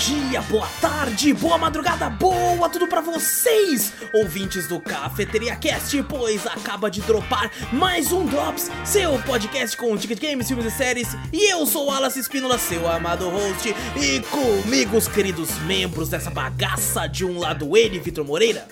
dia, 0.00 0.40
boa 0.40 0.66
tarde, 0.80 1.34
boa 1.34 1.58
madrugada, 1.58 2.08
boa 2.08 2.70
tudo 2.70 2.86
pra 2.86 3.02
vocês, 3.02 3.92
ouvintes 4.14 4.66
do 4.66 4.80
Cafeteria 4.80 5.54
Cast, 5.56 6.02
pois 6.04 6.46
acaba 6.46 6.90
de 6.90 7.02
dropar 7.02 7.50
mais 7.70 8.10
um 8.10 8.24
Drops, 8.24 8.70
seu 8.82 9.18
podcast 9.24 9.76
com 9.76 9.94
de 9.96 10.08
games, 10.14 10.48
filmes 10.48 10.64
e 10.64 10.70
séries, 10.70 11.08
e 11.30 11.52
eu 11.52 11.66
sou 11.66 11.84
o 11.84 11.88
Wallace 11.88 12.18
Espínola, 12.18 12.56
seu 12.56 12.88
amado 12.88 13.28
host, 13.28 13.76
e 13.94 14.20
comigo 14.30 14.96
os 14.96 15.06
queridos 15.06 15.50
membros 15.66 16.08
dessa 16.08 16.30
bagaça, 16.30 17.06
de 17.06 17.26
um 17.26 17.38
lado 17.38 17.76
ele, 17.76 17.98
Vitor 17.98 18.24
Moreira. 18.24 18.66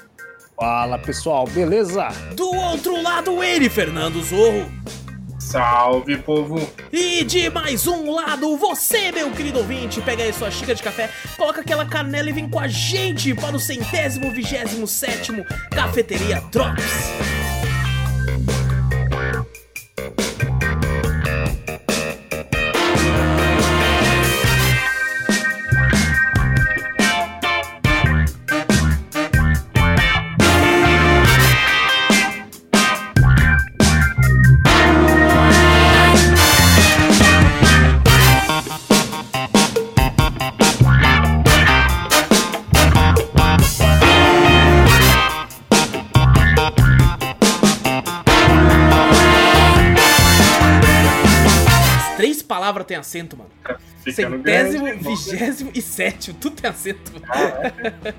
Fala 0.57 0.99
pessoal, 0.99 1.47
beleza? 1.47 2.09
Do 2.35 2.51
outro 2.55 3.03
lado 3.03 3.45
ele, 3.45 3.69
Fernando 3.69 4.23
Zorro. 4.23 4.67
Salve, 5.49 6.19
povo! 6.19 6.71
E 6.93 7.25
de 7.25 7.49
mais 7.49 7.87
um 7.87 8.13
lado, 8.13 8.55
você, 8.59 9.11
meu 9.11 9.31
querido 9.31 9.61
ouvinte, 9.61 9.99
pega 10.03 10.23
aí 10.23 10.31
sua 10.31 10.51
xícara 10.51 10.75
de 10.75 10.83
café, 10.83 11.09
coloca 11.39 11.63
aquela 11.63 11.87
canela 11.87 12.29
e 12.29 12.35
vem 12.35 12.47
com 12.47 12.61
a 12.61 12.69
gente 12.69 13.35
para 13.35 13.57
o 13.57 13.59
centésimo 13.59 14.31
vigésimo 14.31 14.87
sétimo 14.87 15.47
Cafeteria 15.71 16.43
Drops. 16.53 17.38
Têm 52.89 52.97
acento, 52.97 53.37
mano. 53.37 53.51
Centésimo, 54.05 54.87
vigésimo 54.99 55.71
e 55.75 55.83
sétimo, 55.83 56.37
tudo 56.41 56.57
tem 56.57 56.71
acento. 56.71 57.13
Ah, 57.29 58.15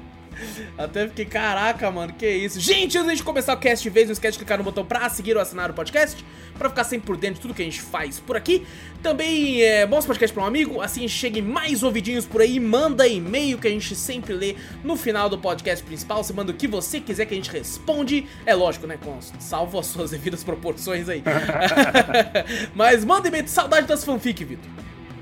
Até 0.77 1.07
fiquei, 1.07 1.25
caraca, 1.25 1.89
mano, 1.91 2.13
que 2.13 2.27
isso. 2.29 2.59
Gente, 2.59 2.97
antes 2.97 3.17
de 3.17 3.23
começar 3.23 3.53
o 3.53 3.57
cast 3.57 3.83
de 3.83 3.89
vez, 3.89 4.07
não 4.07 4.13
esquece 4.13 4.33
de 4.33 4.39
clicar 4.39 4.57
no 4.57 4.63
botão 4.63 4.85
pra 4.85 5.09
seguir 5.09 5.35
ou 5.35 5.41
assinar 5.41 5.69
o 5.69 5.73
podcast, 5.73 6.23
pra 6.57 6.69
ficar 6.69 6.83
sempre 6.83 7.07
por 7.07 7.17
dentro 7.17 7.35
de 7.35 7.41
tudo 7.41 7.53
que 7.53 7.61
a 7.61 7.65
gente 7.65 7.81
faz 7.81 8.19
por 8.19 8.35
aqui. 8.35 8.65
Também 9.01 9.61
é, 9.61 9.85
mostra 9.85 10.05
o 10.05 10.13
podcast 10.13 10.33
pra 10.33 10.43
um 10.43 10.45
amigo, 10.45 10.81
assim 10.81 11.07
cheguem 11.07 11.41
mais 11.41 11.83
ouvidinhos 11.83 12.25
por 12.25 12.41
aí, 12.41 12.59
manda 12.59 13.07
e-mail 13.07 13.57
que 13.57 13.67
a 13.67 13.71
gente 13.71 13.95
sempre 13.95 14.33
lê 14.33 14.55
no 14.83 14.95
final 14.95 15.29
do 15.29 15.37
podcast 15.37 15.83
principal. 15.83 16.23
Você 16.23 16.33
manda 16.33 16.51
o 16.51 16.55
que 16.55 16.67
você 16.67 16.99
quiser 16.99 17.25
que 17.25 17.33
a 17.33 17.37
gente 17.37 17.51
responde. 17.51 18.27
É 18.45 18.53
lógico, 18.53 18.87
né, 18.87 18.97
com 19.03 19.19
salvo 19.39 19.79
as 19.79 19.87
suas 19.87 20.11
devidas 20.11 20.43
proporções 20.43 21.07
aí. 21.09 21.23
Mas 22.75 23.05
manda 23.05 23.27
e-mail, 23.27 23.47
saudade 23.47 23.87
das 23.87 24.03
fanfic, 24.03 24.43
Vitor. 24.43 24.69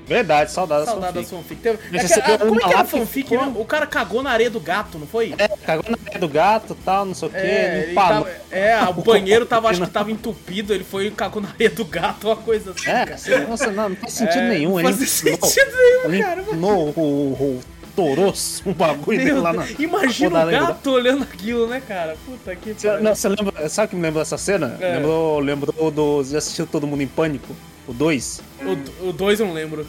Verdade, 0.08 0.50
saudade, 0.50 0.86
Saudade 0.86 1.12
da 1.14 1.20
das 1.20 1.30
fanfic. 1.30 1.60
fanfic. 1.60 1.62
Teve- 1.62 1.78
Mas 1.92 2.10
é 2.10 2.20
que- 2.22 2.30
ah, 2.32 2.38
como 2.38 2.56
é 2.56 2.64
que 2.64 2.70
era 2.70 2.80
a 2.80 2.84
que 2.84 2.90
fanfic 2.90 3.30
mesmo? 3.36 3.60
O 3.60 3.64
cara 3.64 3.86
cagou 3.86 4.22
na 4.22 4.30
areia 4.30 4.50
do 4.50 4.58
gato, 4.58 4.98
não 4.98 5.06
foi? 5.06 5.34
É, 5.36 5.48
cagou 5.48 5.84
na 5.90 5.98
areia 6.06 6.18
do 6.18 6.28
gato 6.28 6.72
e 6.80 6.82
tal, 6.84 7.04
não 7.04 7.14
sei 7.14 7.28
o 7.28 7.30
que, 7.30 7.36
É, 7.36 7.76
ele 7.82 7.86
limpar. 7.88 8.08
tava- 8.08 8.30
é, 8.50 8.82
o 8.84 8.92
banheiro 9.04 9.44
tava, 9.46 9.68
acho 9.68 9.82
que 9.82 9.90
tava 9.90 10.10
entupido, 10.10 10.72
ele 10.72 10.84
foi 10.84 11.06
e 11.06 11.10
cagou 11.10 11.42
na 11.42 11.50
areia 11.50 11.70
do 11.70 11.84
gato, 11.84 12.26
uma 12.28 12.36
coisa 12.36 12.70
assim. 12.72 12.88
É, 12.90 13.04
cara. 13.06 13.46
nossa, 13.46 13.70
não, 13.70 13.90
não 13.90 13.96
faz 13.96 14.14
sentido 14.14 14.38
É, 14.40 14.48
nenhum. 14.48 14.70
Não 14.70 14.80
Ele 14.80 14.92
faz 14.96 15.10
sentido 15.10 15.76
nenhum, 15.76 16.04
ele 16.14 16.22
cara. 16.22 16.40
enfiou 16.40 16.58
o, 16.58 17.00
o, 17.00 17.02
o 17.58 17.60
toroço, 17.94 18.62
um 18.66 18.72
bagulho 18.72 19.18
dele 19.18 19.32
Meu 19.32 19.42
lá 19.42 19.52
na. 19.52 19.62
Deus, 19.64 19.78
Imagina 19.78 20.30
na 20.30 20.36
o 20.38 20.42
areia 20.46 20.60
do 20.60 20.66
gato 20.68 20.90
olhando 20.90 21.22
aquilo, 21.24 21.66
né, 21.66 21.82
cara? 21.86 22.16
Puta 22.24 22.54
que 22.56 22.72
Você, 22.72 22.88
pariu. 22.88 23.02
não, 23.04 23.14
você 23.14 23.28
lembra, 23.28 23.68
sabe 23.68 23.86
o 23.86 23.90
que 23.90 23.96
me 23.96 24.02
lembrou 24.02 24.22
dessa 24.22 24.38
cena? 24.38 24.76
É. 24.80 24.94
Lembrou, 24.94 25.38
lembrou 25.40 25.90
do. 25.90 26.24
Já 26.24 26.38
assistiu 26.38 26.66
Todo 26.66 26.86
Mundo 26.86 27.02
em 27.02 27.06
Pânico? 27.08 27.54
O 27.88 27.94
2? 27.94 28.40
O 29.02 29.12
2 29.12 29.40
eu 29.40 29.46
não 29.46 29.54
lembro. 29.54 29.86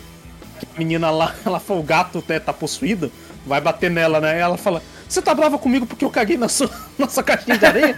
A 0.73 0.79
menina 0.79 1.11
lá, 1.11 1.35
ela 1.45 1.59
fala, 1.59 1.79
o 1.81 1.83
gato 1.83 2.23
né, 2.27 2.39
tá 2.39 2.53
possuído, 2.53 3.11
vai 3.45 3.59
bater 3.59 3.91
nela, 3.91 4.21
né? 4.21 4.37
E 4.37 4.39
ela 4.39 4.57
fala, 4.57 4.81
você 5.07 5.21
tá 5.21 5.33
brava 5.33 5.57
comigo 5.57 5.85
porque 5.85 6.05
eu 6.05 6.09
caguei 6.09 6.37
na 6.37 6.47
sua, 6.47 6.69
na 6.97 7.09
sua 7.09 7.23
caixinha 7.23 7.57
de 7.57 7.65
areia? 7.65 7.97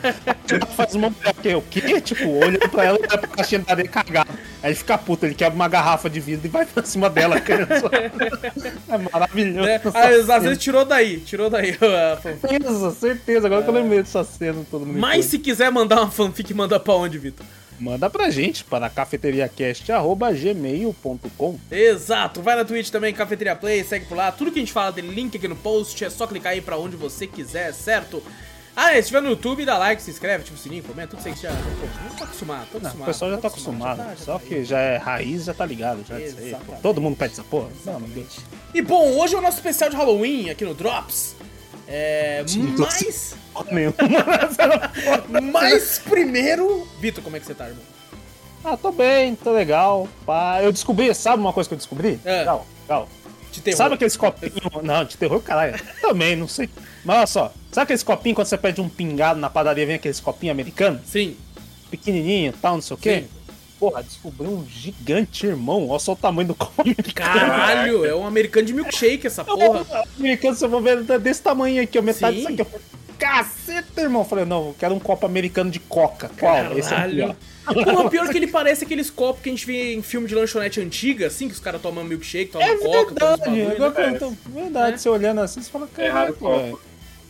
ela 0.49 0.65
faz 0.65 0.95
uma 0.95 1.11
que 1.41 1.53
o 1.53 1.61
quê? 1.61 2.01
Tipo, 2.01 2.29
olhando 2.29 2.67
pra 2.69 2.85
ela 2.85 2.97
e 2.97 3.07
vai 3.07 3.17
pra 3.17 3.27
caixinha 3.27 3.61
de 3.61 3.71
areia 3.71 3.87
cagar. 3.87 4.27
Aí 4.63 4.69
ele 4.69 4.75
fica 4.75 4.97
puto, 4.97 5.25
ele 5.25 5.35
quebra 5.35 5.55
uma 5.55 5.67
garrafa 5.67 6.09
de 6.09 6.19
vidro 6.19 6.47
e 6.47 6.49
vai 6.49 6.65
pra 6.65 6.83
cima 6.83 7.07
dela, 7.07 7.35
É 7.37 8.97
maravilhoso. 9.11 9.69
Essa 9.69 9.89
Às, 9.89 10.29
às 10.29 10.43
vezes 10.43 10.57
tirou 10.57 10.83
daí, 10.83 11.19
tirou 11.19 11.49
daí. 11.49 11.77
Certeza, 12.41 12.91
certeza. 12.91 13.47
Agora 13.47 13.61
que 13.63 13.69
eu 13.69 13.73
lembrei 13.73 13.99
dessa 14.01 14.23
cena, 14.23 14.65
todo 14.69 14.85
mundo. 14.85 14.99
Mas 14.99 15.25
se 15.25 15.37
quiser 15.37 15.71
mandar 15.71 16.01
uma 16.01 16.11
fanfic, 16.11 16.53
manda 16.53 16.79
pra 16.79 16.93
onde, 16.93 17.17
Vitor? 17.19 17.45
Manda 17.81 18.09
pra 18.11 18.29
gente 18.29 18.63
para 18.63 18.87
cafeteriacast.gmail.com. 18.91 21.59
Exato, 21.71 22.39
vai 22.41 22.55
na 22.55 22.63
Twitch 22.63 22.91
também, 22.91 23.11
Cafeteria 23.11 23.55
Play, 23.55 23.83
segue 23.83 24.05
por 24.05 24.15
lá. 24.15 24.31
Tudo 24.31 24.51
que 24.51 24.59
a 24.59 24.61
gente 24.61 24.71
fala 24.71 24.93
tem 24.93 25.03
link 25.03 25.35
aqui 25.35 25.47
no 25.47 25.55
post, 25.55 26.05
é 26.05 26.09
só 26.11 26.27
clicar 26.27 26.51
aí 26.53 26.61
pra 26.61 26.77
onde 26.77 26.95
você 26.95 27.25
quiser, 27.25 27.73
certo? 27.73 28.21
Ah, 28.75 28.91
é, 28.91 28.93
se 28.93 28.99
estiver 28.99 29.21
no 29.21 29.29
YouTube, 29.31 29.65
dá 29.65 29.77
like, 29.79 29.99
se 30.01 30.11
inscreve, 30.11 30.43
ativa 30.43 30.55
o 30.55 30.59
sininho, 30.59 30.83
comenta, 30.83 31.07
tudo 31.09 31.19
isso 31.19 31.27
aí 31.27 31.33
que 31.33 31.41
já. 31.41 31.49
Pô, 31.49 31.55
não 32.07 32.15
tá 32.15 32.23
acostumado, 32.25 32.67
tô 32.71 32.79
Não, 32.79 32.87
acostumado. 32.87 33.01
o 33.01 33.05
pessoal 33.05 33.31
já 33.31 33.37
tô 33.37 33.41
tá 33.41 33.47
acostumado. 33.47 33.97
já 33.97 34.03
tá, 34.03 34.09
já 34.15 34.25
Só 34.25 34.33
tá 34.39 34.45
que 34.45 34.63
já 34.63 34.79
é 34.79 34.97
raiz, 34.97 35.43
já 35.45 35.53
tá 35.53 35.65
ligado. 35.65 36.05
Já. 36.07 36.21
Exatamente. 36.21 36.81
Todo 36.83 37.01
mundo 37.01 37.17
pede 37.17 37.33
essa 37.33 37.43
porra? 37.43 37.69
Não, 37.83 37.99
não 37.99 38.07
deixa. 38.09 38.41
E 38.75 38.81
bom, 38.81 39.17
hoje 39.19 39.33
é 39.35 39.39
o 39.39 39.41
nosso 39.41 39.57
especial 39.57 39.89
de 39.89 39.95
Halloween 39.95 40.51
aqui 40.51 40.63
no 40.63 40.75
Drops. 40.75 41.35
É. 41.87 42.45
Mas. 42.77 43.35
Porra 43.53 43.67
nenhuma. 43.71 43.95
Mas 45.51 45.99
primeiro. 45.99 46.87
Vitor, 46.99 47.23
como 47.23 47.35
é 47.35 47.39
que 47.39 47.45
você 47.45 47.53
tá, 47.53 47.67
irmão? 47.67 47.83
ah, 48.63 48.77
tô 48.77 48.91
bem, 48.91 49.35
tô 49.35 49.51
legal. 49.51 50.07
Pá. 50.25 50.61
Eu 50.61 50.71
descobri, 50.71 51.13
sabe 51.15 51.41
uma 51.41 51.53
coisa 51.53 51.67
que 51.67 51.73
eu 51.73 51.77
descobri? 51.77 52.19
É. 52.23 52.39
Legal, 52.39 52.65
legal. 52.83 53.09
De 53.51 53.61
terror. 53.61 53.77
Sabe 53.77 53.95
aqueles 53.95 54.15
copinhos. 54.15 54.55
Não, 54.83 55.03
de 55.03 55.17
terror, 55.17 55.41
caralho. 55.41 55.75
Também, 56.01 56.35
não 56.35 56.47
sei. 56.47 56.69
Mas 57.03 57.17
olha 57.17 57.27
só, 57.27 57.53
sabe 57.71 57.83
aqueles 57.83 58.03
copinhos 58.03 58.35
quando 58.35 58.47
você 58.47 58.57
pede 58.57 58.79
um 58.79 58.87
pingado 58.87 59.39
na 59.39 59.49
padaria, 59.49 59.85
vem 59.85 59.95
aqueles 59.95 60.19
copinhos 60.19 60.53
americanos? 60.53 61.01
Sim. 61.05 61.35
Pequenininho 61.89 62.53
tal, 62.53 62.75
não 62.75 62.81
sei 62.81 62.93
o 62.93 62.97
quê? 62.97 63.21
Sim. 63.21 63.41
Porra, 63.77 64.03
descobri 64.03 64.47
um 64.47 64.63
gigante, 64.65 65.47
irmão. 65.47 65.89
Olha 65.89 65.99
só 65.99 66.13
o 66.13 66.15
tamanho 66.15 66.49
do 66.49 66.55
copo. 66.55 66.83
Caralho, 67.15 68.05
é 68.05 68.15
um 68.15 68.25
americano 68.27 68.67
de 68.67 68.73
milkshake 68.73 69.25
essa 69.25 69.43
porra. 69.43 69.81
O 69.81 70.19
americano, 70.19 70.55
você 70.55 70.67
vai 70.67 70.81
ver, 70.81 71.09
é 71.09 71.17
desse 71.17 71.41
tamanho 71.41 71.81
aqui, 71.81 71.97
ó, 71.97 72.01
metade 72.03 72.41
Sim. 72.43 72.55
disso 72.55 72.61
aqui. 72.61 72.81
Caceta, 73.21 74.01
irmão. 74.01 74.23
Eu 74.23 74.27
falei, 74.27 74.45
não, 74.45 74.67
eu 74.69 74.75
quero 74.79 74.95
um 74.95 74.99
copo 74.99 75.25
americano 75.27 75.69
de 75.69 75.79
coca. 75.79 76.29
Qual? 76.39 76.55
Esse 76.77 76.91
aqui, 76.93 77.17
Caralho. 77.17 77.35
ó. 77.67 77.73
Porra, 77.73 78.09
pior 78.09 78.27
que 78.29 78.37
ele 78.37 78.47
parece 78.47 78.83
aqueles 78.83 79.11
copos 79.11 79.43
que 79.43 79.49
a 79.49 79.51
gente 79.51 79.65
vê 79.65 79.93
em 79.93 80.01
filme 80.01 80.27
de 80.27 80.33
lanchonete 80.33 80.81
antiga, 80.81 81.27
assim, 81.27 81.47
que 81.47 81.53
os 81.53 81.59
caras 81.59 81.79
tomam 81.81 82.03
milkshake, 82.03 82.51
tomam 82.51 82.67
É 82.67 82.75
coca, 82.77 83.13
tomam 83.13 83.37
bagulho, 83.37 83.71
agora 83.85 84.11
né? 84.11 84.19
verdade, 84.47 84.93
É. 84.95 84.97
você 84.97 85.07
olhando 85.09 85.41
assim, 85.41 85.61
você 85.61 85.69
fala, 85.69 85.87
Errado 85.97 86.11
caralho, 86.13 86.33
o 86.33 86.35
copo. 86.37 86.57
velho. 86.57 86.79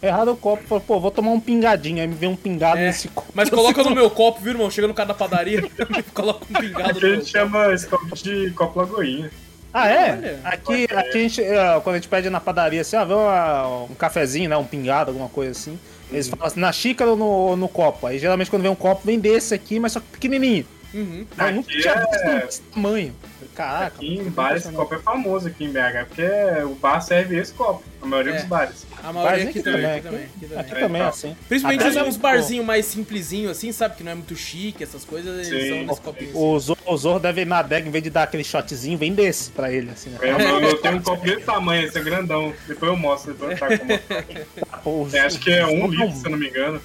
Errado 0.02 0.32
o 0.32 0.38
copo. 0.38 0.64
Fala, 0.64 0.82
Pô, 0.82 1.00
vou 1.00 1.12
tomar 1.12 1.32
um 1.32 1.40
pingadinho. 1.40 2.02
Aí 2.02 2.08
me 2.08 2.16
vê 2.16 2.26
um 2.26 2.36
pingado 2.38 2.78
É, 2.80 2.86
nesse 2.88 3.10
copo. 3.10 3.28
Mas 3.36 3.50
coloca 3.50 3.84
no 3.84 3.92
meu 3.94 4.10
copo, 4.10 4.40
viu, 4.42 4.54
irmão? 4.54 4.72
Chega 4.72 4.88
no 4.88 4.94
cara 4.94 5.10
da 5.10 5.14
padaria, 5.14 5.62
coloca 6.16 6.46
um 6.50 6.54
pingado 6.60 7.00
no 7.02 7.06
a 7.06 7.16
gente 7.16 7.26
chama 7.30 7.74
esse 7.74 7.86
copo 7.88 8.16
de 8.16 8.50
copo 8.52 8.80
lagoinha. 8.80 9.30
Ah, 9.74 9.88
é? 9.90 10.12
Olha. 10.12 10.40
Aqui, 10.44 10.84
aqui 10.86 11.18
a 11.18 11.22
gente, 11.22 11.42
é, 11.44 11.80
quando 11.82 11.96
a 11.96 11.98
gente 12.00 12.08
pede 12.10 12.30
na 12.30 12.40
padaria 12.42 12.82
assim, 12.82 12.96
ah, 12.98 13.06
vê 13.06 13.14
uma- 13.14 13.84
um 13.86 13.96
cafezinho, 13.96 14.50
né? 14.50 14.58
Um 14.58 14.66
pingado, 14.66 15.12
alguma 15.12 15.30
coisa 15.30 15.52
assim. 15.52 15.80
Eles 16.12 16.28
falam 16.28 16.46
assim, 16.46 16.60
na 16.60 16.72
xícara 16.74 17.12
ou 17.12 17.16
no, 17.18 17.56
no 17.56 17.70
copo. 17.70 18.06
Aí 18.08 18.20
geralmente 18.20 18.50
quando 18.50 18.64
vem 18.64 18.72
um 18.72 18.76
copo, 18.76 19.02
vem 19.06 19.18
desse 19.18 19.54
aqui, 19.54 19.80
mas 19.80 19.94
só 19.94 20.00
que 20.02 20.08
pequenininho. 20.12 20.66
Uhum. 20.94 21.26
Aqui 21.38 21.54
nunca 21.54 21.72
tinha 21.72 21.94
é- 21.94 22.00
visto 22.00 22.46
desse 22.46 22.62
tamanho. 22.64 23.16
Caraca. 23.56 23.88
Aqui 23.88 24.16
em 24.16 24.30
bar 24.30 24.56
esse 24.56 24.72
copo 24.72 24.96
é 24.96 25.00
famoso 25.00 25.48
aqui 25.48 25.66
em 25.66 25.72
BH, 25.72 26.06
porque 26.08 26.24
o 26.66 26.76
bar 26.76 27.02
serve 27.02 27.38
esse 27.38 27.54
copo, 27.54 27.84
a 28.02 28.06
maioria 28.06 28.34
É. 28.34 28.38
dos 28.38 28.46
bares. 28.46 28.86
A 29.04 29.12
maioria 29.12 29.32
Mas 29.46 29.50
aqui 29.50 29.60
aqui 29.60 29.64
também, 29.64 29.82
também, 29.82 29.94
aqui 29.98 30.04
também, 30.04 30.24
aqui 30.24 30.40
também. 30.48 30.60
Aqui 30.60 30.70
também 30.70 30.86
é 31.02 31.06
então. 31.06 31.08
assim. 31.10 31.36
Principalmente 31.50 31.84
Até 31.84 32.04
uns, 32.04 32.18
barzinhos 32.18 32.66
mais 32.66 32.86
simplesinhos, 32.86 33.52
assim, 33.52 33.72
sabe? 33.72 33.96
Que 33.98 34.04
não 34.04 34.12
é 34.12 34.16
muito 34.16 34.36
chique, 34.36 34.84
essas 34.84 35.04
coisas, 35.04 35.48
eles 35.48 35.64
Sim. 35.64 35.70
são 35.70 35.86
nesse 35.88 36.02
copinho. 36.02 36.38
O 36.38 36.60
Zorro, 36.60 36.80
o 36.86 36.98
Zorro 36.98 37.20
deve 37.20 37.42
ir 37.42 37.46
na 37.46 37.60
adega, 37.60 37.88
em 37.88 37.92
vez 37.92 38.04
de 38.04 38.10
dar 38.10 38.24
aquele 38.24 38.44
shotzinho, 38.44 38.98
vem 38.98 39.14
desse 39.14 39.52
pra 39.52 39.72
ele, 39.72 39.90
assim, 39.92 40.12
né? 40.12 40.18
Eu, 40.22 40.40
eu, 40.40 40.60
eu 40.62 40.78
tenho 40.82 40.98
um 40.98 41.02
copo 41.02 41.24
desse 41.26 41.42
tamanho, 41.42 41.86
esse 41.88 41.98
é 41.98 42.02
grandão. 42.02 42.54
Depois 42.68 42.92
eu 42.92 42.98
mostro, 42.98 43.34
depois 43.34 43.52
eu 43.52 43.58
trago 43.58 43.78
pra 43.86 43.98
mostrar. 43.98 44.78
Pô, 44.84 44.90
o 45.04 45.10
É, 45.14 45.20
acho 45.22 45.40
que 45.40 45.52
é 45.52 45.66
um 45.66 45.80
Zorro 45.82 45.92
litro, 45.92 46.16
se 46.16 46.26
eu 46.26 46.32
não 46.32 46.38
me 46.38 46.48
engano. 46.48 46.82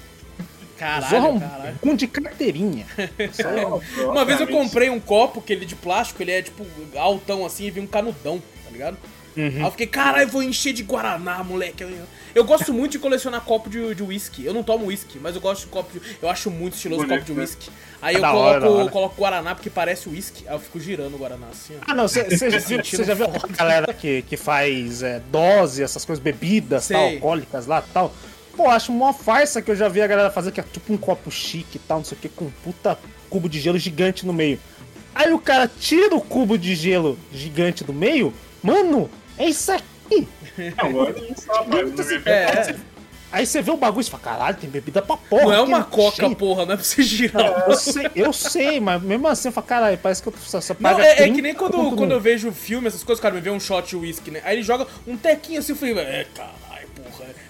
Caralho, 0.77 1.25
um 1.33 1.39
caralho. 1.39 1.79
um 1.83 1.95
de 1.95 2.07
carteirinha. 2.07 2.85
Aí 2.97 3.59
é 3.59 3.67
um- 3.67 4.11
Uma 4.11 4.23
vez 4.25 4.39
eu 4.39 4.47
comprei 4.47 4.89
um 4.89 4.99
copo 4.99 5.41
que 5.41 5.53
ele 5.53 5.63
é 5.63 5.67
de 5.67 5.75
plástico, 5.75 6.21
ele 6.21 6.31
é 6.31 6.41
tipo 6.41 6.65
altão 6.95 7.45
assim 7.45 7.65
e 7.65 7.71
vem 7.71 7.83
um 7.83 7.87
canudão, 7.87 8.41
tá 8.63 8.71
ligado? 8.71 8.97
Aí 9.35 9.61
eu 9.61 9.69
fiquei, 9.69 9.85
caralho, 9.85 10.27
vou 10.27 10.41
encher 10.41 10.73
de 10.73 10.81
Guaraná, 10.81 11.43
moleque. 11.43 11.83
Eu, 11.83 11.91
eu 12.33 12.43
gosto 12.43 12.73
muito 12.73 12.93
de 12.93 12.99
colecionar 12.99 13.41
copo 13.41 13.69
de, 13.69 13.93
de 13.93 14.01
whisky. 14.01 14.43
Eu 14.43 14.51
não 14.51 14.63
tomo 14.63 14.87
whisky, 14.87 15.19
mas 15.19 15.35
eu 15.35 15.41
gosto 15.41 15.61
de 15.61 15.67
copo 15.67 15.91
de. 15.93 16.01
Eu 16.19 16.27
acho 16.27 16.49
muito 16.49 16.73
estiloso 16.73 17.03
Bonito, 17.03 17.19
copo 17.19 17.31
de 17.31 17.37
né? 17.37 17.41
whisky. 17.43 17.69
Aí 18.01 18.15
É 18.15 18.17
eu 18.17 18.23
hora, 18.23 18.59
coloco, 18.61 18.79
hora. 18.81 18.91
coloco 18.91 19.15
Guaraná 19.15 19.53
porque 19.53 19.69
parece 19.69 20.09
whisky. 20.09 20.43
Aí 20.47 20.55
eu 20.55 20.59
fico 20.59 20.79
girando 20.79 21.13
o 21.13 21.17
Guaraná 21.19 21.45
assim, 21.51 21.75
ó. 21.77 21.83
Ah, 21.87 21.93
não, 21.93 22.07
você 22.07 22.23
já 22.49 22.57
viu, 22.57 22.83
cê 22.83 23.03
já 23.03 23.13
viu 23.13 23.27
a 23.27 23.47
galera 23.55 23.93
que, 23.93 24.23
que 24.23 24.35
faz 24.37 25.03
é, 25.03 25.21
dose, 25.31 25.83
essas 25.83 26.03
coisas, 26.03 26.23
bebidas 26.23 26.85
Sei. 26.85 26.97
tal, 26.97 27.05
alcoólicas 27.05 27.67
lá 27.67 27.83
e 27.87 27.93
tal? 27.93 28.11
Pô, 28.57 28.67
acho 28.67 28.91
uma 28.91 29.13
farsa 29.13 29.61
que 29.61 29.69
eu 29.69 29.75
já 29.75 29.87
vi 29.87 30.01
a 30.01 30.07
galera 30.07 30.31
fazer, 30.31 30.51
que 30.51 30.59
é 30.59 30.63
tipo 30.63 30.91
um 30.91 30.97
copo 30.97 31.29
chique 31.29 31.77
e 31.77 31.79
tal, 31.79 31.99
não 31.99 32.05
sei 32.05 32.17
o 32.17 32.21
que, 32.21 32.27
com 32.27 32.45
um 32.45 32.51
puta 32.63 32.97
cubo 33.29 33.47
de 33.47 33.59
gelo 33.59 33.77
gigante 33.77 34.25
no 34.25 34.33
meio. 34.33 34.59
Aí 35.13 35.31
o 35.31 35.37
cara 35.39 35.69
tira 35.79 36.15
o 36.15 36.21
cubo 36.21 36.57
de 36.57 36.73
gelo 36.73 37.19
gigante 37.31 37.83
do 37.83 37.93
meio, 37.93 38.33
mano, 38.63 39.09
é 39.37 39.45
isso 39.45 39.71
aqui. 39.71 40.27
Não, 40.57 40.89
agora 40.89 41.15
é 41.19 41.31
isso, 41.31 41.47
rapaz. 41.47 41.91
Me 41.91 42.17
vê. 42.17 42.29
É, 42.29 42.75
Aí 43.29 43.45
você 43.45 43.61
vê 43.61 43.71
o 43.71 43.77
bagulho 43.77 44.05
e 44.05 44.09
fala, 44.09 44.23
caralho, 44.23 44.57
tem 44.57 44.69
bebida 44.69 45.01
pra 45.01 45.17
porra. 45.17 45.43
não 45.43 45.53
é 45.53 45.61
uma 45.61 45.79
né? 45.79 45.85
coca, 45.91 46.15
Cheio. 46.15 46.35
porra, 46.35 46.65
não 46.65 46.73
é 46.73 46.77
pra 46.77 46.85
você 46.85 47.03
girar. 47.03 47.65
Eu 47.67 47.75
sei, 47.75 48.11
eu 48.15 48.33
sei, 48.33 48.79
mas 48.79 49.01
mesmo 49.03 49.27
assim 49.27 49.49
eu 49.49 49.51
falo, 49.51 49.67
caralho, 49.67 49.97
parece 49.97 50.23
que 50.23 50.29
eu 50.29 50.33
só, 50.39 50.61
só 50.61 50.75
Não, 50.79 50.97
é, 50.99 51.11
é 51.11 51.15
30 51.15 51.35
que 51.35 51.41
nem 51.41 51.53
quando, 51.53 51.95
quando 51.95 52.11
eu 52.11 52.21
vejo 52.21 52.51
filme, 52.53 52.87
essas 52.87 53.03
coisas, 53.03 53.19
o 53.19 53.21
cara 53.21 53.35
me 53.35 53.41
vê 53.41 53.49
um 53.49 53.59
shot 53.59 53.89
de 53.89 53.97
whisky, 53.97 54.31
né? 54.31 54.41
Aí 54.45 54.55
ele 54.55 54.63
joga 54.63 54.87
um 55.05 55.17
tequinho 55.17 55.59
assim, 55.59 55.73
eu 55.73 55.75
falei, 55.75 55.97
é, 55.99 56.25
porra. 56.33 56.66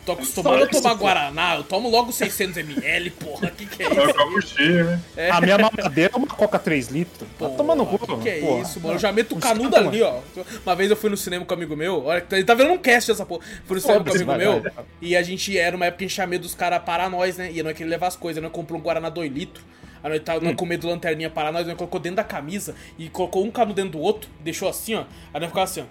Tô 0.08 0.14
acostumado 0.14 0.64
a 0.64 0.68
tomar 0.68 0.94
Guaraná, 0.94 1.56
eu 1.58 1.64
tomo 1.66 1.90
logo 1.90 2.14
600ml, 2.14 3.12
porra, 3.12 3.52
que 3.52 3.66
que 3.66 3.84
é 3.84 3.88
É 3.88 3.90
isso? 3.90 4.14
copo 4.14 4.42
cheio, 4.42 4.86
né? 4.86 5.02
A 5.30 5.42
minha 5.42 5.58
mamadeira 5.58 6.12
é 6.14 6.18
uma 6.18 6.28
coca 6.28 6.58
3 6.58 6.88
litros. 6.88 7.28
Tá 7.38 7.50
tomando 7.50 7.86
cu, 7.86 8.00
Que 8.00 8.18
que 8.24 8.30
é 8.30 8.40
porra. 8.40 8.62
isso, 8.62 8.80
mano? 8.80 8.96
Eu 8.96 9.00
já 9.00 9.12
meto 9.12 9.36
o 9.36 9.38
canudo 9.40 9.76
ali, 9.76 10.02
ó. 10.02 10.22
Uma 10.66 10.76
vez 10.78 10.90
eu 10.90 10.96
fui 10.96 11.10
no 11.10 11.18
cinema 11.18 11.44
com 11.44 11.54
um 11.54 11.58
amigo 11.58 11.76
meu, 11.76 12.06
olha, 12.06 12.26
ele 12.32 12.44
tá 12.46 12.54
vendo 12.54 12.72
um 12.72 12.78
cast 12.78 13.12
essa 13.12 13.26
porra. 13.26 13.44
Fui 13.66 13.76
no 13.76 13.82
cinema 13.82 14.04
com 14.06 14.10
um 14.10 14.14
amigo 14.14 14.26
vai, 14.28 14.38
meu, 14.38 14.62
vai. 14.62 14.72
e 15.02 15.14
a 15.14 15.22
gente 15.22 15.58
era 15.58 15.76
uma 15.76 15.86
época 15.88 15.98
que 16.00 16.06
a 16.06 16.08
gente 16.08 16.16
tinha 16.16 16.26
medo 16.28 16.44
dos 16.44 16.56
caras 16.56 16.82
parar 16.84 17.10
nós, 17.10 17.36
né? 17.36 17.52
E 17.52 17.62
nós 17.62 17.74
queria 17.74 17.90
levar 17.90 18.08
as 18.08 18.16
coisas, 18.16 18.42
nós 18.42 18.52
comprou 18.54 18.80
um 18.80 18.84
Guaraná 18.84 19.10
2 19.10 19.30
litros. 19.30 19.66
Aí 20.02 20.10
nós 20.10 20.22
tava 20.24 20.40
nós 20.40 20.56
com 20.56 20.66
medo 20.66 20.82
do 20.82 20.88
lanterninha 20.88 21.30
parar 21.30 21.52
nós, 21.52 21.68
nós 21.68 21.76
colocou 21.76 22.00
dentro 22.00 22.16
da 22.16 22.24
camisa 22.24 22.76
e 22.98 23.10
colocou 23.10 23.44
um 23.44 23.52
canudo 23.52 23.74
dentro 23.76 23.92
do 23.92 24.00
outro, 24.00 24.30
deixou 24.40 24.70
assim, 24.70 24.96
ó. 24.96 25.04
Aí 25.34 25.42
nós 25.42 25.50
ficava 25.50 25.64
assim, 25.66 25.82
ó. 25.82 25.86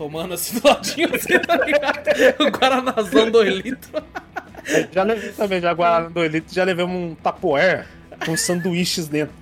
Tomando 0.00 0.32
assim 0.32 0.58
do 0.58 0.66
ladinho, 0.66 1.10
assim, 1.14 1.38
tá 1.40 1.58
ligado? 1.58 2.08
O 2.40 2.46
Guaranazão 2.46 3.30
2 3.30 3.54
litros. 3.56 4.02
Já 4.90 5.02
levei 5.02 5.32
também, 5.32 5.60
já 5.60 5.74
Guaraná 5.74 6.08
2 6.08 6.32
litros, 6.32 6.54
já 6.54 6.64
levei 6.64 6.86
um 6.86 7.14
tapoer 7.22 7.86
com 8.24 8.34
sanduíches 8.34 9.08
dentro. 9.08 9.34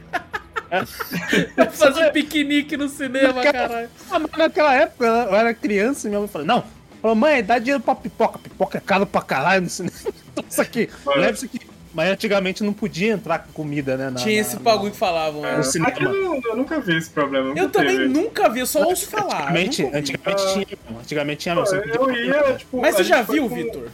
Fazer 1.70 2.08
um 2.08 2.10
piquenique 2.10 2.76
no 2.76 2.88
cinema, 2.88 3.40
caralho. 3.40 3.88
Ah, 4.10 4.18
mas 4.18 4.32
naquela 4.36 4.74
época 4.74 5.06
eu 5.06 5.36
era 5.36 5.54
criança 5.54 6.08
e 6.08 6.10
minha 6.10 6.18
mãe 6.18 6.28
falou, 6.28 6.48
não, 6.48 6.64
falou, 7.00 7.14
mãe, 7.14 7.40
dá 7.40 7.60
dinheiro 7.60 7.80
pra 7.80 7.94
pipoca. 7.94 8.40
Pipoca 8.40 8.78
é 8.78 8.80
caro 8.80 9.06
pra 9.06 9.22
caralho 9.22 9.62
no 9.62 9.70
cinema. 9.70 9.96
Isso 10.50 10.60
aqui, 10.60 10.90
leva 11.06 11.34
isso 11.34 11.44
aqui. 11.44 11.60
Mas 11.98 12.10
antigamente 12.12 12.62
não 12.62 12.72
podia 12.72 13.12
entrar 13.12 13.40
com 13.40 13.50
comida, 13.52 13.96
né? 13.96 14.08
na- 14.08 14.20
Tinha 14.20 14.36
na- 14.36 14.40
esse 14.40 14.54
na- 14.54 14.62
bagulho 14.62 14.92
que 14.92 14.96
falavam. 14.96 15.42
né? 15.42 15.56
No 15.56 15.64
cinema. 15.64 15.90
Aqui 15.90 16.04
eu, 16.04 16.40
eu 16.44 16.56
nunca 16.56 16.78
vi 16.80 16.96
esse 16.96 17.10
problema. 17.10 17.52
Eu 17.58 17.68
também 17.70 17.96
teve. 17.96 18.08
nunca 18.08 18.48
vi, 18.48 18.60
eu 18.60 18.66
só 18.68 18.84
ouço 18.84 19.08
falar. 19.08 19.38
Antigamente, 19.50 19.82
antigamente 19.92 20.52
tinha, 20.52 20.66
antigamente 21.00 21.40
tinha. 21.40 21.56
Pô, 21.56 21.64
Eu 21.74 22.14
ia, 22.14 22.54
tipo. 22.54 22.80
Mas 22.80 22.94
você 22.94 23.02
já 23.02 23.22
viu, 23.22 23.48
com- 23.48 23.54
Vitor? 23.56 23.88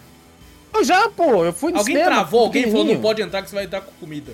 Eu 0.75 0.85
já, 0.85 1.09
pô, 1.09 1.47
eu 1.47 1.53
fui 1.55 1.73
no 1.73 1.79
Alguém 1.79 1.95
cinema, 1.97 2.15
travou, 2.15 2.41
alguém 2.41 2.65
falou 2.71 2.85
não 2.85 3.01
pode 3.01 3.23
entrar 3.23 3.41
que 3.43 3.49
você 3.49 3.55
vai 3.55 3.65
entrar 3.65 3.81
com 3.81 3.93
comida. 3.99 4.33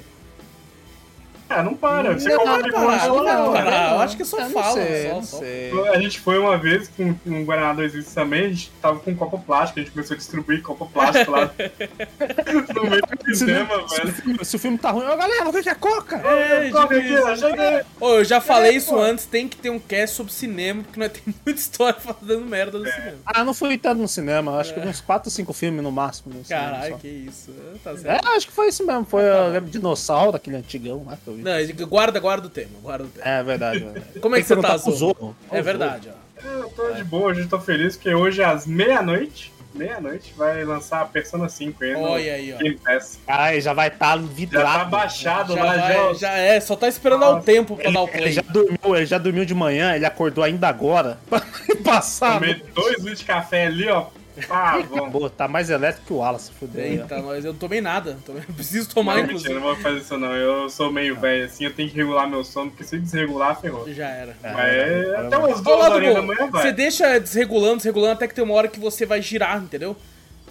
Ah, 1.51 1.63
não 1.65 1.75
para. 1.75 2.15
Você 2.15 2.29
Não, 2.29 2.45
não 2.45 2.61
vai 2.61 2.63
não, 2.71 3.53
parar. 3.53 3.89
né? 3.91 3.95
eu 3.97 4.01
acho 4.01 4.17
que 4.17 4.25
só 4.25 4.39
Eu 4.39 4.45
não 4.45 4.51
fala, 4.53 4.73
sei, 4.75 5.03
só- 5.09 5.15
não 5.15 5.23
só. 5.25 5.39
sei. 5.39 5.89
A 5.93 5.99
gente 6.01 6.21
foi 6.21 6.39
uma 6.39 6.57
vez 6.57 6.89
com 6.97 7.15
um 7.27 7.45
Guaraná 7.45 7.73
2 7.75 7.93
litros 7.95 8.15
também, 8.15 8.45
a 8.45 8.49
gente 8.49 8.71
tava 8.81 9.01
com 9.01 9.11
um 9.11 9.17
copo 9.17 9.39
plástico, 9.41 9.81
a 9.81 9.83
gente 9.83 9.93
começou 9.93 10.15
a 10.15 10.19
distribuir 10.19 10.63
copo 10.63 10.87
plástico 10.87 11.31
lá 11.33 11.51
no 12.75 12.91
meio 12.91 13.03
do 13.03 13.25
Se, 13.35 13.37
cinema, 13.37 13.77
não- 13.77 13.89
se 13.89 13.95
o 13.95 14.05
velho. 14.05 14.13
filme, 14.15 14.45
se 14.45 14.57
o 14.57 14.59
filme 14.59 14.79
tá 14.79 14.91
ruim, 14.91 15.05
ó, 15.07 15.17
galera, 15.17 15.51
veja 15.51 15.73
a 15.73 15.75
coca! 15.75 16.17
É, 16.17 16.71
Corre 16.71 17.01
tipo 17.03 17.17
aqui, 17.27 17.39
chega. 17.41 17.87
Ô, 18.01 18.09
eu 18.15 18.25
já 18.25 18.41
falei 18.41 18.73
É, 18.73 18.77
isso 18.77 18.91
pô. 18.91 19.01
antes, 19.01 19.27
tem 19.27 19.49
que 19.49 19.57
ter 19.57 19.71
um 19.71 19.79
cast 19.79 20.17
sobre 20.17 20.33
cinema, 20.33 20.83
porque 20.83 21.01
nós 21.01 21.11
temos 21.13 21.35
muita 21.45 21.61
história 21.61 21.99
fazendo 22.01 22.45
merda 22.45 22.79
no 22.79 22.85
cinema. 22.87 23.17
Ah, 23.27 23.45
não 23.45 23.55
fui 23.55 23.77
tanto 23.77 24.01
no 24.01 24.09
cinema, 24.09 24.59
acho 24.59 24.73
que 24.75 24.81
uns 24.81 25.01
4 25.01 25.29
ou 25.29 25.33
5 25.33 25.53
filmes 25.53 25.83
no 25.83 25.91
máximo. 25.91 26.35
No 26.35 26.45
cinema 26.45 26.71
Caralho, 26.71 26.99
que 26.99 27.09
isso. 27.09 27.51
é, 27.75 27.79
Tá 27.83 27.91
É, 28.05 28.37
acho 28.37 28.47
que 28.47 28.53
foi 28.53 28.69
isso 28.69 28.87
mesmo. 28.87 29.05
Foi 29.05 29.23
eu 29.23 29.49
lembro 29.49 29.71
dinossauro, 29.71 30.37
aquele 30.37 30.57
antigão 30.57 31.05
lá 31.07 31.17
que 31.17 31.29
eu 31.29 31.40
Não, 31.43 31.87
guarda, 31.89 32.21
guarda 32.21 32.47
o 32.47 32.51
tema, 32.51 32.71
guarda 32.83 33.05
o 33.05 33.09
tema. 33.09 33.27
É 33.27 33.43
verdade, 33.43 33.79
verdade. 33.81 34.07
Como 34.21 34.37
é 34.37 34.41
que 34.41 34.47
você 34.47 34.57
tá, 34.57 34.79
pro 34.79 34.93
Zorro? 34.93 34.97
Zorro. 35.19 35.37
É 35.51 35.63
verdade, 35.63 36.09
ó. 36.15 36.21
Eu 36.47 36.71
tô 36.71 36.91
de 36.93 37.05
boa, 37.05 37.29
hoje 37.31 37.41
eu 37.43 37.49
tô 37.49 37.61
feliz 37.61 37.97
porque 37.97 38.15
hoje 38.15 38.43
às 38.43 38.67
meia-noite, 38.67 39.53
meia-noite, 39.75 40.33
vai 40.37 40.65
lançar 40.65 41.03
a 41.03 41.05
Persona 41.05 41.49
5 41.51 41.85
aí 41.85 41.93
no 41.93 42.01
Olha 42.01 42.33
aí, 42.35 42.55
ó. 42.55 42.57
Game 42.59 42.79
Pass. 42.79 43.19
Caralho, 43.27 43.61
já 43.61 43.73
vai 43.75 43.89
estar 43.89 44.17
Já 44.19 44.25
vidrado. 44.27 44.79
tá 44.79 44.85
baixado 44.87 45.55
Já, 45.55 45.63
lá, 45.65 45.77
vai- 45.77 45.93
já. 45.93 46.15
já 46.15 46.33
é, 46.39 46.59
só 46.61 46.75
tá 46.77 46.89
esperando 46.89 47.23
o 47.25 47.41
tempo 47.43 47.77
pra 47.77 47.85
Ele, 47.85 47.93
dar 47.95 48.01
o 48.03 48.09
ele 48.09 48.19
play. 48.19 48.33
já 48.33 48.43
dormiu, 48.43 48.97
ele 48.97 49.07
já 49.07 49.19
dormiu 49.19 49.45
de 49.45 49.55
manhã, 49.55 49.95
ele 49.95 50.07
acordou 50.07 50.43
ainda 50.43 50.67
agora 50.69 51.19
passar. 51.85 52.35
Tomei 52.41 52.55
dois 52.75 52.99
litros 52.99 53.19
de 53.19 53.25
café 53.27 53.67
ali, 53.67 53.87
ó. 53.89 54.07
Ah, 54.49 54.79
bom. 54.89 54.97
Acabou, 54.99 55.29
tá 55.31 55.49
mais 55.49 55.69
elétrico 55.71 56.07
que 56.07 56.13
o 56.13 56.17
Wallace, 56.17 56.51
fudeu. 56.59 56.83
aí, 56.83 56.99
ó. 56.99 57.03
Eita, 57.03 57.19
nós, 57.21 57.45
eu 57.45 57.53
não 57.53 57.59
tomei 57.59 57.81
nada. 57.81 58.19
Tomei- 58.25 58.43
preciso 58.57 58.89
tomar, 58.89 59.17
Não, 59.17 59.23
mentira, 59.23 59.33
inclusive. 59.39 59.55
não 59.55 59.61
vou 59.63 59.77
fazer 59.77 59.99
isso 59.99 60.17
não. 60.19 60.33
Eu 60.35 60.71
sou 60.71 60.93
meio 60.93 61.19
velho 61.19 61.45
assim, 61.45 61.65
eu 61.65 61.75
tenho 61.75 61.91
que 61.91 61.97
regular 61.97 62.29
meu 62.29 62.43
sono, 62.45 62.71
porque 62.71 62.85
se 62.85 62.99
desregular, 62.99 63.61
ferrou. 63.61 63.93
Já 63.93 64.09
era. 64.09 64.37
É, 64.43 64.53
Mas 64.53 64.75
é, 64.75 65.01
agora 65.15 65.27
até 65.27 65.39
umas 65.39 65.61
duas 65.61 65.91
horinhas 65.93 66.15
da 66.15 66.23
manhã 66.23 66.51
vai. 66.51 66.63
Você 66.63 66.73
deixa 66.73 67.19
desregulando, 67.19 67.77
desregulando, 67.77 68.13
até 68.13 68.29
que 68.29 68.35
tem 68.35 68.45
uma 68.45 68.55
hora 68.55 68.69
que 68.69 68.79
você 68.81 69.05
vai 69.05 69.21
girar, 69.21 69.63
entendeu? 69.63 69.97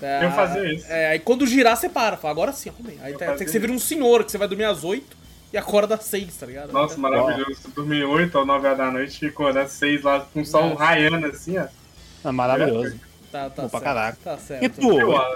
É, 0.01 0.25
Eu 0.25 0.31
fazia 0.31 0.73
isso. 0.73 0.85
É, 0.89 1.07
aí 1.11 1.19
quando 1.19 1.45
girar, 1.45 1.75
você 1.75 1.89
para. 1.89 2.15
Fala, 2.17 2.31
agora 2.31 2.51
sim, 2.53 2.69
arrumei. 2.69 2.97
Aí 3.01 3.11
Eu 3.13 3.19
tá, 3.19 3.33
tem 3.33 3.45
que 3.45 3.51
você 3.51 3.59
vira 3.59 3.71
um 3.73 3.79
senhor, 3.79 4.23
que 4.23 4.31
você 4.31 4.37
vai 4.37 4.47
dormir 4.47 4.63
às 4.63 4.83
8 4.83 5.17
e 5.51 5.57
acorda 5.57 5.95
às 5.95 6.05
6, 6.05 6.35
tá 6.37 6.45
ligado? 6.45 6.71
Nossa, 6.71 6.97
maravilhoso. 6.97 7.59
Dormir 7.75 8.05
8 8.05 8.37
ou 8.37 8.45
9 8.45 8.65
horas 8.65 8.77
da 8.77 8.91
noite 8.91 9.25
e 9.25 9.27
acordar 9.27 9.67
6 9.67 10.03
lá 10.03 10.19
com 10.33 10.41
o 10.41 10.45
sol 10.45 10.73
raiando 10.75 11.25
assim, 11.27 11.57
ó. 11.57 11.65
É 12.23 12.31
maravilhoso. 12.31 12.97
Tá, 13.31 13.49
tá 13.49 13.63
Bom 13.63 13.69
certo. 13.69 13.83
caraca. 13.83 14.17
Tá 14.23 14.37
certo. 14.37 14.63
E 14.63 14.69
tu, 14.69 14.89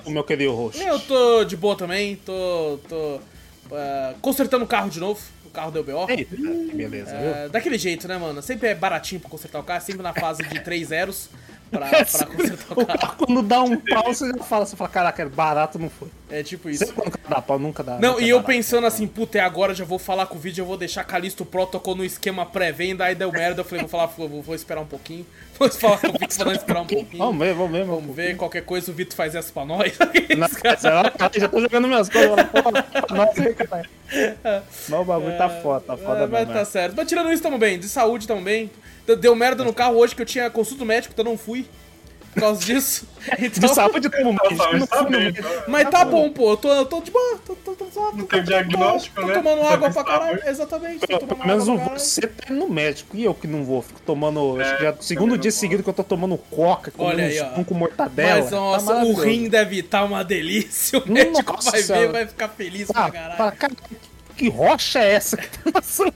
o 0.05 0.11
meu 0.11 0.23
querido 0.23 0.53
roxo? 0.53 0.81
Eu 0.81 0.99
tô 0.99 1.43
de 1.43 1.55
boa 1.55 1.75
também, 1.75 2.15
tô. 2.17 2.79
tô 2.89 3.19
ah, 3.71 4.13
consertando 4.21 4.65
o 4.65 4.67
carro 4.67 4.89
de 4.89 4.99
novo. 4.99 5.21
O 5.45 5.49
carro 5.49 5.71
deu 5.71 5.83
BO. 5.83 6.09
Eita, 6.09 6.35
que 6.35 6.75
beleza, 6.75 7.11
viu? 7.15 7.29
É, 7.29 7.49
daquele 7.49 7.77
jeito, 7.77 8.07
né, 8.07 8.17
mano? 8.17 8.41
Sempre 8.41 8.69
é 8.69 8.75
baratinho 8.75 9.21
pra 9.21 9.29
consertar 9.29 9.59
o 9.59 9.63
carro, 9.63 9.81
sempre 9.81 10.01
na 10.01 10.13
fase 10.13 10.41
de 10.41 10.59
3 10.59 10.87
zeros 10.87 11.29
pra, 11.69 11.87
pra 12.05 12.25
consertar 12.25 12.77
o 12.77 12.81
O 12.81 12.85
carro. 12.85 13.15
quando 13.17 13.41
dá 13.43 13.61
um 13.61 13.77
pau, 13.77 14.05
você 14.13 14.31
já 14.31 14.43
fala, 14.43 14.65
você 14.65 14.75
fala, 14.75 14.89
caraca, 14.89 15.21
é 15.21 15.25
barato, 15.27 15.77
não 15.77 15.89
foi. 15.91 16.07
É 16.33 16.41
tipo 16.41 16.67
isso. 16.67 16.85
Sempre 16.85 17.11
quando 17.11 17.29
dá 17.29 17.41
pau, 17.41 17.59
nunca 17.59 17.83
dá. 17.83 17.99
Não, 17.99 18.13
nunca 18.13 18.21
e 18.21 18.25
é 18.25 18.31
eu 18.31 18.37
barato. 18.37 18.47
pensando 18.47 18.87
assim, 18.87 19.05
puta, 19.05 19.37
é 19.37 19.41
agora, 19.41 19.75
já 19.75 19.85
vou 19.85 19.99
falar 19.99 20.25
com 20.25 20.35
o 20.35 20.39
vídeo, 20.39 20.63
eu 20.63 20.65
vou 20.65 20.75
deixar 20.75 21.03
Calisto 21.03 21.45
Protocol 21.45 21.93
no 21.95 22.03
esquema 22.03 22.43
pré-venda, 22.43 23.05
aí 23.05 23.13
deu 23.13 23.31
merda, 23.31 23.61
eu 23.61 23.65
falei, 23.65 23.81
vou 23.81 23.89
falar, 23.89 24.07
vou, 24.07 24.41
vou 24.41 24.55
esperar 24.55 24.81
um 24.81 24.85
pouquinho. 24.85 25.25
Vou 25.59 25.69
falar 25.69 25.99
com 25.99 26.07
o 26.07 26.13
Vitor 26.13 26.35
pra 26.35 26.45
não 26.45 26.51
esperar 26.51 26.81
um 26.81 26.87
pouquinho. 26.87 27.23
Vamos 27.23 27.37
ver, 27.37 27.53
vamos 27.53 27.71
ver, 27.71 27.85
vamos 27.85 28.01
Vamos 28.01 28.15
ver, 28.15 28.35
qualquer 28.35 28.65
coisa 28.65 28.89
o 28.89 28.93
Vitor 28.93 29.15
faz 29.15 29.35
essa 29.35 29.53
pra 29.53 29.63
nós. 29.63 29.95
Cara, 30.63 31.11
cara, 31.11 31.39
já 31.39 31.47
tô 31.47 31.61
jogando 31.61 31.87
minhas 31.87 32.09
coisas. 32.09 32.35
Pô, 32.47 33.13
nossa, 33.13 33.41
aí, 33.43 33.53
cara. 33.53 33.87
Mas 34.89 34.99
o 34.99 35.03
bagulho 35.03 35.37
tá 35.37 35.49
foda, 35.49 35.81
tá 35.81 35.95
foda 35.95 36.23
É, 36.23 36.27
mas 36.27 36.39
mesmo. 36.39 36.53
tá 36.53 36.59
é. 36.61 36.65
certo. 36.65 36.95
Mas 36.97 37.07
tirando 37.07 37.31
isso, 37.31 37.43
tamo 37.43 37.59
bem. 37.59 37.77
De 37.77 37.87
saúde, 37.87 38.27
tamo 38.27 38.41
bem. 38.41 38.71
Deu 39.19 39.35
merda 39.35 39.63
no 39.63 39.73
carro 39.73 39.97
hoje 39.97 40.15
que 40.15 40.23
eu 40.23 40.25
tinha 40.25 40.49
consulta 40.49 40.83
médico, 40.83 41.13
então 41.13 41.23
não 41.23 41.37
fui. 41.37 41.67
Por 42.33 42.39
causa 42.41 42.65
disso. 42.65 43.07
De 43.39 43.45
Então, 43.45 43.73
saúde, 43.73 44.09
como 44.09 44.33
mais. 44.33 44.57
saúde 44.57 44.87
tá 44.87 45.03
bem, 45.03 45.11
mais. 45.23 45.37
então. 45.37 45.51
mas 45.67 45.89
tá 45.89 46.03
bom, 46.03 46.29
pô. 46.29 46.51
Eu 46.51 46.57
tô, 46.57 46.73
eu 46.73 46.85
tô 46.85 46.99
de 47.01 47.09
boa. 47.11 47.39
Tô, 47.45 47.55
tô, 47.55 47.71
tô, 47.73 47.85
tô, 47.85 48.11
Não 48.11 48.25
tem 48.25 48.43
diagnóstico, 48.43 49.21
tô, 49.21 49.27
né? 49.27 49.33
Tô 49.35 49.41
tomando 49.41 49.67
água 49.67 49.89
pra 49.89 50.03
caralho. 50.03 50.39
sabe. 50.39 50.49
Exatamente. 50.51 51.07
Pelo 51.07 51.47
menos 51.47 51.65
você 51.67 52.27
tá 52.27 52.51
indo 52.53 52.59
no 52.59 52.69
médico 52.69 53.15
e 53.15 53.23
eu 53.23 53.33
que 53.33 53.47
não 53.47 53.63
vou. 53.63 53.81
Fico 53.81 54.01
tomando. 54.01 54.59
acho 54.59 54.71
É, 54.71 54.75
que 54.75 54.83
já 54.83 54.89
é 54.89 54.91
o 54.91 55.01
segundo 55.01 55.37
dia 55.37 55.51
seguido 55.51 55.83
que 55.83 55.89
eu 55.89 55.93
tô 55.93 56.03
tomando 56.03 56.37
coca, 56.37 56.91
comendo 56.91 57.13
Olha 57.21 57.25
aí, 57.25 57.55
pão 57.55 57.63
com 57.63 57.73
mortadela. 57.75 58.41
Mas, 58.41 58.51
nossa, 58.51 58.93
tá 58.93 59.03
o 59.03 59.13
rim 59.13 59.47
deve 59.47 59.79
estar 59.79 60.03
uma 60.03 60.23
delícia. 60.23 60.99
O 60.99 61.09
médico 61.09 61.53
Nossa 61.53 61.71
vai 61.71 61.81
ver 61.81 62.03
e 62.03 62.07
vai 62.07 62.27
ficar 62.27 62.49
feliz 62.49 62.89
Ah, 62.93 63.09
pra 63.09 63.51
caralho. 63.51 63.67
Que 64.35 64.49
rocha 64.49 64.99
é 64.99 65.13
essa 65.13 65.37
que 65.37 65.47
tá 65.59 65.71
passando? 65.71 66.13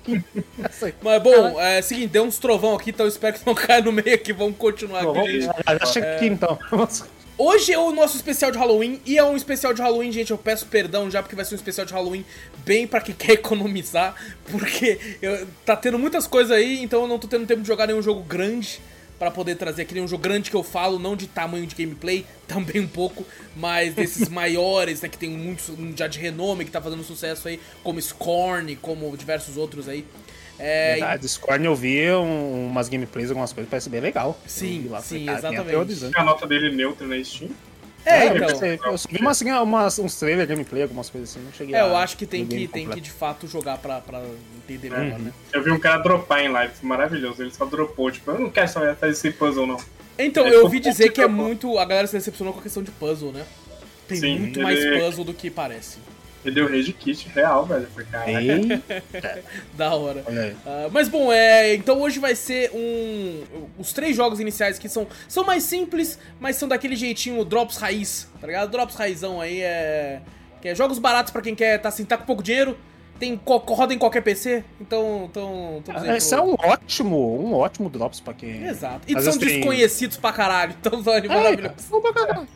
Essa. 0.64 0.94
Mas 1.02 1.22
bom, 1.24 1.60
é 1.60 1.82
seguinte, 1.82 2.08
deu 2.10 2.24
uns 2.24 2.38
trovão 2.40 2.76
aqui, 2.76 2.90
então 2.90 3.06
eu 3.06 3.10
espero 3.10 3.38
que 3.38 3.46
não 3.46 3.54
caia 3.56 3.82
no 3.82 3.92
meio 3.92 4.14
aqui. 4.14 4.34
Vamos 4.34 4.58
continuar 4.58 5.04
Bom, 5.04 5.12
aqui. 5.20 5.40
vamos, 5.40 5.46
já, 5.46 6.02
já 6.02 6.16
aqui 6.16 6.26
então. 6.28 6.58
Hoje 7.40 7.72
é 7.72 7.78
o 7.78 7.92
nosso 7.92 8.16
especial 8.16 8.50
de 8.50 8.58
Halloween 8.58 9.00
e 9.06 9.16
é 9.16 9.24
um 9.24 9.36
especial 9.38 9.72
de 9.72 9.80
Halloween, 9.80 10.12
gente. 10.12 10.32
Eu 10.32 10.40
peço 10.40 10.66
perdão 10.66 11.10
já 11.12 11.22
porque 11.22 11.36
vai 11.36 11.46
ser 11.46 11.54
um 11.54 11.58
especial 11.58 11.86
de 11.86 11.94
Halloween 11.94 12.26
bem 12.66 12.88
pra 12.88 13.00
quem 13.00 13.14
quer 13.16 13.34
economizar, 13.34 14.16
porque 14.50 15.00
eu- 15.22 15.48
tá 15.64 15.76
tendo 15.76 16.00
muitas 16.00 16.26
coisas 16.26 16.52
aí, 16.52 16.82
então 16.82 17.02
eu 17.02 17.08
não 17.08 17.20
tô 17.20 17.28
tendo 17.28 17.46
tempo 17.46 17.62
de 17.62 17.68
jogar 17.68 17.86
nenhum 17.86 18.02
jogo 18.02 18.24
grande 18.24 18.82
pra 19.18 19.32
poder 19.32 19.56
trazer 19.56 19.82
aqui 19.84 19.94
nenhum 19.94 20.08
jogo 20.08 20.22
grande 20.24 20.50
que 20.50 20.56
eu 20.56 20.64
falo, 20.64 21.00
não 21.00 21.16
de 21.16 21.28
tamanho 21.28 21.66
de 21.66 21.76
gameplay, 21.76 22.26
também 22.48 22.82
um 22.82 22.88
pouco, 22.88 23.26
mas 23.56 23.94
desses 23.94 24.30
maiores, 24.30 25.02
né, 25.02 25.10
que 25.10 25.18
tem 25.18 25.30
muitos 25.30 25.72
já 25.96 26.08
de 26.08 26.20
renome 26.20 26.66
que 26.66 26.72
tá 26.72 26.82
fazendo 26.82 27.04
sucesso 27.04 27.48
aí, 27.48 27.60
como 27.84 28.02
Scorn, 28.02 28.76
como 28.78 29.16
diversos 29.18 29.58
outros 29.58 29.88
aí. 29.90 30.06
É, 30.60 30.94
Verdade, 30.94 31.22
Discord 31.22 31.64
eu 31.64 31.76
vi 31.76 32.12
um- 32.12 32.68
umas 32.68 32.90
gameplays, 32.90 33.30
algumas 33.30 33.54
coisas, 33.54 33.70
parece 33.70 33.90
bem 33.90 34.02
legal. 34.02 34.40
Sim, 34.48 34.88
lá, 34.90 35.02
sim, 35.02 35.26
falei, 35.26 35.26
cara, 35.42 35.56
exatamente. 35.56 36.16
A 36.16 36.24
nota 36.24 36.48
dele 36.48 36.76
neutra 36.76 37.06
na 37.06 37.24
Steam. 37.24 37.52
É, 38.08 38.28
eu 38.30 38.36
então. 38.38 38.92
Eu 38.92 38.98
vi 39.10 39.18
umas, 39.20 39.42
assim, 39.42 39.52
umas, 39.52 40.00
uns 40.00 40.16
trailers, 40.20 40.48
gameplay, 40.50 40.82
algumas 40.84 41.10
coisas 41.10 41.30
assim, 41.30 41.40
não 41.44 41.52
cheguei 41.52 41.76
É, 41.76 41.82
eu 41.82 41.96
acho 41.98 42.18
que 42.18 42.26
tem 42.26 42.46
que, 42.46 42.68
tem 42.68 42.88
que 42.90 43.02
de 43.02 43.12
fato 43.12 43.48
jogar 43.48 43.78
pra, 43.78 44.00
pra 44.02 44.22
entender 44.64 44.90
melhor, 44.90 45.18
Uhum. 45.20 45.26
né? 45.26 45.34
Eu 45.54 45.64
vi 45.64 45.72
um 45.72 45.80
cara 45.80 45.98
dropar 46.02 46.42
em 46.44 46.50
live, 46.50 46.74
maravilhoso. 46.82 47.42
Ele 47.42 47.52
só 47.52 47.66
dropou, 47.66 48.10
tipo, 48.12 48.32
eu 48.32 48.40
não 48.40 48.50
quero 48.50 48.68
saber 48.68 48.96
fazer 48.96 49.12
esse 49.14 49.32
puzzle, 49.32 49.66
não. 49.68 49.78
Então, 50.20 50.46
É, 50.48 50.54
eu 50.56 50.64
ouvi 50.64 50.80
dizer 50.80 51.10
que 51.12 51.22
é 51.22 51.28
muito. 51.28 51.78
A 51.78 51.86
galera 51.86 52.08
se 52.08 52.14
decepcionou 52.18 52.54
com 52.54 52.60
a 52.60 52.64
questão 52.64 52.82
de 52.82 52.90
puzzle, 52.92 53.32
né? 53.32 53.46
Tem 54.08 54.18
Sim, 54.18 54.40
muito 54.40 54.60
ele- 54.60 54.64
mais 54.64 55.04
puzzle 55.04 55.24
do 55.26 55.34
que 55.34 55.50
parece. 55.50 55.98
Ele 56.48 56.56
deu 56.56 56.70
rage 56.70 56.94
kit 56.94 57.28
real, 57.36 57.66
velho. 57.66 57.88
Foi 57.94 58.06
caraca. 58.06 58.32
Da 59.76 59.94
hora. 59.94 60.24
Ah, 60.66 60.88
mas 60.92 61.10
bom, 61.10 61.32
é, 61.32 61.76
então 61.76 62.00
hoje 62.00 62.20
vai 62.20 62.36
ser 62.36 62.72
um. 62.74 63.44
Os 63.78 63.92
três 63.92 64.16
jogos 64.16 64.40
iniciais 64.40 64.80
que 64.80 64.88
são, 64.88 65.06
são 65.28 65.44
mais 65.44 65.64
simples, 65.64 66.18
mas 66.40 66.56
são 66.56 66.68
daquele 66.68 66.96
jeitinho 66.96 67.44
Drops 67.44 67.78
Raiz, 67.78 68.30
tá 68.40 68.48
ligado? 68.48 68.72
Drops 68.72 68.96
Raizão 68.96 69.42
aí 69.42 69.62
é. 69.62 70.22
Que 70.62 70.70
é 70.70 70.76
jogos 70.76 70.98
baratos 71.00 71.32
pra 71.32 71.42
quem 71.42 71.54
quer 71.54 71.80
tá 71.80 71.90
assim, 71.90 72.06
tá 72.06 72.18
com 72.18 72.26
pouco 72.26 72.42
dinheiro, 72.42 72.78
tem, 73.20 73.40
roda 73.46 73.94
em 73.94 73.98
qualquer 73.98 74.22
PC, 74.22 74.64
então. 74.80 75.28
então 75.30 75.82
dizendo 75.86 76.16
Esse 76.16 76.34
é 76.34 76.42
um 76.42 76.54
ótimo, 76.54 77.40
um 77.42 77.54
ótimo 77.54 77.90
drops 77.90 78.20
pra 78.20 78.34
quem. 78.34 78.66
Exato. 78.66 79.02
E 79.08 79.16
Às 79.16 79.24
são 79.24 79.34
vezes 79.34 79.40
tem- 79.48 79.58
desconhecidos 79.60 80.18
pra 80.18 80.32
caralho, 80.32 80.76
então 80.80 81.04
são 81.04 81.14
É, 81.14 81.28
maravilhosos. 81.28 81.86
bom 81.90 82.02
pra 82.02 82.14
caralho. 82.14 82.48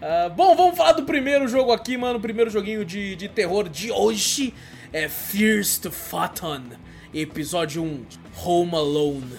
Ah, 0.00 0.28
bom, 0.28 0.54
vamos 0.54 0.76
falar 0.76 0.92
do 0.92 1.04
primeiro 1.04 1.46
jogo 1.48 1.72
aqui, 1.72 1.96
mano. 1.96 2.18
O 2.18 2.22
primeiro 2.22 2.50
joguinho 2.50 2.84
de, 2.84 3.16
de 3.16 3.28
terror 3.28 3.68
de 3.68 3.90
hoje 3.90 4.54
é 4.92 5.08
First 5.08 5.88
Photon, 5.90 6.62
episódio 7.12 7.82
1, 7.82 8.04
Home 8.44 8.74
Alone. 8.76 9.32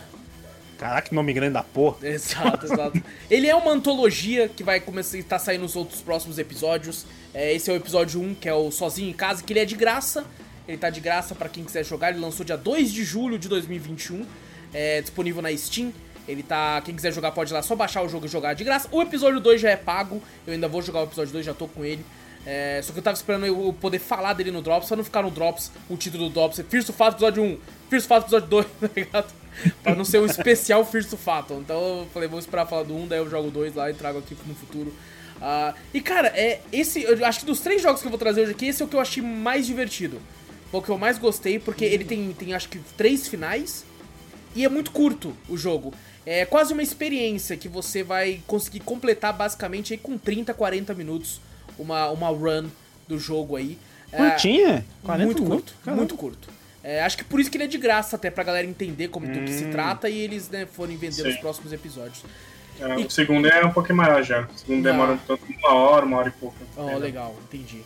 Caraca, 0.78 1.08
que 1.08 1.16
nome 1.16 1.32
grande 1.32 1.54
da 1.54 1.64
porra. 1.64 2.06
Exato, 2.06 2.66
exato. 2.66 3.02
Ele 3.32 3.48
é 3.48 3.56
uma 3.56 3.72
antologia 3.72 4.50
que 4.50 4.62
vai 4.62 4.82
começar 4.82 5.18
tá 5.24 5.40
saindo 5.40 5.62
nos 5.62 5.76
outros 5.76 6.02
próximos 6.02 6.38
episódios. 6.38 7.06
É, 7.34 7.54
esse 7.54 7.70
é 7.70 7.74
o 7.74 7.78
episódio 7.78 8.22
1, 8.22 8.36
que 8.36 8.50
é 8.50 8.54
o 8.54 8.70
Sozinho 8.72 9.10
em 9.10 9.14
Casa, 9.14 9.42
que 9.42 9.54
ele 9.54 9.60
é 9.62 9.66
de 9.66 9.76
graça. 9.76 10.26
Ele 10.68 10.78
tá 10.78 10.90
de 10.90 11.00
graça 11.00 11.36
pra 11.36 11.50
quem 11.50 11.64
quiser 11.64 11.84
jogar. 11.84 12.10
Ele 12.10 12.20
lançou 12.20 12.46
dia 12.46 12.58
2 12.58 12.92
de 12.92 13.04
julho 13.04 13.38
de 13.38 13.48
2021. 13.48 14.26
É 14.74 15.02
disponível 15.02 15.42
na 15.42 15.56
Steam. 15.56 15.94
Ele 16.28 16.42
tá. 16.42 16.82
Quem 16.82 16.96
quiser 16.96 17.14
jogar 17.14 17.32
pode 17.32 17.52
ir 17.52 17.54
lá 17.54 17.62
só 17.62 17.76
baixar 17.76 18.02
o 18.02 18.10
jogo 18.10 18.26
e 18.26 18.30
jogar 18.30 18.54
de 18.54 18.64
graça. 18.64 18.88
O 18.92 19.02
episódio 19.02 19.40
2 19.40 19.62
já 19.62 19.70
é 19.70 19.76
pago. 19.76 20.22
Eu 20.46 20.54
ainda 20.54 20.68
vou 20.68 20.82
jogar 20.82 21.02
o 21.02 21.04
episódio 21.04 21.32
2, 21.34 21.46
já 21.46 21.54
tô 21.54 21.68
com 21.68 21.86
ele. 21.86 22.04
É, 22.46 22.80
só 22.84 22.94
que 22.94 23.00
eu 23.00 23.04
tava 23.04 23.16
esperando 23.16 23.46
eu 23.46 23.76
poder 23.82 23.98
falar 23.98 24.34
dele 24.34 24.52
no 24.52 24.62
Drops, 24.62 24.88
pra 24.88 24.98
não 24.98 25.04
ficar 25.04 25.24
no 25.24 25.32
Drops, 25.32 25.72
o 25.90 25.98
título 25.98 26.30
do 26.30 26.34
Drops 26.34 26.64
First 26.70 26.92
Fato 26.92 27.16
Episódio 27.16 27.42
1, 27.42 27.58
First 27.90 28.08
Fato 28.08 28.24
Episódio 28.26 28.48
2, 28.48 28.66
tá 28.82 28.90
ligado? 28.96 29.34
pra 29.82 29.96
não 29.96 30.06
ser 30.06 30.20
um 30.20 30.26
especial 30.26 30.86
First 30.86 31.16
Fato. 31.16 31.56
Então 31.56 32.02
eu 32.02 32.08
falei, 32.14 32.30
vou 32.30 32.38
esperar 32.38 32.68
falar 32.68 32.84
do 32.84 32.96
1, 32.96 33.08
daí 33.08 33.20
eu 33.20 33.30
jogo 33.30 33.48
o 33.48 33.52
2 33.52 33.74
lá 33.74 33.90
e 33.90 33.94
trago 33.94 34.20
aqui 34.20 34.38
no 34.46 34.54
futuro. 34.54 34.94
Ah, 35.42 35.74
e 35.94 36.02
cara, 36.02 36.28
é 36.30 36.62
esse. 36.72 37.02
Eu 37.04 37.26
acho 37.26 37.42
que 37.42 37.46
dos 37.46 37.60
três 37.60 37.82
jogos 37.82 38.02
que 38.02 38.08
eu 38.08 38.12
vou 38.12 38.20
trazer 38.20 38.42
hoje 38.42 38.52
aqui, 38.52 38.68
esse 38.68 38.82
é 38.82 38.86
o 38.86 38.88
que 38.88 38.96
eu 38.96 39.00
achei 39.00 39.24
mais 39.24 39.66
divertido. 39.66 40.22
Foi 40.76 40.80
o 40.82 40.84
que 40.84 40.90
eu 40.90 40.98
mais 40.98 41.18
gostei, 41.18 41.58
porque 41.58 41.86
ele 41.86 42.04
tem, 42.04 42.34
tem 42.34 42.54
acho 42.54 42.68
que 42.68 42.80
três 42.98 43.30
finais 43.30 43.86
e 44.54 44.66
é 44.66 44.70
muito 44.70 44.92
curto 44.92 45.34
o 45.48 45.56
jogo. 45.56 45.94
É 46.26 46.44
quase 46.46 46.74
uma 46.74 46.84
experiência 46.84 47.56
que 47.56 47.70
você 47.70 48.04
vai 48.04 48.42
conseguir 48.46 48.82
completar 48.82 49.32
basicamente 49.32 49.94
aí 49.94 49.98
com 50.00 50.18
30, 50.18 50.54
40 50.54 50.94
minutos 50.94 51.40
uma, 51.80 52.10
uma 52.10 52.28
run 52.28 52.68
do 53.08 53.18
jogo 53.18 53.56
aí. 53.56 53.78
É, 54.12 54.18
Curtinha? 54.18 54.86
40 55.04 55.26
muito 55.26 55.44
minutos? 55.44 55.72
curto, 55.72 55.84
Caramba. 55.86 56.02
muito 56.02 56.16
curto. 56.18 56.50
É, 56.84 57.02
acho 57.04 57.18
que 57.18 57.24
por 57.24 57.40
isso 57.40 57.50
que 57.50 57.56
ele 57.56 57.64
é 57.64 57.68
de 57.68 57.78
graça 57.78 58.18
até 58.18 58.30
pra 58.30 58.44
galera 58.44 58.68
entender 58.68 59.08
como 59.08 59.26
do 59.28 59.32
que 59.46 59.52
Hum. 59.52 59.58
se 59.58 59.66
trata 59.68 60.10
e 60.10 60.18
eles 60.20 60.50
né, 60.50 60.66
forem 60.66 60.98
vender 60.98 61.24
nos 61.24 61.36
Sim. 61.36 61.40
próximos 61.40 61.72
episódios. 61.72 62.22
É, 62.82 62.96
o 62.98 63.10
segundo 63.10 63.48
é 63.48 63.64
um 63.66 63.72
pouquinho 63.72 63.96
maior 63.96 64.22
já. 64.24 64.42
O 64.42 64.58
segundo 64.60 64.84
demora 64.84 65.14
um 65.14 65.18
tanto, 65.20 65.42
uma 65.46 65.74
hora, 65.74 66.06
uma 66.06 66.18
hora 66.18 66.28
e 66.28 66.32
pouco. 66.34 66.56
Oh, 66.76 66.90
É, 66.90 66.98
legal, 66.98 67.34
entendi. 67.46 67.82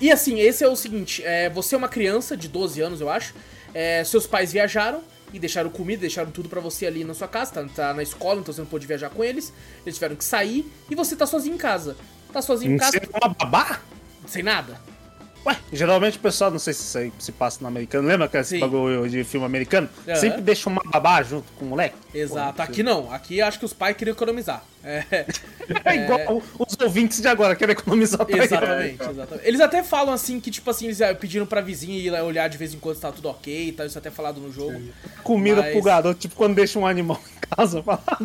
E, 0.00 0.06
e 0.06 0.12
assim, 0.12 0.40
esse 0.40 0.64
é 0.64 0.68
o 0.68 0.76
seguinte: 0.76 1.22
é, 1.24 1.48
você 1.50 1.74
é 1.74 1.78
uma 1.78 1.88
criança 1.88 2.36
de 2.36 2.48
12 2.48 2.80
anos, 2.80 3.00
eu 3.00 3.08
acho. 3.10 3.34
é, 3.74 4.02
seus 4.04 4.26
pais 4.26 4.52
viajaram 4.52 5.02
e 5.32 5.38
deixaram 5.38 5.68
comida, 5.70 6.00
deixaram 6.00 6.30
tudo 6.30 6.48
pra 6.48 6.60
você 6.60 6.86
ali 6.86 7.04
na 7.04 7.12
sua 7.12 7.28
casa, 7.28 7.52
tá, 7.52 7.64
tá 7.74 7.94
na 7.94 8.02
escola, 8.02 8.40
então 8.40 8.54
você 8.54 8.60
não 8.60 8.68
pôde 8.68 8.86
viajar 8.86 9.10
com 9.10 9.22
eles. 9.24 9.52
Eles 9.84 9.96
tiveram 9.96 10.16
que 10.16 10.24
sair 10.24 10.70
e 10.90 10.94
você 10.94 11.14
tá 11.16 11.26
sozinho 11.26 11.54
em 11.54 11.58
casa. 11.58 11.96
Tá 12.32 12.40
sozinho 12.40 12.72
em 12.74 12.78
casa 12.78 12.92
Você 12.92 12.98
é 12.98 13.26
uma 13.26 13.34
babá? 13.34 13.80
sem 14.26 14.42
nada? 14.42 14.80
Ué, 15.46 15.56
geralmente 15.72 16.16
o 16.18 16.20
pessoal, 16.20 16.50
não 16.50 16.58
sei 16.58 16.72
se 16.72 17.12
se 17.18 17.32
passa 17.32 17.58
no 17.60 17.68
americano, 17.68 18.08
lembra 18.08 18.26
que 18.26 18.36
esse 18.36 18.50
Sim. 18.56 18.58
bagulho 18.60 19.08
de 19.08 19.22
filme 19.22 19.46
americano? 19.46 19.88
Aham. 20.08 20.16
Sempre 20.16 20.40
deixa 20.40 20.68
uma 20.68 20.82
babá 20.84 21.22
junto 21.22 21.44
com 21.52 21.64
o 21.64 21.68
moleque. 21.68 21.94
Exato. 22.12 22.56
Pô, 22.56 22.62
Aqui 22.62 22.82
não. 22.82 23.12
Aqui 23.12 23.40
acho 23.40 23.58
que 23.58 23.64
os 23.64 23.72
pais 23.72 23.96
queriam 23.96 24.12
economizar. 24.14 24.64
É, 24.82 25.04
É 25.84 25.96
igual 25.96 26.42
os 26.58 26.76
ouvintes 26.80 27.20
de 27.20 27.28
agora, 27.28 27.54
querem 27.54 27.72
economizar 27.74 28.24
pra 28.26 28.44
exatamente, 28.44 29.02
exatamente. 29.02 29.46
Eles 29.48 29.60
até 29.60 29.82
falam 29.82 30.12
assim 30.14 30.38
que, 30.40 30.50
tipo 30.50 30.68
assim, 30.70 30.86
eles 30.86 31.00
ah, 31.00 31.14
pediram 31.14 31.46
pra 31.46 31.60
vizinha 31.60 31.96
ir 31.98 32.10
lá 32.10 32.22
olhar 32.24 32.48
de 32.48 32.56
vez 32.58 32.72
em 32.74 32.78
quando 32.78 32.96
se 32.96 33.02
tá 33.02 33.12
tudo 33.12 33.28
ok 33.28 33.68
e 33.68 33.72
tal. 33.72 33.86
Isso 33.86 33.98
é 33.98 34.00
até 34.00 34.10
falado 34.10 34.40
no 34.40 34.52
jogo. 34.52 34.80
Comida 35.22 35.62
Mas- 35.62 35.72
pro 35.72 35.82
garoto, 35.82 36.18
tipo 36.20 36.34
quando 36.34 36.54
deixa 36.56 36.76
um 36.78 36.86
animal 36.86 37.20
em 37.36 37.56
casa, 37.56 37.82
fala, 37.82 38.02
"Ah, 38.06 38.18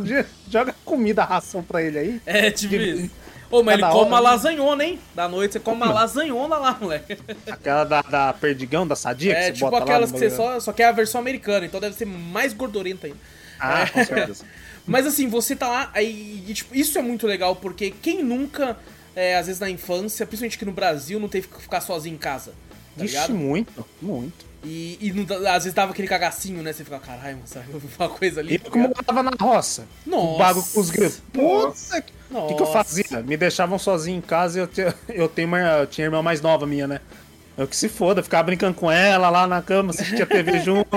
joga 0.49 0.75
comida, 0.83 1.23
ração 1.23 1.61
pra 1.63 1.81
ele 1.83 1.97
aí. 1.99 2.21
É, 2.25 2.49
tipo 2.51 2.73
isso. 2.75 3.11
Ô, 3.51 3.61
mas 3.61 3.73
ele 3.73 3.81
Cada 3.83 3.93
come 3.93 4.07
uma 4.07 4.17
né? 4.17 4.29
lasanhona, 4.29 4.85
hein? 4.85 4.99
Da 5.13 5.27
noite 5.27 5.53
você 5.53 5.59
come 5.59 5.81
uma 5.83 5.91
lasanhona 5.91 6.57
lá, 6.57 6.77
moleque. 6.79 7.17
Aquela 7.49 7.83
da, 7.83 8.01
da 8.01 8.33
perdigão, 8.33 8.87
da 8.87 8.95
sadia, 8.95 9.33
É, 9.33 9.51
que 9.51 9.59
você 9.59 9.65
tipo 9.65 9.75
aquelas 9.75 10.11
que 10.11 10.17
você 10.17 10.29
só, 10.29 10.59
só 10.59 10.71
quer 10.71 10.85
a 10.85 10.91
versão 10.91 11.19
americana, 11.19 11.65
então 11.65 11.79
deve 11.79 11.95
ser 11.95 12.05
mais 12.05 12.53
gordurenta 12.53 13.07
ainda. 13.07 13.19
Ah, 13.59 13.87
com 13.87 14.03
certeza. 14.03 14.45
Mas 14.87 15.05
assim, 15.05 15.27
você 15.27 15.55
tá 15.55 15.67
lá, 15.67 15.91
aí, 15.93 16.43
e, 16.47 16.53
tipo, 16.53 16.75
isso 16.75 16.97
é 16.97 17.01
muito 17.01 17.27
legal, 17.27 17.55
porque 17.55 17.91
quem 17.91 18.23
nunca, 18.23 18.77
é, 19.15 19.35
às 19.35 19.45
vezes 19.45 19.59
na 19.59 19.69
infância, 19.69 20.25
principalmente 20.25 20.55
aqui 20.55 20.65
no 20.65 20.71
Brasil, 20.71 21.19
não 21.19 21.29
teve 21.29 21.47
que 21.47 21.61
ficar 21.61 21.81
sozinho 21.81 22.15
em 22.15 22.17
casa, 22.17 22.53
tá 22.97 23.03
ligado? 23.03 23.33
muito, 23.33 23.85
muito. 24.01 24.50
E, 24.63 24.97
e 25.01 25.11
não 25.11 25.23
às 25.47 25.63
vezes 25.63 25.73
dava 25.73 25.91
aquele 25.91 26.07
cagacinho, 26.07 26.61
né? 26.61 26.71
Você 26.71 26.83
fica, 26.83 26.99
caralho, 26.99 27.35
mano, 27.37 27.47
será 27.47 27.65
que 27.65 27.73
eu 27.73 27.79
vi 27.79 27.87
uma 27.97 28.09
coisa 28.09 28.39
ali? 28.41 28.53
E 28.55 28.59
tá 28.59 28.69
como 28.69 28.85
eu 28.85 29.03
tava 29.03 29.23
na 29.23 29.31
roça, 29.39 29.85
Nossa. 30.05 30.23
o 30.27 30.37
bagulho 30.37 30.65
com 30.73 30.79
os 30.79 30.89
grilos. 30.91 31.21
Puta, 31.33 32.01
que- 32.01 32.13
o 32.31 32.47
que, 32.47 32.53
que 32.55 32.61
eu 32.61 32.65
Nossa. 32.67 32.71
fazia? 32.71 33.21
Me 33.23 33.35
deixavam 33.35 33.79
sozinho 33.79 34.17
em 34.19 34.21
casa 34.21 34.59
e 34.59 34.61
eu, 34.61 34.67
tinha- 34.67 34.93
eu, 35.09 35.27
tenho 35.27 35.47
uma, 35.47 35.59
eu 35.59 35.87
tinha 35.87 36.05
irmã 36.05 36.21
mais 36.21 36.41
nova 36.41 36.67
minha, 36.67 36.87
né? 36.87 37.01
Eu 37.57 37.67
que 37.67 37.75
se 37.75 37.89
foda, 37.89 38.23
ficava 38.23 38.43
brincando 38.43 38.73
com 38.75 38.89
ela 38.89 39.29
lá 39.29 39.45
na 39.45 39.61
cama, 39.61 39.89
assistia 39.91 40.25
TV 40.25 40.59
junto, 40.63 40.87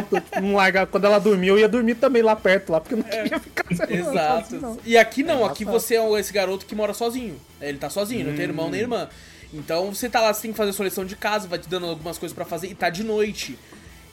não 0.41 0.55
largava. 0.55 0.87
Quando 0.87 1.05
ela 1.07 1.19
dormia, 1.19 1.51
eu 1.51 1.59
ia 1.59 1.69
dormir 1.69 1.95
também 1.97 2.23
lá 2.23 2.37
perto, 2.37 2.71
lá, 2.71 2.81
porque 2.81 2.95
eu 2.95 2.99
não 2.99 3.05
queria 3.05 3.41
ficar 3.41 3.65
sozinho, 3.75 4.07
É. 4.07 4.11
Exato. 4.11 4.43
sozinho, 4.43 4.61
não. 4.63 4.79
E 4.85 4.97
aqui 4.97 5.23
não, 5.23 5.45
aqui 5.45 5.65
Nossa. 5.65 5.81
você 5.81 5.97
é 5.97 6.21
esse 6.21 6.33
garoto 6.33 6.65
que 6.67 6.75
mora 6.75 6.95
sozinho. 6.95 7.41
Ele 7.61 7.79
tá 7.79 7.89
sozinho, 7.91 8.27
não 8.29 8.35
tem 8.37 8.45
irmão 8.45 8.71
nem 8.71 8.83
irmã. 8.83 9.09
Então 9.55 9.95
você 9.95 10.09
tá 10.11 10.21
lá, 10.21 10.35
você 10.35 10.43
tem 10.43 10.51
que 10.51 10.57
fazer 10.57 10.73
sua 10.73 10.85
lição 10.85 11.05
de 11.05 11.15
casa, 11.17 11.47
vai 11.47 11.59
te 11.59 11.69
dando 11.69 11.87
algumas 11.87 12.19
coisas 12.19 12.35
pra 12.35 12.45
fazer 12.45 12.67
e 12.69 12.75
tá 12.75 12.91
de 12.91 13.05
noite. 13.05 13.57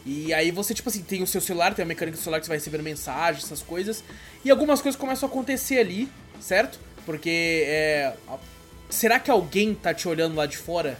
E 0.05 0.33
aí 0.33 0.51
você, 0.51 0.73
tipo 0.73 0.89
assim, 0.89 1.01
tem 1.01 1.21
o 1.23 1.27
seu 1.27 1.41
celular, 1.41 1.73
tem 1.73 1.83
a 1.83 1.85
mecânica 1.85 2.17
do 2.17 2.21
celular 2.21 2.39
que 2.39 2.45
você 2.45 2.49
vai 2.49 2.57
recebendo 2.57 2.83
mensagens, 2.83 3.43
essas 3.45 3.61
coisas. 3.61 4.03
E 4.45 4.49
algumas 4.51 4.81
coisas 4.81 4.99
começam 4.99 5.27
a 5.27 5.31
acontecer 5.31 5.79
ali, 5.79 6.07
certo? 6.39 6.79
Porque 7.05 7.63
é. 7.67 8.13
a- 8.27 8.37
Será 8.89 9.19
que 9.19 9.31
alguém 9.31 9.73
tá 9.73 9.93
te 9.93 10.07
olhando 10.07 10.35
lá 10.35 10.45
de 10.45 10.57
fora? 10.57 10.99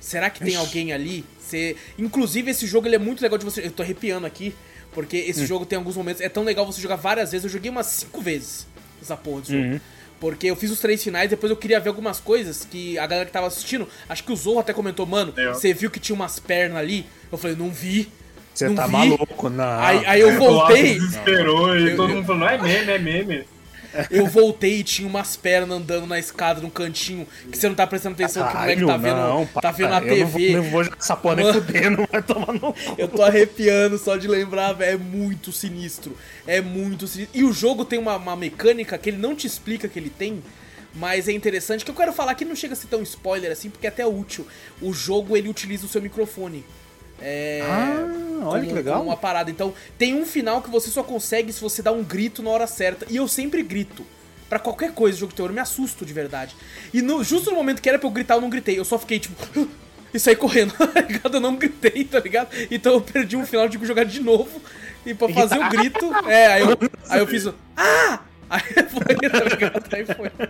Será 0.00 0.30
que 0.30 0.38
tem 0.44 0.54
alguém 0.54 0.92
ali? 0.92 1.24
Você... 1.40 1.74
Inclusive, 1.98 2.52
esse 2.52 2.66
jogo 2.68 2.86
ele 2.86 2.94
é 2.94 2.98
muito 3.00 3.20
legal 3.20 3.36
de 3.36 3.44
você. 3.44 3.66
Eu 3.66 3.72
tô 3.72 3.82
arrepiando 3.82 4.26
aqui, 4.26 4.54
porque 4.92 5.16
esse 5.16 5.42
Hum. 5.42 5.46
jogo 5.46 5.66
tem 5.66 5.76
alguns 5.76 5.96
momentos. 5.96 6.20
É 6.22 6.28
tão 6.28 6.44
legal 6.44 6.64
você 6.64 6.80
jogar 6.80 6.94
várias 6.96 7.32
vezes. 7.32 7.44
Eu 7.44 7.50
joguei 7.50 7.68
umas 7.70 7.86
cinco 7.86 8.20
vezes 8.20 8.66
essa 9.02 9.16
porra 9.16 9.42
de 9.42 9.52
jogo. 9.52 9.80
Porque 10.18 10.46
eu 10.46 10.56
fiz 10.56 10.70
os 10.70 10.80
três 10.80 11.02
finais, 11.04 11.28
depois 11.28 11.50
eu 11.50 11.56
queria 11.56 11.78
ver 11.78 11.88
algumas 11.90 12.18
coisas 12.18 12.64
que 12.64 12.98
a 12.98 13.06
galera 13.06 13.26
que 13.26 13.32
tava 13.32 13.46
assistindo. 13.46 13.86
Acho 14.08 14.24
que 14.24 14.32
o 14.32 14.36
Zorro 14.36 14.60
até 14.60 14.72
comentou, 14.72 15.04
mano, 15.06 15.34
Eu. 15.36 15.52
você 15.54 15.74
viu 15.74 15.90
que 15.90 16.00
tinha 16.00 16.16
umas 16.16 16.38
pernas 16.38 16.78
ali? 16.78 17.04
Eu 17.30 17.36
falei, 17.36 17.56
não 17.56 17.70
vi. 17.70 18.08
Você 18.54 18.70
tá 18.70 18.86
vi. 18.86 18.92
maluco, 18.92 19.50
não. 19.50 19.80
Aí, 19.80 20.06
aí 20.06 20.20
eu 20.22 20.38
voltei. 20.38 20.98
Desesperou 20.98 21.76
e 21.78 21.94
todo 21.94 22.10
eu- 22.10 22.16
mundo 22.16 22.26
falou, 22.26 22.40
não 22.40 22.48
é 22.48 22.56
meme, 22.56 22.92
é 22.92 22.98
meme. 22.98 23.44
Eu 24.10 24.26
voltei 24.26 24.80
e 24.80 24.84
tinha 24.84 25.08
umas 25.08 25.36
pernas 25.36 25.78
andando 25.78 26.06
na 26.06 26.18
escada, 26.18 26.60
num 26.60 26.70
cantinho, 26.70 27.26
que 27.50 27.56
você 27.56 27.68
não 27.68 27.74
tá 27.74 27.86
prestando 27.86 28.14
atenção, 28.14 28.46
que 28.46 28.54
o 28.54 28.58
moleque 28.60 28.80
tá 28.80 28.86
Caralho, 28.86 29.02
vendo, 29.02 29.16
não, 29.16 29.46
tá 29.46 29.70
vendo 29.70 29.90
na 29.90 29.98
Eu 30.00 30.16
não 30.18 30.26
vou, 30.26 30.40
TV. 30.40 30.56
não 30.56 30.62
vou 30.64 30.84
jogar 30.84 30.96
essa 30.98 31.16
porra 31.16 31.36
nem 31.36 31.52
fudendo, 31.52 32.08
vai 32.10 32.22
tomar 32.22 32.52
no 32.52 32.60
cu. 32.60 32.74
Eu 32.98 33.08
tô 33.08 33.22
arrepiando 33.22 33.98
só 33.98 34.16
de 34.16 34.28
lembrar, 34.28 34.72
velho. 34.72 34.94
É 34.94 34.96
muito 34.96 35.52
sinistro. 35.52 36.16
É 36.46 36.60
muito 36.60 37.06
sinistro. 37.06 37.38
E 37.38 37.44
o 37.44 37.52
jogo 37.52 37.84
tem 37.84 37.98
uma, 37.98 38.16
uma 38.16 38.36
mecânica 38.36 38.96
que 38.98 39.10
ele 39.10 39.18
não 39.18 39.34
te 39.34 39.46
explica 39.46 39.88
que 39.88 39.98
ele 39.98 40.10
tem, 40.10 40.42
mas 40.94 41.28
é 41.28 41.32
interessante. 41.32 41.84
Que 41.84 41.90
eu 41.90 41.94
quero 41.94 42.12
falar 42.12 42.34
que 42.34 42.44
não 42.44 42.56
chega 42.56 42.74
a 42.74 42.76
ser 42.76 42.86
tão 42.88 43.02
spoiler 43.02 43.50
assim, 43.50 43.70
porque 43.70 43.86
é 43.86 43.90
até 43.90 44.06
útil. 44.06 44.46
O 44.80 44.92
jogo 44.92 45.36
ele 45.36 45.48
utiliza 45.48 45.86
o 45.86 45.88
seu 45.88 46.00
microfone. 46.02 46.64
É. 47.20 47.62
Ah, 47.64 48.46
olha 48.48 48.66
que 48.66 48.72
legal. 48.72 49.02
uma 49.02 49.16
parada. 49.16 49.50
Então, 49.50 49.72
tem 49.98 50.14
um 50.14 50.26
final 50.26 50.60
que 50.62 50.70
você 50.70 50.90
só 50.90 51.02
consegue 51.02 51.52
se 51.52 51.60
você 51.60 51.82
dá 51.82 51.92
um 51.92 52.02
grito 52.04 52.42
na 52.42 52.50
hora 52.50 52.66
certa. 52.66 53.06
E 53.08 53.16
eu 53.16 53.26
sempre 53.28 53.62
grito. 53.62 54.04
Pra 54.48 54.58
qualquer 54.58 54.92
coisa, 54.92 55.18
jogo 55.18 55.30
de 55.32 55.36
terror, 55.36 55.50
eu 55.50 55.54
me 55.54 55.60
assusto 55.60 56.04
de 56.06 56.12
verdade. 56.12 56.54
E 56.94 57.02
no- 57.02 57.24
justo 57.24 57.50
no 57.50 57.56
momento 57.56 57.82
que 57.82 57.88
era 57.88 57.98
pra 57.98 58.06
eu 58.08 58.12
gritar, 58.12 58.34
eu 58.34 58.40
não 58.40 58.48
gritei. 58.50 58.78
Eu 58.78 58.84
só 58.84 58.98
fiquei 58.98 59.18
tipo. 59.18 59.34
e 60.14 60.18
saí 60.20 60.36
correndo, 60.36 60.72
tá 60.92 61.00
ligado? 61.00 61.34
Eu 61.36 61.40
não 61.40 61.56
gritei, 61.56 62.04
tá 62.04 62.20
ligado? 62.20 62.48
Então 62.70 62.92
eu 62.92 63.00
perdi 63.00 63.36
um 63.36 63.44
final, 63.44 63.68
tive 63.68 63.80
que 63.82 63.86
jogar 63.88 64.04
de 64.04 64.20
novo. 64.20 64.60
E 65.04 65.14
pra 65.14 65.28
fazer 65.28 65.58
o 65.58 65.68
grito. 65.68 66.12
É, 66.28 66.46
aí 66.48 66.62
eu, 66.62 66.78
aí 67.08 67.18
eu 67.20 67.26
fiz. 67.26 67.48
Ah! 67.76 68.20
Aí 68.48 68.60
foi, 68.62 69.28
tá 69.30 69.44
ligado? 69.44 69.84
Aí 69.92 70.04
foi. 70.04 70.48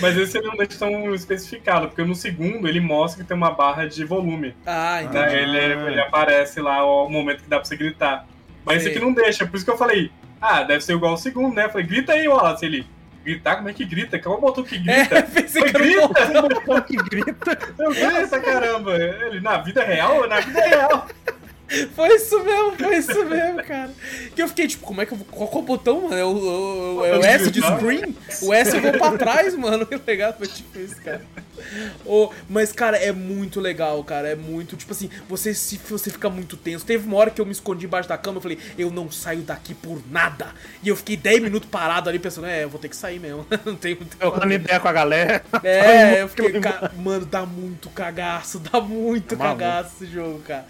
Mas 0.00 0.16
esse 0.16 0.38
ele 0.38 0.46
não 0.46 0.56
deixa 0.56 0.78
tão 0.78 1.14
especificado, 1.14 1.88
porque 1.88 2.02
no 2.04 2.14
segundo 2.14 2.68
ele 2.68 2.80
mostra 2.80 3.22
que 3.22 3.28
tem 3.28 3.36
uma 3.36 3.50
barra 3.50 3.86
de 3.86 4.04
volume. 4.04 4.54
Ah, 4.66 5.00
Né? 5.02 5.04
entendi. 5.04 5.34
Ele, 5.36 5.58
ele 5.90 6.00
aparece 6.00 6.60
lá 6.60 6.84
o 6.84 7.08
momento 7.08 7.42
que 7.42 7.48
dá 7.50 7.56
pra 7.56 7.64
você 7.64 7.76
gritar. 7.76 8.26
Mas 8.64 8.82
Sei. 8.82 8.90
esse 8.92 8.98
aqui 8.98 9.06
não 9.06 9.12
deixa, 9.14 9.46
por 9.46 9.56
isso 9.56 9.64
que 9.64 9.70
eu 9.70 9.78
falei, 9.78 10.10
ah, 10.40 10.62
deve 10.62 10.82
ser 10.84 10.92
igual 10.94 11.12
ao 11.12 11.16
segundo, 11.18 11.54
né? 11.54 11.64
Eu 11.64 11.70
falei, 11.70 11.86
grita 11.86 12.12
aí, 12.12 12.28
Wallace. 12.28 12.64
Ele, 12.64 12.86
gritar? 13.24 13.56
Como 13.56 13.68
é 13.68 13.72
que 13.72 13.84
grita? 13.84 14.18
Qual 14.18 14.40
botão 14.40 14.62
que 14.62 14.76
É, 14.88 15.04
grita? 15.04 15.22
pensei 15.22 15.62
Foi, 15.62 15.72
que 15.72 15.76
era 15.76 16.04
um 16.04 16.08
grita! 16.12 16.42
Botão 16.42 16.80
que 16.82 16.96
grita. 17.10 17.58
Eu 17.78 17.90
grita, 17.92 18.40
caramba! 18.40 18.94
Ele, 18.96 19.40
na 19.40 19.58
vida 19.58 19.82
real? 19.84 20.28
Na 20.28 20.40
vida 20.40 20.60
real! 20.60 21.06
Foi 21.94 22.14
isso 22.14 22.42
mesmo, 22.42 22.72
foi 22.78 22.96
isso 22.96 23.24
mesmo, 23.26 23.62
cara. 23.62 23.90
Que 24.34 24.42
eu 24.42 24.48
fiquei 24.48 24.66
tipo, 24.66 24.86
como 24.86 25.02
é 25.02 25.06
que 25.06 25.12
eu 25.12 25.18
vou. 25.18 25.26
Qual, 25.30 25.48
qual 25.48 25.62
botão, 25.62 26.02
mano? 26.02 26.14
É 26.16 26.24
o, 26.24 26.28
o- 26.98 27.04
é 27.04 27.18
o 27.18 27.24
S 27.24 27.50
de 27.50 27.60
screen? 27.60 28.16
O 28.42 28.54
S 28.54 28.74
eu 28.74 28.80
vou 28.82 28.92
pra 28.92 29.12
trás, 29.18 29.54
mano. 29.54 29.84
Que 29.86 30.00
legal, 30.06 30.32
foi 30.36 30.46
tipo 30.48 30.78
isso, 30.78 30.96
cara. 31.02 31.20
Ô, 32.06 32.30
mas, 32.48 32.72
cara, 32.72 32.96
é 32.96 33.12
muito 33.12 33.60
legal, 33.60 34.02
cara. 34.04 34.28
É 34.28 34.34
muito, 34.34 34.76
tipo 34.76 34.92
assim, 34.92 35.10
você, 35.28 35.52
se, 35.52 35.78
você 35.88 36.10
fica 36.10 36.30
muito 36.30 36.56
tenso. 36.56 36.86
Teve 36.86 37.06
uma 37.06 37.16
hora 37.16 37.30
que 37.30 37.40
eu 37.40 37.44
me 37.44 37.52
escondi 37.52 37.84
embaixo 37.84 38.08
da 38.08 38.16
cama, 38.16 38.38
eu 38.38 38.40
falei, 38.42 38.58
eu 38.78 38.90
não 38.90 39.10
saio 39.10 39.42
daqui 39.42 39.74
por 39.74 40.00
nada. 40.10 40.46
E 40.82 40.88
eu 40.88 40.96
fiquei 40.96 41.16
10 41.16 41.42
minutos 41.42 41.68
parado 41.68 42.08
ali 42.08 42.18
pensando, 42.18 42.46
é, 42.46 42.64
eu 42.64 42.68
vou 42.70 42.80
ter 42.80 42.88
que 42.88 42.96
sair 42.96 43.18
mesmo. 43.18 43.44
não 43.66 43.76
tem 43.76 43.94
muito. 43.94 44.16
Trocando 44.16 44.52
ideia 44.54 44.80
com 44.80 44.88
a 44.88 44.92
galera. 44.92 45.44
É, 45.62 46.22
eu 46.22 46.28
fiquei. 46.28 46.60
ca- 46.60 46.90
Mano, 46.96 47.26
dá 47.26 47.44
muito 47.44 47.90
cagaço, 47.90 48.58
dá 48.58 48.80
muito 48.80 49.36
Tá 49.36 49.44
maluco. 49.44 49.60
cagaço 49.60 49.90
esse 50.02 50.12
jogo, 50.12 50.38
cara. 50.40 50.64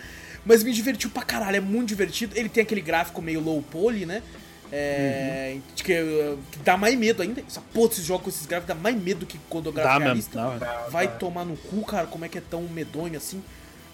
Mas 0.44 0.62
me 0.62 0.72
divertiu 0.72 1.10
pra 1.10 1.22
caralho, 1.22 1.56
é 1.56 1.60
muito 1.60 1.88
divertido. 1.88 2.36
Ele 2.36 2.48
tem 2.48 2.62
aquele 2.62 2.80
gráfico 2.80 3.20
meio 3.20 3.40
low 3.40 3.62
poly, 3.62 4.06
né? 4.06 4.22
É. 4.70 5.52
Uhum. 5.54 5.62
Que, 5.76 5.92
uh, 6.00 6.38
que 6.50 6.58
dá 6.58 6.76
mais 6.76 6.96
medo 6.96 7.22
ainda. 7.22 7.42
Essa 7.46 7.60
porra, 7.72 7.92
esses 7.92 8.04
jogos 8.04 8.24
com 8.24 8.30
esses 8.30 8.46
gráficos 8.46 8.74
dá 8.74 8.80
mais 8.80 8.96
medo 8.96 9.26
que 9.26 9.38
quando 9.48 9.68
o 9.68 9.72
gráfico 9.72 9.98
Dá 10.04 10.10
é 10.10 10.14
mesmo. 10.14 10.30
realista. 10.34 10.64
Dá, 10.66 10.88
Vai 10.90 11.08
tomar 11.18 11.44
no 11.44 11.56
cu, 11.56 11.82
cara, 11.84 12.06
como 12.06 12.24
é 12.24 12.28
que 12.28 12.38
é 12.38 12.42
tão 12.42 12.62
medonho 12.62 13.16
assim. 13.16 13.42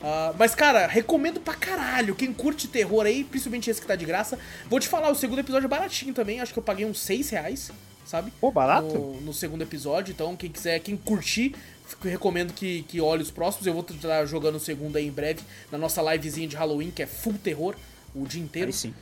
Ah, 0.02 0.34
mas, 0.38 0.54
cara, 0.54 0.86
recomendo 0.86 1.40
pra 1.40 1.54
caralho. 1.54 2.14
Quem 2.14 2.32
curte 2.32 2.68
terror 2.68 3.06
aí, 3.06 3.24
principalmente 3.24 3.70
esse 3.70 3.80
que 3.80 3.86
tá 3.86 3.96
de 3.96 4.04
graça. 4.04 4.38
Vou 4.68 4.78
te 4.78 4.86
falar, 4.86 5.10
o 5.10 5.14
segundo 5.14 5.38
episódio 5.38 5.64
é 5.66 5.68
baratinho 5.68 6.12
também. 6.12 6.40
Acho 6.40 6.52
que 6.52 6.58
eu 6.58 6.62
paguei 6.62 6.84
uns 6.84 7.00
6 7.00 7.30
reais, 7.30 7.70
sabe? 8.04 8.30
Pô, 8.38 8.50
barato? 8.50 8.88
No, 8.88 9.20
no 9.22 9.32
segundo 9.32 9.62
episódio. 9.62 10.12
Então, 10.12 10.36
quem 10.36 10.50
quiser, 10.50 10.78
quem 10.80 10.94
curtir, 10.96 11.54
recomendo 12.02 12.52
que, 12.52 12.82
que 12.84 13.00
olhe 13.00 13.22
os 13.22 13.30
próximos. 13.30 13.66
Eu 13.66 13.72
vou 13.72 13.84
estar 13.88 14.24
jogando 14.26 14.56
o 14.56 14.60
segundo 14.60 14.96
aí 14.96 15.06
em 15.06 15.10
breve, 15.10 15.40
na 15.70 15.78
nossa 15.78 16.02
livezinha 16.02 16.48
de 16.48 16.56
Halloween, 16.56 16.90
que 16.90 17.02
é 17.02 17.06
full 17.06 17.34
terror, 17.34 17.74
o 18.14 18.26
dia 18.26 18.42
inteiro. 18.42 18.68
Aí 18.68 18.72
sim. 18.72 18.94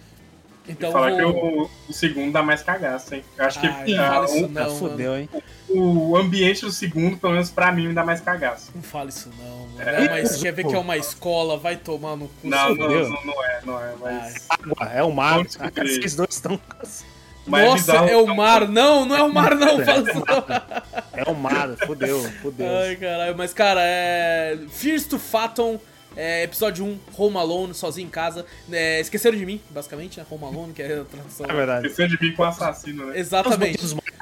Então, 0.69 0.91
e 0.91 0.93
falar 0.93 1.11
vou... 1.11 1.19
que 1.19 1.25
o, 1.33 1.71
o 1.89 1.93
segundo 1.93 2.33
dá 2.33 2.43
mais 2.43 2.63
cagaço, 2.63 3.15
hein? 3.15 3.25
Eu 3.37 3.45
acho 3.45 3.61
que 3.61 3.67
ah, 3.67 4.13
fala 4.13 4.27
isso 4.27 4.45
o- 4.45 4.49
não, 4.49 4.63
Ah, 4.63 4.71
fudeu, 4.79 5.17
hein? 5.17 5.29
o, 5.69 6.17
ambiente 6.17 6.61
do 6.61 6.71
segundo, 6.71 7.17
pelo 7.17 7.33
menos 7.33 7.51
pra 7.51 7.73
mim, 7.73 7.89
me 7.89 7.95
dá 7.95 8.05
mais 8.05 8.21
cagaço. 8.21 8.71
Não 8.75 8.83
fala 8.83 9.09
isso 9.09 9.29
não, 9.39 9.67
mano. 9.67 9.81
É. 9.81 10.05
É, 10.05 10.09
mas 10.11 10.41
quer 10.41 10.53
ver 10.53 10.65
que 10.65 10.75
é 10.75 10.79
uma 10.79 10.97
escola, 10.97 11.57
vai 11.57 11.77
tomar 11.77 12.17
no 12.17 12.29
cu. 12.29 12.47
Não, 12.49 12.75
não, 12.75 12.89
não, 12.89 13.25
não 13.25 13.45
é, 13.45 13.61
não 13.65 13.81
é, 13.85 13.95
mas... 14.01 14.47
Água, 14.51 14.93
é 14.93 15.03
o 15.03 15.11
mar. 15.11 15.45
Vocês 15.45 16.15
dois 16.15 16.31
estão. 16.35 16.61
Mas 17.47 17.65
Nossa, 17.65 17.77
bizarro- 17.93 18.09
é 18.09 18.17
o 18.17 18.27
mar. 18.35 18.69
Não, 18.69 19.05
não 19.05 19.17
é 19.17 19.23
o 19.23 19.33
mar, 19.33 19.55
não. 19.55 19.83
Fala 19.85 20.11
isso 20.11 20.23
não. 20.27 20.45
É 21.15 21.31
o 21.31 21.35
mar, 21.35 21.77
fudeu, 21.87 22.21
fudeu. 22.43 22.67
Ai, 22.79 22.97
caralho. 22.97 23.35
Mas, 23.37 23.53
cara, 23.53 23.81
é. 23.83 24.59
Fears 24.71 25.05
to 25.07 25.19
Phantom, 25.19 25.79
é, 26.17 26.43
episódio 26.45 26.85
1, 26.85 26.99
Home 27.17 27.37
Alone, 27.39 27.75
sozinho 27.75 28.07
em 28.07 28.11
casa. 28.11 28.45
É, 28.71 29.01
esqueceram 29.01 29.37
de 29.37 29.45
mim, 29.47 29.61
basicamente, 29.71 30.19
né? 30.21 30.27
Home 30.31 30.45
Alone, 30.45 30.73
que 30.73 30.83
é 30.83 31.01
a 31.01 31.05
tradução. 31.05 31.47
É 31.49 31.53
verdade. 31.53 31.87
Esqueceu 31.89 32.09
de 32.09 32.21
mim 32.23 32.33
com 32.35 32.43
o 32.43 32.47
assassino, 32.47 33.07
né? 33.07 33.19
Exatamente. 33.19 33.79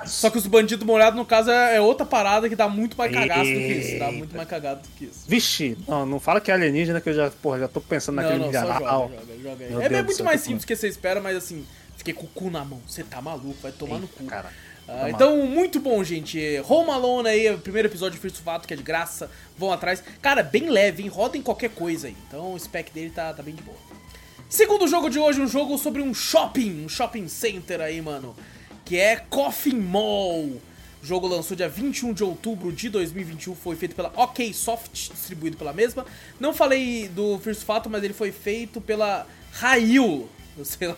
Só 0.07 0.31
que 0.31 0.39
os 0.39 0.47
bandidos 0.47 0.87
molhados, 0.87 1.19
no 1.19 1.27
caso, 1.27 1.51
é 1.51 1.77
é 1.77 1.81
outra 1.81 2.07
parada 2.07 2.49
que 2.49 2.57
dá 2.57 2.67
muito 2.69 2.97
mais 2.97 3.13
cagaço 3.13 3.41
do 3.41 3.45
que 3.59 3.73
isso. 3.73 3.99
Dá 3.99 4.11
muito 4.11 4.35
mais 4.35 4.49
cagado 4.49 4.81
do 4.81 4.89
que 4.97 5.05
isso. 5.05 5.25
Vixe, 5.29 5.77
não, 5.87 6.07
não 6.07 6.19
fala 6.19 6.41
que 6.41 6.51
é 6.51 6.55
alienígena 6.55 7.03
que 7.03 7.11
eu 7.11 7.15
já, 7.15 7.31
porra, 7.31 7.59
já 7.59 7.69
tô 7.69 7.83
pensando 7.83 8.17
Não, 8.17 8.23
naquele 8.23 8.39
não, 8.45 8.53
só 8.53 8.61
milharal. 8.63 9.11
joga, 9.11 9.43
joga, 9.43 9.69
joga 9.71 9.95
É, 9.95 9.99
é 9.99 10.03
muito 10.03 10.25
mais 10.25 10.41
simples 10.41 10.65
do 10.65 10.67
que 10.67 10.75
você 10.75 10.89
espera, 10.89 11.21
mas 11.21 11.37
assim, 11.37 11.67
fiquei 12.01 12.15
com 12.15 12.25
o 12.25 12.29
cu 12.29 12.51
na 12.51 12.65
mão. 12.65 12.81
Você 12.87 13.05
tá 13.05 13.21
maluco, 13.21 13.57
vai 13.63 13.73
tomar 13.73 13.99
no 13.99 14.09
cu. 14.09 14.25
Cara, 14.25 14.51
Ah, 14.89 15.09
então, 15.09 15.47
muito 15.47 15.79
bom, 15.79 16.03
gente. 16.03 16.41
Home 16.69 16.91
Alone 16.91 17.29
aí, 17.29 17.57
primeiro 17.59 17.87
episódio 17.89 18.15
de 18.17 18.21
First 18.21 18.43
Fato, 18.43 18.67
que 18.67 18.75
é 18.75 18.77
de 18.77 18.83
graça. 18.83 19.31
Vão 19.57 19.71
atrás. 19.73 20.03
Cara, 20.21 20.43
bem 20.43 20.69
leve, 20.69 21.03
hein? 21.03 21.09
Rodem 21.09 21.43
qualquer 21.43 21.71
coisa 21.71 22.09
aí. 22.09 22.17
Então 22.27 22.55
o 22.55 22.59
spec 22.59 22.91
dele 22.93 23.11
tá, 23.11 23.33
tá 23.33 23.43
bem 23.43 23.55
de 23.55 23.63
boa. 23.63 23.77
Segundo 24.49 24.89
jogo 24.89 25.09
de 25.09 25.19
hoje, 25.19 25.41
um 25.41 25.47
jogo 25.47 25.79
sobre 25.79 26.03
um 26.03 26.13
shopping, 26.13 26.85
um 26.85 26.89
shopping 26.89 27.29
center 27.29 27.81
aí, 27.81 28.01
mano. 28.01 28.35
Que 28.85 28.97
é 28.99 29.17
Coffin 29.17 29.77
Mall. 29.77 30.61
O 31.03 31.07
jogo 31.07 31.29
lançou 31.29 31.57
dia 31.57 31.69
21 31.69 32.13
de 32.13 32.25
outubro 32.25 32.73
de 32.73 32.89
2021, 32.89 33.55
foi 33.55 33.75
feito 33.77 33.95
pela 33.95 34.13
OK 34.17 34.53
Soft, 34.53 34.91
distribuído 34.93 35.57
pela 35.57 35.73
mesma. 35.73 36.05
Não 36.39 36.53
falei 36.53 37.09
do 37.09 37.39
First 37.39 37.63
Fato, 37.63 37.89
mas 37.89 38.03
ele 38.03 38.13
foi 38.13 38.33
feito 38.33 38.81
pela 38.81 39.27
Rail. 39.53 40.29
Sei 40.65 40.89
lá, 40.89 40.97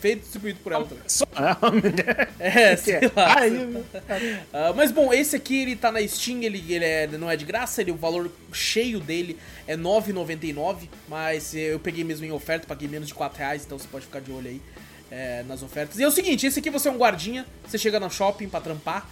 feito 0.00 0.18
e 0.18 0.22
distribuído 0.22 0.58
por 0.60 0.72
ela 0.72 0.84
também. 0.84 1.04
só 1.06 1.24
é. 2.40 2.72
É, 2.72 2.76
sei 2.76 2.94
é. 2.94 3.00
lá. 3.14 3.36
Ah, 4.52 4.72
mas 4.74 4.90
bom, 4.90 5.12
esse 5.12 5.36
aqui 5.36 5.62
ele 5.62 5.76
tá 5.76 5.92
na 5.92 6.06
Steam, 6.06 6.42
ele, 6.42 6.64
ele 6.72 6.84
é- 6.84 7.06
não 7.06 7.30
é 7.30 7.36
de 7.36 7.44
graça, 7.44 7.80
ele, 7.80 7.92
o 7.92 7.96
valor 7.96 8.30
cheio 8.52 8.98
dele 8.98 9.38
é 9.66 9.74
R$ 9.76 9.82
9,99, 9.82 10.88
mas 11.08 11.54
eu 11.54 11.78
peguei 11.78 12.02
mesmo 12.02 12.24
em 12.26 12.32
oferta, 12.32 12.66
paguei 12.66 12.88
menos 12.88 13.08
de 13.08 13.14
4 13.14 13.38
reais, 13.38 13.64
então 13.64 13.78
você 13.78 13.86
pode 13.88 14.06
ficar 14.06 14.20
de 14.20 14.32
olho 14.32 14.48
aí 14.48 14.60
é, 15.10 15.42
nas 15.44 15.62
ofertas. 15.62 15.98
E 15.98 16.02
é 16.02 16.08
o 16.08 16.10
seguinte, 16.10 16.46
esse 16.46 16.58
aqui 16.58 16.70
você 16.70 16.88
é 16.88 16.90
um 16.90 16.96
guardinha, 16.98 17.46
você 17.66 17.78
chega 17.78 18.00
no 18.00 18.10
shopping 18.10 18.48
pra 18.48 18.60
trampar 18.60 19.08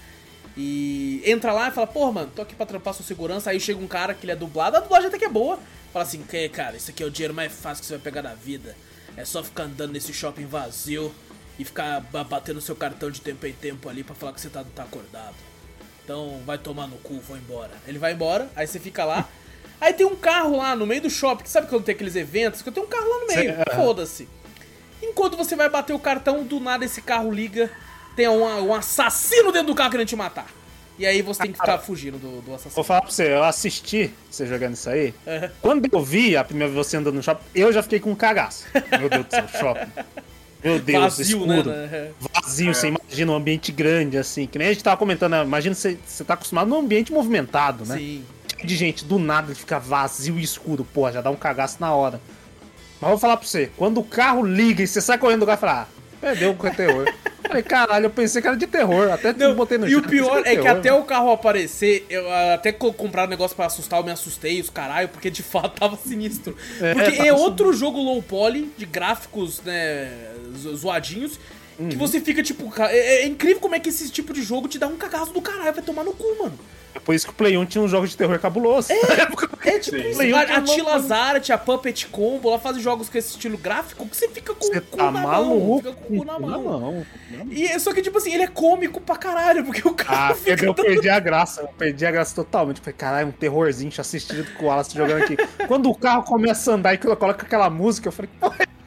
e 0.57 1.23
entra 1.25 1.53
lá 1.53 1.69
e 1.69 1.71
fala, 1.71 1.87
porra, 1.87 2.13
mano, 2.13 2.33
tô 2.35 2.43
aqui 2.43 2.55
pra 2.55 2.67
trampar 2.67 2.93
sua 2.95 3.05
segurança, 3.05 3.51
aí 3.51 3.61
chega 3.61 3.81
um 3.81 3.87
cara 3.87 4.15
que 4.15 4.25
ele 4.25 4.33
é 4.33 4.37
dublado, 4.37 4.77
a 4.77 4.81
dublagem 4.81 5.09
até 5.09 5.19
que 5.19 5.25
é 5.25 5.29
boa, 5.29 5.59
fala 5.93 6.05
assim, 6.05 6.23
que 6.23 6.49
cara, 6.49 6.77
esse 6.77 6.91
aqui 6.91 7.03
é 7.03 7.07
o 7.07 7.11
dinheiro 7.11 7.33
mais 7.35 7.53
fácil 7.53 7.81
que 7.83 7.87
você 7.87 7.95
vai 7.95 8.03
pegar 8.03 8.23
na 8.23 8.35
vida, 8.35 8.75
é 9.17 9.25
só 9.25 9.43
ficar 9.43 9.65
andando 9.65 9.93
nesse 9.93 10.13
shopping 10.13 10.47
vazio 10.47 11.15
e 11.59 11.65
ficar 11.65 12.01
ba- 12.01 12.25
batendo 12.25 12.61
seu 12.61 12.75
cartão 12.75 13.11
de 13.11 13.21
tempo 13.21 13.47
em 13.47 13.53
tempo 13.53 13.89
ali 13.89 14.03
pra 14.03 14.15
falar 14.15 14.33
que 14.33 14.41
você 14.41 14.49
tá, 14.49 14.65
tá 14.75 14.83
acordado. 14.85 15.35
Então 16.05 16.41
vai 16.45 16.59
tomar 16.59 16.87
no 16.87 16.97
cu, 16.99 17.21
vou 17.21 17.37
embora. 17.37 17.71
Ele 17.87 17.99
vai 17.99 18.13
embora, 18.13 18.51
aí 18.57 18.67
você 18.67 18.81
fica 18.81 19.05
lá. 19.05 19.29
Aí 19.81 19.93
tem 19.93 20.07
um 20.07 20.15
carro 20.15 20.59
lá 20.59 20.77
no 20.77 20.87
meio 20.87 21.03
do 21.03 21.11
shopping, 21.11 21.45
sabe 21.45 21.67
quando 21.67 21.83
tem 21.83 21.93
aqueles 21.93 22.15
eventos? 22.15 22.63
Que 22.63 22.71
tem 22.71 22.81
um 22.81 22.87
carro 22.87 23.09
lá 23.09 23.19
no 23.19 23.27
meio, 23.27 23.55
foda-se. 23.75 24.29
Enquanto 25.03 25.37
você 25.37 25.57
vai 25.57 25.69
bater 25.69 25.93
o 25.93 25.99
cartão, 25.99 26.45
do 26.45 26.61
nada 26.61 26.85
esse 26.85 27.03
carro 27.03 27.33
liga, 27.33 27.69
tem 28.15 28.29
um, 28.29 28.45
um 28.45 28.73
assassino 28.73 29.51
dentro 29.51 29.67
do 29.67 29.75
carro 29.75 29.91
querendo 29.91 30.07
te 30.07 30.15
matar. 30.15 30.47
E 30.99 31.07
aí 31.07 31.23
você 31.23 31.43
tem 31.43 31.53
que 31.53 31.59
ficar 31.59 31.79
fugindo 31.79 32.19
do, 32.19 32.37
do 32.37 32.43
Vou 32.43 32.55
assassino. 32.55 32.85
falar 32.85 33.01
pra 33.03 33.11
você, 33.11 33.33
eu 33.33 33.43
assisti 33.43 34.11
você 34.31 34.47
jogando 34.47 34.75
isso 34.75 34.89
aí. 34.91 35.15
É. 35.27 35.51
Quando 35.61 35.89
eu 35.91 36.03
vi 36.05 36.37
a 36.37 36.45
primeira 36.45 36.73
vez 36.73 36.87
você 36.87 36.97
andando 36.97 37.15
no 37.15 37.23
shopping, 37.23 37.45
eu 37.55 37.73
já 37.73 37.83
fiquei 37.83 37.99
com 37.99 38.11
um 38.11 38.15
cagaço. 38.15 38.65
Meu 38.99 39.09
Deus 39.09 39.25
do 39.27 39.31
céu, 39.31 39.49
shopping. 39.59 39.91
Meu 40.63 40.79
Deus, 40.79 41.03
Vazio, 41.17 41.47
né? 41.47 41.57
escuro. 41.59 41.71
né? 41.77 42.11
Vazio, 42.21 42.75
você 42.75 42.89
imagina 42.89 43.33
um 43.33 43.35
ambiente 43.35 43.73
grande, 43.73 44.17
assim. 44.17 44.47
Que 44.47 44.59
nem 44.59 44.69
a 44.69 44.73
gente 44.73 44.85
tava 44.85 44.97
comentando, 44.97 45.33
né? 45.33 45.43
imagina 45.43 45.75
você, 45.75 45.99
você 46.07 46.23
tá 46.23 46.35
acostumado 46.35 46.69
num 46.69 46.79
ambiente 46.79 47.13
movimentado, 47.13 47.85
né? 47.85 47.97
Sim. 47.97 48.25
De 48.63 48.77
gente, 48.77 49.05
do 49.05 49.19
nada 49.19 49.53
fica 49.57 49.81
vazio 49.81 50.39
e 50.39 50.43
escuro, 50.43 50.85
porra, 50.85 51.11
já 51.13 51.21
dá 51.21 51.31
um 51.31 51.37
cagaço 51.37 51.79
na 51.81 51.93
hora. 51.93 52.21
Mas 53.01 53.11
vou 53.11 53.19
falar 53.19 53.37
pra 53.37 53.47
você, 53.49 53.73
quando 53.77 53.99
o 53.99 54.05
carro 54.05 54.47
liga 54.47 54.85
e 54.85 54.87
você 54.87 55.01
sai 55.01 55.19
correndo 55.19 55.41
do 55.41 55.47
carro, 55.47 55.59
fala, 55.59 55.83
ah, 55.83 56.02
perdeu 56.23 56.51
o 56.53 56.71
terror. 56.75 57.13
Falei, 57.47 57.63
caralho, 57.63 58.07
eu 58.07 58.11
pensei 58.11 58.41
que 58.41 58.49
era 58.49 58.57
de 58.57 58.67
terror, 58.67 59.11
até 59.13 59.33
Não, 59.35 59.55
botei 59.55 59.77
no 59.77 59.87
e 59.87 59.95
o 59.97 60.03
pior 60.03 60.39
é 60.39 60.43
que 60.57 60.63
terror, 60.63 60.69
até 60.79 60.91
mano. 60.91 61.03
o 61.03 61.07
carro 61.07 61.31
aparecer, 61.33 62.07
eu 62.09 62.31
ah, 62.31 62.55
até 62.55 62.73
co- 62.73 62.93
comprar 62.95 63.27
um 63.27 63.31
negócio 63.31 63.55
pra 63.55 63.67
assustar, 63.67 64.01
eu 64.01 64.05
me 64.07 64.11
assustei, 64.13 64.59
os 64.61 64.71
caralho, 64.71 65.09
porque 65.09 65.29
de 65.29 65.43
fato 65.43 65.79
tava 65.79 65.97
sinistro. 65.97 66.57
É, 66.81 66.95
Porque 66.95 67.11
tava 67.11 67.29
é 67.29 67.33
outro 67.33 67.73
jogo 67.75 67.99
low 68.01 68.23
poly, 68.23 68.73
de 68.79 68.87
gráficos, 68.87 69.61
né, 69.63 70.11
zo- 70.57 70.75
zoadinhos, 70.77 71.39
Uhum. 71.79 71.89
que 71.89 71.97
você 71.97 72.21
fica 72.21 72.43
tipo, 72.43 72.73
é, 72.85 73.23
é 73.23 73.27
incrível 73.27 73.59
como 73.61 73.75
é 73.75 73.81
que 73.81 73.89
esse 73.89 74.09
tipo 74.11 74.33
de 74.33 74.43
jogo 74.43 74.69
te 74.69 74.79
dá 74.79 74.87
um 74.87 74.97
cagaço 74.97 75.33
do 75.33 75.41
caralho, 75.43 75.73
vai 75.75 75.83
tomar 75.83 76.05
no 76.05 76.13
cu, 76.13 76.25
mano. 76.43 76.59
É 76.95 77.01
por 77.01 77.15
isso 77.15 77.27
que 77.27 77.33
o 77.33 77.35
Play 77.35 77.57
1 77.57 77.65
tinha 77.67 77.83
uns 77.83 77.91
jogos 77.91 78.11
de 78.11 78.17
terror 78.17 78.39
cabuloso. 78.39 78.93
É 78.93 79.79
tipo, 79.79 79.97
Sim. 79.97 80.09
isso, 80.09 80.17
Play 80.19 80.33
um 80.33 80.37
a, 80.37 80.45
tinha 80.45 80.59
a 80.59 80.63
Tila. 80.63 80.99
Zart, 81.01 81.51
a 81.51 81.59
Puppet 81.59 82.07
Combo, 82.09 82.51
lá 82.51 82.59
fazem 82.59 82.83
jogos 82.83 83.09
com 83.09 83.17
esse 83.17 83.31
estilo 83.31 83.57
gráfico 83.57 84.07
que 84.07 84.17
você 84.17 84.29
fica 84.29 84.55
com 84.55 84.67
Você 84.67 84.79
o 84.79 84.83
cu 84.83 84.97
tá 84.97 85.11
na 85.11 85.21
mão, 85.21 85.23
maluco? 85.23 85.77
fica 85.79 85.93
com 85.95 86.15
o 86.15 86.19
cu 86.19 86.25
na 86.25 86.39
mão. 86.39 86.51
Não, 86.63 86.81
não. 86.81 87.07
E, 87.51 87.79
só 87.81 87.93
que, 87.95 88.03
tipo 88.03 88.19
assim, 88.19 88.35
ele 88.35 88.43
é 88.43 88.47
cômico 88.49 89.01
pra 89.01 89.17
caralho, 89.17 89.65
porque 89.65 89.87
o 89.87 89.95
cara 89.95 90.31
Ah, 90.31 90.35
fica 90.35 90.65
eu 90.65 90.75
perdi 90.75 91.09
a 91.09 91.19
graça, 91.19 91.63
eu 91.63 91.69
perdi 91.69 92.05
a 92.05 92.11
graça 92.11 92.35
totalmente. 92.35 92.81
Falei, 92.81 92.95
caralho, 92.97 93.29
um 93.29 93.33
terrorzinho 93.33 93.93
assistido 93.99 94.47
com 94.57 94.65
o 94.65 94.69
Wallace 94.69 94.95
jogando 94.97 95.23
aqui. 95.23 95.37
Quando 95.67 95.89
o 95.91 95.95
carro 95.95 96.23
começa 96.25 96.71
a 96.71 96.75
andar 96.75 96.95
e 96.95 96.99
coloca 96.99 97.45
aquela 97.47 97.71
música, 97.71 98.09
eu 98.09 98.13
falei, 98.13 98.31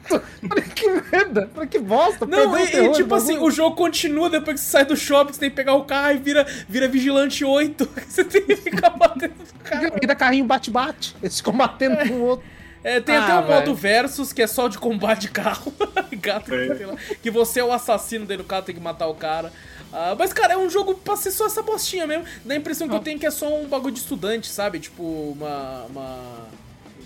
é? 0.14 0.48
Falei, 0.48 0.64
que 0.64 0.88
merda. 1.10 1.50
Falei, 1.52 1.68
que 1.68 1.78
bosta. 1.78 2.26
Não, 2.26 2.52
o 2.52 2.58
e, 2.58 2.64
e, 2.64 2.70
terror, 2.70 2.92
tipo 2.94 3.08
bagulho. 3.08 3.30
assim, 3.34 3.38
o 3.44 3.50
jogo 3.50 3.76
continua 3.76 4.30
depois 4.30 4.60
que 4.60 4.66
você 4.66 4.70
sai 4.72 4.84
do 4.84 4.96
shopping, 4.96 5.32
você 5.32 5.40
tem 5.40 5.50
que 5.50 5.56
pegar 5.56 5.74
o 5.74 5.84
carro 5.84 6.12
e 6.12 6.18
vira, 6.18 6.46
vira 6.68 6.88
Vigilante 6.88 7.44
8. 7.44 7.88
Você 8.08 8.24
tem 8.24 8.42
que 8.42 8.56
ficar 8.56 8.90
batendo 8.90 9.34
no 9.38 9.46
carro. 9.64 9.92
Ainda 10.00 10.14
carrinho 10.14 10.44
bate-bate. 10.44 11.16
Eles 11.22 11.36
ficam 11.38 11.52
batendo 11.54 11.98
um 12.00 12.18
no 12.18 12.24
outro. 12.24 12.46
É, 12.84 13.00
tem 13.00 13.16
Ah, 13.16 13.24
até 13.24 13.34
um 13.34 13.42
velho. 13.42 13.54
modo 13.54 13.74
versus 13.74 14.32
que 14.32 14.40
é 14.42 14.46
só 14.46 14.68
de 14.68 14.78
combate 14.78 15.22
de 15.22 15.28
carro. 15.30 15.72
Gato, 16.20 16.46
sei 16.50 16.86
lá, 16.86 16.94
que 17.20 17.30
você 17.30 17.58
é 17.60 17.64
o 17.64 17.72
assassino 17.72 18.24
dentro 18.24 18.44
do 18.44 18.46
carro, 18.46 18.62
tem 18.62 18.74
que 18.74 18.80
matar 18.80 19.08
o 19.08 19.14
cara. 19.14 19.52
Ah, 19.92 20.14
mas, 20.18 20.32
cara, 20.32 20.54
é 20.54 20.56
um 20.56 20.70
jogo 20.70 20.94
pra 20.94 21.16
ser 21.16 21.30
só 21.32 21.46
essa 21.46 21.62
bostinha 21.62 22.06
mesmo. 22.06 22.24
Dá 22.44 22.54
a 22.54 22.56
impressão 22.56 22.88
que 22.88 22.94
eu 22.94 23.00
tenho 23.00 23.18
que 23.18 23.26
é 23.26 23.30
só 23.30 23.48
um 23.52 23.66
bagulho 23.66 23.92
de 23.94 24.00
estudante, 24.00 24.48
sabe? 24.48 24.78
Tipo, 24.78 25.02
uma. 25.02 25.84
uma... 25.90 26.18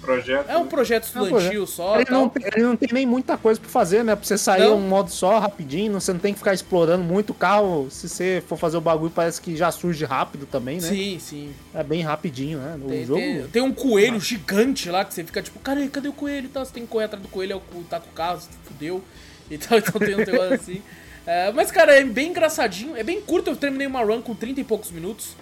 Um 0.01 0.07
projeto. 0.07 0.49
É 0.49 0.57
um 0.57 0.67
projeto 0.67 1.03
É 1.15 1.21
um 1.21 1.25
estudantil 1.25 1.67
só. 1.67 1.97
Ele 1.97 2.07
tal. 2.07 2.21
não, 2.21 2.29
tem- 2.29 2.47
ele 2.55 2.63
não 2.65 2.75
tem 2.77 2.89
nem 2.93 3.05
muita 3.07 3.37
coisa 3.37 3.61
pra 3.61 3.69
fazer, 3.69 4.03
né? 4.03 4.17
Pra 4.17 4.25
você 4.25 4.39
sair 4.39 4.63
Não. 4.63 4.79
um 4.79 4.89
modo 4.89 5.11
só, 5.11 5.39
rapidinho, 5.39 5.93
você 6.01 6.13
não 6.13 6.19
tem 6.21 6.33
que 6.33 6.39
ficar 6.39 6.55
explorando 6.55 7.05
muito 7.05 7.31
o 7.31 7.35
carro. 7.35 7.89
Se 7.91 8.09
você 8.09 8.43
for 8.47 8.57
fazer 8.57 8.79
o 8.79 8.81
bagulho, 8.81 9.13
parece 9.15 9.41
que 9.41 9.55
já 9.57 9.71
surge 9.71 10.05
rápido 10.07 10.47
também, 10.47 10.81
né? 10.81 10.89
Sim, 10.89 11.19
sim. 11.21 11.51
É 11.75 11.85
bem 11.85 12.01
rapidinho, 12.03 12.59
né? 12.59 12.79
O 12.83 12.89
Tem, 12.89 13.05
jogo. 13.05 13.21
tem- 13.21 13.43
tem 13.49 13.63
um 13.63 13.73
coelho 13.73 14.19
gigante 14.19 14.89
lá 14.91 15.05
que 15.05 15.13
você 15.13 15.23
fica 15.23 15.43
tipo, 15.43 15.59
cara, 15.61 15.87
cadê 15.89 16.09
o 16.09 16.13
coelho 16.15 16.47
e 16.47 16.49
tal? 16.49 16.65
Você 16.65 16.73
tem 16.73 16.85
que 16.85 16.89
correr 16.89 17.05
atrás 17.05 17.23
do 17.23 17.29
coelho, 17.29 17.53
é 17.53 17.57
o- 17.57 17.83
tá 17.85 18.01
com 18.01 18.09
o 18.09 18.13
carro, 18.13 18.41
você 18.41 18.49
fudeu. 18.65 19.03
E 19.51 19.59
tal, 19.59 19.79
então 19.79 19.99
tem 19.99 20.15
um 20.15 20.19
negócio 20.19 20.55
assim. 20.55 20.81
É, 21.27 21.51
mas, 21.53 21.71
cara, 21.73 21.93
é 21.93 22.05
bem 22.05 22.29
engraçadinho, 22.31 22.97
é 22.97 23.03
bem 23.03 23.21
curto. 23.21 23.51
Eu 23.51 23.57
terminei 23.57 23.87
uma 23.87 24.01
run 24.03 24.23
com 24.23 24.33
30 24.35 24.61
e 24.61 24.65
poucos 24.65 24.91
minutos. 24.93 25.35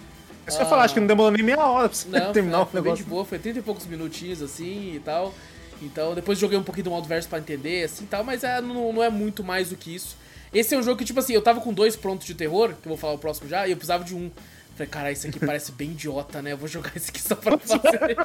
Isso 0.48 0.56
eu 0.58 0.62
ia 0.62 0.68
falar, 0.68 0.84
acho 0.84 0.94
que 0.94 1.00
não 1.00 1.06
demorou 1.06 1.30
nem 1.30 1.42
meia 1.42 1.58
hora 1.64 1.88
pra 1.88 1.96
você 1.96 2.08
Não, 2.08 2.32
terminar 2.32 2.58
foi, 2.58 2.64
o 2.64 2.66
foi 2.70 2.80
bem 2.80 2.92
de 2.94 2.98
negócio. 3.00 3.06
boa, 3.06 3.24
foi 3.24 3.38
30 3.38 3.58
e 3.58 3.62
poucos 3.62 3.86
minutinhos 3.86 4.42
assim 4.42 4.94
e 4.96 5.00
tal. 5.04 5.34
Então, 5.80 6.14
depois 6.14 6.38
joguei 6.38 6.58
um 6.58 6.62
pouquinho 6.62 6.84
do 6.84 6.90
modo 6.90 7.06
verso 7.06 7.28
pra 7.28 7.38
entender, 7.38 7.84
assim 7.84 8.04
e 8.04 8.06
tal, 8.08 8.24
mas 8.24 8.42
é, 8.42 8.60
não, 8.60 8.92
não 8.92 9.02
é 9.04 9.08
muito 9.10 9.44
mais 9.44 9.68
do 9.70 9.76
que 9.76 9.94
isso. 9.94 10.16
Esse 10.52 10.74
é 10.74 10.78
um 10.78 10.82
jogo 10.82 10.96
que, 10.96 11.04
tipo 11.04 11.20
assim, 11.20 11.34
eu 11.34 11.42
tava 11.42 11.60
com 11.60 11.72
dois 11.72 11.94
prontos 11.94 12.26
de 12.26 12.34
terror, 12.34 12.68
que 12.70 12.88
eu 12.88 12.90
vou 12.90 12.96
falar 12.96 13.12
o 13.12 13.18
próximo 13.18 13.48
já, 13.48 13.66
e 13.68 13.70
eu 13.70 13.76
precisava 13.76 14.02
de 14.02 14.14
um. 14.14 14.30
Falei, 14.74 14.88
cara, 14.90 15.10
esse 15.12 15.26
aqui 15.26 15.38
parece 15.40 15.72
bem 15.72 15.90
idiota, 15.90 16.40
né? 16.40 16.52
Eu 16.52 16.56
vou 16.56 16.68
jogar 16.68 16.92
esse 16.96 17.10
aqui 17.10 17.20
só 17.20 17.34
pra 17.34 17.58
fazer. 17.58 18.16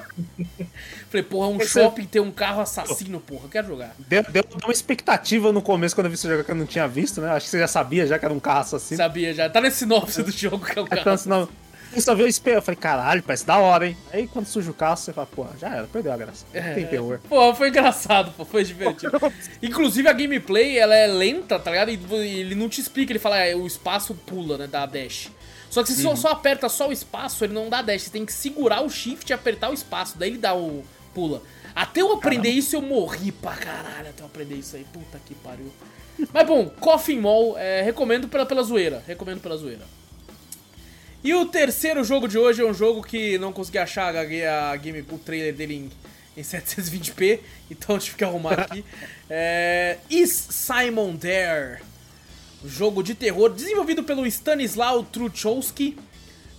Falei, 1.10 1.24
porra, 1.24 1.48
um 1.48 1.58
Esse 1.58 1.80
é- 1.80 1.84
shopping 1.84 2.06
tem 2.06 2.22
um 2.22 2.32
carro 2.32 2.62
assassino, 2.62 3.20
porra, 3.20 3.46
eu 3.46 3.50
quero 3.50 3.68
jogar. 3.68 3.96
Deu, 4.00 4.24
deu 4.30 4.44
uma 4.64 4.72
expectativa 4.72 5.52
no 5.52 5.62
começo 5.62 5.96
quando 5.96 6.06
eu 6.06 6.12
vi 6.12 6.18
você 6.18 6.28
jogar 6.28 6.44
que 6.44 6.52
eu 6.52 6.56
não 6.56 6.66
tinha 6.66 6.88
visto, 6.88 7.22
né? 7.22 7.30
Acho 7.32 7.46
que 7.46 7.52
você 7.52 7.60
já 7.60 7.68
sabia 7.68 8.06
já 8.08 8.18
que 8.20 8.26
era 8.26 8.34
um 8.34 8.40
carro 8.40 8.60
assassino. 8.62 8.98
Sabia 8.98 9.34
já, 9.34 9.50
tá 9.50 9.60
na 9.62 9.70
sinopse 9.72 10.22
do 10.24 10.32
jogo 10.32 10.66
que 10.66 10.78
é 10.78 10.82
o 10.82 10.86
carro. 10.88 11.18
Senão, 11.18 11.50
eu 11.96 12.02
só 12.02 12.16
vi 12.16 12.24
o 12.24 12.28
espelho, 12.28 12.58
eu 12.58 12.62
falei, 12.62 12.80
caralho, 12.80 13.24
parece 13.24 13.46
da 13.46 13.58
hora, 13.58 13.88
hein? 13.88 13.98
Aí 14.12 14.28
quando 14.28 14.46
surge 14.46 14.70
o 14.70 14.74
carro, 14.74 14.98
você 14.98 15.14
fala, 15.14 15.28
porra, 15.28 15.52
já 15.60 15.70
era, 15.76 15.88
perdeu 15.88 16.12
a 16.12 16.18
graça. 16.18 16.46
Não 16.54 16.74
tem 16.74 16.88
terror. 16.88 17.20
Pô, 17.28 17.54
foi 17.54 17.70
engraçado, 17.70 18.32
pô, 18.36 18.46
foi 18.46 18.64
divertido. 18.64 19.12
Inclusive 19.62 20.08
a 20.08 20.14
gameplay, 20.14 20.78
ela 20.78 20.96
é 20.96 21.08
lenta, 21.08 21.60
tá 21.60 21.72
ligado? 21.72 21.90
E 21.90 22.40
ele 22.40 22.56
não 22.56 22.70
te 22.70 22.82
explica, 22.82 23.12
ele 23.12 23.20
fala, 23.20 23.38
é, 23.38 23.56
o 23.56 23.66
espaço 23.68 24.14
pula, 24.14 24.58
né, 24.58 24.68
dá 24.68 24.86
dash. 24.86 25.32
Só 25.70 25.82
que 25.82 25.90
se 25.90 25.96
você 25.96 26.04
só, 26.04 26.16
só 26.16 26.28
aperta 26.30 26.70
só 26.70 26.90
o 26.90 26.92
espaço, 26.92 27.44
ele 27.44 27.54
não 27.54 27.68
dá 27.68 27.82
dash. 27.82 28.04
Você 28.04 28.10
tem 28.12 28.26
que 28.26 28.34
segurar 28.34 28.82
o 28.82 28.90
shift 28.90 29.32
e 29.32 29.34
apertar 29.34 29.72
o 29.72 29.74
espaço, 29.74 30.18
daí 30.18 30.30
ele 30.30 30.38
dá 30.38 30.54
o 30.54 30.84
pula. 31.14 31.42
Até 31.76 32.02
eu 32.02 32.14
aprender 32.14 32.50
isso, 32.50 32.76
eu 32.76 32.82
morri 32.82 33.32
pra 33.32 33.56
caralho 33.56 34.10
até 34.10 34.22
eu 34.22 34.28
aprender 34.28 34.56
isso 34.56 34.76
aí. 34.76 34.86
Puta 34.94 35.20
que 35.26 35.34
pariu. 35.34 35.72
Mas 36.32 36.48
bom, 36.48 36.70
Coffin 36.80 37.20
Mall, 37.20 37.58
é, 37.58 37.82
recomendo 37.82 38.28
pela, 38.28 38.46
pela 38.46 38.62
zoeira. 38.62 39.04
Recomendo 39.08 39.42
pela 39.42 39.58
zoeira. 39.58 39.82
E 41.24 41.34
o 41.34 41.46
terceiro 41.46 42.04
jogo 42.04 42.28
de 42.28 42.38
hoje 42.38 42.62
é 42.62 42.66
um 42.66 42.74
jogo 42.74 43.02
que 43.02 43.38
não 43.38 43.54
consegui 43.54 43.78
achar 43.78 44.14
a, 44.14 44.76
game, 44.76 45.06
o 45.10 45.18
trailer 45.18 45.56
dele 45.56 45.76
em, 45.76 45.92
em 46.36 46.44
720p, 46.44 47.40
então 47.72 47.98
tive 47.98 48.18
que 48.18 48.24
arrumar 48.24 48.60
aqui. 48.60 48.84
É, 49.36 49.98
Is 50.12 50.32
Simon 50.32 51.16
There? 51.16 51.80
Jogo 52.64 53.02
de 53.02 53.16
terror 53.16 53.50
desenvolvido 53.50 54.04
pelo 54.04 54.28
Stanislaw 54.28 55.02
Truchowski. 55.02 55.98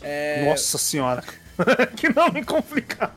É, 0.02 0.44
Nossa 0.46 0.76
senhora. 0.76 1.22
que 1.94 2.08
nome 2.08 2.42
complicado. 2.42 3.14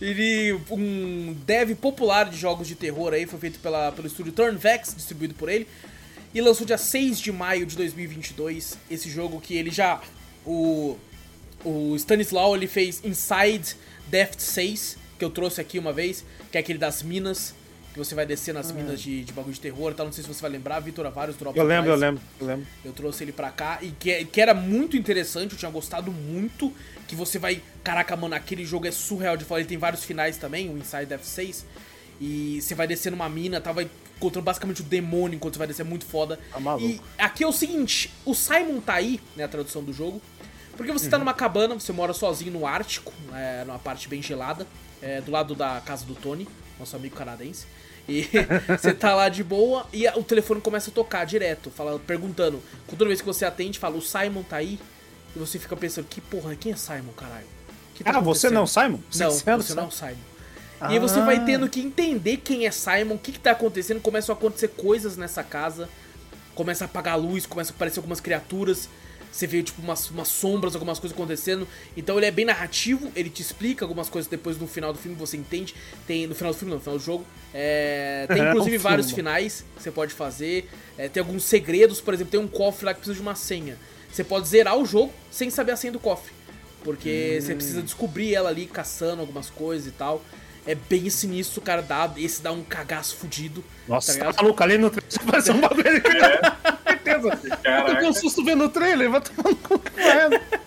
Ele, 0.00 0.58
um 0.70 1.36
dev 1.44 1.74
popular 1.74 2.30
de 2.30 2.38
jogos 2.38 2.66
de 2.66 2.74
terror 2.74 3.12
aí, 3.12 3.26
foi 3.26 3.38
feito 3.38 3.58
pela, 3.58 3.92
pelo 3.92 4.06
estúdio 4.06 4.32
Turnvex, 4.32 4.94
distribuído 4.94 5.34
por 5.34 5.50
ele. 5.50 5.68
E 6.32 6.40
lançou 6.40 6.64
dia 6.64 6.78
6 6.78 7.18
de 7.20 7.32
maio 7.32 7.66
de 7.66 7.76
2022 7.76 8.78
esse 8.90 9.10
jogo 9.10 9.40
que 9.40 9.56
ele 9.56 9.70
já... 9.70 10.00
O, 10.46 10.96
o 11.64 11.96
Stanislaw, 11.96 12.54
ele 12.54 12.66
fez 12.66 13.02
Inside 13.04 13.76
Deft 14.08 14.40
6, 14.40 14.96
que 15.18 15.24
eu 15.24 15.30
trouxe 15.30 15.60
aqui 15.60 15.78
uma 15.78 15.92
vez, 15.92 16.24
que 16.50 16.56
é 16.56 16.60
aquele 16.60 16.78
das 16.78 17.02
minas, 17.02 17.54
que 17.92 17.98
você 17.98 18.14
vai 18.14 18.26
descer 18.26 18.52
nas 18.52 18.70
minas 18.70 19.00
de, 19.00 19.24
de 19.24 19.32
bagulho 19.32 19.54
de 19.54 19.60
terror 19.60 19.90
e 19.90 19.94
tal. 19.94 20.06
Não 20.06 20.12
sei 20.12 20.22
se 20.22 20.28
você 20.28 20.40
vai 20.40 20.50
lembrar, 20.50 20.80
Vitor, 20.80 21.10
vários 21.10 21.36
drops 21.36 21.56
Eu 21.58 21.64
lembro, 21.64 21.90
eu 21.90 21.94
atrás. 21.94 22.12
lembro, 22.12 22.22
eu 22.40 22.46
lembro. 22.46 22.66
Eu 22.84 22.92
trouxe 22.92 23.24
ele 23.24 23.32
pra 23.32 23.50
cá 23.50 23.78
e 23.82 23.88
que, 23.90 24.26
que 24.26 24.40
era 24.40 24.54
muito 24.54 24.96
interessante, 24.96 25.52
eu 25.52 25.58
tinha 25.58 25.70
gostado 25.70 26.12
muito. 26.12 26.72
Que 27.08 27.14
você 27.14 27.38
vai. 27.38 27.62
Caraca, 27.82 28.16
mano, 28.16 28.34
aquele 28.34 28.64
jogo 28.64 28.86
é 28.86 28.90
surreal 28.90 29.36
de 29.36 29.44
falar. 29.44 29.60
Ele 29.60 29.68
tem 29.68 29.78
vários 29.78 30.04
finais 30.04 30.36
também, 30.36 30.68
o 30.68 30.76
Inside 30.76 31.06
F6. 31.14 31.64
E 32.20 32.60
você 32.60 32.74
vai 32.74 32.86
descer 32.86 33.10
numa 33.10 33.28
mina, 33.28 33.60
tá? 33.60 33.72
Vai 33.72 33.88
encontrando 34.16 34.44
basicamente 34.44 34.80
o 34.80 34.84
demônio 34.84 35.36
enquanto 35.36 35.54
você 35.54 35.58
vai 35.58 35.66
descer, 35.68 35.82
é 35.82 35.84
muito 35.84 36.04
foda. 36.04 36.38
Tá 36.52 36.58
maluco. 36.58 36.86
E 36.86 37.00
aqui 37.18 37.44
é 37.44 37.46
o 37.46 37.52
seguinte: 37.52 38.10
o 38.24 38.34
Simon 38.34 38.80
tá 38.80 38.94
aí, 38.94 39.20
né? 39.36 39.44
A 39.44 39.48
tradução 39.48 39.82
do 39.82 39.92
jogo. 39.92 40.20
Porque 40.76 40.92
você 40.92 41.08
tá 41.08 41.18
numa 41.18 41.34
cabana, 41.34 41.74
você 41.74 41.92
mora 41.92 42.12
sozinho 42.12 42.52
no 42.52 42.66
Ártico, 42.66 43.12
é, 43.32 43.64
numa 43.64 43.78
parte 43.78 44.08
bem 44.08 44.22
gelada, 44.22 44.66
é, 45.02 45.20
do 45.20 45.30
lado 45.30 45.54
da 45.54 45.80
casa 45.84 46.04
do 46.04 46.14
Tony, 46.14 46.46
nosso 46.78 46.94
amigo 46.96 47.16
canadense. 47.16 47.66
E 48.08 48.28
você 48.78 48.92
tá 48.94 49.14
lá 49.14 49.28
de 49.28 49.42
boa 49.42 49.86
e 49.92 50.06
o 50.10 50.22
telefone 50.22 50.60
começa 50.60 50.90
a 50.90 50.92
tocar 50.94 51.24
direto, 51.24 51.70
fala, 51.70 51.98
perguntando. 51.98 52.62
Toda 52.88 53.04
vez 53.06 53.20
que 53.20 53.26
você 53.26 53.44
atende, 53.44 53.78
fala, 53.78 53.96
o 53.96 54.02
Simon 54.02 54.42
tá 54.42 54.56
aí? 54.56 54.78
E 55.34 55.38
você 55.38 55.58
fica 55.58 55.76
pensando, 55.76 56.06
que 56.08 56.20
porra, 56.20 56.54
quem 56.54 56.72
é 56.72 56.76
Simon, 56.76 57.12
caralho? 57.16 57.46
Que 57.94 58.04
tá 58.04 58.10
Ah, 58.16 58.20
você 58.20 58.48
não, 58.50 58.66
Simon? 58.66 58.98
Não, 58.98 59.00
Você 59.10 59.22
era 59.50 59.58
o 59.58 59.62
você 59.62 59.74
não 59.74 59.84
é 59.84 59.86
o 59.86 59.90
Simon? 59.90 60.10
Simon. 60.10 60.36
E 60.90 60.92
aí 60.92 60.98
você 60.98 61.20
vai 61.22 61.36
Ah. 61.36 61.40
tendo 61.40 61.68
que 61.68 61.80
entender 61.80 62.36
quem 62.36 62.66
é 62.66 62.70
Simon, 62.70 63.14
o 63.14 63.18
que, 63.18 63.32
que 63.32 63.40
tá 63.40 63.52
acontecendo, 63.52 64.00
começam 64.00 64.34
a 64.34 64.38
acontecer 64.38 64.68
coisas 64.68 65.16
nessa 65.16 65.42
casa, 65.42 65.88
começa 66.54 66.84
a 66.84 66.86
apagar 66.86 67.14
a 67.14 67.16
luz, 67.16 67.44
começa 67.46 67.72
a 67.72 67.74
aparecer 67.74 67.98
algumas 67.98 68.20
criaturas, 68.20 68.88
você 69.30 69.46
vê 69.46 69.62
tipo 69.62 69.82
umas, 69.82 70.10
umas 70.10 70.28
sombras, 70.28 70.74
algumas 70.74 70.98
coisas 70.98 71.16
acontecendo. 71.16 71.66
Então 71.96 72.16
ele 72.16 72.26
é 72.26 72.30
bem 72.30 72.44
narrativo, 72.44 73.10
ele 73.14 73.28
te 73.28 73.42
explica 73.42 73.84
algumas 73.84 74.08
coisas 74.08 74.28
depois 74.30 74.58
no 74.58 74.66
final 74.66 74.92
do 74.92 74.98
filme, 74.98 75.16
você 75.16 75.36
entende. 75.36 75.74
Tem 76.06 76.26
no 76.26 76.34
final 76.34 76.52
do 76.52 76.58
filme, 76.58 76.70
não, 76.70 76.78
no 76.78 76.82
final 76.82 76.98
do 76.98 77.04
jogo. 77.04 77.24
É, 77.52 78.26
tem 78.28 78.42
É, 78.46 78.50
inclusive 78.50 78.78
vários 78.78 79.10
finais 79.10 79.64
que 79.76 79.82
você 79.82 79.90
pode 79.90 80.14
fazer. 80.14 80.68
É, 80.96 81.08
tem 81.08 81.20
alguns 81.20 81.44
segredos, 81.44 82.00
por 82.00 82.14
exemplo, 82.14 82.30
tem 82.30 82.40
um 82.40 82.48
cofre 82.48 82.86
lá 82.86 82.94
que 82.94 83.00
precisa 83.00 83.16
de 83.16 83.22
uma 83.22 83.34
senha. 83.34 83.76
Você 84.10 84.24
pode 84.24 84.48
zerar 84.48 84.78
o 84.78 84.86
jogo 84.86 85.12
sem 85.30 85.50
saber 85.50 85.72
a 85.72 85.76
senha 85.76 85.92
do 85.92 86.00
cofre. 86.00 86.32
Porque 86.82 87.38
você 87.40 87.54
precisa 87.54 87.82
descobrir 87.82 88.34
ela 88.34 88.48
ali 88.48 88.66
caçando 88.66 89.20
algumas 89.20 89.50
coisas 89.50 89.88
e 89.88 89.90
tal. 89.90 90.22
É 90.66 90.74
bem 90.74 91.08
sinistro, 91.10 91.60
cara. 91.60 91.80
Dá, 91.82 92.10
esse 92.16 92.42
dá 92.42 92.50
um 92.52 92.62
cagaço 92.62 93.16
fudido. 93.16 93.62
Nossa, 93.86 94.18
tá 94.18 94.32
tá 94.32 94.42
maluco, 94.42 94.62
ali 94.62 94.76
no 94.78 94.90
trailer 94.90 95.10
você 95.12 95.24
vai 95.24 95.40
ser 95.40 95.52
um 95.52 95.60
bagulho. 95.60 95.84
Certeza. 96.86 97.40
Eu 97.64 97.84
tô 97.86 97.96
com 98.00 98.08
um 98.08 98.12
susto 98.12 98.44
vendo 98.44 98.64
o 98.64 98.68
trailer, 98.68 99.10
vai 99.10 99.20
tomar 99.20 99.50
no 99.50 99.56
cu. 99.56 99.80
É. 99.96 100.66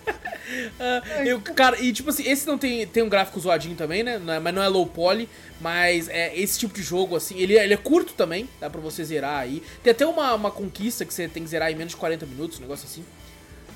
Ah, 0.80 1.00
eu, 1.24 1.40
cara, 1.40 1.80
e 1.80 1.92
tipo 1.92 2.10
assim, 2.10 2.28
esse 2.28 2.44
não 2.44 2.58
tem, 2.58 2.84
tem 2.84 3.04
um 3.04 3.08
gráfico 3.08 3.38
zoadinho 3.38 3.76
também, 3.76 4.02
né? 4.02 4.18
Não 4.18 4.32
é- 4.34 4.40
mas 4.40 4.52
não 4.52 4.60
é 4.60 4.66
low 4.66 4.84
poly. 4.84 5.28
Mas 5.60 6.08
é 6.08 6.36
esse 6.36 6.58
tipo 6.58 6.74
de 6.74 6.82
jogo, 6.82 7.14
assim, 7.14 7.38
ele, 7.38 7.56
é- 7.56 7.62
ele 7.62 7.74
é 7.74 7.76
curto 7.76 8.14
também, 8.14 8.48
dá 8.58 8.68
pra 8.68 8.80
você 8.80 9.04
zerar 9.04 9.38
aí. 9.38 9.62
Tem 9.80 9.92
até 9.92 10.04
uma, 10.04 10.34
uma 10.34 10.50
conquista 10.50 11.04
que 11.04 11.14
você 11.14 11.28
tem 11.28 11.44
que 11.44 11.48
zerar 11.48 11.70
em 11.70 11.76
menos 11.76 11.92
de 11.92 11.96
40 11.96 12.26
minutos, 12.26 12.58
um 12.58 12.62
negócio 12.62 12.84
assim. 12.84 13.04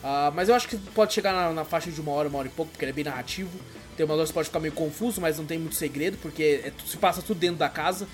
Ah, 0.03 0.33
mas 0.35 0.49
eu 0.49 0.55
acho 0.57 0.67
que 0.67 0.77
pode 0.77 1.13
chegar 1.15 1.33
na, 1.33 1.53
na 1.53 1.65
faixa 1.65 1.93
de 1.93 2.01
uma 2.01 2.11
hora, 2.11 2.29
uma 2.29 2.39
hora 2.41 2.49
e 2.49 2.51
pouco, 2.51 2.73
porque 2.73 2.85
ele 2.85 2.91
é 2.91 2.95
bem 2.95 3.05
narrativo. 3.05 3.51
Tem 3.97 4.05
uma 4.05 4.15
hora 4.15 4.27
que 4.27 4.33
pode 4.33 4.49
ficar 4.49 4.61
meio 4.61 4.75
confuso, 4.75 5.21
mas 5.21 5.39
não 5.39 5.45
tem 5.45 5.59
muito 5.59 5.75
segredo, 5.75 6.19
porque 6.21 6.63
é, 6.65 6.73
se 6.87 6.97
passa 6.97 7.23
tudo 7.23 7.39
dentro 7.39 7.57
da 7.57 7.69
casa. 7.69 8.07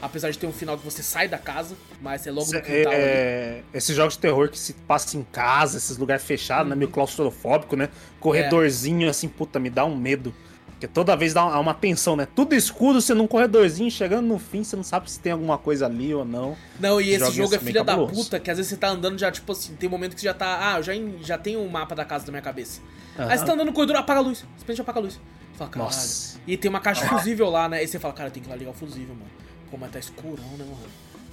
Apesar 0.00 0.30
de 0.30 0.38
ter 0.38 0.46
um 0.46 0.52
final 0.52 0.78
que 0.78 0.84
você 0.84 1.02
sai 1.02 1.26
da 1.26 1.38
casa, 1.38 1.74
mas 2.00 2.24
é 2.24 2.30
logo 2.30 2.46
no 2.52 2.62
quintal 2.62 2.92
ali. 2.92 3.02
É, 3.02 3.62
esses 3.74 3.96
jogos 3.96 4.14
de 4.14 4.20
terror 4.20 4.48
que 4.48 4.56
se 4.56 4.72
passa 4.72 5.16
em 5.16 5.24
casa, 5.24 5.76
esses 5.76 5.96
lugares 5.96 6.22
fechados, 6.22 6.70
né? 6.70 6.76
Meio 6.76 6.88
claustrofóbico, 6.88 7.74
né? 7.74 7.88
Corredorzinho, 8.20 9.10
assim, 9.10 9.26
puta, 9.26 9.58
me 9.58 9.68
dá 9.68 9.84
um 9.84 9.96
medo. 9.96 10.32
Porque 10.78 10.86
toda 10.86 11.16
vez 11.16 11.34
dá 11.34 11.44
uma, 11.58 11.74
tensão, 11.74 12.14
né? 12.14 12.28
Tudo 12.36 12.54
escuro, 12.54 13.00
você 13.00 13.12
num 13.12 13.26
corredorzinho, 13.26 13.90
chegando 13.90 14.28
no 14.28 14.38
fim, 14.38 14.62
você 14.62 14.76
não 14.76 14.84
sabe 14.84 15.10
se 15.10 15.18
tem 15.18 15.32
alguma 15.32 15.58
coisa 15.58 15.86
ali 15.86 16.14
ou 16.14 16.24
não. 16.24 16.56
Não, 16.78 17.00
e 17.00 17.10
esse 17.10 17.18
Joguinho 17.18 17.42
jogo 17.42 17.54
é 17.56 17.58
filha 17.58 17.82
da 17.82 17.96
puta, 17.96 18.38
que 18.38 18.48
às 18.48 18.58
vezes 18.58 18.70
você 18.70 18.76
tá 18.76 18.88
andando 18.88 19.18
já, 19.18 19.28
tipo 19.28 19.50
assim, 19.50 19.74
tem 19.74 19.88
momento 19.88 20.14
que 20.14 20.20
você 20.20 20.28
já 20.28 20.34
tá. 20.34 20.72
Ah, 20.72 20.78
eu 20.78 20.84
já, 20.84 20.92
já 21.20 21.36
tenho 21.36 21.60
o 21.64 21.68
mapa 21.68 21.96
da 21.96 22.04
casa 22.04 22.26
na 22.26 22.30
minha 22.30 22.42
cabeça. 22.42 22.80
Aí 23.18 23.36
você 23.36 23.44
tá 23.44 23.54
andando 23.54 23.66
no 23.66 23.72
corredor, 23.72 23.96
apaga 23.96 24.20
a 24.20 24.22
luz. 24.22 24.44
Simplesmente 24.56 24.80
apaga 24.82 25.00
a 25.00 25.02
luz. 25.02 25.14
Você 25.14 25.58
fala, 25.58 25.70
caralho. 25.70 25.90
Nossa. 25.90 26.38
E 26.46 26.56
tem 26.56 26.68
uma 26.68 26.80
caixa 26.80 27.08
fusível 27.08 27.50
lá, 27.50 27.68
né? 27.68 27.82
E 27.82 27.88
você 27.88 27.98
fala, 27.98 28.14
cara, 28.14 28.30
tem 28.30 28.40
que 28.40 28.48
ir 28.48 28.50
lá 28.50 28.56
ligar 28.56 28.70
o 28.70 28.74
fusível, 28.74 29.16
mano. 29.16 29.30
Pô, 29.72 29.76
mas 29.76 29.90
tá 29.90 29.98
escurão, 29.98 30.44
né, 30.56 30.64
mano? 30.64 30.78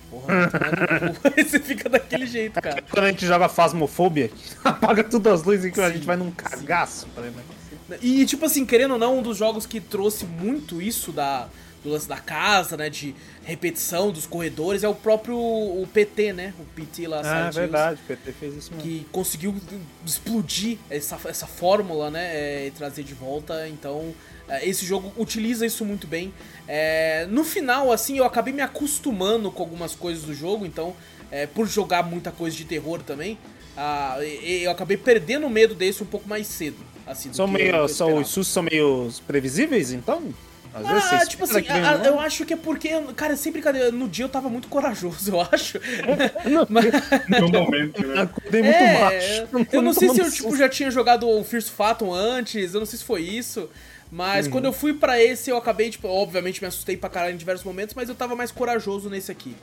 Porra, 0.09 0.49
tá 0.49 0.59
cu. 0.59 1.33
Aí 1.37 1.43
você 1.45 1.59
fica 1.59 1.87
daquele 1.87 2.25
jeito, 2.25 2.59
cara. 2.59 2.81
Quando 2.81 3.03
a 3.03 3.11
gente 3.11 3.27
joga 3.27 3.47
Phasmophobia, 3.47 4.31
apaga 4.65 5.03
tudo 5.03 5.29
as 5.29 5.43
luzes 5.43 5.77
e 5.77 5.81
a 5.81 5.89
gente 5.91 6.07
vai 6.07 6.15
num 6.15 6.31
cagaço. 6.31 7.07
tá 7.13 7.21
ligado? 7.21 7.54
E, 8.01 8.25
tipo 8.25 8.45
assim, 8.45 8.65
querendo 8.65 8.91
ou 8.91 8.97
não, 8.99 9.19
um 9.19 9.21
dos 9.21 9.37
jogos 9.37 9.65
que 9.65 9.79
trouxe 9.79 10.25
muito 10.25 10.81
isso 10.81 11.11
da, 11.11 11.47
do 11.83 11.91
lance 11.91 12.07
da 12.07 12.17
casa, 12.17 12.75
né? 12.75 12.89
De 12.89 13.13
repetição 13.43 14.11
dos 14.11 14.25
corredores 14.25 14.83
é 14.83 14.87
o 14.89 14.95
próprio 14.95 15.37
o 15.37 15.87
PT, 15.93 16.33
né? 16.33 16.53
O 16.59 16.63
PT 16.63 17.07
lá, 17.07 17.21
Ah, 17.23 17.41
Hills, 17.43 17.59
verdade, 17.59 18.01
o 18.03 18.07
PT 18.07 18.31
fez 18.31 18.55
isso 18.55 18.71
mesmo. 18.73 18.83
Que 18.83 19.05
conseguiu 19.11 19.55
explodir 20.05 20.77
essa, 20.89 21.19
essa 21.25 21.45
fórmula, 21.47 22.09
né? 22.09 22.25
é, 22.35 22.67
e 22.67 22.71
trazer 22.71 23.03
de 23.03 23.13
volta. 23.13 23.67
Então, 23.67 24.13
é, 24.49 24.67
esse 24.67 24.85
jogo 24.85 25.13
utiliza 25.15 25.65
isso 25.65 25.85
muito 25.85 26.07
bem. 26.07 26.33
É, 26.67 27.27
no 27.29 27.43
final, 27.43 27.91
assim, 27.91 28.17
eu 28.17 28.25
acabei 28.25 28.53
me 28.53 28.61
acostumando 28.61 29.51
com 29.51 29.61
algumas 29.61 29.93
coisas 29.93 30.23
do 30.23 30.33
jogo. 30.33 30.65
Então, 30.65 30.95
é, 31.29 31.45
por 31.45 31.67
jogar 31.67 32.03
muita 32.03 32.31
coisa 32.31 32.55
de 32.55 32.65
terror 32.65 33.01
também, 33.03 33.37
ah, 33.77 34.17
eu 34.21 34.71
acabei 34.71 34.95
perdendo 34.97 35.45
o 35.45 35.49
medo 35.49 35.75
desse 35.75 36.01
um 36.01 36.05
pouco 36.05 36.27
mais 36.27 36.47
cedo. 36.47 36.77
Assim, 37.05 37.29
do 37.29 37.35
São 37.35 37.47
que 37.47 37.53
meio, 37.53 37.75
eu 37.75 37.87
são, 37.87 38.15
os 38.17 38.27
sustos 38.29 38.47
são 38.53 38.63
meio 38.63 39.09
previsíveis, 39.27 39.91
então? 39.91 40.33
Às 40.73 40.85
vezes 40.87 41.03
Ah, 41.13 41.19
você 41.19 41.27
tipo 41.27 41.43
assim, 41.45 41.65
a- 41.69 41.91
a- 41.91 41.97
um- 42.01 42.03
eu 42.03 42.19
acho 42.19 42.45
que 42.45 42.53
é 42.53 42.57
porque, 42.57 42.89
cara, 43.15 43.37
sem 43.37 43.49
brincadeira, 43.51 43.91
no 43.91 44.09
dia 44.09 44.25
eu 44.25 44.29
tava 44.29 44.49
muito 44.49 44.67
corajoso, 44.67 45.31
eu 45.31 45.39
acho. 45.41 45.79
No 46.43 47.47
momento, 47.49 48.05
né? 48.05 48.21
Acordei 48.23 48.61
muito 48.61 48.75
É, 48.75 48.99
macho. 49.01 49.67
eu 49.71 49.81
não 49.81 49.93
sei 49.93 50.09
se 50.09 50.19
eu 50.19 50.25
tipo, 50.31 50.43
susto. 50.49 50.57
já 50.57 50.67
tinha 50.69 50.91
jogado 50.91 51.29
o 51.29 51.43
First 51.43 51.69
Phantom 51.69 52.13
antes, 52.13 52.73
eu 52.73 52.79
não 52.79 52.85
sei 52.87 52.99
se 52.99 53.05
foi 53.05 53.21
isso. 53.21 53.69
Mas 54.11 54.45
Uhum. 54.45 54.51
quando 54.51 54.65
eu 54.65 54.73
fui 54.73 54.93
pra 54.93 55.21
esse, 55.21 55.49
eu 55.49 55.57
acabei, 55.57 55.89
tipo, 55.89 56.07
obviamente 56.07 56.61
me 56.61 56.67
assustei 56.67 56.95
pra 56.95 57.09
caralho 57.09 57.33
em 57.33 57.37
diversos 57.37 57.65
momentos, 57.65 57.95
mas 57.95 58.07
eu 58.07 58.15
tava 58.15 58.35
mais 58.35 58.51
corajoso 58.51 59.09
nesse 59.09 59.31
aqui. 59.31 59.55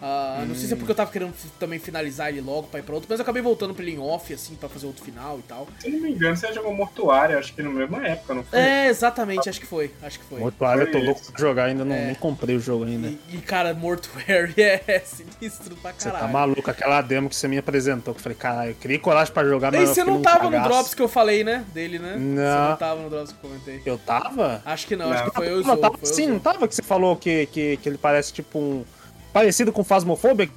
Ah, 0.00 0.44
Não 0.46 0.54
sei 0.54 0.66
se 0.68 0.72
é 0.74 0.76
porque 0.76 0.90
eu 0.90 0.96
tava 0.96 1.10
querendo 1.10 1.32
também 1.58 1.78
finalizar 1.78 2.28
ele 2.28 2.40
logo 2.40 2.64
pra 2.68 2.80
ir 2.80 2.82
pra 2.82 2.94
outro, 2.94 3.08
mas 3.10 3.18
eu 3.18 3.22
acabei 3.22 3.42
voltando 3.42 3.74
pra 3.74 3.82
ele 3.82 3.92
em 3.94 3.98
off, 3.98 4.32
assim, 4.32 4.54
pra 4.54 4.68
fazer 4.68 4.86
outro 4.86 5.04
final 5.04 5.38
e 5.38 5.42
tal. 5.42 5.66
Se 5.78 5.88
não 5.88 6.00
me 6.00 6.10
engano, 6.10 6.36
você 6.36 6.52
jogou 6.52 6.72
Mortuário, 6.74 7.38
acho 7.38 7.54
que 7.54 7.62
na 7.62 7.70
mesma 7.70 8.06
época, 8.06 8.34
não 8.34 8.44
foi? 8.44 8.58
É, 8.58 8.88
exatamente, 8.88 9.48
acho 9.48 9.60
que 9.60 9.66
foi, 9.66 9.90
acho 10.02 10.18
que 10.18 10.24
foi. 10.26 10.40
Mortuário, 10.40 10.82
eu 10.82 10.92
tô 10.92 10.98
louco 10.98 11.20
pra 11.32 11.40
jogar, 11.40 11.64
ainda 11.64 11.84
não 11.84 11.94
É. 11.94 12.06
nem 12.06 12.14
comprei 12.14 12.56
o 12.56 12.60
jogo 12.60 12.84
ainda. 12.84 13.08
E, 13.08 13.18
e, 13.34 13.38
cara, 13.38 13.72
Mortuary 13.74 14.54
é 14.60 15.02
sinistro 15.04 15.76
pra 15.76 15.92
Você 15.92 16.04
caralho. 16.10 16.26
tá 16.26 16.32
maluco, 16.32 16.70
aquela 16.70 17.00
demo 17.00 17.28
que 17.28 17.36
você 17.36 17.48
me 17.48 17.58
apresentou, 17.58 18.14
que 18.14 18.20
eu 18.20 18.22
falei, 18.22 18.36
caralho, 18.38 18.70
eu 18.70 18.76
criei 18.76 18.98
coragem 18.98 19.32
pra 19.32 19.44
jogar, 19.44 19.72
E 19.74 19.78
mas 19.78 19.88
eu 19.88 19.94
você 19.94 20.04
não 20.04 20.20
tava 20.22 20.50
no. 20.50 20.62
Drops 20.62 20.94
que 20.94 21.02
eu 21.02 21.08
falei, 21.08 21.44
né? 21.44 21.64
Dele, 21.72 21.98
né? 21.98 22.12
Você 22.14 22.18
Não. 22.18 22.68
não 22.70 22.76
tava 22.76 23.02
no 23.02 23.10
Drops 23.10 23.32
que 23.32 23.38
eu 23.44 23.50
comentei. 23.50 23.82
Eu 23.84 23.98
tava? 23.98 24.62
Acho 24.64 24.86
que 24.86 24.96
não, 24.96 25.06
Não. 25.06 25.12
acho 25.14 25.24
que 25.24 25.30
foi 25.36 25.48
eu 25.48 25.58
e 25.58 25.62
o 25.62 25.66
não, 25.66 25.76
tava 25.76 25.96
e 26.02 26.06
sim, 26.06 26.26
não 26.26 26.38
tava 26.38 26.66
que 26.68 26.74
você 26.74 26.82
falou 26.82 27.16
que, 27.16 27.46
que, 27.46 27.76
que 27.78 27.88
ele 27.88 27.98
parece 27.98 28.32
tipo 28.32 28.58
um... 28.58 28.84
Parecido 29.36 29.70
com 29.70 29.84
Phasmophobia 29.84 30.48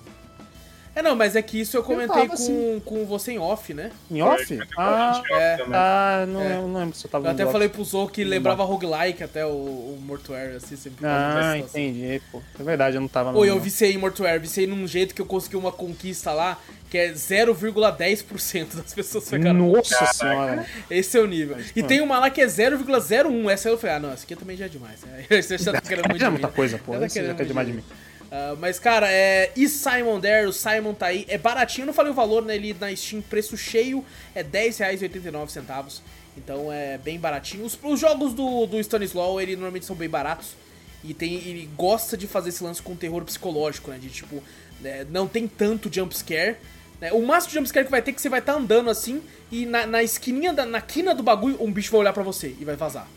É, 0.96 1.02
não, 1.02 1.14
mas 1.14 1.36
é 1.36 1.42
que 1.42 1.60
isso 1.60 1.76
eu 1.76 1.84
comentei 1.84 2.08
tava, 2.28 2.30
com, 2.30 2.36
sim. 2.38 2.82
com 2.86 3.06
você 3.06 3.34
em 3.34 3.38
off, 3.38 3.74
né? 3.74 3.92
em 4.10 4.22
off? 4.22 4.46
foi 4.46 4.68
Ah, 4.78 5.22
é. 5.32 5.58
também. 5.58 5.74
ah 5.76 6.26
não, 6.26 6.42
É. 6.42 6.56
eu 6.56 6.62
não 6.68 6.80
lembro 6.80 6.96
se 6.96 7.06
eu 7.06 7.12
tava 7.12 7.26
Eu 7.28 7.32
até 7.32 7.40
Drops. 7.44 7.52
falei 7.52 7.68
pro 7.68 7.84
Zou 7.84 8.08
que 8.08 8.24
lembrava 8.24 8.64
roguelike 8.64 9.22
até 9.22 9.46
o, 9.46 9.50
o 9.50 10.00
Mortuary, 10.02 10.56
assim, 10.56 10.78
sempre 10.78 11.06
Ah, 11.06 11.58
entendi, 11.58 12.22
pô. 12.32 12.42
É 12.58 12.64
verdade, 12.64 12.96
eu 12.96 13.02
não 13.02 13.10
tava 13.10 13.34
Pô, 13.34 13.44
eu 13.44 13.60
viciei 13.60 13.94
em 13.94 13.98
Mortuary, 13.98 14.40
viciei 14.40 14.66
num 14.66 14.88
jeito 14.88 15.14
que 15.14 15.22
eu 15.22 15.26
consegui 15.26 15.58
uma 15.58 15.74
conquista 15.74 16.32
lá, 16.32 16.58
que 16.90 16.98
é 16.98 17.12
0,10% 17.12 18.76
das 18.78 18.94
pessoas 18.94 19.28
pegaram. 19.30 19.60
Nossa 19.74 19.94
Caraca. 19.94 20.14
senhora. 20.14 20.66
Esse 20.90 21.18
é 21.18 21.22
o 21.22 21.28
nível. 21.28 21.58
E 21.76 21.84
tem 21.84 22.00
uma 22.00 22.18
lá 22.18 22.30
que 22.30 22.40
é 22.42 22.46
0,01. 22.48 23.50
Essa 23.50 23.68
eu 23.68 23.78
falei, 23.78 23.96
ah, 23.98 24.00
não, 24.00 24.12
essa 24.14 24.24
aqui 24.24 24.38
também 24.38 24.56
já 24.56 24.66
é 24.66 24.70
demais. 24.70 25.02
Você 25.30 25.58
já 25.58 25.74
tá 25.74 25.82
querendo 25.86 26.08
muito 26.10 26.22
É 26.22 26.26
de 26.26 26.32
muita 26.32 26.48
coisa, 26.48 26.78
pô. 26.80 26.94
Já 26.94 27.00
tá 27.02 27.06
Esse 27.06 27.14
querendo 27.16 27.28
já 27.32 27.36
quer 27.36 27.44
muito 27.44 27.48
demais 27.50 27.68
de 27.68 27.74
mim. 27.74 27.84
Ah, 28.32 28.56
mas, 28.60 28.80
cara, 28.80 29.12
é. 29.12 29.52
E 29.56 29.68
Simon 29.68 30.20
There, 30.20 30.48
o 30.48 30.54
Simon 30.54 30.94
tá 30.94 31.08
aí. 31.08 31.26
É 31.28 31.38
baratinho, 31.38 31.84
eu 31.84 31.88
não 31.88 31.94
falei 31.94 32.12
o 32.12 32.16
valor, 32.16 32.44
né? 32.44 32.56
Ele 32.56 32.76
na 32.80 32.96
Steam, 32.96 33.22
preço 33.22 33.58
cheio, 33.58 34.06
é 34.36 34.42
R$10,89. 34.42 36.02
Então 36.38 36.72
é 36.72 36.98
bem 36.98 37.20
baratinho. 37.20 37.66
Os, 37.66 37.78
os 37.82 38.00
jogos 38.00 38.34
do, 38.34 38.66
do 38.66 38.80
Stanislaw, 38.80 39.42
ele 39.42 39.56
normalmente 39.56 39.86
são 39.86 39.96
bem 39.96 40.10
baratos. 40.10 40.56
E 41.04 41.14
tem, 41.14 41.36
ele 41.36 41.70
gosta 41.76 42.16
de 42.18 42.28
fazer 42.28 42.50
esse 42.50 42.64
lance 42.64 42.82
com 42.82 42.96
terror 42.96 43.24
psicológico, 43.24 43.90
né? 43.90 43.98
De 43.98 44.10
tipo, 44.10 44.44
né, 44.80 45.06
não 45.10 45.28
tem 45.28 45.48
tanto 45.48 45.94
jumpscare. 45.94 46.58
Né? 47.02 47.12
O 47.14 47.26
máximo 47.26 47.52
de 47.52 47.56
jumpscare 47.56 47.86
que 47.86 47.92
vai 47.92 48.02
ter 48.02 48.12
é 48.12 48.14
que 48.14 48.22
você 48.22 48.30
vai 48.30 48.40
estar 48.40 48.54
andando 48.54 48.90
assim 48.90 49.22
e 49.52 49.66
na, 49.66 49.88
na 49.88 50.04
esquininha, 50.04 50.54
da, 50.54 50.66
na 50.66 50.82
quina 50.82 51.16
do 51.16 51.24
bagulho, 51.24 51.62
um 51.62 51.72
bicho 51.72 51.92
vai 51.92 52.02
olhar 52.02 52.14
pra 52.14 52.24
você 52.24 52.56
e 52.60 52.66
vai 52.66 52.76
vazar. 52.76 53.08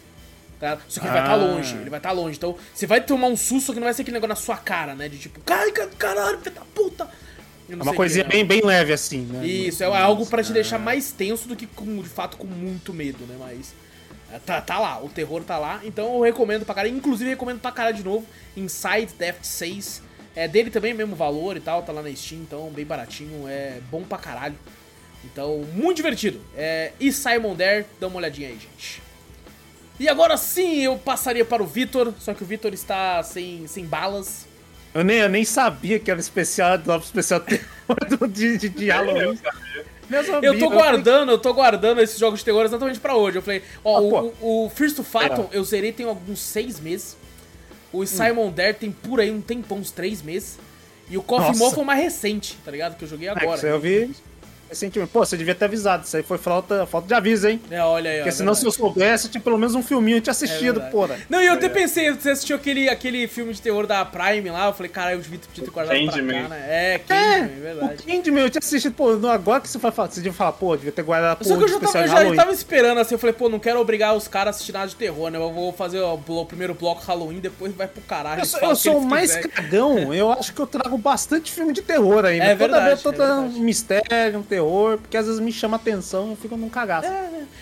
Tá? 0.63 0.79
Só 0.87 1.01
que 1.01 1.07
ele 1.09 1.13
vai 1.13 1.23
estar 1.23 1.33
Ah. 1.33 1.35
longe, 1.35 1.75
ele 1.75 1.91
vai 1.91 1.99
estar 1.99 2.13
longe. 2.13 2.37
Então 2.37 2.57
você 2.73 2.87
vai 2.87 3.01
tomar 3.01 3.27
um 3.27 3.37
susto 3.37 3.73
que 3.73 3.81
não 3.81 3.85
vai 3.85 3.93
ser 3.95 4.03
aquele 4.03 4.15
negócio 4.15 4.29
na 4.29 4.37
sua 4.37 4.57
cara, 4.57 4.95
né? 4.95 5.09
De 5.09 5.19
tipo, 5.19 5.41
caralho, 5.41 5.73
caralho, 5.99 6.39
filho 6.39 6.55
da 6.55 6.61
puta. 6.73 7.11
É 7.69 7.75
uma 7.75 7.93
coisinha 7.93 8.25
que, 8.25 8.31
né? 8.31 8.45
bem, 8.45 8.61
bem 8.61 8.65
leve 8.65 8.93
assim, 8.93 9.23
né? 9.23 9.45
Isso, 9.45 9.83
é 9.83 9.87
algo 9.87 10.25
pra 10.25 10.41
te 10.41 10.53
deixar 10.53 10.79
mais 10.79 11.11
tenso 11.11 11.49
do 11.49 11.57
que 11.57 11.67
com, 11.67 12.01
de 12.01 12.09
fato 12.09 12.37
com 12.37 12.47
muito 12.47 12.95
medo, 12.95 13.27
né? 13.27 13.35
Mas 13.41 13.75
é, 14.33 14.39
tá, 14.39 14.61
tá 14.61 14.79
lá, 14.79 15.03
o 15.03 15.09
terror 15.09 15.43
tá 15.43 15.59
lá. 15.59 15.81
Então 15.83 16.15
eu 16.15 16.21
recomendo 16.21 16.65
pra 16.65 16.77
caralho. 16.77 16.95
Inclusive 16.95 17.31
recomendo 17.31 17.59
pra 17.59 17.73
caralho 17.73 17.97
de 17.97 18.05
novo 18.05 18.25
Inside 18.57 19.15
Theft 19.19 19.43
6. 19.43 20.01
É 20.37 20.47
dele 20.47 20.71
também, 20.71 20.95
mesmo 20.95 21.17
valor 21.17 21.57
e 21.57 21.61
tal, 21.61 21.83
tá 21.83 21.91
lá 21.91 22.03
na 22.03 22.15
Steam, 22.15 22.41
então 22.43 22.71
bem 22.71 22.85
baratinho, 22.87 23.49
é 23.49 23.81
bom 23.91 24.05
pra 24.05 24.17
caralho. 24.17 24.55
Então, 25.25 25.67
muito 25.75 25.97
divertido. 25.97 26.41
É, 26.57 26.93
e 27.01 27.13
Simon 27.13 27.57
Dare, 27.57 27.85
dá 28.01 28.07
uma 28.07 28.19
olhadinha 28.19 28.49
aí, 28.49 28.55
gente. 28.55 29.03
E 30.03 30.09
agora 30.09 30.37
sim 30.37 30.81
eu 30.81 30.99
passaria 30.99 31.45
para 31.45 31.63
o 31.63 31.67
Vitor, 31.67 32.13
só 32.19 32.35
que 32.35 32.43
o 32.43 32.47
Vitor 32.47 32.75
está 32.75 33.23
sem, 33.23 33.69
sem 33.69 33.87
balas. 33.87 34.47
Eu 34.93 35.05
nem, 35.05 35.19
eu 35.19 35.29
nem 35.29 35.45
sabia 35.45 35.97
que 36.01 36.11
era 36.11 36.19
especial, 36.19 36.77
drop 36.77 37.05
especial 37.05 37.39
terror 37.47 38.29
de, 38.29 38.59
de, 38.59 38.69
de 38.69 38.91
Halloween. 38.91 39.39
Nem 40.11 40.25
sabia, 40.25 40.49
Eu 40.49 40.59
tô 40.59 40.71
guardando, 40.71 41.31
eu 41.31 41.39
tô 41.39 41.55
guardando 41.55 42.01
esses 42.01 42.19
jogos 42.19 42.41
de 42.41 42.45
terror 42.45 42.65
exatamente 42.65 42.99
pra 42.99 43.15
hoje. 43.15 43.39
Eu 43.39 43.43
falei, 43.43 43.63
ó, 43.85 43.97
Ah, 43.99 44.01
o, 44.41 44.65
o, 44.65 44.71
First 44.71 44.97
to 44.97 45.05
Phantom 45.05 45.49
eu 45.53 45.63
zerei 45.63 45.93
tem 45.93 46.05
alguns 46.05 46.41
seis 46.41 46.81
meses. 46.81 47.17
O 47.93 48.05
Simon 48.05 48.51
Dare 48.51 48.75
tem 48.75 48.91
por 48.91 49.21
aí 49.21 49.31
um 49.31 49.41
tempão, 49.41 49.79
uns 49.79 49.93
três 49.93 50.21
meses. 50.21 50.59
E 51.09 51.17
o 51.17 51.23
Coffee 51.23 51.47
Nossa. 51.47 51.61
Moth 51.61 51.75
foi 51.75 51.85
mais 51.85 52.03
recente, 52.03 52.59
tá 52.65 52.73
ligado? 52.73 52.97
Que 52.97 53.05
eu 53.05 53.09
joguei 53.09 53.29
É, 53.29 53.31
agora. 53.31 53.55
isso 53.57 53.67
aí 53.67 53.73
eu 53.73 53.79
vi 53.79 54.11
recentemente. 54.73 55.13
Pô, 55.13 55.25
você 55.25 55.37
devia 55.37 55.55
ter 55.55 55.67
avisado. 55.67 56.05
Isso 56.05 56.17
aí 56.17 56.23
foi 56.23 56.39
falta, 56.39 56.87
falta 56.87 57.07
de 57.07 57.15
aviso, 57.15 57.49
hein? 57.49 57.61
É, 57.71 57.83
olha 57.83 58.11
aí, 58.11 58.17
ó. 58.17 58.19
Porque 58.21 58.29
é 58.31 58.33
senão, 58.33 58.55
se 58.55 58.67
eu 58.67 58.71
verdade. 58.71 58.95
soubesse, 58.95 59.27
eu 59.27 59.31
tinha 59.31 59.41
pelo 59.41 59.59
menos 59.59 59.75
um 59.75 59.83
filminho 59.83 60.17
eu 60.19 60.21
tinha 60.21 60.33
assistido, 60.33 60.75
verdade. 60.75 60.91
porra. 60.91 61.17
Não, 61.29 61.41
e 61.41 61.47
eu 61.47 61.55
até 61.55 61.69
pensei, 61.69 62.11
você 62.11 62.31
assistiu 62.31 62.57
aquele, 62.57 62.89
aquele 62.89 63.27
filme 63.29 63.53
de 63.53 63.61
terror 63.63 63.87
da 63.87 64.05
Prime 64.05 64.51
lá, 64.51 64.67
eu 64.67 64.73
falei, 64.73 64.91
caralho, 64.91 65.19
o 65.19 65.23
Vitor 65.23 65.49
podia 65.49 65.65
ter 65.65 65.71
guardado 65.71 65.97
pra 65.97 66.07
cá, 66.07 66.13
Candyman. 66.13 66.49
né? 66.49 66.67
É, 66.69 66.99
Candyman, 66.99 67.45
é 67.45 67.61
verdade. 67.61 68.03
O 68.03 68.07
Candyman, 68.07 68.43
eu 68.43 68.51
tinha 68.51 68.61
assistido, 68.61 68.95
pô, 68.95 69.11
agora 69.29 69.61
que 69.61 69.69
você 69.69 69.79
vai 69.79 69.93
falar, 69.93 70.09
você 70.11 70.21
devia 70.21 70.33
falar, 70.33 70.53
pô, 70.53 70.77
devia 70.77 70.93
ter 70.93 71.03
guardado 71.03 71.43
a 71.43 71.45
Só 71.45 71.57
que 71.57 71.65
eu 71.65 71.69
já 71.69 71.81
tava, 71.81 71.99
eu 71.99 72.09
já 72.09 72.25
eu 72.25 72.37
tava 72.37 72.53
esperando 72.53 72.99
assim, 72.99 73.15
eu 73.15 73.19
falei, 73.19 73.35
pô, 73.35 73.49
não 73.49 73.59
quero 73.59 73.81
obrigar 73.81 74.15
os 74.15 74.29
caras 74.29 74.49
a 74.49 74.57
assistir 74.57 74.73
nada 74.73 74.89
de 74.89 74.97
terror, 74.97 75.31
né? 75.31 75.39
Eu 75.39 75.53
vou 75.53 75.73
fazer 75.73 76.01
ó, 76.01 76.15
o, 76.15 76.47
primeiro 76.47 76.75
bloco 76.75 77.03
Halloween, 77.03 77.41
depois 77.41 77.75
vai 77.75 77.87
pro 77.87 78.03
caralho. 78.03 78.41
Eu 78.41 78.47
sou, 78.47 78.61
eu 78.61 78.77
sou 78.77 78.99
o 78.99 79.05
mais 79.05 79.35
quiserem. 79.37 79.51
cagão, 79.51 80.15
eu 80.15 80.31
acho 80.33 80.53
que 80.53 80.61
eu 80.61 80.67
trago 80.67 80.97
bastante 80.99 81.51
filme 81.51 81.73
de 81.73 81.83
terror 81.83 82.25
ainda. 82.25 82.45
É 82.45 82.49
Toda 82.55 82.59
verdade, 82.59 82.85
vez 82.87 83.05
eu 83.05 83.13
tô 83.13 83.23
é 83.23 83.27
verdade. 83.27 83.55
um 83.55 83.61
mistério, 83.61 84.39
um 84.39 84.43
terror, 84.43 84.62
porque 85.01 85.17
às 85.17 85.27
vezes 85.27 85.41
me 85.41 85.53
chama 85.53 85.77
atenção 85.77 86.29
e 86.29 86.31
eu 86.33 86.37
fico 86.37 86.57
num 86.57 86.69
cagaço. 86.69 87.09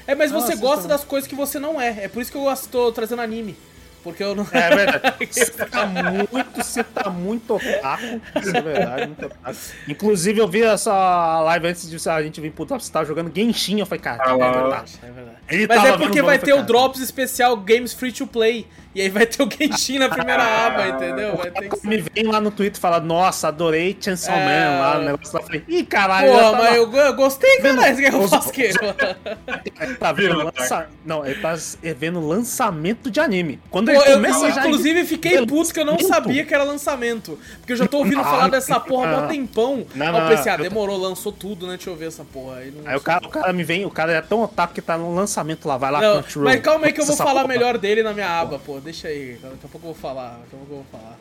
É, 0.06 0.14
mas 0.14 0.30
você 0.30 0.50
Nossa, 0.54 0.60
gosta 0.60 0.84
então. 0.86 0.88
das 0.96 1.04
coisas 1.04 1.28
que 1.28 1.34
você 1.34 1.58
não 1.58 1.80
é. 1.80 2.04
É 2.04 2.08
por 2.08 2.20
isso 2.22 2.30
que 2.30 2.36
eu 2.38 2.42
gosto- 2.42 2.68
tô 2.68 2.90
trazendo 2.92 3.22
anime. 3.22 3.56
Porque 4.02 4.24
eu 4.24 4.34
não. 4.34 4.46
É 4.50 4.74
verdade. 4.74 5.28
Você 5.30 5.44
tá 5.66 5.84
muito, 5.84 6.56
você 6.56 6.82
tá 6.82 7.10
muito 7.10 7.54
otaku. 7.54 8.18
Isso 8.40 8.56
é 8.56 8.62
verdade, 8.62 9.06
muito 9.08 9.26
otaku. 9.26 9.56
Inclusive, 9.86 10.38
eu 10.40 10.48
vi 10.48 10.62
essa 10.62 11.40
live 11.42 11.66
antes 11.68 11.86
de 11.90 12.08
a 12.08 12.22
gente 12.22 12.40
vir 12.40 12.50
pro 12.50 12.64
Top, 12.64 12.82
você 12.82 12.90
tava 12.90 13.04
jogando 13.04 13.30
Genshin. 13.34 13.78
Eu 13.78 13.84
falei, 13.84 14.00
cara, 14.00 14.22
Ah, 14.24 14.30
é 14.32 14.52
verdade. 14.52 14.98
É 15.02 15.10
verdade. 15.10 15.36
Ele 15.50 15.66
Mas 15.66 15.76
tava 15.82 15.88
é 15.88 15.98
porque 15.98 16.22
vai 16.22 16.38
ter 16.38 16.54
o. 16.54 16.62
Drops 16.62 16.98
especial 17.02 17.54
Games 17.58 17.92
Free 17.92 18.10
to 18.10 18.26
Play. 18.26 18.66
E 18.92 19.00
aí 19.02 19.08
vai 19.08 19.24
ter 19.24 19.40
o 19.42 19.48
Genshin 19.48 19.98
na 20.00 20.08
primeira 20.08 20.42
Ah. 20.42 20.66
aba, 20.66 20.88
entendeu? 20.88 21.36
Vai 21.36 21.50
ter 21.50 21.68
que 21.68 21.86
Me 21.86 21.98
vem 21.98 22.24
lá 22.26 22.40
no 22.40 22.50
Twitter 22.50 22.76
e 22.76 22.80
fala, 22.80 22.98
nossa, 22.98 23.46
adorei 23.48 23.96
Chainsaw 24.00 24.34
É. 24.34 24.44
Man 24.44 24.80
lá, 24.80 24.98
o 24.98 25.02
negócio 25.02 25.34
lá. 25.34 25.40
Eu 25.40 25.46
falei, 25.46 25.64
ih, 25.68 25.84
caralho, 25.84 26.32
Pô, 26.32 26.52
mas 26.52 26.76
eu, 26.76 26.92
eu 26.92 27.14
gostei, 27.14 27.58
cara. 27.58 27.94
Quer 27.94 28.10
que 28.10 28.16
eu 28.16 28.28
faça 28.28 28.48
o 28.48 28.52
quê? 28.52 28.70
Ele 29.80 29.94
tá 29.94 30.12
vendo 30.12 30.36
lança... 30.56 30.88
Não, 31.04 31.24
ele 31.24 31.40
tá 31.40 31.54
vendo 31.96 32.20
lançamento 32.20 33.10
de 33.10 33.20
anime. 33.20 33.60
Quando 33.70 33.86
Pô, 33.86 33.92
ele 34.02 34.10
eu, 34.10 34.14
começa 34.14 34.50
já... 34.50 34.60
inclusive, 34.66 35.04
fiquei 35.06 35.46
puto 35.46 35.72
que 35.72 35.80
eu 35.80 35.84
não 35.84 35.98
sabia 35.98 36.44
que 36.44 36.52
era 36.54 36.64
lançamento. 36.64 37.38
Porque 37.58 37.72
eu 37.72 37.76
já 37.76 37.86
tô 37.86 37.98
ouvindo 37.98 38.20
Ah, 38.20 38.24
falar 38.24 38.48
dessa 38.50 38.78
porra 38.80 39.06
há 39.08 39.10
mó 39.12 39.20
não. 39.22 39.28
tempão. 39.28 39.86
Não, 39.94 40.12
não, 40.12 40.20
eu 40.28 40.36
pensei, 40.36 40.52
ah, 40.52 40.56
eu- 40.56 40.62
demorou, 40.62 40.96
lançou 40.98 41.32
tudo, 41.32 41.66
né? 41.66 41.76
Deixa 41.76 41.90
eu 41.90 41.96
ver 41.96 42.08
essa 42.08 42.24
porra. 42.24 42.56
Aí, 42.58 42.74
Aí 42.84 42.96
o 42.96 43.00
cara, 43.00 43.24
o 43.26 43.28
cara 43.30 43.52
me 43.52 43.62
vem, 43.64 43.84
o 43.86 43.90
cara 43.90 44.12
é 44.12 44.20
tão 44.20 44.42
otaku 44.42 44.74
que 44.74 44.82
tá 44.82 44.98
no 44.98 45.14
lançamento 45.14 45.66
lá, 45.66 45.76
vai 45.76 45.90
lá 45.90 46.00
Não, 46.00 46.22
Crunchyroll. 46.22 46.44
mas 46.50 46.60
calma 46.60 46.86
aí 46.86 46.92
que 46.92 47.00
eu 47.00 47.06
vou 47.06 47.16
falar 47.16 47.42
porra. 47.42 47.48
melhor 47.48 47.78
dele 47.78 48.02
na 48.02 48.12
minha 48.12 48.28
aba, 48.40 48.58
pô. 48.58 48.79
Deixa 48.80 49.08
aí. 49.08 49.38
Daqui 49.42 49.54
a 49.64 49.68
pouco 49.68 49.76
eu 49.78 49.92
vou 49.92 49.94
falar. 49.94 50.38
Daqui 50.40 50.54
a 50.54 50.58
pouco 50.58 50.72
eu 50.72 50.76
vou 50.76 50.86
falar. 50.90 51.16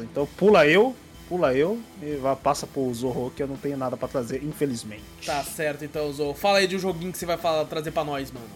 Então 0.00 0.28
pula 0.36 0.66
eu, 0.66 0.94
pula 1.28 1.54
eu 1.54 1.78
e 2.02 2.16
vai, 2.16 2.36
passa 2.36 2.66
pro 2.66 2.92
Zorro 2.94 3.32
que 3.34 3.42
eu 3.42 3.46
não 3.48 3.56
tenho 3.56 3.76
nada 3.76 3.96
pra 3.96 4.06
trazer, 4.06 4.42
infelizmente. 4.44 5.02
Tá 5.24 5.42
certo, 5.42 5.84
então, 5.84 6.12
Zou. 6.12 6.34
Fala 6.34 6.58
aí 6.58 6.66
de 6.66 6.76
um 6.76 6.78
joguinho 6.78 7.10
que 7.12 7.18
você 7.18 7.26
vai 7.26 7.36
falar, 7.36 7.64
trazer 7.64 7.90
pra 7.90 8.04
nós, 8.04 8.30
mano. 8.30 8.46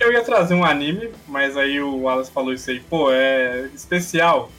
Eu 0.00 0.12
ia 0.12 0.22
trazer 0.24 0.54
um 0.54 0.64
anime, 0.64 1.10
mas 1.28 1.56
aí 1.56 1.80
o 1.80 2.02
Wallace 2.02 2.30
falou 2.30 2.52
isso 2.52 2.68
aí, 2.68 2.80
pô, 2.80 3.10
é 3.12 3.70
especial. 3.74 4.50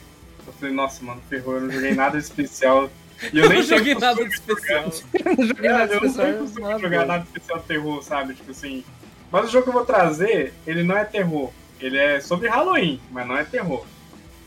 Eu 0.46 0.52
falei, 0.54 0.74
nossa, 0.74 1.04
mano, 1.04 1.20
ferrou, 1.28 1.54
eu 1.56 1.60
não 1.62 1.70
joguei 1.70 1.94
nada 1.94 2.18
de 2.18 2.24
especial. 2.24 2.90
E 3.32 3.38
eu 3.38 3.44
Eu 3.44 3.48
nem 3.48 3.58
não 3.60 3.64
joguei 3.64 3.94
nada 3.94 4.22
de 4.24 4.34
especial. 4.34 4.90
jogar- 4.92 5.36
não 5.38 5.46
joguei 5.46 5.70
nada 5.70 5.94
eu 5.94 6.00
não 6.02 6.06
especial, 6.06 6.44
de 6.46 6.60
nada 6.60 6.78
jogar 6.78 7.06
nada 7.06 7.18
de 7.22 7.26
especial 7.28 7.60
terror, 7.60 8.02
sabe? 8.02 8.34
Tipo 8.34 8.50
assim, 8.50 8.84
Mas 9.32 9.46
o 9.46 9.52
jogo 9.52 9.62
que 9.64 9.68
eu 9.70 9.72
vou 9.72 9.86
trazer, 9.86 10.52
ele 10.66 10.82
não 10.82 10.94
é 10.96 11.02
terror. 11.04 11.50
Ele 11.80 11.98
é 11.98 12.20
sobre 12.20 12.48
Halloween, 12.48 13.00
mas 13.10 13.26
não 13.26 13.36
é 13.36 13.44
terror. 13.44 13.84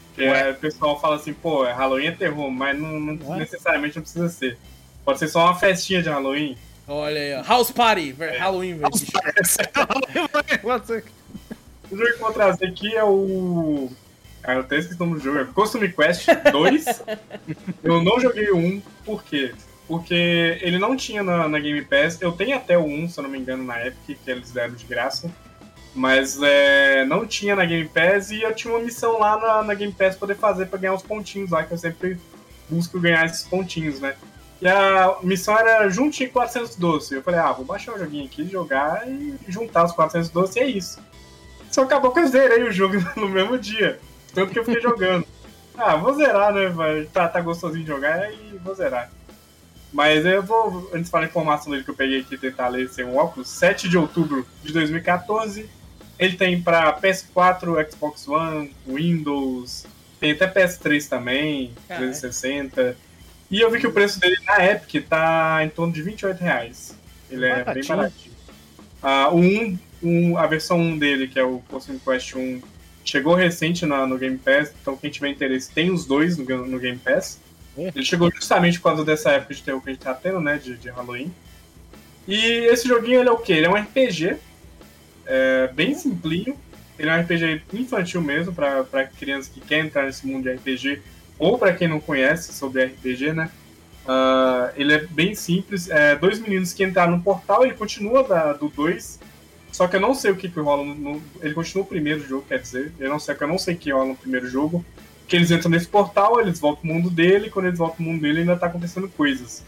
Porque 0.08 0.28
Ué? 0.30 0.52
o 0.52 0.56
pessoal 0.56 1.00
fala 1.00 1.15
assim, 1.15 1.34
pô, 1.34 1.63
Halloween 1.63 2.08
é 2.08 2.12
terror, 2.12 2.50
mas 2.52 2.78
não, 2.78 3.00
não- 3.00 3.38
necessariamente 3.38 3.96
não 3.96 4.04
precisa 4.04 4.30
ser. 4.30 4.58
Pode 5.06 5.20
ser 5.20 5.28
só 5.28 5.46
uma 5.46 5.56
festinha 5.56 6.02
de 6.04 6.10
Halloween. 6.10 6.58
Olha 6.88 7.22
aí, 7.22 7.34
ó. 7.36 7.44
House 7.44 7.72
Party, 7.72 8.12
ver- 8.12 8.38
Halloween, 8.38 8.76
velho. 8.78 8.89
O 11.92 11.98
jogo 11.98 12.08
que 12.08 12.13
eu 12.15 12.20
vou 12.20 12.32
trazer 12.32 12.68
aqui 12.68 12.96
é 12.96 13.04
o. 13.04 13.89
Ah, 14.44 14.54
eu 14.54 14.60
até 14.62 14.78
esqueci 14.78 15.02
o 15.02 15.06
nome 15.06 15.18
do 15.20 15.24
jogo. 15.24 15.39
É 15.39 15.46
Costume 15.46 15.92
Quest 15.92 16.28
2. 16.52 16.86
eu 17.84 18.04
não 18.04 18.20
joguei 18.20 18.50
o 18.52 18.58
1, 18.58 18.82
por 19.04 19.24
quê? 19.24 19.54
Porque 19.88 20.60
ele 20.62 20.78
não 20.78 20.96
tinha 20.96 21.24
na, 21.24 21.48
na 21.48 21.60
Game 21.60 21.82
Pass. 21.84 22.22
Eu 22.22 22.32
tenho 22.32 22.56
até 22.56 22.78
o 22.78 22.84
1, 22.84 23.10
se 23.10 23.20
eu 23.20 23.24
não 23.24 23.30
me 23.30 23.39
engano, 23.39 23.63
na 23.63 23.86
Epic, 23.86 24.18
que 24.24 24.32
eles 24.32 24.52
deram 24.52 24.76
de 24.76 24.86
graça. 24.86 25.32
Mas 25.95 26.39
é, 26.41 27.04
não 27.06 27.25
tinha 27.25 27.56
na 27.56 27.65
Game 27.65 27.89
Pass 27.89 28.32
e 28.32 28.41
eu 28.41 28.54
tinha 28.54 28.73
uma 28.73 28.84
missão 28.84 29.19
lá 29.19 29.38
na, 29.38 29.63
na 29.63 29.73
Game 29.73 29.93
Pass 29.93 30.15
poder 30.15 30.36
fazer 30.36 30.67
pra 30.67 30.80
ganhar 30.80 30.93
os 30.93 31.02
pontinhos 31.02 31.49
lá, 31.49 31.63
que 31.63 31.73
eu 31.73 31.78
sempre 31.78 32.17
busco 32.69 32.99
ganhar 32.99 33.25
esses 33.25 33.43
pontinhos, 33.43 33.99
né? 33.99 34.15
E 34.62 34.67
a 34.67 35.17
missão 35.23 35.58
era 35.58 35.89
400 36.32 36.75
doces. 36.75 37.12
Eu 37.12 37.23
falei, 37.23 37.39
ah, 37.39 37.52
vou 37.52 37.65
baixar 37.65 37.93
o 37.95 37.99
joguinho 37.99 38.25
aqui, 38.25 38.47
jogar 38.47 39.08
e 39.08 39.36
juntar 39.47 39.86
os 39.86 39.93
400 39.93 40.30
doces 40.30 40.56
e 40.58 40.60
é 40.60 40.65
isso. 40.67 40.99
Só 41.71 41.84
acabou 41.84 42.12
que 42.12 42.19
eu 42.19 42.28
zerei 42.28 42.63
o 42.63 42.71
jogo 42.71 42.95
no 43.15 43.30
mesmo 43.30 43.58
dia. 43.58 43.99
Tanto 44.34 44.52
que 44.52 44.60
eu 44.60 44.65
fiquei 44.65 44.82
jogando. 44.82 45.25
Ah, 45.82 45.95
vou 45.95 46.13
zerar, 46.13 46.54
né? 46.54 46.67
Vai, 46.67 47.06
tá, 47.06 47.25
tá 47.30 47.39
gostosinho 47.39 47.86
de 47.86 47.89
jogar 47.89 48.30
e 48.34 48.60
vou 48.62 48.75
zerar. 48.75 49.10
Mas 49.93 50.25
eu 50.25 50.43
vou, 50.43 50.89
antes 50.93 51.06
de 51.06 51.10
falar 51.10 51.23
a 51.23 51.28
informação 51.28 51.71
dele 51.71 51.86
que 51.86 51.89
eu 51.89 51.95
peguei 51.95 52.19
aqui 52.19 52.38
tentar 52.38 52.67
ler 52.67 52.89
sem 52.89 53.06
um 53.06 53.15
óculos, 53.15 53.47
7 53.47 53.88
de 53.88 53.97
outubro 53.97 54.45
de 54.62 54.73
2014. 54.73 55.69
Ele 56.20 56.36
tem 56.36 56.62
pra 56.62 57.00
PS4, 57.00 57.90
Xbox 57.92 58.28
One, 58.28 58.74
Windows, 58.86 59.86
tem 60.20 60.32
até 60.32 60.48
PS3 60.48 61.08
também, 61.08 61.72
Caralho. 61.88 62.08
360. 62.12 62.98
E 63.50 63.62
eu 63.62 63.72
vi 63.72 63.80
que 63.80 63.88
o 63.88 63.92
preço 63.94 64.20
dele 64.20 64.38
na 64.46 64.64
Epic 64.66 65.08
tá 65.08 65.60
em 65.64 65.70
torno 65.70 65.94
de 65.94 66.02
28 66.02 66.40
reais. 66.40 66.96
Ele 67.32 67.46
é 67.46 67.64
bem 67.74 67.84
Baratinho. 67.86 68.34
Ah, 69.02 69.30
o 69.32 69.38
1, 69.40 69.80
um, 70.04 70.38
a 70.38 70.46
versão 70.46 70.78
1 70.80 70.98
dele, 70.98 71.28
que 71.28 71.40
é 71.40 71.44
o 71.44 71.60
Costume 71.70 72.00
Quest 72.00 72.36
1, 72.36 72.62
chegou 73.06 73.34
recente 73.34 73.86
na- 73.86 74.06
no 74.06 74.18
Game 74.18 74.38
Pass, 74.38 74.74
então 74.82 74.98
quem 74.98 75.10
tiver 75.10 75.30
interesse 75.30 75.72
tem 75.72 75.90
os 75.90 76.06
dois 76.06 76.38
no, 76.38 76.44
no 76.68 76.78
Game 76.80 76.98
Pass. 77.00 77.40
É. 77.78 77.88
Ele 77.96 78.04
chegou 78.06 78.30
justamente 78.30 78.78
por 78.80 78.90
causa 78.90 79.06
dessa 79.06 79.32
época 79.32 79.54
de 79.54 79.64
terror 79.64 79.82
que 79.82 79.90
a 79.90 79.94
gente 79.94 80.02
tá 80.04 80.14
tendo, 80.14 80.42
né, 80.42 80.58
de, 80.58 80.76
de 80.76 80.90
Halloween. 80.90 81.34
E 82.28 82.36
esse 82.68 82.88
joguinho, 82.88 83.22
ele 83.22 83.30
é 83.30 83.32
o 83.32 83.38
quê? 83.38 83.54
Ele 83.54 83.66
é 83.66 83.70
um 83.70 83.76
RPG, 83.76 84.36
é, 85.30 85.68
bem 85.74 85.94
simplinho. 85.96 86.58
Ele 86.98 87.10
é 87.10 87.13
um 87.15 87.22
RPG 87.22 87.62
infantil 87.74 88.22
mesmo, 88.22 88.54
pra 88.54 89.06
crianças 89.06 89.48
que 89.48 89.62
querem 89.62 89.86
entrar 89.86 90.06
nesse 90.06 90.28
mundo 90.28 90.44
de 90.44 90.52
RPG, 90.56 91.02
ou 91.38 91.58
pra 91.58 91.72
quem 91.74 91.88
não 91.88 92.02
conhece 92.02 92.52
sobre 92.52 92.84
RPG, 92.84 93.32
né. 93.32 93.50
Ah, 94.06 94.72
ele 94.76 94.94
é 94.94 95.06
bem 95.06 95.34
simples. 95.36 95.89
É, 95.89 96.15
dois 96.15 96.39
meninos 96.39 96.74
que 96.74 96.84
entraram 96.84 97.15
no 97.15 97.24
portal, 97.24 97.63
ele 97.63 97.76
continua 97.76 98.24
da, 98.24 98.54
do 98.54 98.68
2. 98.68 99.20
Só 99.72 99.88
que 99.88 99.96
eu 99.96 100.00
não 100.00 100.15
sei 100.15 100.32
o 100.32 100.36
que, 100.36 100.50
que 100.50 100.60
rola 100.60 100.84
no, 100.84 100.96
no- 100.96 101.22
Ele 101.42 101.54
continua 101.54 101.86
o 101.86 101.88
primeiro 101.88 102.20
jogo, 102.28 102.44
quer 102.48 102.60
dizer. 102.60 102.92
Eu 103.00 103.10
não 103.10 103.20
sei, 103.20 103.36
eu 103.39 103.48
não 103.48 103.58
sei 103.60 103.76
o 103.76 103.78
que 103.78 103.92
rola 103.92 104.08
no 104.08 104.15
primeiro 104.15 104.50
jogo. 104.50 104.84
Que 105.28 105.36
eles 105.36 105.52
entram 105.52 105.70
nesse 105.70 105.88
portal, 105.88 106.42
eles 106.42 106.60
voltam 106.60 106.82
pro 106.82 106.92
mundo 106.94 107.10
dele, 107.10 107.48
e 107.48 107.50
quando 107.52 107.68
eles 107.68 107.78
voltam 107.78 107.98
pro 107.98 108.06
mundo 108.06 108.20
dele 108.22 108.39
ainda 108.39 108.58
tá 108.58 108.65
acontecendo 108.65 109.08
coisas. 109.10 109.63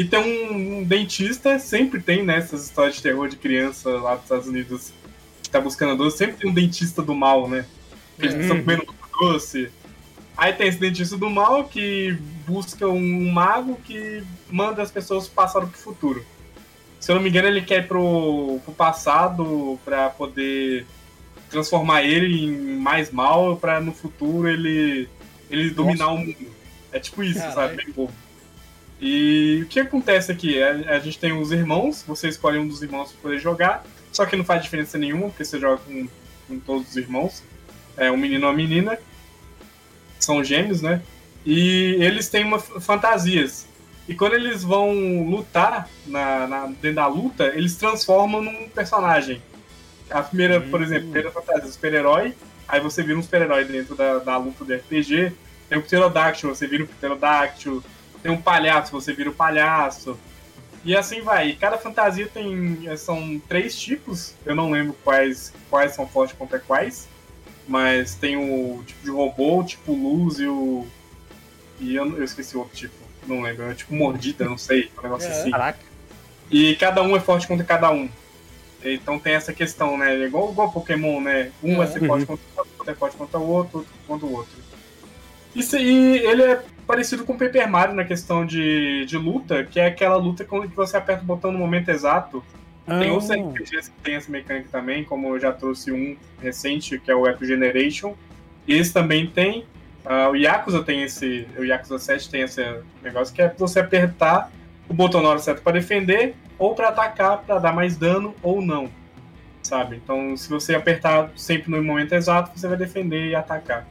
E 0.00 0.04
tem 0.06 0.18
um, 0.18 0.78
um 0.78 0.82
dentista, 0.82 1.58
sempre 1.58 2.00
tem 2.00 2.24
nessas 2.24 2.64
histórias 2.64 2.96
de 2.96 3.02
terror 3.02 3.28
de 3.28 3.36
criança 3.36 3.90
lá 3.90 4.14
dos 4.14 4.22
Estados 4.22 4.48
Unidos 4.48 4.94
que 5.42 5.50
tá 5.50 5.60
buscando 5.60 5.94
doce, 5.94 6.16
sempre 6.16 6.36
tem 6.38 6.50
um 6.50 6.54
dentista 6.54 7.02
do 7.02 7.14
mal, 7.14 7.46
né? 7.46 7.66
Que 8.18 8.24
eles 8.24 8.40
estão 8.40 8.62
comendo 8.62 8.86
doce. 9.20 9.70
Aí 10.38 10.54
tem 10.54 10.68
esse 10.68 10.78
dentista 10.78 11.18
do 11.18 11.28
mal 11.28 11.64
que 11.64 12.16
busca 12.46 12.88
um 12.88 13.30
mago 13.30 13.78
que 13.84 14.24
manda 14.50 14.80
as 14.80 14.90
pessoas 14.90 15.28
do 15.28 15.32
passado 15.32 15.66
pro 15.66 15.78
futuro. 15.78 16.24
Se 16.98 17.12
eu 17.12 17.16
não 17.16 17.22
me 17.22 17.28
engano, 17.28 17.48
ele 17.48 17.60
quer 17.60 17.84
ir 17.84 17.86
pro, 17.86 18.58
pro 18.64 18.72
passado 18.72 19.78
pra 19.84 20.08
poder 20.08 20.86
transformar 21.50 22.04
ele 22.04 22.46
em 22.46 22.78
mais 22.78 23.10
mal 23.10 23.54
pra 23.54 23.82
no 23.82 23.92
futuro 23.92 24.48
ele, 24.48 25.10
ele 25.50 25.68
dominar 25.68 26.08
o 26.08 26.16
mundo. 26.16 26.36
É 26.90 26.98
tipo 26.98 27.22
isso, 27.22 27.38
Caralho. 27.38 27.54
sabe? 27.54 27.76
Bem 27.76 27.92
bobo. 27.92 28.29
E 29.00 29.60
o 29.62 29.66
que 29.66 29.80
acontece 29.80 30.30
aqui? 30.30 30.62
A, 30.62 30.70
a 30.94 30.98
gente 30.98 31.18
tem 31.18 31.32
os 31.32 31.50
irmãos, 31.52 32.04
você 32.06 32.28
escolhe 32.28 32.58
um 32.58 32.68
dos 32.68 32.82
irmãos 32.82 33.12
pra 33.12 33.22
poder 33.22 33.38
jogar, 33.38 33.84
só 34.12 34.26
que 34.26 34.36
não 34.36 34.44
faz 34.44 34.62
diferença 34.62 34.98
nenhuma, 34.98 35.28
porque 35.28 35.44
você 35.44 35.58
joga 35.58 35.78
com, 35.78 36.06
com 36.48 36.58
todos 36.58 36.90
os 36.90 36.96
irmãos. 36.96 37.42
É 37.96 38.10
um 38.10 38.16
menino 38.16 38.42
e 38.44 38.46
uma 38.46 38.52
menina. 38.52 38.98
São 40.18 40.44
gêmeos, 40.44 40.82
né? 40.82 41.00
E 41.46 41.96
eles 41.98 42.28
têm 42.28 42.44
uma, 42.44 42.58
fantasias. 42.58 43.66
E 44.06 44.14
quando 44.14 44.34
eles 44.34 44.62
vão 44.62 44.92
lutar 45.28 45.88
na, 46.06 46.46
na- 46.46 46.66
dentro 46.66 46.96
da 46.96 47.06
luta, 47.06 47.46
eles 47.54 47.76
transformam 47.76 48.42
num 48.42 48.68
personagem. 48.68 49.40
A 50.10 50.22
primeira, 50.22 50.60
por 50.60 50.80
Hum. 50.80 50.84
exemplo, 50.84 51.08
a 51.08 51.12
primeira 51.12 51.30
fantasia 51.30 51.68
é 51.68 51.72
super-herói, 51.72 52.34
aí 52.68 52.80
você 52.80 53.02
vira 53.02 53.18
um 53.18 53.22
super-herói 53.22 53.64
dentro 53.64 53.94
da, 53.94 54.18
da 54.18 54.36
luta 54.36 54.64
do 54.64 54.74
RPG. 54.74 55.32
Tem 55.68 55.78
o 55.78 55.82
pterodáctilo, 55.82 56.54
você 56.54 56.66
vira 56.66 56.84
o 56.84 56.86
pterodáctilo. 56.88 57.82
Tem 58.22 58.30
um 58.30 58.40
palhaço, 58.40 58.92
você 58.92 59.12
vira 59.12 59.30
o 59.30 59.34
palhaço. 59.34 60.18
E 60.84 60.96
assim 60.96 61.20
vai. 61.20 61.50
E 61.50 61.56
cada 61.56 61.76
fantasia 61.78 62.26
tem. 62.32 62.88
São 62.96 63.40
três 63.48 63.78
tipos. 63.78 64.34
Eu 64.46 64.54
não 64.54 64.70
lembro 64.70 64.96
quais, 65.04 65.52
quais 65.68 65.92
são 65.94 66.06
fortes 66.06 66.36
contra 66.36 66.58
quais. 66.58 67.08
Mas 67.68 68.14
tem 68.14 68.36
o 68.36 68.82
tipo 68.84 69.04
de 69.04 69.10
robô, 69.10 69.60
o 69.60 69.64
tipo 69.64 69.92
luz 69.92 70.38
e 70.38 70.46
o. 70.46 70.86
E 71.78 71.94
eu, 71.94 72.16
eu 72.16 72.24
esqueci 72.24 72.56
o 72.56 72.60
outro 72.60 72.76
tipo. 72.76 72.94
Não 73.26 73.42
lembro. 73.42 73.70
É 73.70 73.74
tipo 73.74 73.94
mordida, 73.94 74.44
não 74.44 74.56
sei. 74.58 74.90
Um 74.98 75.02
negócio 75.02 75.28
É. 75.28 75.32
assim. 75.32 75.50
Caraca. 75.50 75.78
E 76.50 76.74
cada 76.76 77.02
um 77.02 77.14
é 77.14 77.20
forte 77.20 77.46
contra 77.46 77.64
cada 77.64 77.90
um. 77.90 78.08
Então 78.82 79.18
tem 79.18 79.34
essa 79.34 79.52
questão, 79.52 79.98
né? 79.98 80.14
É 80.14 80.24
Igual, 80.26 80.50
igual 80.50 80.72
Pokémon, 80.72 81.20
né? 81.20 81.52
Um 81.62 81.76
vai 81.76 81.86
ser 81.86 82.04
forte 82.06 82.24
contra 82.26 82.42
o 82.44 82.58
outro, 82.58 82.72
outro 82.78 82.90
é 82.92 82.94
forte 82.94 83.16
contra 83.16 83.38
o 83.38 83.48
outro, 83.48 83.78
outro 83.78 83.92
contra 84.06 84.26
o 84.26 84.32
outro. 84.32 84.52
Isso 85.54 85.76
aí, 85.76 86.18
ele 86.18 86.42
é 86.42 86.62
parecido 86.90 87.24
com 87.24 87.34
o 87.34 87.38
Paper 87.38 87.70
Mario 87.70 87.94
na 87.94 88.04
questão 88.04 88.44
de, 88.44 89.04
de 89.06 89.16
luta, 89.16 89.62
que 89.62 89.78
é 89.78 89.86
aquela 89.86 90.16
luta 90.16 90.44
que 90.44 90.74
você 90.74 90.96
aperta 90.96 91.22
o 91.22 91.26
botão 91.26 91.52
no 91.52 91.58
momento 91.58 91.88
exato. 91.88 92.42
Tem 92.84 93.10
Ah, 93.10 93.12
outros 93.12 93.30
RPGs 93.30 93.90
que 93.92 94.00
tem 94.02 94.14
essa 94.16 94.28
mecânica 94.28 94.68
também, 94.72 95.04
como 95.04 95.28
eu 95.28 95.38
já 95.38 95.52
trouxe 95.52 95.92
um 95.92 96.16
recente, 96.42 96.98
que 96.98 97.08
é 97.08 97.14
o 97.14 97.28
Epic 97.28 97.46
Generation. 97.46 98.16
Esse 98.66 98.92
também 98.92 99.28
tem. 99.28 99.64
Ah, 100.04 100.30
o 100.30 100.34
Yakuza 100.34 100.82
tem 100.82 101.04
esse. 101.04 101.46
O 101.56 101.62
Yakuza 101.62 101.96
7 101.96 102.28
tem 102.28 102.42
esse 102.42 102.60
negócio 103.00 103.32
que 103.32 103.40
é 103.40 103.54
você 103.56 103.78
apertar 103.78 104.50
o 104.88 104.92
botão 104.92 105.22
na 105.22 105.28
hora 105.28 105.38
certa 105.38 105.62
para 105.62 105.74
defender, 105.74 106.34
ou 106.58 106.74
para 106.74 106.88
atacar, 106.88 107.38
para 107.38 107.60
dar 107.60 107.72
mais 107.72 107.96
dano, 107.96 108.34
ou 108.42 108.60
não. 108.60 108.90
Sabe? 109.62 110.00
Então, 110.02 110.36
se 110.36 110.50
você 110.50 110.74
apertar 110.74 111.30
sempre 111.36 111.70
no 111.70 111.80
momento 111.84 112.12
exato, 112.14 112.58
você 112.58 112.66
vai 112.66 112.76
defender 112.76 113.28
e 113.28 113.34
atacar. 113.36 113.86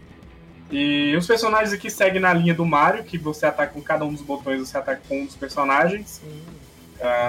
E 0.72 1.16
os 1.18 1.26
personagens 1.26 1.74
aqui 1.74 1.90
seguem 1.90 2.22
na 2.22 2.32
linha 2.34 2.54
do 2.54 2.66
Mario, 2.66 3.04
que 3.04 3.18
você 3.18 3.46
ataca 3.46 3.74
com 3.74 3.82
cada 3.82 4.06
um 4.06 4.14
dos 4.14 4.22
botões, 4.22 4.60
você 4.60 4.78
ataca 4.78 5.02
com 5.10 5.22
um 5.22 5.26
dos 5.26 5.36
personagens 5.36 6.22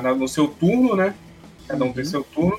na- 0.03 0.15
no 0.15 0.29
seu 0.29 0.47
turno, 0.49 0.95
né? 0.95 1.15
Cada 1.67 1.85
um 1.85 1.93
tem 1.93 2.05
Uhum. 2.05 2.11
seu 2.11 2.23
turno. 2.25 2.59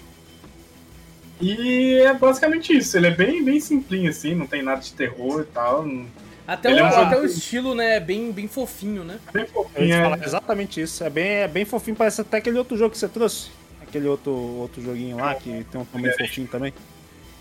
E 1.39 1.99
é 2.05 2.13
basicamente 2.13 2.75
isso. 2.75 2.95
Ele 2.97 3.07
é 3.07 3.11
bem, 3.11 3.43
bem 3.43 3.59
simplinho, 3.59 4.09
assim, 4.09 4.35
não 4.35 4.45
tem 4.47 4.61
nada 4.61 4.81
de 4.81 4.93
terror 4.93 5.41
e 5.41 5.45
tal. 5.45 5.85
não- 5.85 6.05
Até, 6.47 6.71
Ele 6.71 6.81
o, 6.81 6.85
é 6.85 6.91
um 6.91 7.01
até 7.01 7.17
o 7.19 7.25
estilo, 7.25 7.73
né, 7.75 7.99
bem, 7.99 8.31
bem 8.31 8.47
fofinho, 8.47 9.03
né? 9.03 9.19
Bem 9.31 9.45
fofinho. 9.45 9.93
é. 9.95 10.19
exatamente 10.25 10.81
isso. 10.81 11.03
É 11.03 11.09
bem, 11.09 11.27
é 11.29 11.47
bem 11.47 11.63
fofinho, 11.65 11.95
parece 11.95 12.21
até 12.21 12.37
aquele 12.37 12.57
outro 12.57 12.75
jogo 12.75 12.91
que 12.91 12.97
você 12.97 13.07
trouxe. 13.07 13.49
Aquele 13.81 14.07
outro, 14.07 14.31
outro 14.31 14.81
joguinho 14.81 15.17
lá 15.17 15.33
que 15.35 15.63
tem 15.71 15.79
um 15.81 15.85
tom 15.85 16.01
bem 16.01 16.11
fofinho 16.17 16.47
também. 16.47 16.73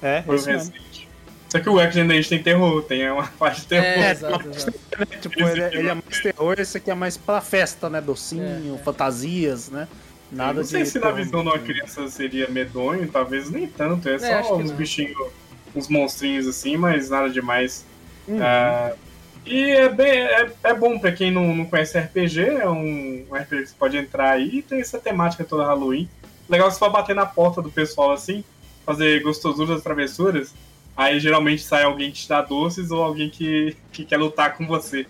É, 0.03 0.22
Foi 0.22 0.35
o 0.35 0.38
isso 0.38 0.46
mesmo. 0.48 0.72
recente. 0.72 1.09
Só 1.51 1.59
que 1.59 1.69
o 1.69 1.81
Action 1.81 2.09
Age 2.09 2.29
tem 2.29 2.43
terror, 2.43 2.83
tem 2.85 3.11
uma 3.11 3.27
parte 3.39 3.63
de 3.63 3.67
terror. 3.67 3.87
É, 3.87 4.11
exato, 4.13 4.49
exato. 4.49 4.79
Tipo, 5.21 5.41
ele, 5.49 5.63
ele 5.77 5.89
é 5.89 5.95
mais 5.95 6.21
terror, 6.23 6.55
esse 6.59 6.77
aqui 6.79 6.91
é 6.91 6.95
mais 6.95 7.17
pra 7.17 7.41
festa, 7.41 7.91
né? 7.91 8.01
Docinho, 8.01 8.75
É, 8.75 8.75
é. 8.75 8.79
fantasias, 8.85 9.69
né? 9.69 9.89
Nada 10.31 10.61
não 10.61 10.65
sei 10.65 10.85
de 10.85 10.89
se 10.91 11.01
na 11.01 11.11
visão 11.11 11.43
de 11.43 11.49
uma 11.49 11.59
criança 11.59 12.09
seria 12.09 12.49
medonho, 12.49 13.09
talvez 13.09 13.51
nem 13.51 13.67
tanto. 13.67 14.09
É 14.09 14.15
É, 14.15 14.43
só 14.45 14.57
uns 14.57 14.71
bichinhos, 14.71 15.17
uns 15.75 15.89
monstrinhos 15.89 16.47
assim, 16.47 16.77
mas 16.77 17.11
nada 17.11 17.29
demais. 17.29 17.85
Uhum. 18.29 18.39
Ah, 18.41 18.93
e 19.45 19.71
é, 19.73 19.89
bem, 19.89 20.21
é, 20.21 20.51
é 20.63 20.75
bom 20.75 21.01
pra 21.01 21.11
quem 21.11 21.33
não, 21.33 21.53
não 21.53 21.65
conhece 21.65 21.99
RPG, 21.99 22.43
é 22.43 22.69
um, 22.69 23.27
um 23.29 23.35
RPG 23.35 23.63
que 23.63 23.67
você 23.71 23.75
pode 23.77 23.97
entrar 23.97 24.31
aí 24.31 24.59
e 24.59 24.63
tem 24.63 24.81
essa 24.81 25.01
temática 25.01 25.43
toda 25.43 25.65
Halloween. 25.67 26.09
Legal 26.48 26.71
se 26.71 26.79
for 26.79 26.90
bater 26.90 27.15
na 27.17 27.27
porta 27.27 27.61
do 27.61 27.71
pessoal 27.71 28.13
assim, 28.13 28.44
fazer 28.87 29.21
gostosuras, 29.23 29.83
travessuras. 29.83 30.55
Aí 30.97 31.19
geralmente 31.19 31.63
sai 31.63 31.85
alguém 31.85 32.11
que 32.11 32.19
te 32.19 32.29
dá 32.29 32.43
doces 32.43 32.91
ou 32.91 33.03
alguém 33.03 33.31
que, 33.31 33.77
que 33.93 34.05
quer 34.05 34.19
lutar 34.19 34.57
com 34.57 34.67
você. 34.67 35.07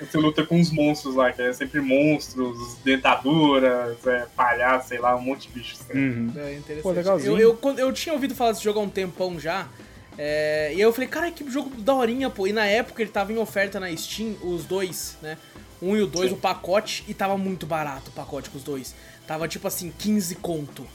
Você 0.00 0.16
luta 0.16 0.44
com 0.46 0.58
os 0.58 0.70
monstros 0.70 1.14
lá, 1.14 1.30
que 1.30 1.42
é 1.42 1.52
sempre 1.52 1.80
monstros, 1.80 2.76
dentaduras, 2.82 3.98
é, 4.06 4.26
palhaço, 4.34 4.88
sei 4.88 4.98
lá, 4.98 5.14
um 5.14 5.20
monte 5.20 5.48
de 5.48 5.54
bichos. 5.54 5.80
Uhum. 5.94 6.32
É 6.36 6.54
interessante. 6.54 6.82
Pô, 6.82 6.90
legalzinho. 6.90 7.38
Eu, 7.38 7.58
eu, 7.62 7.78
eu 7.78 7.92
tinha 7.92 8.14
ouvido 8.14 8.34
falar 8.34 8.52
desse 8.52 8.64
jogo 8.64 8.80
há 8.80 8.82
um 8.82 8.88
tempão 8.88 9.38
já. 9.38 9.68
é, 10.16 10.70
e 10.72 10.76
aí 10.76 10.80
eu 10.80 10.92
falei, 10.92 11.08
cara, 11.08 11.30
que 11.30 11.48
jogo 11.50 11.70
daorinha, 11.82 12.30
pô. 12.30 12.46
E 12.46 12.52
na 12.52 12.64
época 12.64 13.02
ele 13.02 13.10
tava 13.10 13.30
em 13.30 13.36
oferta 13.36 13.78
na 13.78 13.94
Steam, 13.94 14.36
os 14.42 14.64
dois, 14.64 15.18
né? 15.20 15.36
Um 15.82 15.94
e 15.94 16.02
o 16.02 16.06
dois, 16.06 16.30
Sim. 16.30 16.36
o 16.36 16.38
pacote, 16.38 17.04
e 17.06 17.12
tava 17.12 17.36
muito 17.36 17.66
barato 17.66 18.10
o 18.10 18.12
pacote 18.12 18.48
com 18.48 18.56
os 18.56 18.64
dois. 18.64 18.94
Tava 19.26 19.46
tipo 19.48 19.68
assim, 19.68 19.92
15 19.98 20.34
conto, 20.36 20.86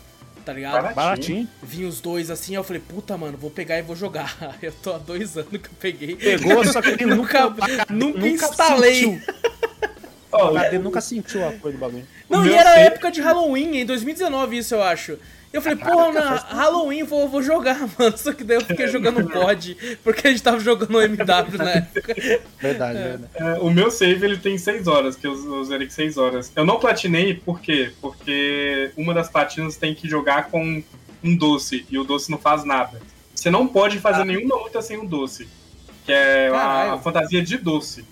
tá 0.46 0.54
ligado? 0.54 0.74
Barato. 0.74 0.96
Baratinho. 0.96 1.48
Vinha 1.64 1.88
os 1.88 2.00
dois 2.00 2.30
assim, 2.30 2.56
eu 2.56 2.64
falei, 2.64 2.82
puta, 2.88 3.18
mano, 3.18 3.38
vou 3.38 3.50
pegar 3.50 3.78
e 3.80 3.82
vou 3.82 3.96
jogar. 3.96 4.36
Eu 4.62 4.72
tô 4.72 4.93
há 4.93 4.98
dois 4.98 5.36
anos 5.38 5.50
que 5.50 5.56
eu 5.68 5.72
peguei. 5.80 6.16
Pegou, 6.16 6.64
só 6.66 6.82
que 6.82 6.89
ele 6.89 7.06
Nunca, 7.16 7.50
nunca, 7.50 7.86
nunca 7.89 8.28
instalei. 8.28 8.93
sentiu. 8.96 9.22
Ó, 10.32 10.52
O 10.52 10.58
HD 10.58 10.80
nunca 10.80 11.02
sentiu 11.02 11.48
a 11.48 11.52
coisa 11.54 11.78
do 11.78 11.82
bagulho. 11.82 12.06
Não, 12.30 12.46
e 12.46 12.54
era 12.54 12.70
save- 12.74 12.86
época 12.88 13.12
de 13.12 13.22
Halloween, 13.22 13.78
em 13.78 13.86
2019 13.86 14.58
isso, 14.58 14.76
eu 14.76 14.84
acho. 14.84 15.18
Eu 15.56 15.62
falei, 15.62 15.78
porra, 15.78 16.12
na 16.12 16.36
Halloween 16.36 17.03
vou, 17.03 17.30
vou 17.30 17.41
jogar, 17.41 17.80
mano. 17.97 18.18
Só 18.18 18.34
que 18.34 18.43
daí 18.43 18.58
eu 18.58 18.66
fiquei 18.66 18.89
jogando 18.89 19.24
COD, 19.32 19.97
porque 20.03 20.28
a 20.28 20.32
gente 20.32 20.43
tava 20.43 20.60
jogando 20.60 21.01
MW 21.01 21.58
na 21.58 21.72
época. 21.72 22.14
Verdade, 22.60 22.97
verdade. 22.97 23.30
É, 23.36 23.53
o 23.62 23.70
meu 23.70 23.89
save 23.89 24.26
ele 24.26 24.38
tem 24.38 24.58
6 24.58 24.86
horas, 24.86 25.16
que 25.16 25.26
eu, 25.26 25.34
eu 25.34 25.64
zerei 25.64 25.89
6 25.89 26.18
horas. 26.18 26.51
Eu 26.53 26.66
não 26.66 26.78
platinei, 26.78 27.36
por 27.36 27.62
quê? 27.62 27.93
Porque 28.01 28.91
uma 28.97 29.14
das 29.14 29.30
platinas 29.30 29.78
tem 29.78 29.95
que 29.95 30.10
jogar 30.10 30.49
com 30.49 30.84
um 31.24 31.38
doce, 31.38 31.86
e 31.89 31.97
o 31.97 32.03
doce 32.03 32.30
não 32.30 32.38
faz 32.38 32.66
nada. 32.66 33.01
Você 33.34 33.49
não 33.49 33.66
pode 33.66 33.97
fazer 33.99 34.26
nenhuma 34.26 34.56
luta 34.58 34.82
sem 34.82 34.97
o 34.97 35.08
doce. 35.08 35.47
Que 36.06 36.12
é 36.12 36.49
a, 36.49 36.99
fantasia 37.01 37.41
de 37.41 37.58
doce. 37.58 38.03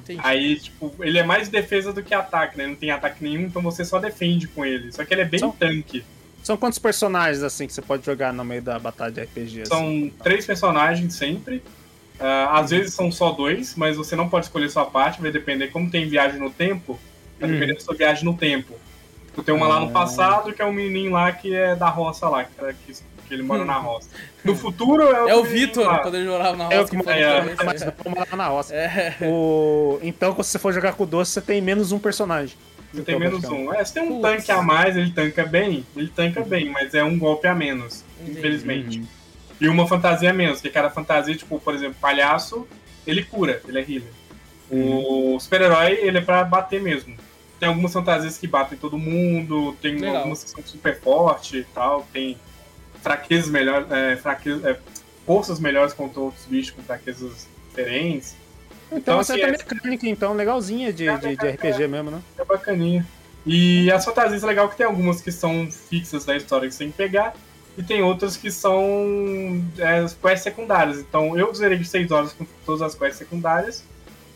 Entendi. 0.00 0.20
Aí, 0.22 0.60
tipo, 0.60 0.94
ele 1.00 1.18
é 1.18 1.22
mais 1.22 1.48
defesa 1.48 1.90
do 1.90 2.02
que 2.02 2.12
ataque, 2.12 2.58
né? 2.58 2.66
Não 2.66 2.74
tem 2.74 2.90
ataque 2.90 3.24
nenhum, 3.24 3.42
então 3.42 3.62
você 3.62 3.82
só 3.82 3.98
defende 3.98 4.46
com 4.46 4.62
ele. 4.62 4.92
Só 4.92 5.04
que 5.06 5.14
ele 5.14 5.22
é 5.22 5.24
bem 5.24 5.40
Só- 5.40 5.54
tanque. 5.58 6.04
São 6.42 6.56
quantos 6.56 6.78
personagens 6.78 7.42
assim 7.42 7.66
que 7.66 7.72
você 7.72 7.82
pode 7.82 8.04
jogar 8.04 8.32
no 8.32 8.44
meio 8.44 8.62
da 8.62 8.78
batalha 8.78 9.12
de 9.12 9.20
RPG? 9.22 9.62
assim? 9.62 9.70
São 9.70 10.10
três 10.22 10.44
personagens 10.46 11.14
sempre. 11.14 11.62
Ah, 12.18 12.58
às 12.60 12.70
vezes 12.70 12.94
são 12.94 13.10
só 13.10 13.30
dois, 13.32 13.74
mas 13.76 13.96
você 13.96 14.14
não 14.16 14.28
pode 14.28 14.46
escolher 14.46 14.68
sua 14.70 14.84
parte, 14.84 15.20
vai 15.20 15.30
depender. 15.30 15.68
Como 15.68 15.90
tem 15.90 16.08
viagem 16.08 16.38
no 16.38 16.50
tempo, 16.50 16.98
vai 17.38 17.48
Hum. 17.48 17.52
depender 17.54 17.74
da 17.74 17.80
sua 17.80 17.94
viagem 17.94 18.24
no 18.24 18.36
tempo. 18.36 18.74
Tipo, 19.28 19.42
tem 19.42 19.54
uma 19.54 19.66
lá 19.66 19.80
no 19.80 19.86
Ah. 19.86 19.90
passado, 19.92 20.52
que 20.52 20.60
é 20.60 20.64
um 20.64 20.72
menininho 20.72 21.12
lá 21.12 21.32
que 21.32 21.54
é 21.54 21.74
da 21.74 21.88
roça 21.88 22.28
lá, 22.28 22.44
que, 22.44 22.92
que, 22.92 23.34
ele 23.34 23.42
mora 23.42 23.62
Hum. 23.62 23.66
na 23.66 23.78
roça. 23.78 24.08
No 24.44 24.54
futuro 24.54 25.02
é 25.02 25.24
o, 25.24 25.28
É 25.28 25.34
o 25.36 25.42
Vitor, 25.44 26.00
quando 26.00 26.16
ele 26.16 26.28
morava 26.28 26.56
na 26.56 26.64
É 26.64 26.76
o 26.78 26.80
roça. 26.82 26.96
que 26.96 27.02
que 27.02 27.10
é, 27.10 27.22
é, 27.22 27.64
Mas 27.64 27.82
na 28.36 28.48
roça. 28.48 28.74
É. 28.74 29.16
O... 29.22 29.98
Então, 30.02 30.34
quando 30.34 30.44
você 30.44 30.58
for 30.58 30.72
jogar 30.72 30.92
com 30.92 31.04
o 31.04 31.06
doce, 31.06 31.30
você 31.32 31.40
tem 31.40 31.60
menos 31.62 31.92
um 31.92 31.98
personagem. 31.98 32.56
Você 32.92 33.02
tem 33.02 33.16
Então, 33.16 33.18
menos 33.30 33.44
um. 33.44 33.72
É, 33.72 33.84
você 33.84 33.94
tem 33.94 34.02
um 34.02 34.20
Putz. 34.20 34.22
tanque 34.22 34.52
a 34.52 34.62
mais, 34.62 34.96
ele 34.96 35.10
tanca 35.12 35.44
bem, 35.46 35.86
ele 35.96 36.08
tanca 36.14 36.42
bem, 36.42 36.68
mas 36.70 36.94
é 36.94 37.02
um 37.02 37.18
golpe 37.18 37.46
a 37.46 37.54
menos, 37.54 38.04
Entendi. 38.20 38.38
infelizmente. 38.38 38.98
Uhum. 38.98 39.06
E 39.60 39.68
uma 39.68 39.86
fantasia 39.88 40.30
a 40.30 40.32
menos, 40.34 40.60
que 40.60 40.68
cada 40.68 40.90
fantasia, 40.90 41.34
tipo, 41.34 41.58
por 41.58 41.74
exemplo, 41.74 41.96
palhaço, 42.00 42.66
ele 43.06 43.24
cura, 43.24 43.62
ele 43.66 43.78
é 43.78 43.82
healer. 43.82 44.12
O 44.70 45.38
super-herói, 45.38 45.92
ele 46.00 46.18
é 46.18 46.20
pra 46.20 46.42
bater 46.44 46.80
mesmo. 46.80 47.14
Tem 47.60 47.68
algumas 47.68 47.92
fantasias 47.92 48.38
que 48.38 48.46
batem 48.46 48.76
todo 48.76 48.98
mundo, 48.98 49.76
tem 49.80 49.94
Legal. 49.96 50.16
algumas 50.16 50.42
que 50.42 50.50
são 50.50 50.62
super 50.64 50.98
fortes 50.98 51.60
e 51.60 51.64
tal, 51.74 52.06
tem 52.12 52.36
fraquezas 53.02 53.50
melhores, 53.50 53.90
é, 53.90 54.16
fraquezas, 54.16 54.64
é, 54.64 54.78
forças 55.26 55.60
melhores 55.60 55.92
contra 55.92 56.20
outros 56.20 56.44
bichos 56.46 56.72
com 56.72 56.82
fraquezas 56.82 57.46
diferentes. 57.68 58.36
Então, 58.92 59.14
Então, 59.14 59.20
essa 59.20 59.32
assim, 59.34 59.42
é 59.42 59.48
é- 59.48 59.50
mecânica, 59.50 60.06
então, 60.08 60.34
legalzinha 60.34 60.92
de, 60.92 61.06
de, 61.18 61.36
de 61.36 61.48
RPG 61.48 61.88
mesmo, 61.88 62.10
né? 62.10 62.22
É 62.38 62.44
bacaninha. 62.44 63.06
E 63.44 63.90
as 63.90 64.04
fantasias 64.04 64.44
é 64.44 64.46
legal 64.46 64.68
que 64.68 64.76
tem 64.76 64.86
algumas 64.86 65.20
que 65.20 65.32
são 65.32 65.68
fixas 65.70 66.24
da 66.24 66.36
história 66.36 66.68
que 66.68 66.74
você 66.74 66.84
tem 66.84 66.90
que 66.90 66.96
pegar, 66.96 67.34
e 67.76 67.82
tem 67.82 68.02
outras 68.02 68.36
que 68.36 68.50
são 68.50 69.64
é, 69.78 70.00
quests 70.20 70.42
secundárias. 70.42 70.98
Então 70.98 71.36
eu 71.38 71.52
zerei 71.54 71.78
de 71.78 71.86
6 71.86 72.10
horas 72.10 72.32
com 72.32 72.46
todas 72.66 72.82
as 72.82 72.94
quests 72.94 73.18
secundárias. 73.18 73.84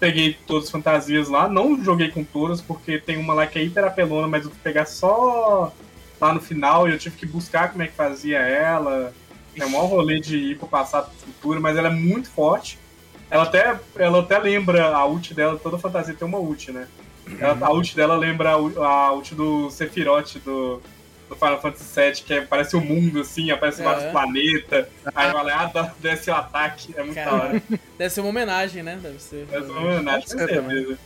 Peguei 0.00 0.36
todas 0.46 0.64
as 0.64 0.70
fantasias 0.70 1.28
lá, 1.28 1.48
não 1.48 1.82
joguei 1.82 2.10
com 2.10 2.22
todas, 2.24 2.60
porque 2.60 2.98
tem 2.98 3.16
uma 3.16 3.32
lá 3.34 3.46
que 3.46 3.58
é 3.58 3.62
hiper 3.62 3.84
apelona, 3.84 4.26
mas 4.28 4.44
eu 4.44 4.50
fui 4.50 4.60
pegar 4.62 4.86
só 4.86 5.72
lá 6.20 6.32
no 6.34 6.40
final 6.40 6.88
e 6.88 6.92
eu 6.92 6.98
tive 6.98 7.16
que 7.16 7.26
buscar 7.26 7.70
como 7.70 7.82
é 7.82 7.86
que 7.86 7.94
fazia 7.94 8.38
ela. 8.38 9.12
É 9.54 9.64
um 9.64 9.70
maior 9.70 9.86
rolê 9.86 10.20
de 10.20 10.36
ir 10.36 10.58
pro 10.58 10.68
passado 10.68 11.10
pro 11.10 11.32
futuro, 11.32 11.60
mas 11.60 11.76
ela 11.76 11.88
é 11.88 11.92
muito 11.92 12.28
forte. 12.30 12.78
Ela 13.30 13.42
até, 13.42 13.78
ela 13.96 14.20
até 14.20 14.38
lembra 14.38 14.86
a 14.88 15.04
ult 15.06 15.34
dela, 15.34 15.58
toda 15.58 15.78
fantasia 15.78 16.14
tem 16.14 16.26
uma 16.26 16.38
ult, 16.38 16.70
né? 16.70 16.86
Ela- 17.40 17.66
a 17.66 17.72
ult 17.72 17.94
dela 17.96 18.16
lembra 18.16 18.50
a, 18.50 18.56
ult- 19.12 19.34
do 19.34 19.68
Sephiroth 19.70 20.36
do, 20.44 20.80
do 21.28 21.34
Final 21.34 21.60
Fantasy 21.60 22.00
VII, 22.00 22.12
que 22.24 22.34
é, 22.34 22.40
parece 22.42 22.76
o 22.76 22.80
mundo, 22.80 23.20
assim, 23.20 23.50
aparece 23.50 23.80
É. 23.80 23.84
vários 23.84 24.12
planetas, 24.12 24.86
aí 25.12 25.32
vai 25.32 25.44
lá, 25.44 25.64
dá- 25.66 25.92
desce 25.98 26.30
o 26.30 26.34
ataque, 26.34 26.94
é 26.96 27.02
muito 27.02 27.16
da 27.16 27.32
hora. 27.34 27.62
Deve 27.98 28.10
ser 28.14 28.20
uma 28.20 28.28
homenagem, 28.30 28.82
né? 28.84 28.96
Deve 29.02 29.18
ser. 29.20 29.46
É 29.50 29.58
uma 29.58 29.80
homenagem, 29.80 30.22
com 30.22 30.38
ser 30.38 30.46
também. 30.48 30.76
certeza. 30.78 30.98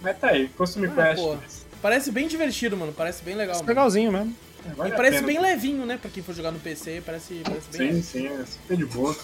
Mas 0.00 0.18
tá 0.18 0.28
aí, 0.28 0.48
Costume 0.50 0.86
Ah, 0.86 0.90
Quest. 1.08 1.22
pô. 1.22 1.36
Parece 1.82 2.12
bem 2.12 2.28
divertido, 2.28 2.76
mano. 2.76 2.92
Parece 2.92 3.24
bem 3.24 3.34
legal. 3.34 3.56
mano. 3.56 3.66
Legalzinho 3.68 4.12
mesmo. 4.12 4.36
vale 4.76 4.90
E 4.92 4.96
parece 4.96 5.16
pena. 5.16 5.26
bem 5.26 5.40
levinho, 5.40 5.84
né? 5.84 5.98
Pra 6.00 6.10
quem 6.10 6.22
for 6.22 6.34
jogar 6.34 6.52
no 6.52 6.58
PC, 6.60 7.02
parece, 7.04 7.40
parece 7.44 7.68
bem 7.76 7.88
Sim, 7.88 7.94
leve. 7.94 8.02
sim, 8.02 8.26
é 8.42 8.44
super 8.46 8.76
de 8.76 8.84
boa. 8.86 9.16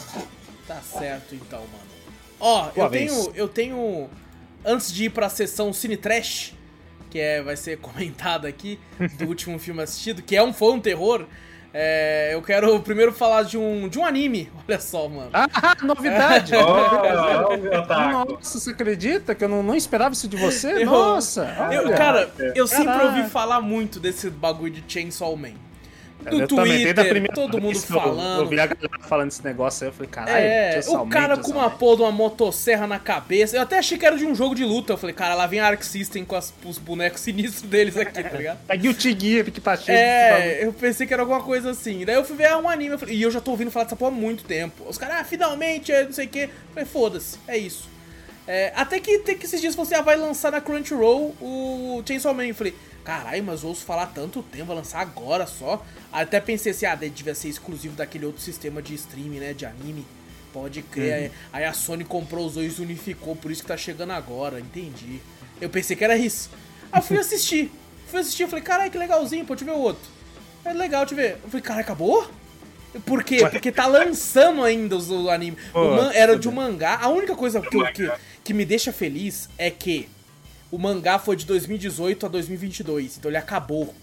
Tá 0.66 0.80
certo 0.80 1.34
então, 1.36 1.60
mano. 1.60 1.91
Ó, 2.42 2.70
eu 2.74 2.88
vez. 2.88 3.10
tenho, 3.10 3.32
eu 3.36 3.48
tenho. 3.48 4.10
Antes 4.64 4.92
de 4.92 5.04
ir 5.04 5.10
pra 5.10 5.28
sessão 5.28 5.72
Cine 5.72 5.96
Trash, 5.96 6.54
que 7.08 7.18
é, 7.18 7.40
vai 7.42 7.56
ser 7.56 7.78
comentada 7.82 8.46
aqui, 8.48 8.78
do 9.18 9.26
último 9.26 9.58
filme 9.58 9.80
assistido, 9.82 10.20
que 10.22 10.36
é 10.36 10.42
um, 10.42 10.52
foi 10.52 10.72
um 10.72 10.80
terror. 10.80 11.24
é, 11.74 12.30
eu 12.32 12.42
quero 12.42 12.78
primeiro 12.80 13.12
falar 13.12 13.42
de 13.44 13.56
um, 13.56 13.88
de 13.88 13.98
um 13.98 14.04
anime. 14.04 14.50
Olha 14.68 14.78
só, 14.80 15.08
mano. 15.08 15.30
Ah, 15.32 15.46
novidade! 15.82 16.52
Ó, 16.54 17.54
o 17.56 17.78
Otaku. 17.78 18.34
Nossa, 18.34 18.58
você 18.60 18.70
acredita 18.70 19.34
que 19.34 19.42
eu 19.44 19.48
não, 19.48 19.62
não 19.62 19.74
esperava 19.74 20.12
isso 20.12 20.28
de 20.28 20.36
você? 20.36 20.82
Eu- 20.82 20.86
Nossa! 20.86 21.44
Eu- 21.72 21.90
cara, 21.96 22.30
eu 22.54 22.66
sempre 22.66 23.02
ouvi 23.04 23.24
falar 23.30 23.60
muito 23.60 23.98
desse 24.00 24.28
bagulho 24.30 24.72
de 24.72 24.84
Chainsaw 24.86 25.36
Man. 25.36 25.54
No 26.30 26.40
eu 26.40 26.46
desde 26.46 27.00
a 27.00 27.04
Twitter, 27.04 27.32
todo 27.34 27.54
mundo 27.60 27.72
vez 27.72 27.84
que 27.84 27.92
eu- 27.92 28.00
falando. 28.00 28.40
Eu 28.42 28.46
vi 28.48 28.60
a 28.60 28.66
galera 28.66 28.98
falando 29.08 29.28
esse 29.28 29.44
negócio 29.44 29.84
aí, 29.84 29.88
eu 29.90 29.92
falei, 29.94 30.08
caralho, 30.10 30.36
É, 30.44 30.80
o 30.88 31.06
cara 31.06 31.36
com 31.36 31.50
uma 31.52 31.70
porra 31.70 31.96
de 31.96 32.02
uma 32.02 32.12
motosserra 32.12 32.86
na 32.86 32.98
cabeça. 32.98 33.56
Eu 33.56 33.62
até 33.62 33.78
achei 33.78 33.98
que 33.98 34.06
era 34.06 34.16
de 34.16 34.24
um 34.24 34.34
jogo 34.34 34.54
de 34.54 34.64
luta. 34.64 34.92
Eu 34.92 34.96
falei, 34.96 35.14
cara, 35.14 35.34
lá 35.34 35.46
vem 35.46 35.60
a 35.60 35.66
Arc 35.66 35.82
System 35.82 36.24
com 36.24 36.36
as- 36.36 36.52
os 36.64 36.78
bonecos 36.78 37.20
sinistros 37.22 37.62
deles 37.62 37.96
aqui, 37.96 38.22
tá 38.22 38.36
ligado? 38.36 38.58
É 38.68 38.76
Guilty 38.76 39.16
Gear 39.18 39.44
que 39.50 39.60
tá 39.60 39.76
cheio. 39.76 39.96
É, 39.98 40.64
eu 40.64 40.72
pensei 40.72 41.06
que 41.06 41.12
era 41.12 41.22
alguma 41.22 41.42
coisa 41.42 41.70
assim. 41.70 42.04
Daí 42.04 42.14
eu 42.14 42.24
fui 42.24 42.36
ver 42.36 42.46
ah, 42.46 42.58
um 42.58 42.68
anime 42.68 42.92
eu 42.94 42.98
falei, 42.98 43.16
e 43.16 43.22
eu 43.22 43.30
já 43.30 43.40
tô 43.40 43.50
ouvindo 43.52 43.70
falar 43.70 43.84
dessa 43.84 43.96
porra 43.96 44.10
há 44.10 44.14
muito 44.14 44.44
tempo. 44.44 44.84
Os 44.88 44.96
caras, 44.98 45.16
ah, 45.20 45.24
finalmente, 45.24 45.90
é, 45.92 46.04
não 46.04 46.12
sei 46.12 46.26
o 46.26 46.28
quê. 46.28 46.44
Eu 46.44 46.74
falei, 46.74 46.84
foda-se, 46.88 47.38
é 47.46 47.56
isso. 47.58 47.90
É, 48.46 48.72
até 48.74 48.98
que, 48.98 49.16
até 49.16 49.34
que 49.34 49.46
esses 49.46 49.60
dias 49.60 49.74
você 49.74 49.94
ah, 49.94 50.02
vai 50.02 50.16
lançar 50.16 50.50
na 50.52 50.60
Crunchyroll 50.60 51.34
o 51.40 52.02
Chainsaw 52.06 52.34
Man. 52.34 52.46
Eu 52.46 52.54
falei, 52.54 52.74
caralho, 53.04 53.44
mas 53.44 53.62
ouço 53.62 53.84
falar 53.84 54.06
tanto 54.06 54.42
tempo, 54.42 54.66
vai 54.66 54.76
lançar 54.76 55.00
agora 55.00 55.46
só. 55.46 55.84
Até 56.12 56.40
pensei 56.40 56.72
assim, 56.72 56.86
ah, 56.86 56.94
devia 56.94 57.34
ser 57.34 57.48
exclusivo 57.48 57.94
daquele 57.94 58.26
outro 58.26 58.42
sistema 58.42 58.82
de 58.82 58.94
streaming, 58.94 59.38
né, 59.38 59.52
de 59.54 59.64
anime. 59.64 60.04
Pode 60.52 60.82
crer. 60.82 61.12
Aí- 61.14 61.32
Aí 61.52 61.64
a 61.64 61.72
Sony 61.72 62.04
comprou 62.04 62.46
os 62.46 62.54
dois 62.54 62.78
e 62.78 62.82
unificou, 62.82 63.34
por 63.36 63.50
isso 63.50 63.62
que 63.62 63.68
tá 63.68 63.76
chegando 63.76 64.10
agora, 64.12 64.60
entendi. 64.60 65.20
Eu 65.60 65.70
pensei 65.70 65.96
que 65.96 66.04
era 66.04 66.16
isso. 66.16 66.50
Aí 66.90 66.98
eu 67.00 67.02
fui 67.04 67.16
assistir. 67.20 67.70
Fui 68.08 68.20
assistir, 68.20 68.46
falei, 68.48 68.62
caralho, 68.64 68.90
que 68.90 68.98
legalzinho, 68.98 69.44
pô, 69.46 69.54
deixa 69.54 69.70
eu 69.70 69.74
ver 69.74 69.80
o 69.80 69.82
outro. 69.84 70.02
É 70.64 70.72
legal, 70.74 71.06
deixa 71.06 71.14
eu 71.14 71.28
ver. 71.28 71.38
Eu 71.42 71.48
falei, 71.48 71.62
caralho, 71.62 71.84
acabou? 71.84 72.30
Por 73.06 73.24
quê? 73.24 73.38
Porque 73.50 73.72
tá 73.72 73.86
lançando 73.86 74.62
ainda 74.62 74.94
os- 74.96 75.08
o 75.10 75.30
anime. 75.30 75.56
O 75.70 75.72
Pô, 75.72 75.96
man- 75.96 76.12
era 76.12 76.38
de 76.38 76.46
um 76.46 76.52
mangá. 76.52 76.98
A 77.00 77.08
única 77.08 77.34
coisa 77.34 77.58
que, 77.62 77.74
eu- 77.74 77.90
que, 77.90 78.12
que 78.44 78.52
me 78.52 78.64
deixa 78.64 78.92
feliz 78.92 79.48
é 79.56 79.70
que 79.70 80.08
o 80.70 80.78
mangá 80.78 81.18
foi 81.18 81.36
de 81.36 81.44
2018 81.46 82.26
a 82.26 82.28
2022. 82.28 83.18
Então 83.18 83.30
ele 83.30 83.38
acabou. 83.38 83.94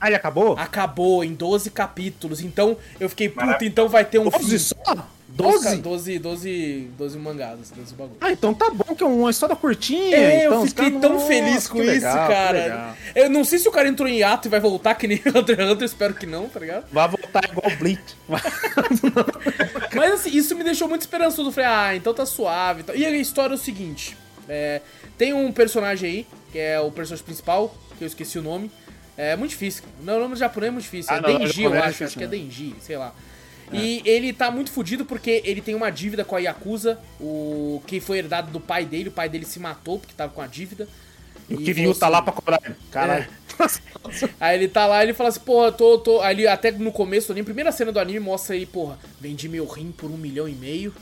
Ah, 0.00 0.08
ele 0.08 0.16
acabou? 0.16 0.58
Acabou 0.58 1.22
em 1.22 1.32
12 1.32 1.70
capítulos. 1.70 2.40
Então 2.40 2.76
eu 2.98 3.08
fiquei, 3.08 3.28
puta, 3.28 3.64
então 3.64 3.88
vai 3.88 4.04
ter 4.04 4.18
um 4.18 4.28
12 4.28 4.50
fim. 4.50 4.58
só? 4.58 5.06
12? 5.28 5.78
12? 5.78 5.78
12, 5.78 6.18
12, 6.18 6.90
12 6.98 7.18
mangás, 7.18 7.60
assim, 7.60 7.74
12 7.74 7.94
bagulho. 7.94 8.16
Ah, 8.20 8.32
então 8.32 8.52
tá 8.52 8.70
bom, 8.70 8.94
que 8.94 9.02
é 9.02 9.06
uma 9.06 9.30
história 9.30 9.56
curtinha. 9.56 10.14
É, 10.14 10.44
então, 10.44 10.60
eu 10.60 10.66
fiquei 10.66 10.90
tão 10.90 11.14
Nossa, 11.14 11.26
feliz 11.26 11.68
com 11.68 11.78
isso, 11.78 11.90
legal, 11.90 12.26
que 12.26 12.32
cara. 12.34 12.96
Eu 13.14 13.30
não 13.30 13.44
sei 13.44 13.58
se 13.58 13.68
o 13.68 13.72
cara 13.72 13.88
entrou 13.88 14.08
em 14.08 14.22
ato 14.22 14.48
e 14.48 14.50
vai 14.50 14.60
voltar 14.60 14.94
que 14.94 15.06
nem 15.06 15.18
Hunter 15.24 15.58
x 15.58 15.70
Hunter, 15.70 15.84
espero 15.86 16.14
que 16.14 16.26
não, 16.26 16.48
tá 16.48 16.60
ligado? 16.60 16.84
Vai 16.92 17.08
voltar 17.08 17.44
igual 17.44 17.72
o 17.72 17.76
Bleach. 17.76 18.02
Mas 19.94 20.12
assim, 20.12 20.36
isso 20.36 20.54
me 20.56 20.64
deixou 20.64 20.88
muito 20.88 21.02
esperançoso. 21.02 21.48
Eu 21.48 21.52
falei, 21.52 21.70
ah, 21.70 21.96
então 21.96 22.14
tá 22.14 22.24
suave. 22.26 22.80
e 22.80 22.84
tal. 22.84 22.96
E 22.96 23.04
a 23.04 23.10
história 23.10 23.54
é 23.54 23.56
o 23.56 23.58
seguinte: 23.58 24.16
é, 24.48 24.80
tem 25.16 25.32
um 25.32 25.52
personagem 25.52 26.10
aí, 26.10 26.26
que 26.50 26.58
é 26.58 26.80
o 26.80 26.90
personagem 26.90 27.24
principal, 27.24 27.74
que 27.98 28.04
eu 28.04 28.08
esqueci 28.08 28.38
o 28.38 28.42
nome. 28.42 28.70
É 29.16 29.36
muito 29.36 29.50
difícil. 29.50 29.84
Não, 30.02 30.16
o 30.16 30.20
nome 30.20 30.36
japonês 30.36 30.68
é 30.68 30.72
muito 30.72 30.84
difícil. 30.84 31.12
Ah, 31.12 31.18
é 31.18 31.20
não, 31.20 31.38
Denji, 31.38 31.62
eu 31.62 31.74
é 31.74 31.78
acho. 31.78 32.04
Acho 32.04 32.16
que 32.16 32.24
é 32.24 32.26
Denji, 32.26 32.74
sei 32.80 32.96
lá. 32.96 33.14
E 33.72 34.02
ele 34.04 34.32
tá 34.32 34.50
muito 34.50 34.70
fudido 34.70 35.04
porque 35.04 35.40
ele 35.44 35.62
tem 35.62 35.74
uma 35.74 35.90
dívida 35.90 36.24
com 36.24 36.36
a 36.36 36.38
Yakuza, 36.38 36.98
o 37.18 37.82
que 37.86 38.00
foi 38.00 38.18
herdado 38.18 38.50
do 38.50 38.60
pai 38.60 38.84
dele. 38.84 39.08
O 39.08 39.12
pai 39.12 39.28
dele 39.28 39.46
se 39.46 39.58
matou 39.58 39.98
porque 39.98 40.14
tava 40.14 40.32
com 40.32 40.42
a 40.42 40.46
dívida. 40.46 40.86
O 41.50 41.54
E 41.54 41.64
Kiryu 41.64 41.92
tá 41.94 42.00
falou 42.00 42.12
lá 42.12 42.22
pra 42.22 42.32
cobrar 42.32 42.60
ele. 42.64 42.74
Caralho. 42.90 43.26
Aí 44.40 44.56
ele 44.56 44.68
tá 44.68 44.86
lá, 44.86 45.02
ele 45.02 45.14
fala 45.14 45.28
assim, 45.28 45.40
porra, 45.40 45.70
tô, 45.70 45.98
tô. 45.98 46.20
Aí 46.20 46.34
ele, 46.34 46.46
até 46.46 46.70
no 46.72 46.90
começo, 46.90 47.32
nem 47.34 47.44
primeira 47.44 47.70
cena 47.70 47.92
do 47.92 48.00
anime, 48.00 48.18
mostra 48.18 48.54
aí, 48.54 48.66
porra, 48.66 48.98
vendi 49.20 49.48
meu 49.48 49.66
rim 49.66 49.92
por 49.92 50.10
um 50.10 50.16
milhão 50.16 50.48
e 50.48 50.52
meio. 50.52 50.92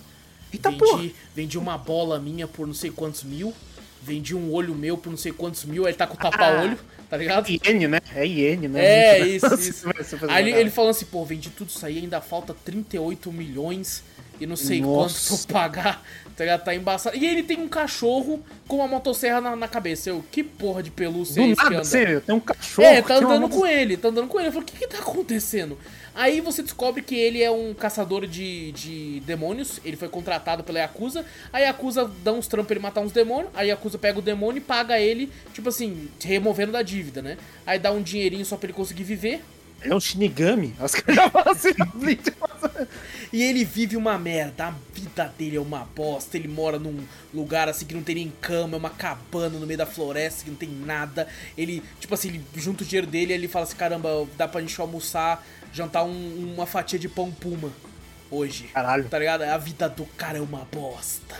Eita 0.53 0.73
porra. 0.73 0.99
vendi, 0.99 1.15
vendi 1.35 1.59
uma 1.59 1.79
bola 1.79 2.19
minha 2.19 2.47
por 2.47 2.67
não 2.67 2.75
sei 2.75 2.91
quantos 2.91 3.23
mil. 3.23 3.55
Vendi 4.03 4.35
um 4.35 4.53
olho 4.53 4.75
meu 4.75 4.97
por 4.97 5.11
não 5.11 5.17
sei 5.17 5.33
quantos 5.33 5.65
mil. 5.65 5.85
Aí 5.85 5.91
ele 5.91 5.99
tá 5.99 6.07
com 6.07 6.15
o 6.15 6.17
tapa-olho, 6.17 6.79
tá 7.09 7.17
ligado? 7.17 7.49
Iene, 7.49 7.87
né? 7.87 8.01
É 8.15 8.27
Iene, 8.27 8.69
né? 8.69 8.85
É, 8.85 9.27
isso, 9.27 9.55
isso. 9.55 9.87
Aí 10.29 10.49
ele, 10.49 10.59
ele 10.59 10.71
falando 10.71 10.91
assim, 10.91 11.07
pô, 11.07 11.25
vendi 11.25 11.51
tudo 11.51 11.69
isso 11.69 11.85
aí, 11.85 11.99
ainda 11.99 12.21
falta 12.21 12.55
38 12.65 13.31
milhões 13.33 14.03
e 14.41 14.47
não 14.47 14.57
sei 14.57 14.81
Nossa. 14.81 15.29
quanto 15.29 15.47
pra 15.47 15.59
eu 15.59 15.63
pagar, 15.63 16.03
tá 16.41 16.45
ligado? 16.45 16.65
Tá 16.65 16.75
embaçado. 16.75 17.17
E 17.17 17.27
ele 17.27 17.43
tem 17.43 17.59
um 17.59 17.69
cachorro 17.69 18.43
com 18.67 18.77
uma 18.77 18.89
motosserra 18.89 19.43
na, 19.43 19.55
na 19.55 19.69
cabeça. 19.69 20.09
Eu, 20.09 20.25
que 20.33 20.43
porra 20.43 20.83
de 20.83 20.91
pelúcia 20.91 21.43
é 21.43 21.49
Do 21.49 21.55
que 21.55 21.63
nada, 21.63 21.85
sério, 21.85 22.21
tem 22.23 22.35
um 22.35 22.41
cachorro. 22.41 22.89
É, 22.89 23.03
tá 23.03 23.17
andando 23.17 23.49
com 23.49 23.67
ele, 23.67 23.97
tá 23.99 24.09
andando 24.09 24.27
com 24.27 24.39
ele. 24.39 24.49
Eu 24.49 24.53
falei, 24.53 24.67
o 24.67 24.73
que 24.73 24.79
que 24.79 24.87
tá 24.87 24.99
acontecendo? 24.99 25.77
Aí 26.15 26.41
você 26.41 26.63
descobre 26.63 27.03
que 27.03 27.15
ele 27.15 27.43
é 27.43 27.51
um 27.51 27.75
caçador 27.75 28.27
de, 28.27 28.73
de 28.73 29.21
demônios, 29.27 29.81
ele 29.85 29.97
foi 29.97 30.09
contratado 30.09 30.65
pela 30.65 30.79
Yakuza, 30.79 31.25
a 31.53 31.59
Yakuza 31.59 32.11
dá 32.25 32.33
uns 32.33 32.49
trampos 32.49 32.67
pra 32.67 32.75
ele 32.75 32.83
matar 32.83 33.01
uns 33.01 33.13
demônios, 33.13 33.51
a 33.55 33.63
Yakuza 33.63 33.99
pega 33.99 34.19
o 34.19 34.23
demônio 34.23 34.59
e 34.59 34.63
paga 34.63 34.99
ele, 34.99 35.31
tipo 35.53 35.69
assim, 35.69 36.09
removendo 36.25 36.73
da 36.73 36.83
dívida, 36.83 37.23
né? 37.23 37.37
Aí 37.67 37.79
dá 37.79 37.93
um 37.93 38.03
dinheirinho 38.03 38.45
só 38.45 38.57
pra 38.57 38.67
ele 38.67 38.73
conseguir 38.73 39.05
viver, 39.05 39.43
É 39.83 39.95
um 39.95 40.01
Shinigami. 40.01 40.75
Já 41.15 41.31
falam 41.31 41.53
assim. 41.53 41.71
e 43.33 43.43
ele 43.43 43.65
vive 43.65 43.97
uma 43.97 44.19
merda, 44.19 44.67
a 44.69 44.75
vida 44.93 45.33
dele 45.39 45.57
é 45.57 45.61
uma 45.61 45.85
bosta, 45.97 46.37
ele 46.37 46.49
mora 46.49 46.79
num 46.79 46.99
lugar 47.33 47.69
assim 47.69 47.87
que 47.87 47.95
não 47.95 48.03
tem 48.03 48.15
nem 48.17 48.33
cama, 48.41 48.75
é 48.77 48.79
uma 48.79 48.91
cabana 48.91 49.59
no 49.59 49.67
meio 49.67 49.79
da 49.79 49.87
floresta 49.87 50.45
que 50.45 50.51
não 50.51 50.57
tem 50.57 50.69
nada. 50.69 51.27
Ele, 51.57 51.83
tipo 51.99 52.13
assim, 52.15 52.29
ele 52.29 52.45
junta 52.57 52.83
o 52.83 52.87
dinheiro 52.87 53.07
dele 53.07 53.33
e 53.33 53.37
ele 53.37 53.49
fala 53.49 53.65
assim, 53.65 53.77
caramba, 53.77 54.27
dá 54.37 54.47
pra 54.49 54.61
gente 54.61 54.79
almoçar, 54.81 55.45
jantar 55.73 56.05
um- 56.05 56.53
uma 56.55 56.67
fatia 56.67 56.99
de 56.99 57.09
pão 57.09 57.31
puma 57.31 57.71
hoje. 58.31 58.65
Caralho. 58.75 59.09
Tá 59.09 59.19
ligado? 59.19 59.43
A 59.43 59.57
vida 59.59 59.89
do 59.89 60.05
cara 60.05 60.39
é 60.39 60.41
uma 60.41 60.67
bosta. 60.73 61.37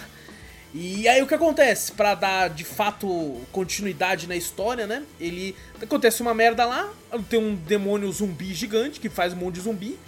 E 0.73 1.09
aí 1.09 1.21
o 1.21 1.27
que 1.27 1.35
acontece? 1.35 1.93
Pra 1.93 2.15
dar 2.15 2.49
de 2.49 2.65
fato 2.65 3.41
continuidade 3.51 4.27
na 4.29 4.37
história, 4.37 4.87
né? 4.87 5.03
Ele. 5.21 5.57
Acontece 5.83 6.23
uma 6.23 6.33
merda 6.33 6.65
lá, 6.65 6.93
tem 7.29 7.41
um 7.41 7.55
demônio 7.55 8.11
zumbi 8.13 8.55
gigante 8.55 9.01
que 9.01 9.09
faz 9.09 9.33
um 9.33 9.37
monte 9.37 9.57
de 9.57 9.63
zumbi, 9.63 9.99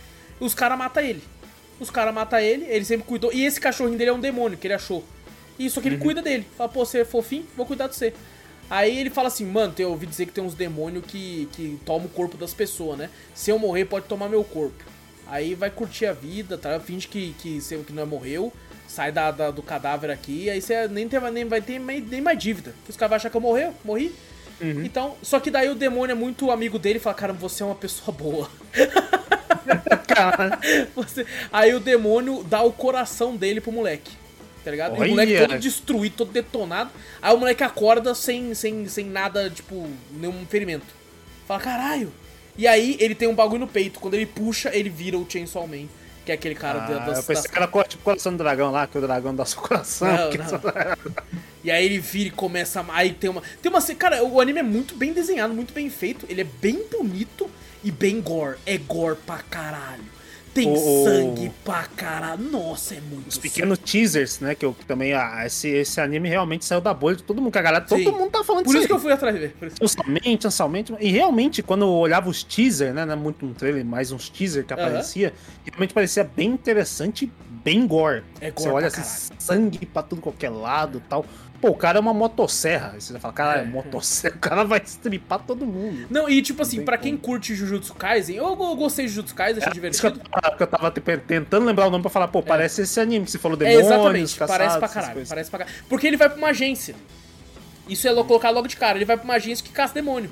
e 0.41 0.45
os 0.45 0.55
caras 0.55 0.79
matam 0.79 1.03
ele. 1.03 1.23
Os 1.81 1.91
caras 1.91 2.15
matam 2.15 2.39
ele, 2.39 2.65
ele 2.67 2.85
sempre 2.85 3.07
cuidou. 3.07 3.33
E 3.33 3.45
esse 3.45 3.61
cachorrinho 3.61 3.99
dele 3.99 4.11
é 4.11 4.15
um 4.15 4.21
demônio 4.21 4.57
que 4.57 4.67
ele 4.67 4.75
achou. 4.75 5.05
E 5.59 5.69
só 5.69 5.81
que 5.81 5.89
ele 5.89 5.99
cuida 5.99 6.23
dele. 6.23 6.47
Fala, 6.57 6.69
pô, 6.69 6.85
você 6.85 7.01
é 7.01 7.05
fofinho, 7.05 7.47
vou 7.57 7.67
cuidar 7.67 7.89
de 7.89 7.97
você. 7.97 8.15
Aí 8.71 8.99
ele 8.99 9.11
fala 9.11 9.29
assim, 9.29 9.45
mano, 9.45 9.75
eu 9.79 9.91
ouvi 9.91 10.07
dizer 10.07 10.27
que 10.27 10.33
tem 10.33 10.43
uns 10.43 10.55
demônios 10.55 11.05
que, 11.07 11.49
que 11.53 11.79
tomam 11.85 12.07
o 12.07 12.09
corpo 12.09 12.37
das 12.37 12.55
pessoas, 12.55 12.97
né? 12.99 13.11
Se 13.35 13.51
eu 13.51 13.59
morrer, 13.59 13.85
pode 13.85 14.07
tomar 14.07 14.29
meu 14.29 14.45
corpo. 14.45 14.83
Aí 15.27 15.55
vai 15.55 15.71
curtir 15.71 16.07
a 16.07 16.13
vida, 16.13 16.57
tá? 16.57 16.79
Finge 16.81 17.09
que, 17.09 17.35
que, 17.39 17.61
que 17.61 17.93
não 17.93 18.07
morreu, 18.07 18.53
sai 18.95 19.11
da, 19.11 19.31
da- 19.31 19.51
do 19.51 19.63
cadáver 19.63 20.11
aqui, 20.11 20.51
aí 20.51 20.61
você 20.61 20.87
nem, 20.89 21.09
tem, 21.09 21.19
nem 21.33 21.45
vai 21.47 21.63
ter 21.63 21.79
mais- 21.79 22.07
nem 22.07 22.21
mais 22.21 22.39
dívida. 22.39 22.73
Porque 22.79 22.91
os 22.91 22.97
caras 22.97 23.11
vão 23.11 23.17
achar 23.17 23.31
que 23.31 23.37
eu 23.37 23.41
morreu, 23.41 23.75
morri. 23.85 24.15
Então, 24.85 25.17
só 25.23 25.41
que 25.41 25.51
daí 25.51 25.69
o 25.71 25.75
demônio 25.75 26.13
é 26.13 26.15
muito 26.15 26.49
amigo 26.51 26.79
dele 26.79 26.99
e 26.99 27.01
fala, 27.01 27.15
cara, 27.17 27.33
você 27.33 27.65
é 27.65 27.67
uma 27.67 27.75
pessoa 27.75 28.17
boa. 28.17 28.49
Caralho. 30.07 30.59
Você- 30.95 31.27
Aí 31.53 31.75
o 31.75 31.81
demônio 31.81 32.45
dá 32.45 32.63
o 32.63 32.73
coração 32.73 33.35
dele 33.37 33.61
pro 33.61 33.73
moleque. 33.73 34.13
Tá 34.65 34.71
ligado? 34.71 34.95
E 34.95 34.99
o 34.99 35.01
Olha. 35.01 35.11
moleque 35.11 35.37
todo 35.39 35.59
destruído, 35.59 36.15
todo 36.17 36.31
detonado. 36.33 36.91
Aí 37.21 37.35
o 37.35 37.39
moleque 37.39 37.65
acorda 37.65 38.15
sem, 38.15 38.55
sem, 38.55 38.87
sem 38.87 39.07
nada, 39.07 39.51
tipo, 39.51 39.89
nenhum 40.13 40.47
ferimento. 40.47 40.87
Fala, 41.49 41.59
caralho. 41.61 42.13
E 42.57 42.69
aí 42.69 42.97
ele 43.01 43.15
tem 43.17 43.27
um 43.27 43.35
bagulho 43.35 43.61
no 43.61 43.67
peito. 43.67 43.99
Quando 43.99 44.15
ele 44.15 44.27
puxa, 44.27 44.71
ele 44.73 44.89
vira 44.89 45.19
o 45.19 45.27
Chainsaw 45.29 45.67
Man. 45.67 45.87
Que 46.25 46.31
é 46.33 46.35
aquele 46.37 46.55
cara 46.55 46.79
da- 46.81 46.97
Ah, 47.03 47.07
das, 47.07 47.19
eu 47.19 47.25
pensei 47.25 47.35
das- 47.35 47.47
que 47.47 47.57
era 47.59 47.67
tipo 47.85 48.03
coração 48.05 48.33
do 48.33 48.39
dragão 48.39 48.71
lá, 48.71 48.87
que 48.87 48.97
o 48.97 49.01
dragão 49.01 49.35
dá 49.35 49.45
seu 49.45 49.61
coração. 49.61 50.07
Não, 50.17 50.31
que 50.31 50.39
não. 50.39 50.49
só- 50.49 50.59
E 51.65 51.71
aí 51.71 51.85
ele 51.85 51.99
vira 51.99 52.29
e 52.29 52.31
começa 52.31 52.81
a. 52.81 52.85
Aí 52.97 53.13
tem 53.13 53.31
uma. 53.31 53.43
Tem 53.61 53.71
uma. 53.71 53.81
Cara, 53.97 54.23
o 54.25 54.41
anime 54.41 54.61
é 54.61 54.63
muito 54.63 54.95
bem 54.95 55.13
desenhado, 55.13 55.53
muito 55.55 55.73
bem 55.73 55.89
feito. 55.91 56.27
Ele 56.29 56.41
é 56.41 56.45
bem 56.45 56.85
bonito 56.91 57.49
e 57.85 57.91
bem 57.91 58.21
gore. 58.21 58.57
É 58.67 58.77
gore 58.79 59.17
pra 59.27 59.39
caralho. 59.39 60.05
Tem 60.55 60.71
O- 60.71 61.05
sangue 61.05 61.51
pra 61.65 61.85
caralho. 61.97 62.43
Nossa, 62.43 62.95
é 62.95 63.01
muito 63.01 63.29
Os 63.29 63.39
pequenos 63.39 63.79
teasers, 63.79 64.39
né? 64.41 64.55
Que 64.55 64.65
eu 64.65 64.77
também. 64.87 65.15
Ah, 65.15 65.45
esse, 65.47 65.69
esse 65.69 65.99
anime 66.01 66.29
realmente 66.29 66.65
saiu 66.65 66.81
da 66.81 66.93
bolha 66.93 67.17
de 67.17 67.23
todo 67.23 67.41
mundo. 67.41 67.53
Que 67.53 67.59
a 67.59 67.63
galera, 67.63 67.85
todo 67.85 68.13
mundo 68.13 68.31
tá 68.31 68.45
falando 68.45 68.65
Por 68.65 68.77
isso 68.77 68.87
que 68.87 68.93
eu 68.93 68.99
fui 68.99 69.13
atrás 69.13 69.35
ver. 69.37 69.55
Mensalmente, 69.81 70.45
mensalmente. 70.47 70.95
E 71.01 71.11
realmente, 71.11 71.63
quando 71.63 71.83
eu 71.83 71.91
olhava 71.91 72.29
os 72.29 72.43
teasers, 72.45 72.95
né? 72.95 73.05
Não 73.07 73.15
é 73.15 73.17
muito 73.17 73.47
um 73.47 73.55
trailer, 73.55 73.85
mais 73.85 74.13
uns 74.13 74.29
teasers 74.29 74.67
que 74.67 74.73
aparecia, 74.75 75.33
realmente 75.65 75.95
parecia 75.95 76.25
bem 76.25 76.51
interessante 76.51 77.25
e 77.25 77.33
bem 77.51 77.87
gore. 77.87 78.23
É 78.41 78.51
gore 78.51 78.63
Você 78.63 78.69
olha 78.69 78.87
assim, 78.89 79.33
sangue 79.39 79.87
pra 79.87 80.03
tudo 80.03 80.21
qualquer 80.21 80.51
lado 80.51 80.99
e 80.99 81.09
tal. 81.09 81.25
Pô, 81.63 81.69
o 81.71 81.75
cara 81.77 81.97
é 81.97 82.01
uma 82.01 82.13
motosserra. 82.13 82.91
Aí 82.95 83.01
Você 83.01 83.13
vai 83.13 83.23
falar, 83.23 83.35
cara, 83.35 83.61
é 83.61 83.63
É. 83.63 83.67
motosserra. 83.67 84.35
O 84.37 84.39
cara 84.41 84.65
vai 84.65 84.81
estripar 84.85 85.39
todo 85.39 85.65
mundo. 85.65 86.09
Não, 86.11 86.29
e 86.29 86.43
tipo 86.43 86.61
assim, 86.63 86.85
bom. 86.85 86.93
quem 87.01 87.17
curte 87.17 87.55
Jujutsu 87.55 87.95
Kaisen, 87.95 88.35
eu, 88.37 88.45
eu 88.49 88.57
gostei 88.77 89.07
de 89.07 89.13
Jujutsu 89.13 89.35
Kaisen, 89.35 89.63
achei 89.63 89.69
É 89.69 89.89
isso 89.89 90.05
eu, 90.05 90.11
divertido. 90.11 90.29
tava- 90.41 90.57
que 90.57 90.63
eu 90.63 90.67
tava 90.67 90.91
te- 90.91 91.01
tentando 91.19 91.65
lembrar 91.65 91.87
o 91.87 91.91
nome 91.91 92.03
pra 92.03 92.11
falar, 92.11 92.27
pô, 92.29 92.43
parece 92.43 92.83
esse 92.83 92.99
anime 92.99 93.25
que 93.25 93.31
você 93.31 93.39
falou 93.39 93.57
É, 93.57 93.61
demônios, 93.61 93.87
exatamente, 93.87 94.37
caçados, 94.37 94.57
parece 94.59 94.79
pra 94.81 94.89
caralho, 94.89 95.27
parece 95.29 95.51
pra 95.51 95.59
caralho. 95.61 95.77
Porque 95.89 96.07
ele 96.07 96.17
vai 96.17 96.29
pra 96.29 96.37
uma 96.39 96.49
agência. 96.49 96.97
Isso 97.89 98.07
é 98.09 98.11
lo- 98.11 98.25
colocar 98.25 98.51
logo 98.51 98.67
de 98.67 98.77
cara, 98.77 98.99
ele 98.99 99.05
vai 99.05 99.17
pra 99.17 99.25
uma 99.25 99.35
agência 99.35 99.65
que 99.65 99.71
caça 99.73 99.95
demônio, 99.95 100.31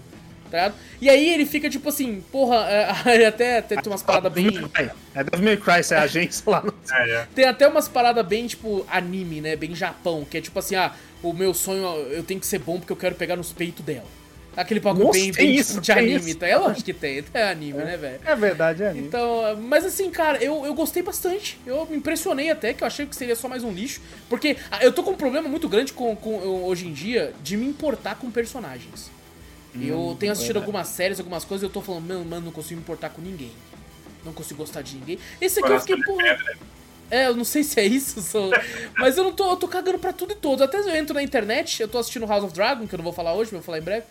tá 0.51 0.57
ligado? 0.59 0.75
E 1.01 1.09
aí 1.09 1.33
ele 1.33 1.47
fica 1.47 1.71
tipo 1.71 1.89
assim, 1.89 2.23
porra, 2.33 2.57
é, 2.69 3.25
até, 3.27 3.59
até 3.59 3.81
tem 3.81 3.93
umas 3.93 4.03
paradas 4.03 4.33
bem... 4.33 4.49
É 5.15 5.25
Devil 5.25 5.45
May 5.45 5.57
Cry, 5.57 5.95
é 5.95 5.97
a 5.97 6.03
agência 6.03 6.43
lá 6.47 6.63
no... 6.63 6.75
É, 6.93 7.11
é. 7.11 7.29
Tem 7.35 7.45
até 7.45 7.67
umas 7.67 7.89
paradas 7.89 8.25
bem, 8.27 8.47
tipo, 8.47 8.85
anime, 8.89 9.41
né? 9.41 9.57
Bem 9.57 9.75
Japão, 9.75 10.25
que 10.29 10.39
é 10.39 10.41
tipo 10.41 10.59
assim, 10.59 10.77
ah, 10.77 10.93
o 11.23 11.33
meu 11.33 11.53
sonho, 11.55 11.85
eu 12.11 12.23
tenho 12.23 12.41
que 12.41 12.47
ser 12.47 12.59
bom 12.59 12.79
porque 12.79 12.93
eu 12.93 12.97
quero 12.97 13.15
pegar 13.15 13.37
nos 13.37 13.53
peitos 13.53 13.85
dela. 13.85 14.07
Aquele 14.57 14.81
bagulho 14.81 15.07
Nossa, 15.07 15.19
bem, 15.19 15.33
bem 15.33 15.55
isso, 15.55 15.81
de 15.81 15.93
anime, 15.93 16.35
tá? 16.35 16.49
Eu 16.49 16.67
acho 16.67 16.85
que 16.85 16.93
tem, 16.93 17.25
é 17.33 17.45
anime, 17.45 17.79
né, 17.79 17.97
velho? 17.97 18.21
É 18.25 18.35
verdade, 18.35 18.83
é 18.83 18.89
anime. 18.89 19.07
Então, 19.07 19.57
mas 19.57 19.85
assim, 19.85 20.11
cara, 20.11 20.43
eu, 20.43 20.67
eu 20.67 20.75
gostei 20.75 21.03
bastante. 21.03 21.59
Eu 21.65 21.87
me 21.87 21.97
impressionei 21.97 22.51
até, 22.51 22.75
que 22.75 22.83
eu 22.83 22.87
achei 22.87 23.07
que 23.07 23.15
seria 23.15 23.37
só 23.37 23.49
mais 23.49 23.63
um 23.63 23.73
lixo. 23.73 24.01
Porque 24.29 24.57
ah, 24.71 24.85
eu 24.85 24.93
tô 24.93 25.03
com 25.03 25.13
um 25.13 25.17
problema 25.17 25.49
muito 25.49 25.69
grande 25.69 25.93
com, 25.93 26.15
com- 26.17 26.39
hoje 26.65 26.87
em 26.89 26.93
dia 26.93 27.33
de 27.43 27.57
me 27.57 27.67
importar 27.67 28.17
com 28.17 28.31
personagens. 28.31 29.11
Eu 29.75 30.17
tenho 30.19 30.33
assistido 30.33 30.57
algumas 30.57 30.89
séries, 30.89 31.19
algumas 31.19 31.45
coisas, 31.45 31.63
e 31.63 31.67
eu 31.67 31.71
tô 31.73 31.81
falando, 31.81 32.07
mano, 32.09 32.25
mano, 32.25 32.47
não 32.47 32.53
consigo 32.53 32.77
me 32.77 32.83
importar 32.83 33.11
com 33.11 33.21
ninguém. 33.23 33.53
Não 34.25 34.33
consigo 34.33 34.59
gostar 34.59 34.83
de 34.83 34.97
ninguém. 34.97 35.19
Esse 35.41 35.61
aqui 35.61 35.69
eu 35.73 35.81
fiquei, 35.81 35.97
pedra. 36.17 36.59
É, 37.11 37.27
eu 37.27 37.37
não 37.37 37.45
sei 37.45 37.63
se 37.65 37.79
é 37.81 37.85
isso, 37.87 38.21
sou- 38.23 38.51
mas 38.99 39.17
eu 39.17 39.25
não 39.25 39.33
tô, 39.33 39.51
eu 39.51 39.57
tô 39.57 39.67
cagando 39.69 39.99
pra 39.99 40.13
tudo 40.13 40.33
e 40.33 40.37
todos. 40.37 40.63
Até 40.63 40.79
eu 40.79 40.89
entro 40.95 41.15
na 41.15 41.23
internet, 41.23 41.81
eu 41.81 41.89
tô 41.89 41.99
assistindo 41.99 42.27
House 42.27 42.45
of 42.45 42.53
Dragon, 42.55 42.87
que 42.87 42.95
eu 42.95 42.99
não 42.99 43.05
vou 43.05 43.13
falar 43.13 43.33
hoje, 43.35 43.51
mas 43.53 43.61
vou 43.61 43.63
falar 43.63 43.79
em 43.79 43.83
breve. 43.83 44.07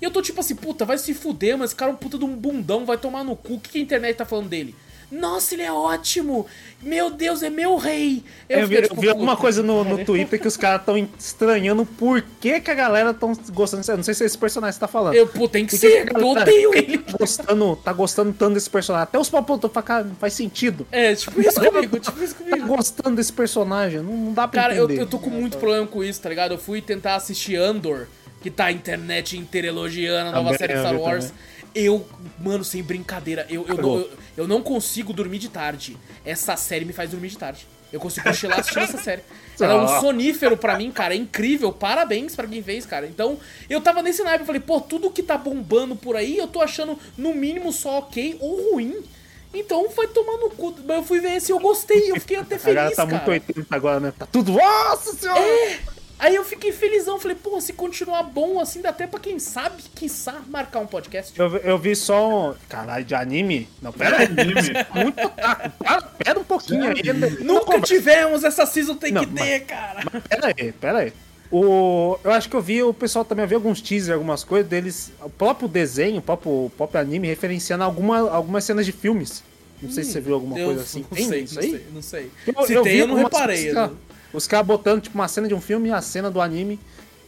E 0.00 0.04
eu 0.04 0.10
tô 0.10 0.20
tipo 0.22 0.40
assim, 0.40 0.56
puta, 0.56 0.84
vai 0.84 0.98
se 0.98 1.14
fuder, 1.14 1.56
mas 1.56 1.70
esse 1.70 1.76
cara 1.76 1.90
é 1.92 1.94
um 1.94 1.96
puta 1.96 2.18
de 2.18 2.24
um 2.24 2.34
bundão, 2.34 2.84
vai 2.84 2.96
tomar 2.98 3.22
no 3.22 3.36
cu. 3.36 3.54
O 3.54 3.60
que, 3.60 3.70
que 3.70 3.78
a 3.78 3.80
internet 3.82 4.16
tá 4.16 4.24
falando 4.24 4.48
dele? 4.48 4.74
Nossa, 5.12 5.54
ele 5.54 5.62
é 5.62 5.70
ótimo! 5.70 6.46
Meu 6.82 7.10
Deus, 7.10 7.42
é 7.42 7.50
meu 7.50 7.76
rei! 7.76 8.24
Eu, 8.48 8.60
vi, 8.60 8.76
fiquei, 8.76 8.78
eu 8.78 8.88
tipo, 8.88 9.00
vi 9.02 9.08
alguma 9.10 9.36
coisa 9.36 9.62
no, 9.62 9.84
no 9.84 9.90
cara. 9.90 10.04
Twitter 10.06 10.40
que 10.40 10.48
os 10.48 10.56
caras 10.56 10.80
estão 10.80 10.96
estranhando 11.18 11.84
por 11.84 12.22
que, 12.40 12.58
que 12.60 12.70
a 12.70 12.74
galera 12.74 13.12
tão 13.12 13.34
gostando. 13.52 13.84
Eu 13.86 13.96
não 13.98 14.02
sei 14.02 14.14
se 14.14 14.22
é 14.22 14.26
esse 14.26 14.38
personagem 14.38 14.72
que 14.72 14.76
você 14.76 14.80
tá 14.80 14.88
falando. 14.88 15.14
Eu, 15.14 15.26
pô, 15.26 15.46
tem 15.46 15.66
que 15.66 15.76
ser, 15.76 16.06
que 16.06 16.16
eu 16.16 16.26
odeio 16.26 16.74
ele. 16.74 16.96
tá 16.98 17.18
gostando, 17.18 17.76
tá 17.76 17.92
gostando 17.92 18.32
tanto 18.32 18.54
desse 18.54 18.70
personagem. 18.70 19.02
Até 19.04 19.18
os 19.18 19.28
papos 19.28 19.60
cara, 19.84 20.04
não 20.04 20.14
faz 20.14 20.32
sentido. 20.32 20.86
É, 20.90 21.14
tipo 21.14 21.40
isso 21.40 21.60
comigo, 21.60 22.00
tipo 22.00 22.24
isso 22.24 22.34
Tá 22.34 22.44
comigo. 22.44 22.66
gostando 22.66 23.16
desse 23.16 23.32
personagem, 23.32 24.00
não, 24.00 24.12
não 24.16 24.32
dá 24.32 24.48
pra 24.48 24.62
Cara, 24.62 24.74
eu, 24.74 24.86
entender. 24.86 25.02
eu 25.02 25.06
tô 25.06 25.18
com 25.18 25.28
muito 25.28 25.58
problema 25.58 25.86
com 25.86 26.02
isso, 26.02 26.20
tá 26.22 26.28
ligado? 26.30 26.52
Eu 26.52 26.58
fui 26.58 26.80
tentar 26.80 27.16
assistir 27.16 27.56
Andor, 27.56 28.06
que 28.40 28.50
tá 28.50 28.66
a 28.66 28.72
internet 28.72 29.36
inteira 29.36 29.68
elogiando 29.68 30.30
a 30.30 30.32
nova 30.32 30.44
Também, 30.44 30.58
série 30.58 30.72
eu 30.72 30.80
Star 30.80 30.96
Wars. 30.96 31.26
também. 31.26 31.51
Eu, 31.74 32.06
mano, 32.38 32.62
sem 32.64 32.82
brincadeira, 32.82 33.46
eu, 33.48 33.66
eu, 33.66 33.76
não, 33.78 33.96
eu, 33.98 34.10
eu 34.38 34.48
não 34.48 34.62
consigo 34.62 35.12
dormir 35.12 35.38
de 35.38 35.48
tarde. 35.48 35.96
Essa 36.24 36.56
série 36.56 36.84
me 36.84 36.92
faz 36.92 37.10
dormir 37.10 37.28
de 37.28 37.38
tarde. 37.38 37.66
Eu 37.92 38.00
consigo 38.00 38.26
cochilar 38.26 38.60
assistindo 38.60 38.84
essa 38.84 38.98
série. 38.98 39.22
Ela 39.60 39.74
é 39.74 39.76
um 39.76 39.84
Ah. 39.84 40.00
sonífero 40.00 40.56
pra 40.56 40.76
mim, 40.78 40.90
cara. 40.90 41.14
É 41.14 41.16
incrível. 41.16 41.70
Parabéns 41.72 42.34
pra 42.34 42.46
quem 42.46 42.62
fez, 42.62 42.86
cara. 42.86 43.06
Então, 43.06 43.38
eu 43.68 43.80
tava 43.82 44.02
nesse 44.02 44.22
naipe. 44.22 44.40
Eu 44.42 44.46
falei, 44.46 44.60
pô, 44.62 44.80
tudo 44.80 45.10
que 45.10 45.22
tá 45.22 45.36
bombando 45.36 45.94
por 45.94 46.16
aí, 46.16 46.38
eu 46.38 46.46
tô 46.46 46.60
achando 46.62 46.98
no 47.18 47.34
mínimo 47.34 47.70
só 47.72 47.98
ok 47.98 48.36
ou 48.40 48.72
ruim. 48.72 48.96
Então, 49.54 49.90
foi 49.90 50.08
tomar 50.08 50.38
no 50.38 50.48
cu. 50.50 50.74
Mas 50.86 50.96
eu 50.96 51.02
fui 51.02 51.20
ver 51.20 51.36
esse 51.36 51.52
eu 51.52 51.58
gostei. 51.60 52.10
Eu 52.10 52.18
fiquei 52.18 52.38
até 52.38 52.58
feliz, 52.58 52.96
tá 52.96 53.04
cara. 53.06 53.08
muito 53.10 53.30
80 53.30 53.66
agora, 53.76 54.00
né? 54.00 54.12
Tá 54.18 54.24
tudo. 54.26 54.52
Nossa 54.52 55.12
senhora! 55.14 55.40
Aí 56.24 56.36
eu 56.36 56.44
fiquei 56.44 56.70
felizão, 56.70 57.18
falei, 57.18 57.36
pô, 57.36 57.60
se 57.60 57.72
continuar 57.72 58.22
bom 58.22 58.60
assim, 58.60 58.80
dá 58.80 58.90
até 58.90 59.08
pra 59.08 59.18
quem 59.18 59.40
sabe, 59.40 59.82
quiçá, 59.92 60.40
marcar 60.48 60.78
um 60.78 60.86
podcast. 60.86 61.36
Eu, 61.38 61.50
vi- 61.50 61.60
eu 61.64 61.76
vi 61.78 61.96
só 61.96 62.50
um. 62.50 62.54
Caralho, 62.68 63.04
de 63.04 63.12
anime? 63.12 63.68
Não, 63.82 63.92
pera 63.92 64.18
aí. 64.18 64.28
Muito 65.02 65.20
otaku. 65.20 65.70
Para, 65.82 66.02
pera 66.02 66.38
um 66.38 66.44
pouquinho 66.44 66.84
aí. 66.84 67.02
Nunca 67.42 67.80
tivemos, 67.80 68.44
essa 68.44 68.64
season 68.66 68.94
tem 68.94 69.10
Não, 69.10 69.24
que 69.26 69.32
ter, 69.32 69.60
cara. 69.64 70.04
Pera 70.28 70.54
aí, 70.56 70.70
pera 70.72 70.98
aí. 71.00 71.12
O, 71.50 72.16
eu 72.22 72.30
acho 72.30 72.48
que 72.48 72.54
eu 72.54 72.62
vi, 72.62 72.82
o 72.84 72.94
pessoal 72.94 73.24
também 73.24 73.42
eu 73.44 73.48
vi 73.48 73.54
alguns 73.56 73.80
teasers, 73.82 74.14
algumas 74.14 74.44
coisas 74.44 74.68
deles, 74.70 75.12
o 75.20 75.28
próprio 75.28 75.66
desenho, 75.68 76.18
o 76.18 76.22
próprio, 76.22 76.50
o 76.66 76.72
próprio 76.76 77.00
anime 77.00 77.26
referenciando 77.26 77.82
alguma, 77.82 78.30
algumas 78.30 78.62
cenas 78.64 78.86
de 78.86 78.92
filmes. 78.92 79.42
Não 79.82 79.90
sei 79.90 80.04
se 80.04 80.12
você 80.12 80.20
viu 80.20 80.34
alguma 80.34 80.56
Eu 80.56 80.66
coisa 80.66 80.82
assim. 80.82 81.00
não 81.00 81.08
Tem 81.08 81.28
sei, 81.28 81.40
isso 81.42 81.54
não 81.56 81.62
aí? 81.62 81.70
sei, 81.72 81.86
não 81.92 82.02
sei. 82.02 82.30
Eu- 82.46 82.66
Se 82.66 82.72
eu 82.74 82.82
tem, 82.84 82.92
vi 82.92 82.98
eu 83.00 83.06
não 83.08 83.16
reparei. 83.16 83.64
coisas, 83.74 83.90
Os 84.32 84.46
caras 84.46 84.66
botando, 84.66 85.00
tipo, 85.02 85.14
uma 85.16 85.28
cena 85.28 85.46
de 85.48 85.54
um 85.54 85.60
filme 85.60 85.88
e 85.88 85.92
a 85.92 86.00
cena 86.00 86.30
do 86.30 86.40
anime, 86.40 86.78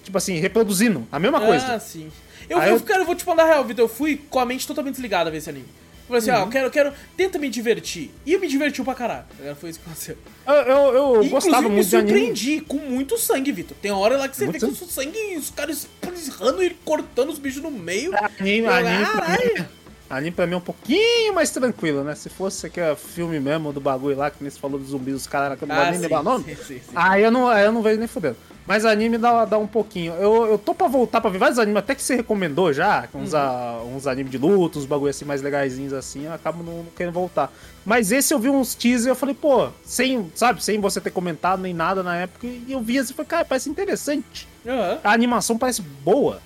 tipo 0.03 0.17
assim, 0.17 0.39
reproduzindo. 0.39 1.07
A 1.13 1.19
mesma 1.19 1.39
Ah, 1.39 1.47
coisa. 1.47 1.79
sim. 1.79 2.11
Eu, 2.49 2.59
eu, 2.59 2.75
eu- 2.75 2.81
cara, 2.81 3.01
eu 3.03 3.07
vou 3.07 3.15
te 3.15 3.27
mandar 3.27 3.45
real, 3.47 3.65
Vitor. 3.65 3.85
Eu 3.85 3.89
fui 3.89 4.21
com 4.31 4.39
a 4.39 4.45
mente 4.47 4.67
totalmente 4.67 4.95
desligada 4.95 5.29
a 5.29 5.33
ver 5.33 5.39
esse 5.39 5.49
anime. 5.51 5.67
Eu 5.67 6.09
falei 6.09 6.19
assim, 6.19 6.31
Uhum. 6.31 6.37
ah, 6.37 6.41
eu 6.41 6.49
quero, 6.51 6.67
eu 6.67 6.71
quero. 6.71 6.93
Tenta 7.17 7.39
me 7.39 7.49
divertir. 7.49 8.11
E 8.27 8.37
me 8.37 8.47
divertiu 8.47 8.85
pra 8.85 8.95
caralho. 8.95 9.25
Agora 9.41 9.55
Foi 9.55 9.71
isso 9.71 9.79
que 9.81 9.87
aconteceu. 9.87 10.19
Eu, 10.47 10.55
eu, 10.55 10.65
eu 10.67 11.11
Inclusive, 11.25 11.31
gostava 11.31 11.63
me 11.69 11.75
muito 11.77 11.97
anime. 11.97 12.11
surpreendi 12.11 12.61
com 12.61 12.77
muito 12.77 13.17
sangue, 13.17 13.51
Vitor. 13.53 13.75
Tem 13.81 13.91
hora 13.91 14.19
lá 14.19 14.29
que 14.29 14.37
você 14.37 14.45
Muito 14.45 14.61
vê 14.67 14.73
que 14.77 14.85
o 14.85 14.87
sangue 14.87 15.19
e 15.19 15.37
os 15.39 15.49
caras 15.49 15.89
espirrando 16.15 16.63
e 16.63 16.71
cortando 16.85 17.31
os 17.31 17.39
bichos 17.39 17.63
no 17.63 17.71
meio. 17.71 18.13
Anime, 18.39 18.67
anime, 18.67 19.07
caralho. 19.07 19.69
Anime 20.11 20.31
pra 20.33 20.47
mim 20.47 20.55
é 20.55 20.57
um 20.57 20.61
pouquinho 20.61 21.35
mais 21.35 21.51
tranquilo, 21.51 22.05
né? 22.05 22.15
Se 22.15 22.29
fosse 22.29 22.67
aquele 22.67 22.95
filme 22.97 23.41
mesmo 23.41 23.73
do 23.73 23.81
bagulho 23.81 24.17
lá, 24.17 24.31
que 24.31 24.43
nem 24.43 24.51
você 24.51 24.59
falou 24.59 24.79
dos 24.79 24.89
zumbis, 24.91 25.15
os 25.15 25.27
caras 25.27 25.59
que 25.59 25.65
eu 25.65 25.69
não 25.69 25.75
Ah, 25.79 25.91
nem 25.91 25.99
o 25.99 26.23
nome. 26.23 26.45
sim, 26.45 26.55
sim, 26.57 26.81
sim. 26.81 26.93
Aí 26.95 27.23
eu 27.23 27.31
não, 27.31 27.49
aí 27.49 27.65
eu 27.65 27.73
não 27.73 27.83
vejo 27.83 27.99
nem 27.99 28.09
fudendo. 28.09 28.37
Mas 28.67 28.87
anime 28.87 29.19
dá, 29.19 29.45
dá 29.45 29.59
um 29.59 29.67
pouquinho. 29.67 30.15
Eu, 30.15 30.47
eu 30.47 30.57
tô 30.57 30.75
pra 30.75 30.89
voltar 30.89 31.21
pra 31.21 31.29
ver 31.29 31.37
vários 31.37 31.59
animes, 31.59 31.79
até 31.81 31.95
que 31.95 32.03
você 32.03 32.15
recomendou 32.17 32.73
já, 32.73 33.07
uns, 33.15 33.35
Uhum. 33.35 33.39
a- 33.39 33.83
uns 33.85 34.07
animes 34.07 34.31
de 34.33 34.39
luta, 34.39 34.79
uns 34.79 34.87
bagulho 34.87 35.11
assim 35.11 35.27
mais 35.27 35.43
legaisinhos 35.43 35.93
assim, 35.93 36.25
eu 36.25 36.33
acabo 36.33 36.63
não, 36.63 36.79
não 36.79 36.91
querendo 36.97 37.13
voltar. 37.13 37.53
Mas 37.85 38.11
esse 38.11 38.33
eu 38.33 38.39
vi 38.39 38.49
uns 38.49 38.75
teasers 38.75 39.05
e 39.05 39.09
eu 39.11 39.15
falei, 39.15 39.35
pô, 39.35 39.69
sem, 39.85 40.33
sabe, 40.35 40.65
sem 40.65 40.81
você 40.81 40.99
ter 40.99 41.11
comentado 41.11 41.61
nem 41.61 41.75
nada 41.75 42.03
na 42.03 42.17
época, 42.17 42.47
e 42.47 42.65
eu 42.73 42.81
vi 42.81 42.99
assim 42.99 43.13
e 43.13 43.17
falei, 43.17 43.29
cara, 43.29 43.45
parece 43.45 43.69
interessante. 43.69 44.49
Aham. 44.67 44.99
A 45.05 45.13
animação 45.13 45.59
parece 45.59 45.83
boa. 45.83 46.41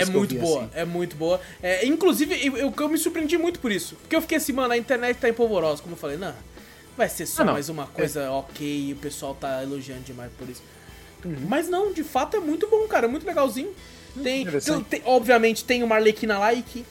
É 0.00 0.04
muito 0.06 0.34
vi, 0.34 0.40
boa, 0.40 0.60
assim. 0.64 0.70
é 0.74 0.84
muito 0.84 1.16
boa. 1.16 1.40
É, 1.62 1.86
inclusive, 1.86 2.34
eu, 2.46 2.56
eu, 2.56 2.74
eu 2.76 2.88
me 2.88 2.98
surpreendi 2.98 3.36
muito 3.38 3.58
por 3.60 3.70
isso. 3.72 3.96
Porque 3.96 4.14
eu 4.16 4.20
fiquei 4.22 4.38
assim, 4.38 4.52
mano, 4.52 4.72
a 4.72 4.76
internet 4.78 5.18
tá 5.18 5.28
empolvorosa, 5.28 5.82
como 5.82 5.94
eu 5.94 5.98
falei, 5.98 6.16
não, 6.16 6.34
vai 6.96 7.08
ser 7.08 7.26
só 7.26 7.42
Ah, 7.42 7.46
mais 7.46 7.68
uma 7.68 7.86
coisa 7.86 8.30
ok 8.30 8.66
e 8.88 8.92
o 8.92 8.96
pessoal 8.96 9.34
tá 9.34 9.62
elogiando 9.62 10.02
demais 10.02 10.30
por 10.38 10.48
isso. 10.48 10.62
Uhum. 11.24 11.36
Mas 11.48 11.68
não, 11.68 11.92
de 11.92 12.04
fato 12.04 12.36
é 12.36 12.40
muito 12.40 12.68
bom, 12.68 12.86
cara, 12.86 13.06
é 13.06 13.08
muito 13.08 13.26
legalzinho. 13.26 13.72
Tem, 14.22 14.44
tem- 14.44 14.84
tem- 14.84 15.02
obviamente 15.04 15.64
tem 15.64 15.82
uma 15.82 15.96
Arlequina 15.96 16.38
like. 16.38 16.84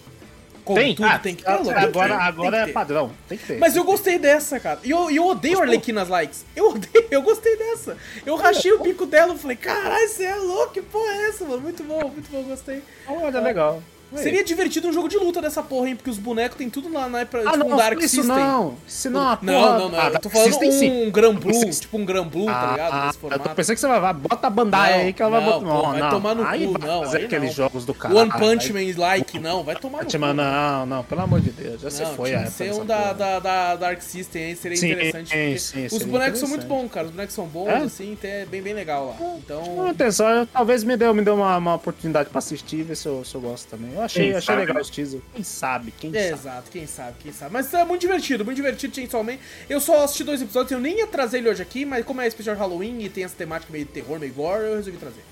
Como 0.64 0.80
Tem, 0.80 0.95
tudo 0.95 1.07
ah, 1.07 1.20
tem 1.20 1.36
que 1.36 1.43
ter. 1.43 1.51
agora, 1.51 2.16
agora 2.16 2.57
é 2.57 2.66
ter. 2.66 2.72
padrão, 2.72 3.11
tem 3.28 3.38
que 3.38 3.45
ter. 3.45 3.59
Mas 3.59 3.76
eu 3.76 3.84
gostei 3.84 4.18
dessa, 4.18 4.59
cara. 4.59 4.80
E 4.84 4.91
eu, 4.91 5.11
eu 5.11 5.28
odeio 5.28 5.59
Arlequinas 5.59 6.07
likes. 6.07 6.45
Eu 6.55 6.70
odeio, 6.70 7.07
eu 7.11 7.22
gostei 7.22 7.57
dessa. 7.57 7.97
Eu 8.26 8.36
rachei 8.36 8.72
o 8.72 8.82
bico 8.82 9.05
dela 9.05 9.34
e 9.34 9.38
falei, 9.38 9.57
caralho, 9.57 10.07
você 10.07 10.24
é 10.24 10.36
louco, 10.36 10.74
que 10.74 10.82
porra 10.82 11.11
é 11.11 11.30
essa, 11.30 11.43
mano? 11.43 11.61
Muito 11.61 11.84
bom, 11.84 12.09
muito 12.09 12.32
bom, 12.32 12.43
gostei. 12.43 12.82
Olha, 13.07 13.39
legal. 13.41 13.84
Seria 14.16 14.43
divertido 14.43 14.88
um 14.88 14.93
jogo 14.93 15.07
de 15.07 15.18
luta 15.18 15.41
dessa 15.41 15.61
porra, 15.64 15.89
hein? 15.89 15.95
Porque 15.95 16.09
os 16.09 16.18
bonecos 16.18 16.57
tem 16.57 16.70
tudo 16.70 16.91
lá 16.91 17.07
na 17.09 17.26
pra, 17.26 17.41
Ah, 17.41 17.51
tipo 17.53 17.57
não, 17.57 17.74
um 17.74 17.78
Dark 17.78 17.97
isso 17.99 18.16
System. 18.16 18.36
não. 18.36 18.76
Isso 18.88 19.09
não, 19.09 19.22
a 19.22 19.39
Não, 19.41 19.53
porra- 19.53 19.80
não, 19.80 19.89
não. 19.89 19.99
Ah, 19.99 20.09
eu 20.14 20.20
tô 20.20 20.30
falando 20.30 20.49
System, 20.49 20.72
sim. 20.72 21.07
um 21.07 21.11
Gran 21.11 21.34
Blue, 21.36 21.53
System. 21.53 21.72
tipo 21.82 21.97
um 21.97 22.05
Gran 22.05 22.24
Blue, 22.28 22.45
tá 22.45 22.72
ligado? 22.72 22.93
Ah, 22.93 23.05
Nesse 23.07 23.18
eu 23.18 23.22
formato. 23.22 23.43
tô 23.49 23.55
pensando 23.55 23.76
que 23.76 23.82
você 23.82 23.88
vai, 23.88 23.99
vai 23.99 24.14
bota 24.14 24.47
a 24.47 24.49
bandai 24.49 24.91
Não, 24.93 24.99
aí 25.05 25.14
que 25.14 25.22
ela 25.22 25.32
vai 25.32 25.41
não, 25.41 25.59
botar. 25.59 25.66
pô, 25.66 25.74
Não, 25.84 25.91
vai 25.91 25.99
não. 26.01 26.09
tomar 26.09 26.36
no 26.36 26.45
aí 26.45 26.68
cu, 26.68 26.80
vai 26.80 26.89
não, 26.89 27.03
fazer 27.03 27.18
aí 27.18 27.26
aqueles 27.26 27.47
não. 27.49 27.55
jogos 27.55 27.86
do 27.86 27.93
cara. 27.93 28.16
One 28.16 28.32
Punch 28.32 28.74
Man 28.74 28.80
like, 28.97 29.39
não, 29.39 29.64
vai 29.64 29.76
tomar 29.76 30.03
no 30.03 30.11
cu. 30.11 30.20
Mano, 30.20 30.41
não, 30.43 30.86
não, 30.86 31.03
pelo 31.03 31.22
amor 31.22 31.41
de 31.41 31.49
Deus, 31.51 31.82
já 31.82 31.89
se 31.89 32.03
Não, 32.03 32.14
foi 32.16 32.34
a 32.36 32.45
ser 32.47 32.74
um 32.74 32.86
da, 32.86 33.14
da, 33.14 33.39
da 33.39 33.76
Dark 33.76 34.01
System 34.01 34.43
aí, 34.45 34.55
seria 34.55 34.78
Sim, 34.78 34.91
interessante. 34.91 35.30
sim, 35.30 35.36
porque 35.36 35.89
sim, 35.89 35.95
os 35.97 36.03
bonecos 36.03 36.39
são 36.39 36.49
muito 36.49 36.66
bons, 36.66 36.89
cara. 36.91 37.05
Os 37.07 37.11
bonecos 37.11 37.34
são 37.36 37.45
bons, 37.45 37.68
É? 37.70 37.78
assim, 37.78 38.18
tem- 38.20 38.32
é 38.32 38.45
bem, 38.45 38.61
bem 38.61 38.74
legal 38.74 39.07
lá. 39.07 39.16
Não, 39.20 39.38
Então. 39.38 39.88
atenção, 39.88 40.28
eu- 40.30 40.45
talvez 40.47 40.84
me 40.84 40.95
deu 40.97 41.11
uma, 41.11 41.57
uma 41.57 41.76
oportunidade 41.76 42.30
pra 42.30 42.39
assistir 42.39 42.78
e 42.78 42.84
ver 42.84 42.95
se 42.95 43.07
eu, 43.07 43.24
se 43.26 43.34
eu 43.36 43.41
gosto 43.41 43.68
também. 43.70 43.91
Achei, 44.04 44.28
Quem 44.28 44.32
achei 44.36 44.41
sabe? 44.56 44.66
legal 44.66 44.82
os 44.82 44.89
teaser. 44.89 45.22
Quem 45.34 45.43
sabe, 45.43 45.91
quem 45.99 46.16
É, 46.16 46.30
sabe. 46.30 46.34
exato, 46.34 46.72
quem 46.72 46.88
sabe, 46.88 47.16
quem 47.22 47.32
sabe. 47.32 47.54
Mas 47.54 47.74
é 47.74 47.84
muito 47.86 48.01
divertido, 48.01 48.43
muito 48.43 48.56
divertido, 48.58 48.95
Chainsaw 48.95 49.24
Man. 49.24 49.38
Eu 49.70 49.80
só 49.80 50.04
assisti 50.04 50.24
dois 50.24 50.41
episódios, 50.41 50.72
eu 50.72 50.80
nem 50.80 50.97
ia 50.97 51.08
trazer 51.08 51.38
ele 51.39 51.49
hoje 51.49 51.62
aqui, 51.62 51.86
mas 51.86 52.06
como 52.06 52.22
é 52.22 52.28
especial 52.28 52.56
Halloween 52.56 52.99
e 53.04 53.10
tem 53.10 53.24
essa 53.24 53.36
temática 53.36 53.72
meio 53.72 53.86
de 53.86 53.91
terror, 53.91 54.20
meio 54.20 54.34
gore, 54.34 54.64
eu 54.66 54.76
resolvi 54.76 54.97
trazer. 54.97 55.24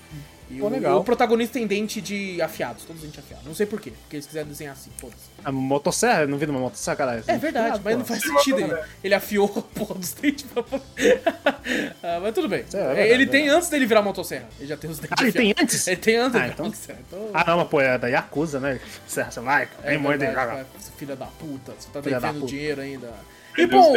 E 0.52 0.60
Pô, 0.60 0.66
o, 0.66 0.70
legal. 0.70 0.99
o 0.99 1.04
protagonista 1.04 1.54
tem 1.54 1.66
dente 1.66 2.02
de 2.02 2.41
afiados, 2.41 2.84
todos 2.84 3.02
dentes 3.02 3.18
afiados. 3.20 3.45
Não 3.45 3.56
sei 3.56 3.66
porquê, 3.66 3.91
porque 3.91 4.18
eles 4.18 4.26
quiseram 4.26 4.47
desenhar 4.49 4.74
assim, 4.74 4.89
todos. 4.99 5.16
A 5.45 5.52
motosserra, 5.52 6.28
não 6.28 6.38
vi 6.38 6.45
numa 6.45 6.60
motosserra, 6.60 6.97
caralho. 6.97 7.24
É 7.26 7.38
verdade, 7.38 7.80
mas 7.84 7.97
não 7.97 8.04
faz 8.06 8.22
sentido. 8.22 8.60
Ele, 8.60 8.76
ele 9.04 9.14
afiou 9.16 9.45
a 9.58 9.62
porra 9.80 9.95
dos 9.95 10.14
dentes 10.14 10.45
pra... 10.54 10.64
ah, 12.04 12.20
Mas 12.22 12.34
tudo 12.34 12.49
bem. 12.49 12.60
É, 12.74 12.78
é 12.78 12.84
verdade, 12.86 13.10
ele 13.10 13.24
é 13.24 13.28
tem 13.28 13.49
antes 13.49 13.70
dele 13.70 13.86
virar 13.86 14.02
motosserra. 14.02 14.47
Ele 14.60 14.68
já 14.68 14.78
tem 14.78 14.89
os 14.89 14.99
dentes 14.99 15.16
Ah, 15.18 15.24
ele 15.24 15.32
tem 15.32 15.56
antes? 15.58 15.88
Ele 15.88 15.97
tem 15.97 16.16
antes 16.18 16.39
Ah, 16.41 16.47
então- 16.47 16.66
motosserra. 16.66 16.99
Então... 17.08 17.30
Ah, 17.34 17.43
não, 17.47 17.58
mas 17.60 17.68
pô, 17.70 17.80
é 17.82 17.97
da 17.97 18.08
Yakuza, 18.08 18.60
né? 18.60 18.80
Serra, 19.08 19.32
você 19.32 19.39
vai, 19.39 19.70
É 19.84 19.91
aí 19.91 19.97
morde. 19.97 20.20
verdade, 20.26 20.47
cara, 20.49 20.66
filha 20.97 21.16
da 21.16 21.26
puta, 21.28 21.74
você 21.80 21.89
tá 21.91 22.04
Filha 22.04 22.20
devendo 22.20 22.45
dinheiro 22.45 22.82
ainda. 22.82 23.12
E 23.58 23.66
bom, 23.66 23.93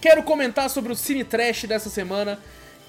quero 0.00 0.22
comentar 0.22 0.68
sobre 0.68 0.92
o 0.92 0.96
Cine 0.96 1.24
Trash 1.24 1.64
dessa 1.64 1.88
semana, 1.88 2.38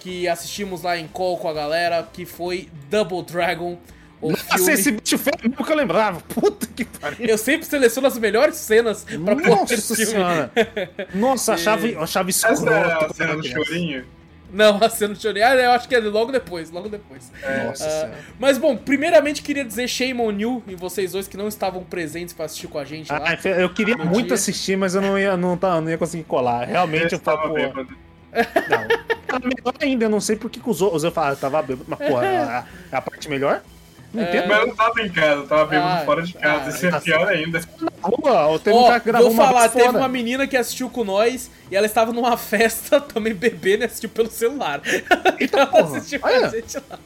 que 0.04 0.28
assistimos 0.28 0.82
lá 0.84 0.98
em 0.98 1.08
call 1.08 1.38
com 1.38 1.48
a 1.48 1.54
galera, 1.54 2.08
que 2.12 2.26
foi 2.26 2.68
Double 2.90 3.24
Dragon, 3.24 3.78
o 4.22 4.32
Nossa, 4.32 4.44
filme... 4.58 4.74
esse 4.74 4.92
bicho 4.92 5.18
feio 5.18 5.36
mesmo 5.42 5.66
que 5.66 5.72
eu 5.72 5.76
lembrava. 5.78 6.20
Puta 6.22 6.68
que 6.68 6.84
pariu. 6.86 7.26
Eu 7.26 7.38
sempre 7.38 7.66
seleciono 7.66 8.08
as 8.08 8.18
melhores 8.18 8.56
cenas 8.56 9.04
pra 9.06 9.36
pôr 9.36 9.48
Nossa 9.48 9.96
senhora. 9.96 10.52
Nossa, 11.14 11.54
achava, 11.54 11.88
achava 12.02 12.30
Essa 12.30 12.48
é 12.48 12.50
a 12.50 12.54
escroto. 12.54 12.74
cena 12.74 12.96
quando 12.98 13.14
do 13.16 13.24
era 13.24 13.38
criança. 13.38 13.66
chorinho? 13.66 14.06
Não, 14.52 14.78
a 14.84 14.88
cena 14.90 15.14
do 15.16 15.20
Johnny, 15.20 15.42
ah, 15.42 15.56
eu 15.56 15.72
acho 15.72 15.88
que 15.90 15.96
é 15.96 16.00
logo 16.00 16.32
depois, 16.32 16.70
logo 16.70 16.88
depois. 16.88 17.32
Nossa 17.66 17.86
Ah, 17.86 17.90
senhora. 17.90 18.14
mas 18.40 18.58
bom, 18.60 18.78
primeiramente 18.78 19.42
queria 19.42 19.66
dizer 19.66 19.88
shame 19.88 20.22
on 20.22 20.32
you 20.38 20.64
e 20.68 20.76
vocês 20.76 21.14
dois 21.14 21.28
que 21.28 21.36
não 21.36 21.48
estavam 21.48 21.84
presentes 21.84 22.34
pra 22.36 22.46
assistir 22.46 22.68
com 22.68 22.78
a 22.78 22.86
gente 22.86 23.12
lá. 23.12 23.24
Ah, 23.26 23.48
eu 23.50 23.70
queria 23.74 23.98
muito 23.98 24.28
dia. 24.28 24.36
assistir, 24.36 24.78
mas 24.78 24.94
eu 24.94 25.02
não 25.02 25.18
ia, 25.18 25.36
não, 25.36 25.58
tá, 25.58 25.82
não 25.82 25.90
ia 25.90 25.98
conseguir 25.98 26.26
colar. 26.26 26.68
Realmente 26.68 27.14
eu 27.14 27.18
estava 27.18 27.38
falo, 27.42 27.50
pô. 27.50 27.56
bêbado. 27.56 27.98
Não. 28.70 29.04
Tá 29.28 29.40
melhor 29.40 29.74
ainda, 29.82 30.06
eu 30.06 30.10
não 30.10 30.22
sei 30.22 30.36
por 30.36 30.50
que 30.50 30.60
que 30.60 30.70
os 30.70 30.82
outros. 30.82 31.04
Eu 31.04 31.12
falo, 31.12 31.36
tava 31.36 31.62
bêbado, 31.62 31.86
mas 31.88 32.00
porra, 32.08 32.26
é 32.26 32.38
a, 32.38 32.66
é 32.92 32.96
a 32.98 33.02
parte 33.02 33.30
melhor? 33.30 33.62
Não 34.14 34.22
entendo. 34.24 34.48
Mas 34.48 34.60
eu 34.60 34.68
não 34.68 34.76
tava 34.76 35.02
em 35.02 35.10
casa, 35.10 35.42
eu 35.42 35.48
tava 35.48 35.66
bêbado 35.66 36.02
Ah, 36.02 36.06
fora 36.06 36.22
de 36.22 36.34
casa. 36.34 36.66
ah, 36.66 36.70
Isso 36.70 36.86
é 36.86 36.92
tá 36.92 37.02
pior 37.02 37.28
ainda. 37.28 37.60
Na 37.82 38.10
rua, 38.10 38.48
o 38.50 38.60
Temo 38.60 38.78
Ó, 38.78 38.88
tá 38.88 39.00
gravando 39.00 39.34
vou 39.34 39.46
falar, 39.46 39.70
teve 39.70 39.86
fora. 39.86 39.98
uma 39.98 40.08
menina 40.08 40.46
que 40.46 40.56
assistiu 40.56 40.88
com 40.90 41.04
nós 41.04 41.50
e 41.72 41.76
ela 41.76 41.88
estava 41.88 42.14
numa 42.14 42.38
festa 42.38 43.02
também 43.02 43.34
bebendo 43.34 43.84
e 43.84 43.86
assistiu 43.86 44.10
pelo 44.10 44.30
celular. 44.30 44.82
Eita 45.40 45.58
ela 45.58 45.66
porra, 45.66 45.98
assistiu 45.98 46.20
com 46.20 46.28
a 46.28 46.48
gente 46.50 46.78
lá. 46.78 47.00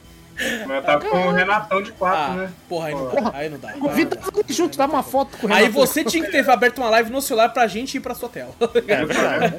Mas 0.66 0.84
tava 0.84 1.04
com 1.08 1.16
o 1.16 1.32
Renatão 1.32 1.82
de 1.82 1.92
quatro, 1.92 2.32
Ah, 2.32 2.36
né? 2.36 2.52
porra, 2.68 2.86
aí 2.88 2.94
não 2.94 3.04
dá, 3.04 3.10
Porra, 3.10 3.32
aí 3.34 3.48
não 3.48 3.58
dá. 3.58 3.72
Convida 3.72 4.16
aí 4.16 4.22
não 4.34 4.42
dá. 4.42 4.54
junto, 4.54 4.78
dá 4.78 4.86
uma 4.86 5.02
foto 5.02 5.36
com 5.36 5.46
o 5.46 5.52
Aí 5.52 5.64
Renato. 5.64 5.72
você 5.74 6.04
tinha 6.04 6.24
que 6.24 6.30
ter 6.30 6.48
aberto 6.48 6.78
uma 6.78 6.88
live 6.90 7.10
no 7.10 7.20
celular 7.20 7.48
pra 7.48 7.66
gente 7.66 7.96
ir 7.96 8.00
pra 8.00 8.14
sua 8.14 8.28
tela. 8.28 8.54
É 8.86 9.04
verdade. 9.04 9.54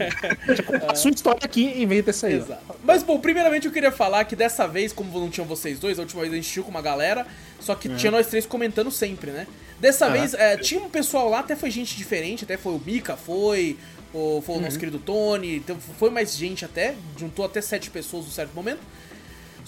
A 0.88 0.96
sua 0.96 1.12
história 1.12 1.40
aqui 1.44 1.66
em 1.66 1.86
vez 1.86 2.04
dessa 2.06 2.28
aí. 2.28 2.36
Exato. 2.36 2.62
Mas 2.84 3.04
bom, 3.04 3.20
primeiramente 3.20 3.68
eu 3.68 3.74
queria 3.74 3.92
falar 3.92 4.24
que 4.26 4.36
dessa 4.36 4.68
vez, 4.68 4.94
como 4.94 5.20
não 5.20 5.30
tinham 5.30 5.46
vocês 5.48 5.80
dois, 5.80 6.00
a 6.00 6.04
última 6.04 6.22
vez 6.22 6.32
a 6.32 6.36
gente 6.36 6.44
assistiu 6.46 6.64
com 6.64 6.72
uma 6.72 6.82
galera, 6.82 7.28
só 7.60 7.76
que 7.76 7.90
tinha 7.96 8.12
nós 8.12 8.28
três 8.28 8.46
comentando 8.46 8.90
sempre, 8.90 9.32
né? 9.32 9.48
Dessa 9.80 10.06
Aham. 10.06 10.14
vez, 10.14 10.34
é, 10.34 10.58
tinha 10.58 10.82
um 10.82 10.90
pessoal 10.90 11.30
lá, 11.30 11.40
até 11.40 11.56
foi 11.56 11.70
gente 11.72 11.96
diferente, 11.96 12.44
até 12.44 12.58
foi 12.58 12.74
o 12.74 12.82
Mika, 12.86 13.16
foi, 13.18 13.78
o, 14.14 14.42
foi 14.46 14.56
o 14.58 14.60
nosso 14.62 14.78
querido 14.80 15.00
Tony, 15.00 15.58
então 15.58 15.78
foi 15.98 16.10
mais 16.10 16.36
gente 16.36 16.66
até, 16.66 16.96
juntou 17.18 17.46
até 17.46 17.62
sete 17.62 17.90
pessoas 17.90 18.26
num 18.26 18.32
certo 18.32 18.54
momento. 18.54 18.80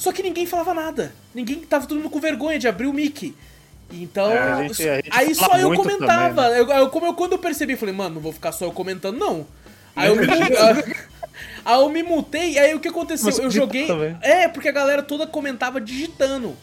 Só 0.02 0.12
que 0.12 0.24
ninguém 0.24 0.47
falava 0.47 0.74
nada. 0.74 1.14
Ninguém 1.32 1.60
tava 1.60 1.86
todo 1.86 1.99
mundo 1.99 2.10
com 2.10 2.20
vergonha 2.20 2.58
de 2.58 2.68
abrir 2.68 2.88
o 2.88 2.93
mic. 2.93 3.36
Então, 3.91 4.32
É, 4.32 4.39
a 4.39 4.64
gente- 4.64 4.89
a 4.89 4.95
gente 4.95 5.10
aí 5.12 5.36
só 5.36 5.56
eu 5.60 5.76
comentava. 5.76 6.43
também, 6.45 6.58
eu, 6.58 6.68
eu- 6.72 6.89
como 6.89 7.06
eu, 7.06 7.14
quando 7.14 7.34
eu 7.34 7.38
percebi, 7.38 7.76
falei, 7.76 7.93
mano, 7.93 8.16
não 8.16 8.22
vou 8.22 8.34
ficar 8.34 8.52
só 8.52 8.66
eu 8.66 8.72
comentando, 8.72 9.20
não. 9.20 9.45
Aí 9.95 10.10
eu 10.10 10.16
me, 10.16 10.26
aí 11.64 11.80
eu 11.80 11.89
me 11.89 12.02
mutei, 12.02 12.58
aí 12.58 12.74
o 12.74 12.80
que 12.80 12.88
aconteceu? 12.88 13.26
Mas 13.28 13.38
eu 13.38 13.52
joguei. 13.52 13.86
também. 13.86 14.18
É, 14.24 14.47
porque 14.47 14.70
a 14.70 14.72
galera 14.72 15.04
toda 15.04 15.28
comentava 15.28 15.80
digitando. 15.80 16.58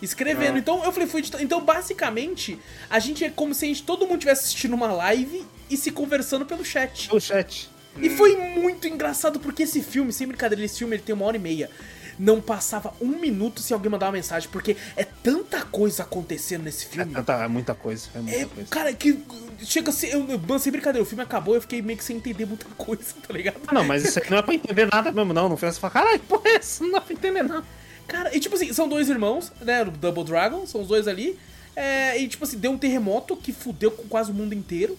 Escrevendo. 0.00 0.54
Ah. 0.54 0.58
Então 0.60 0.84
eu 0.84 0.92
falei, 0.92 1.08
fui 1.08 1.20
editando. 1.20 1.42
Então, 1.42 1.60
basicamente, 1.62 2.58
a 2.88 3.00
gente 3.00 3.24
é 3.24 3.30
como 3.30 3.54
se 3.54 3.64
a 3.64 3.68
gente, 3.68 3.82
todo 3.82 4.06
mundo 4.06 4.20
tivesse 4.20 4.42
assistindo 4.44 4.74
uma 4.74 4.92
live 4.92 5.44
e 5.68 5.76
se 5.76 5.90
conversando 5.90 6.46
pelo 6.46 6.64
chat. 6.64 7.08
O 7.12 7.18
chat. 7.18 7.68
E 8.00 8.08
foi 8.10 8.36
muito 8.36 8.86
engraçado 8.86 9.40
porque 9.40 9.62
esse 9.64 9.82
filme, 9.82 10.12
sem 10.12 10.26
brincadeira, 10.28 10.64
esse 10.64 10.78
filme 10.78 10.94
ele 10.96 11.02
tem 11.02 11.12
uma 11.14 11.24
hora 11.24 11.36
e 11.36 11.40
meia. 11.40 11.70
Não 12.18 12.40
passava 12.40 12.94
um 13.00 13.08
minuto 13.18 13.60
se 13.60 13.72
alguém 13.74 13.90
mandar 13.90 14.06
uma 14.06 14.12
mensagem, 14.12 14.48
porque 14.50 14.76
é 14.96 15.04
tanta 15.04 15.62
coisa 15.62 16.02
acontecendo 16.04 16.62
nesse 16.64 16.86
É, 16.86 16.88
filme. 16.88 17.12
tanta- 17.14 17.44
é 17.44 17.48
muita 17.48 17.74
coisa, 17.74 18.08
é 18.14 18.18
muita 18.20 18.36
É, 18.38 18.44
coisa. 18.44 18.68
cara, 18.70 18.92
que 18.92 19.18
chega 19.64 19.90
a 19.90 19.92
ser. 19.92 20.14
Eu, 20.14 20.20
mano, 20.20 20.58
sem 20.58 20.70
brincadeira, 20.72 21.02
o 21.02 21.06
filme 21.06 21.22
acabou 21.24 21.54
e 21.54 21.58
eu 21.58 21.60
fiquei 21.62 21.82
meio 21.82 21.98
que 21.98 22.04
sem 22.04 22.16
entender 22.16 22.46
muita 22.46 22.66
coisa, 22.76 23.02
tá 23.26 23.32
ligado? 23.34 23.56
Ah, 23.66 23.74
não, 23.74 23.84
mas 23.84 24.04
isso 24.04 24.18
aqui 24.18 24.30
não 24.30 24.38
é 24.38 24.42
pra 24.42 24.54
entender 24.54 24.86
nada 24.92 25.10
mesmo, 25.10 25.32
não. 25.32 25.48
No 25.48 25.56
final 25.56 25.72
você 25.72 25.80
fala, 25.80 25.92
caralho, 25.92 26.20
porra 26.20 26.48
é 26.48 26.54
essa? 26.56 26.82
Não 26.84 26.92
dá 26.92 27.00
pra 27.00 27.12
entender 27.12 27.42
nada. 27.42 27.64
Cara, 28.06 28.36
e 28.36 28.38
tipo 28.40 28.54
assim, 28.54 28.72
são 28.72 28.86
dois 28.88 29.08
irmãos, 29.08 29.50
né? 29.60 29.82
O 29.82 29.90
Double 29.90 30.24
Dragon, 30.24 30.66
são 30.66 30.82
os 30.82 30.88
dois 30.88 31.08
ali. 31.08 31.38
É, 31.74 32.16
e 32.18 32.28
tipo 32.28 32.44
assim, 32.44 32.58
deu 32.58 32.70
um 32.70 32.78
terremoto 32.78 33.34
que 33.36 33.52
fudeu 33.52 33.90
com 33.90 34.04
quase 34.04 34.30
o 34.30 34.34
mundo 34.34 34.52
inteiro. 34.54 34.96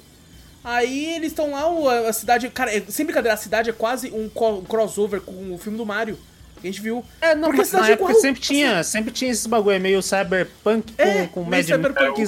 Aí 0.63 1.13
eles 1.13 1.27
estão 1.31 1.51
lá, 1.51 2.09
a 2.09 2.11
cidade. 2.11 2.49
Cara, 2.49 2.75
é, 2.75 2.81
sem 2.89 3.05
brincadeira, 3.05 3.35
a 3.35 3.37
cidade 3.37 3.69
é 3.69 3.73
quase 3.73 4.11
um 4.11 4.27
crossover 4.63 5.21
com 5.21 5.53
o 5.53 5.57
filme 5.59 5.77
do 5.77 5.85
Mario. 5.85 6.17
Que 6.65 6.69
a 6.69 6.71
gente 6.71 6.81
viu. 6.81 7.05
É, 7.21 7.35
não, 7.35 7.49
Porque 7.49 7.63
cidade 7.63 7.83
na 7.83 7.89
é 7.89 7.93
época 7.93 8.09
igual, 8.09 8.21
sempre 8.23 8.41
tinha, 8.41 8.83
sempre 8.83 9.11
tinha 9.11 9.29
esses 9.29 9.45
bagulho, 9.45 9.75
é 9.75 9.79
meio 9.79 10.01
cyberpunk 10.01 10.93
com, 10.93 11.01
É, 11.03 11.27
com 11.27 11.45
meio 11.45 11.51
Mad 11.51 11.65
cyberpunk. 11.65 12.25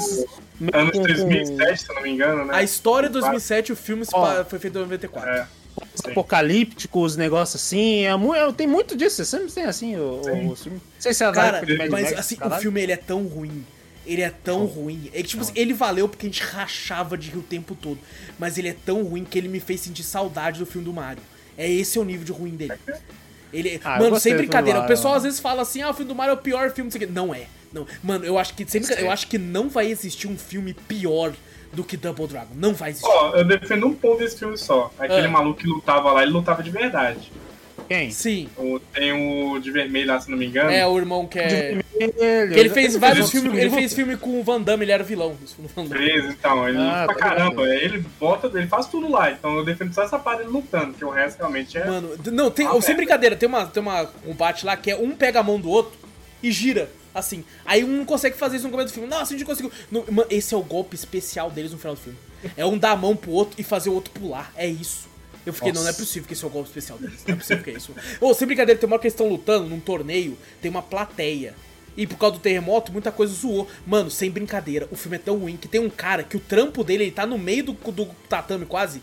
Meio 0.60 0.78
Anos 0.78 0.92
com- 0.92 1.00
com- 1.00 1.04
2007, 1.08 1.82
se 1.82 1.90
eu 1.90 1.96
não 1.96 2.02
me 2.04 2.12
engano, 2.12 2.46
né? 2.46 2.54
A 2.56 2.62
história 2.62 3.10
de 3.10 3.14
2007, 3.14 3.72
o 3.72 3.76
filme 3.76 4.06
pa- 4.06 4.46
foi 4.46 4.60
feito 4.60 4.78
em 4.78 4.82
94. 4.82 5.28
É. 5.28 5.48
Sim. 5.96 6.12
apocalípticos, 6.12 7.18
negócios 7.18 7.64
assim. 7.64 8.06
É, 8.06 8.12
é, 8.12 8.52
tem 8.52 8.68
muito 8.68 8.96
disso, 8.96 9.26
sempre 9.26 9.52
tem 9.52 9.64
assim 9.66 9.96
o, 9.96 10.22
o, 10.22 10.56
filme. 10.56 10.78
Não 10.78 10.82
sei 11.00 11.14
se 11.16 11.24
é 11.24 11.32
Cara, 11.32 11.64
mas 11.80 11.90
Max, 11.90 12.14
assim, 12.14 12.36
o 12.36 12.38
caralho. 12.38 12.62
filme 12.62 12.82
ele 12.82 12.92
é 12.92 12.98
tão 12.98 13.24
ruim. 13.24 13.66
Ele 14.06 14.22
é 14.22 14.30
tão 14.30 14.66
ruim. 14.66 15.10
É 15.14 15.22
que, 15.24 15.30
tipo 15.30 15.42
assim, 15.42 15.54
ele 15.56 15.74
valeu 15.74 16.08
porque 16.08 16.28
a 16.28 16.30
gente 16.30 16.44
rachava 16.44 17.18
de 17.18 17.32
rir 17.32 17.40
o 17.40 17.44
tempo 17.44 17.74
todo. 17.76 17.98
Mas 18.38 18.58
ele 18.60 18.70
é 18.70 18.76
tão 18.86 19.02
ruim 19.04 19.24
que 19.24 19.36
ele 19.38 19.48
me 19.48 19.60
fez 19.60 19.82
sentir 19.82 20.04
saudade 20.04 20.60
do 20.60 20.66
filme 20.68 20.86
do 20.86 20.94
Mario. 20.94 21.24
É 21.58 21.68
esse 21.70 21.98
é 21.98 22.02
o 22.02 22.04
nível 22.04 22.24
de 22.24 22.32
ruim 22.32 22.52
dele. 22.52 22.74
Ele, 23.54 23.80
Ah, 23.84 24.00
mano, 24.00 24.20
sem 24.20 24.36
brincadeira. 24.36 24.82
O 24.82 24.88
pessoal 24.88 25.14
às 25.16 25.24
vezes 25.24 25.40
fala 25.40 25.62
assim: 25.62 25.82
ah, 25.82 25.90
o 25.90 25.94
filme 25.94 26.10
do 26.10 26.16
Mario 26.16 26.32
é 26.32 26.34
o 26.34 26.38
pior 26.38 26.70
filme, 26.72 26.88
não 26.88 26.92
sei 26.92 27.04
o 27.04 27.08
quê. 27.08 27.14
Não 27.14 27.34
é. 27.34 27.44
Não. 27.72 27.86
Mano, 28.04 28.26
eu 28.26 28.38
acho 28.38 28.54
que 28.54 28.66
sem 28.70 28.82
brincadeira, 28.82 29.10
eu 29.10 29.12
acho 29.14 29.28
que 29.28 29.38
não 29.38 29.70
vai 29.70 29.88
existir 29.88 30.28
um 30.28 30.38
filme 30.38 30.74
pior 30.74 31.34
do 31.74 31.84
que 31.84 31.98
Double 31.98 32.28
Dragon. 32.28 32.54
Não 32.56 32.74
vai 32.74 32.92
existir. 32.92 33.08
Ó, 33.10 33.36
eu 33.36 33.44
defendo 33.46 33.88
um 33.88 33.94
ponto 33.94 34.20
desse 34.20 34.40
filme 34.40 34.58
só. 34.58 34.92
Aquele 34.98 35.28
Ah. 35.28 35.30
maluco 35.30 35.60
que 35.60 35.68
lutava 35.68 36.12
lá, 36.12 36.24
ele 36.24 36.32
lutava 36.32 36.64
de 36.64 36.70
verdade. 36.72 37.32
Quem? 37.88 38.12
Sim. 38.12 38.50
O- 38.58 38.80
tem 38.80 39.12
o 39.14 39.60
de 39.60 39.72
vermelho 39.72 40.08
lá, 40.08 40.20
se 40.20 40.30
não 40.30 40.38
me 40.38 40.46
engano. 40.46 40.70
É, 40.70 40.86
o 40.86 40.98
irmão 40.98 41.26
que 41.26 41.40
é. 41.40 41.82
Ele, 42.00 42.14
Que 42.14 42.60
ele 42.60 42.70
fez 42.70 42.96
vários 42.96 43.32
filmes. 43.32 43.54
Ele 43.58 43.70
fez 43.72 43.94
filme 43.94 44.16
com 44.18 44.40
o 44.40 44.44
Van 44.44 44.62
Damme, 44.62 44.84
ele 44.86 44.92
era 44.92 45.04
vilão. 45.04 45.36
Fez, 45.90 46.26
então, 46.26 46.68
ele 46.68 46.78
Ah, 46.78 47.04
pra 47.06 47.16
tá 47.16 47.20
caramba. 47.20 47.64
ligado. 47.66 47.84
Ele 47.84 48.06
bota, 48.20 48.48
ele 48.58 48.68
faz 48.68 48.86
tudo 48.88 49.10
lá. 49.10 49.32
Então 49.32 49.56
eu 49.58 49.66
defendo 49.66 49.94
só 49.94 50.04
essa 50.04 50.20
parte 50.20 50.40
dele 50.40 50.50
lutando, 50.52 50.88
porque 50.92 51.06
o 51.06 51.10
resto 51.10 51.38
realmente 51.40 51.78
é. 51.78 51.86
Mano, 51.86 52.12
não, 52.32 52.52
tem, 52.52 52.68
Ah, 52.68 52.72
sem 52.72 52.80
merda. 52.80 52.94
brincadeira, 52.96 53.36
tem 53.36 53.48
uma, 53.50 53.66
tem 53.66 53.82
uma 53.82 54.06
combate 54.06 54.66
lá 54.66 54.76
que 54.78 54.92
é 54.92 54.96
um 54.96 55.12
pega 55.12 55.40
a 55.40 55.44
mão 55.44 55.60
do 55.60 55.70
outro 55.70 55.98
e 56.44 56.52
gira, 56.52 56.90
assim. 57.16 57.44
Aí 57.66 57.84
um 57.84 57.88
não 57.88 58.06
consegue 58.06 58.38
fazer 58.38 58.58
isso 58.58 58.66
no 58.66 58.72
começo 58.72 58.90
do 58.92 58.94
filme. 58.94 59.10
Nossa, 59.10 59.34
a 59.34 59.38
gente 59.38 59.46
conseguiu. 59.46 59.72
No- 59.90 60.06
mano, 60.12 60.28
esse 60.30 60.54
é 60.54 60.58
o 60.58 60.62
golpe 60.62 60.96
especial 60.96 61.50
deles 61.50 61.72
no 61.72 61.78
final 61.80 61.96
do 61.96 62.02
filme. 62.02 62.18
É 62.56 62.64
um 62.66 62.78
dar 62.78 62.92
a 62.92 62.96
mão 62.96 63.16
pro 63.16 63.32
outro 63.32 63.56
e 63.60 63.64
fazer 63.64 63.90
o 63.90 63.94
outro 63.94 64.12
pular. 64.14 64.52
É 64.56 64.68
isso. 64.68 65.07
Eu 65.48 65.54
fiquei, 65.54 65.72
não, 65.72 65.80
não 65.80 65.88
é 65.88 65.92
Nossa. 65.92 66.04
possível 66.04 66.28
que 66.28 66.34
esse 66.34 66.44
é 66.44 66.48
o 66.48 66.50
golpe 66.50 66.68
especial 66.68 67.00
deles. 67.00 67.24
Não 67.26 67.36
é 67.36 67.38
possível 67.38 67.64
que 67.64 67.70
é 67.70 67.74
isso. 67.74 67.96
Ô, 68.20 68.34
sem 68.34 68.46
brincadeira, 68.46 68.78
tem 68.78 68.86
uma 68.86 68.96
hora 68.96 69.02
que 69.02 69.08
eles 69.08 69.14
estão 69.14 69.30
lutando 69.30 69.70
num 69.70 69.80
torneio, 69.80 70.38
tem 70.62 70.70
uma 70.70 70.82
plateia. 70.82 71.56
E 71.96 72.06
por 72.06 72.18
causa 72.18 72.36
do 72.36 72.42
terremoto, 72.42 72.92
muita 72.92 73.14
coisa 73.14 73.34
zoou. 73.34 73.66
Mano, 73.86 74.12
sem 74.12 74.30
brincadeira, 74.30 74.90
o 74.92 74.96
filme 74.98 75.16
é 75.16 75.20
tão 75.20 75.38
ruim 75.38 75.56
que 75.56 75.70
tem 75.70 75.80
um 75.80 75.90
cara 75.90 76.22
que 76.22 76.36
o 76.36 76.40
trampo 76.40 76.84
dele, 76.84 77.06
ele 77.06 77.12
tá 77.12 77.26
no 77.26 77.38
meio 77.38 77.64
do, 77.64 77.74
do 77.74 78.06
tatame 78.28 78.66
quase. 78.66 79.02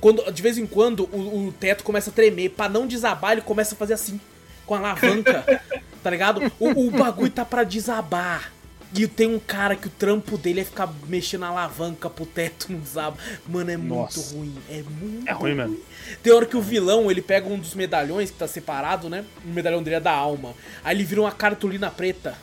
Quando, 0.00 0.30
de 0.30 0.40
vez 0.40 0.56
em 0.56 0.64
quando 0.64 1.08
o, 1.12 1.48
o 1.48 1.52
teto 1.52 1.82
começa 1.82 2.10
a 2.10 2.12
tremer, 2.12 2.50
pra 2.50 2.68
não 2.68 2.86
desabar, 2.86 3.32
ele 3.32 3.42
começa 3.42 3.74
a 3.74 3.78
fazer 3.78 3.94
assim, 3.94 4.20
com 4.64 4.76
a 4.76 4.78
alavanca, 4.78 5.60
tá 6.04 6.08
ligado? 6.08 6.40
O, 6.60 6.86
o 6.86 6.90
bagulho 6.92 7.30
tá 7.30 7.44
pra 7.44 7.64
desabar. 7.64 8.52
E 8.92 9.06
tem 9.06 9.28
um 9.28 9.38
cara 9.38 9.76
que 9.76 9.86
o 9.86 9.90
trampo 9.90 10.36
dele 10.36 10.60
é 10.60 10.64
ficar 10.64 10.92
mexendo 11.06 11.44
a 11.44 11.48
alavanca 11.48 12.10
pro 12.10 12.26
teto 12.26 12.72
não 12.72 12.80
desaba. 12.80 13.16
Mano, 13.48 13.70
é 13.70 13.76
muito 13.76 13.94
Nossa. 13.94 14.34
ruim. 14.34 14.54
É 14.68 14.82
muito 15.00 15.28
É 15.28 15.32
ruim 15.32 15.54
mesmo. 15.54 15.78
Tem 16.22 16.32
hora 16.32 16.44
que 16.44 16.56
o 16.56 16.60
vilão, 16.60 17.08
ele 17.10 17.22
pega 17.22 17.48
um 17.48 17.56
dos 17.58 17.74
medalhões 17.74 18.30
que 18.32 18.36
tá 18.36 18.48
separado, 18.48 19.08
né? 19.08 19.24
O 19.44 19.48
medalhão 19.48 19.80
dele 19.82 19.96
é 19.96 20.00
da 20.00 20.10
alma. 20.12 20.54
Aí 20.82 20.96
ele 20.96 21.04
vira 21.04 21.20
uma 21.20 21.30
cartolina 21.30 21.88
preta, 21.88 22.34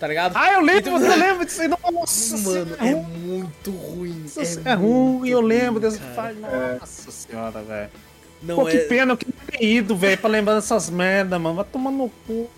tá 0.00 0.08
ligado? 0.08 0.36
Ah, 0.36 0.52
eu 0.54 0.60
lembro, 0.62 0.90
Então- 0.96 1.00
eu 1.00 1.14
lembro 1.16 1.44
disso 1.46 1.62
aí. 1.62 1.68
Nossa, 1.68 2.36
Mano, 2.38 2.76
senhora, 2.76 2.76
é 2.88 2.94
muito 2.96 3.70
ruim. 3.70 4.24
Nossa, 4.36 4.62
É, 4.64 4.72
é 4.72 4.74
ruim, 4.74 5.28
eu 5.28 5.38
muito 5.42 5.46
lembro 5.46 5.80
ruim, 5.80 5.80
dessa 5.92 6.00
fase. 6.12 6.38
Nossa 6.40 7.10
senhora, 7.12 7.62
velho. 7.62 7.90
Não 8.42 8.56
Pô, 8.56 8.66
que 8.66 8.76
é... 8.76 8.80
pena, 8.80 9.12
eu 9.12 9.16
queria 9.16 9.34
ter 9.48 9.64
ido, 9.64 9.96
velho, 9.96 10.18
pra 10.18 10.28
lembrar 10.28 10.56
dessas 10.56 10.90
merda, 10.90 11.38
mano. 11.38 11.54
Vai 11.54 11.64
tomar 11.64 11.90
no 11.92 12.10
cu. 12.26 12.50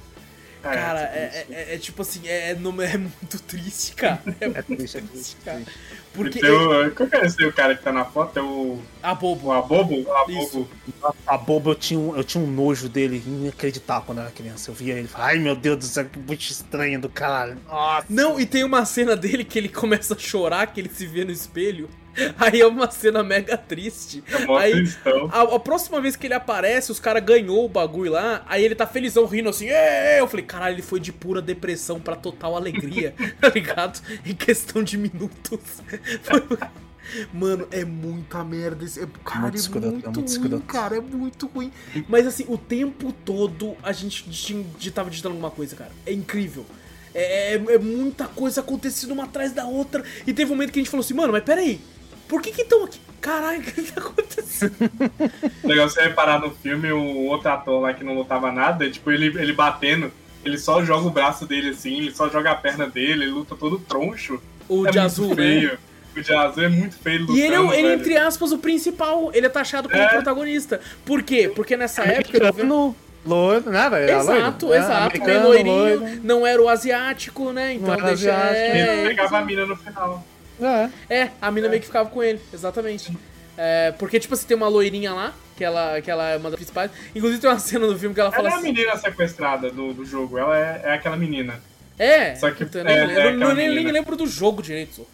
Cara, 0.74 1.06
tipo 1.06 1.18
é, 1.18 1.42
isso. 1.42 1.52
é- 1.52 1.74
é 1.74 1.78
tipo 1.78 2.02
assim, 2.02 2.28
é, 2.28 2.50
é, 2.50 2.54
não- 2.54 2.80
é 2.82 2.96
muito 2.96 3.38
triste, 3.42 3.94
cara. 3.94 4.22
É, 4.40 4.44
É 4.46 4.48
muito 4.68 4.76
triste, 4.76 4.98
é 4.98 5.00
triste, 5.00 5.36
triste. 5.36 5.36
cara. 5.44 5.62
triste. 5.64 5.80
Porque 6.16 6.40
Tem 6.40 6.50
o, 6.50 6.90
qual 6.92 7.08
que 7.08 7.16
é 7.16 7.26
esse 7.26 7.44
o 7.44 7.52
cara 7.52 7.76
que 7.76 7.82
tá 7.82 7.92
na 7.92 8.04
foto? 8.04 8.38
É 8.38 8.42
o, 8.42 8.78
a 9.02 9.14
bobo. 9.14 9.48
o 9.48 9.52
Abobo? 9.52 10.68
A 11.26 11.36
boba, 11.36 11.70
eu 11.70 11.74
tinha, 11.74 12.00
um, 12.00 12.16
eu 12.16 12.24
tinha 12.24 12.42
um 12.42 12.46
nojo 12.46 12.88
dele 12.88 13.22
inacreditável 13.26 14.04
quando 14.06 14.18
eu 14.18 14.24
era 14.24 14.32
criança. 14.32 14.70
Eu 14.70 14.74
via 14.74 14.94
ele 14.94 15.04
e 15.04 15.08
falava, 15.08 15.30
ai 15.30 15.38
meu 15.38 15.54
Deus 15.54 15.76
do 15.76 15.84
céu, 15.84 16.06
que 16.06 16.18
bicho 16.18 16.50
estranho 16.50 17.00
do 17.00 17.08
caralho. 17.08 17.58
Nossa. 17.68 18.06
Não, 18.08 18.40
e 18.40 18.46
tem 18.46 18.64
uma 18.64 18.84
cena 18.84 19.14
dele 19.14 19.44
que 19.44 19.58
ele 19.58 19.68
começa 19.68 20.14
a 20.14 20.18
chorar, 20.18 20.66
que 20.68 20.80
ele 20.80 20.88
se 20.88 21.06
vê 21.06 21.24
no 21.24 21.30
espelho. 21.30 21.88
Aí 22.38 22.60
é 22.60 22.66
uma 22.66 22.90
cena 22.90 23.22
mega 23.22 23.56
triste. 23.56 24.22
É 24.30 24.58
Aí, 24.58 24.88
a, 25.30 25.42
a 25.56 25.58
próxima 25.58 26.00
vez 26.00 26.16
que 26.16 26.26
ele 26.26 26.34
aparece, 26.34 26.90
os 26.90 27.00
caras 27.00 27.22
ganhou 27.22 27.64
o 27.64 27.68
bagulho 27.68 28.12
lá, 28.12 28.44
aí 28.46 28.64
ele 28.64 28.74
tá 28.74 28.86
felizão 28.86 29.26
rindo 29.26 29.48
assim, 29.48 29.66
eu 30.18 30.26
falei, 30.26 30.44
caralho, 30.44 30.74
ele 30.74 30.82
foi 30.82 31.00
de 31.00 31.12
pura 31.12 31.42
depressão 31.42 32.00
pra 32.00 32.16
total 32.16 32.56
alegria, 32.56 33.14
tá 33.40 33.48
ligado? 33.48 34.00
Em 34.24 34.34
questão 34.34 34.82
de 34.82 34.96
minutos. 34.96 35.82
Mano, 37.32 37.68
é 37.70 37.84
muita 37.84 38.42
merda. 38.42 38.84
Esse, 38.84 39.02
é, 39.02 39.06
cara, 39.24 39.42
Muito 39.42 39.54
é 39.54 39.58
escroto, 39.58 39.86
é 39.86 39.90
muito, 39.90 40.20
muito 40.20 40.56
ruim, 40.56 40.60
cara, 40.62 40.96
é 40.96 41.00
muito 41.00 41.46
ruim. 41.46 41.72
Mas 42.08 42.26
assim, 42.26 42.44
o 42.48 42.58
tempo 42.58 43.12
todo 43.24 43.76
a 43.82 43.92
gente 43.92 44.24
tava 44.92 45.08
digitando 45.10 45.34
alguma 45.34 45.50
coisa, 45.50 45.76
cara. 45.76 45.92
É 46.04 46.12
incrível. 46.12 46.66
É, 47.14 47.54
é- 47.54 47.74
é 47.74 47.78
muita 47.78 48.26
coisa 48.26 48.60
acontecendo 48.60 49.12
uma 49.12 49.24
atrás 49.24 49.52
da 49.52 49.64
outra. 49.64 50.04
E 50.26 50.32
teve 50.32 50.50
um 50.50 50.54
momento 50.54 50.72
que 50.72 50.78
a 50.78 50.82
gente 50.82 50.90
falou 50.90 51.04
assim, 51.04 51.14
mano, 51.14 51.32
mas 51.32 51.44
peraí, 51.44 51.80
por 52.28 52.42
que 52.42 52.50
que 52.50 52.62
estão 52.62 52.84
aqui? 52.84 53.00
Caralho, 53.20 53.60
o 53.60 53.62
que 53.62 53.82
tá 53.82 54.00
acontecendo? 54.00 54.74
Legal 55.64 55.88
você 55.88 56.02
reparar 56.02 56.40
no 56.40 56.50
filme, 56.50 56.92
o 56.92 57.24
outro 57.26 57.48
ator 57.50 57.80
lá 57.80 57.94
que 57.94 58.04
não 58.04 58.14
lutava 58.14 58.52
nada, 58.52 58.90
tipo, 58.90 59.10
ele, 59.10 59.26
ele 59.26 59.52
batendo, 59.52 60.12
ele 60.44 60.58
só 60.58 60.84
joga 60.84 61.06
o 61.06 61.10
braço 61.10 61.46
dele 61.46 61.70
assim, 61.70 61.96
ele 61.98 62.14
só 62.14 62.28
joga 62.28 62.50
a 62.50 62.54
perna 62.54 62.86
dele, 62.88 63.24
ele 63.24 63.32
luta 63.32 63.56
todo 63.56 63.78
troncho. 63.78 64.40
O 64.68 64.86
é 64.86 64.90
de 64.90 64.98
muito 64.98 65.00
azul, 65.00 65.34
né? 65.34 65.78
O 66.16 66.22
de 66.22 66.32
azul 66.34 66.64
é 66.64 66.68
muito 66.68 66.96
feio 66.98 67.20
lutando, 67.20 67.38
E 67.38 67.42
ele 67.42 67.54
é, 67.54 67.78
ele, 67.78 67.92
entre 67.94 68.16
aspas, 68.16 68.52
o 68.52 68.58
principal. 68.58 69.30
Ele 69.34 69.46
é 69.46 69.48
taxado 69.48 69.88
como 69.88 70.02
É. 70.02 70.08
protagonista. 70.08 70.80
Por 71.04 71.22
quê? 71.22 71.50
Porque 71.54 71.76
nessa 71.76 72.02
época. 72.02 72.38
Americano, 72.38 72.96
loiro, 73.24 73.70
né, 73.70 73.90
velho? 73.90 74.10
Era 74.10 74.18
Exato, 74.20 74.66
loiro? 74.66 74.80
É, 74.82 74.84
exato. 74.84 75.02
Americano, 75.02 75.48
loirinho, 75.48 75.74
loiro. 76.00 76.20
não 76.22 76.46
era 76.46 76.62
o 76.62 76.68
asiático, 76.68 77.52
né? 77.52 77.74
Então 77.74 77.88
Não 77.88 77.94
era 77.94 78.06
deixa. 78.14 78.32
asiático. 78.34 78.76
Ele 78.76 78.78
É, 78.78 79.08
pegava 79.08 79.38
a 79.38 79.44
mina 79.44 79.66
no 79.66 79.76
final. 79.76 80.26
É. 80.60 80.88
é, 81.14 81.30
a 81.42 81.50
mina 81.50 81.68
meio 81.68 81.80
que 81.80 81.86
ficava 81.86 82.08
com 82.08 82.22
ele, 82.22 82.40
exatamente. 82.52 83.14
É, 83.58 83.92
porque, 83.98 84.18
tipo, 84.20 84.34
você 84.34 84.46
tem 84.46 84.56
uma 84.56 84.68
loirinha 84.68 85.12
lá, 85.12 85.32
que 85.56 85.64
ela, 85.64 86.00
que 86.00 86.10
ela 86.10 86.28
é 86.30 86.36
uma 86.36 86.50
das 86.50 86.56
principais. 86.56 86.90
Inclusive 87.14 87.40
tem 87.40 87.50
uma 87.50 87.58
cena 87.58 87.86
no 87.86 87.98
filme 87.98 88.14
que 88.14 88.20
ela 88.20 88.30
fala 88.30 88.48
Ela 88.48 88.50
é 88.50 88.52
a 88.54 88.56
assim. 88.60 88.72
menina 88.72 88.96
sequestrada 88.96 89.70
do, 89.70 89.92
do 89.92 90.04
jogo, 90.04 90.38
ela 90.38 90.56
é, 90.58 90.80
é 90.84 90.92
aquela 90.94 91.16
menina. 91.16 91.60
É, 91.98 92.34
Só 92.34 92.50
que- 92.50 92.64
eu 92.64 92.84
nem, 92.84 92.94
é, 92.94 93.04
eu 93.04 93.10
é 93.10 93.24
não- 93.32 93.36
aquela 93.36 93.54
nem, 93.54 93.66
nem 93.68 93.76
menina. 93.76 93.92
lembro 93.92 94.16
do 94.16 94.26
jogo 94.26 94.62
direito. 94.62 95.06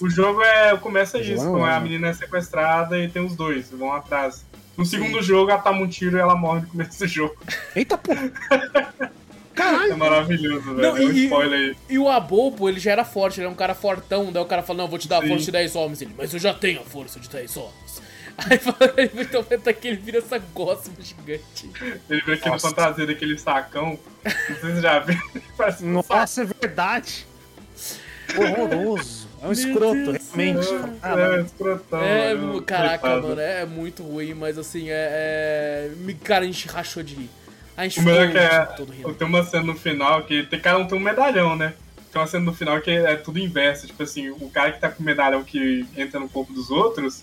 O 0.00 0.08
jogo 0.10 0.42
é. 0.42 0.76
começa 0.76 1.18
isso, 1.18 1.44
não 1.44 1.52
com 1.60 1.66
é. 1.66 1.72
a 1.74 1.80
menina 1.80 2.08
é 2.08 2.12
sequestrada 2.12 2.98
e 2.98 3.08
tem 3.08 3.24
os 3.24 3.34
dois, 3.34 3.70
vão 3.70 3.92
atrás. 3.92 4.44
No 4.76 4.84
segundo 4.84 5.22
jogo, 5.22 5.50
ela 5.50 5.60
toma 5.62 5.80
um 5.80 5.88
tiro 5.88 6.18
e 6.18 6.20
ela 6.20 6.36
morre 6.36 6.60
no 6.60 6.66
começo 6.66 6.98
do 6.98 7.06
jogo. 7.08 7.36
Eita 7.74 7.96
porra. 7.96 8.30
É 9.56 9.58
Caralho. 9.58 9.96
maravilhoso, 9.96 10.74
velho. 10.74 10.76
Não, 10.76 10.96
é 10.98 11.00
um 11.00 11.12
e- 11.12 11.24
spoiler 11.24 11.58
aí. 11.70 11.76
E 11.88 11.98
o 11.98 12.10
Abobo, 12.10 12.68
ele 12.68 12.78
já 12.78 12.92
era 12.92 13.06
forte, 13.06 13.40
ele 13.40 13.46
é 13.46 13.50
um 13.50 13.54
cara 13.54 13.74
fortão. 13.74 14.30
Daí 14.30 14.42
o 14.42 14.44
cara 14.46 14.62
fala: 14.62 14.80
Não, 14.82 14.86
vou 14.86 14.98
te 14.98 15.08
dar 15.08 15.16
a 15.16 15.22
Sim. 15.22 15.28
força 15.28 15.44
de 15.46 15.52
10 15.52 15.74
homens. 15.74 16.02
Ele, 16.02 16.14
mas 16.14 16.30
eu 16.34 16.38
já 16.38 16.52
tenho 16.52 16.80
a 16.82 16.84
força 16.84 17.18
de 17.18 17.26
10 17.26 17.56
homens. 17.56 18.02
Aí 18.50 18.58
fala, 18.58 18.76
então 19.14 19.40
até 19.40 19.72
que 19.72 19.88
ele 19.88 19.96
vira 19.96 20.18
essa 20.18 20.38
gosma 20.38 20.92
gigante. 21.00 21.70
Ele 22.10 22.20
vem 22.22 22.34
aqui 22.34 22.46
no 22.46 22.52
Nossa. 22.52 22.68
fantasia 22.68 23.06
daquele 23.06 23.38
sacão. 23.38 23.98
Não 24.24 24.32
sei 24.32 24.54
se 24.54 24.60
vocês 24.60 24.80
já 24.82 25.02
saco. 25.56 25.84
Nossa, 25.84 26.42
é 26.42 26.44
verdade. 26.44 27.26
Horroroso. 28.36 29.26
É 29.42 29.46
um 29.48 29.52
escroto, 29.52 29.94
Deus 30.12 30.18
realmente. 30.34 30.66
do 30.66 31.06
É, 31.06 31.38
é 31.38 31.42
escrotão. 31.42 32.02
É, 32.02 32.34
mano. 32.34 32.62
caraca, 32.62 32.98
Coitado. 32.98 33.28
mano, 33.28 33.40
é 33.40 33.64
muito 33.64 34.02
ruim, 34.02 34.34
mas 34.34 34.58
assim, 34.58 34.88
é. 34.90 35.88
é... 35.88 35.90
me- 35.98 36.14
Cara, 36.14 36.44
a 36.44 36.46
gente 36.46 36.66
rachou 36.68 37.02
de 37.02 37.14
rir. 37.14 37.30
A 37.76 37.84
gente 37.84 38.00
O 38.00 38.02
melhor 38.02 38.24
é 38.36 38.66
ficou 38.66 38.86
que 38.86 39.10
é, 39.10 39.14
tem 39.14 39.26
uma 39.28 39.44
cena 39.44 39.62
no 39.64 39.74
final 39.74 40.22
que 40.24 40.42
tem 40.44 40.58
cada 40.58 40.78
um 40.78 40.86
tem 40.86 40.98
um 40.98 41.00
medalhão, 41.02 41.54
né? 41.54 41.74
Tem 42.10 42.20
uma 42.20 42.26
cena 42.26 42.44
no 42.44 42.54
final 42.54 42.80
que 42.80 42.90
é 42.90 43.16
tudo 43.16 43.38
inverso. 43.38 43.86
Tipo 43.86 44.02
assim, 44.02 44.30
o 44.30 44.48
cara 44.50 44.72
que 44.72 44.80
tá 44.80 44.88
com 44.88 45.02
o 45.02 45.06
medalhão 45.06 45.44
que 45.44 45.86
entra 45.96 46.18
no 46.18 46.28
corpo 46.28 46.52
dos 46.52 46.70
outros, 46.70 47.22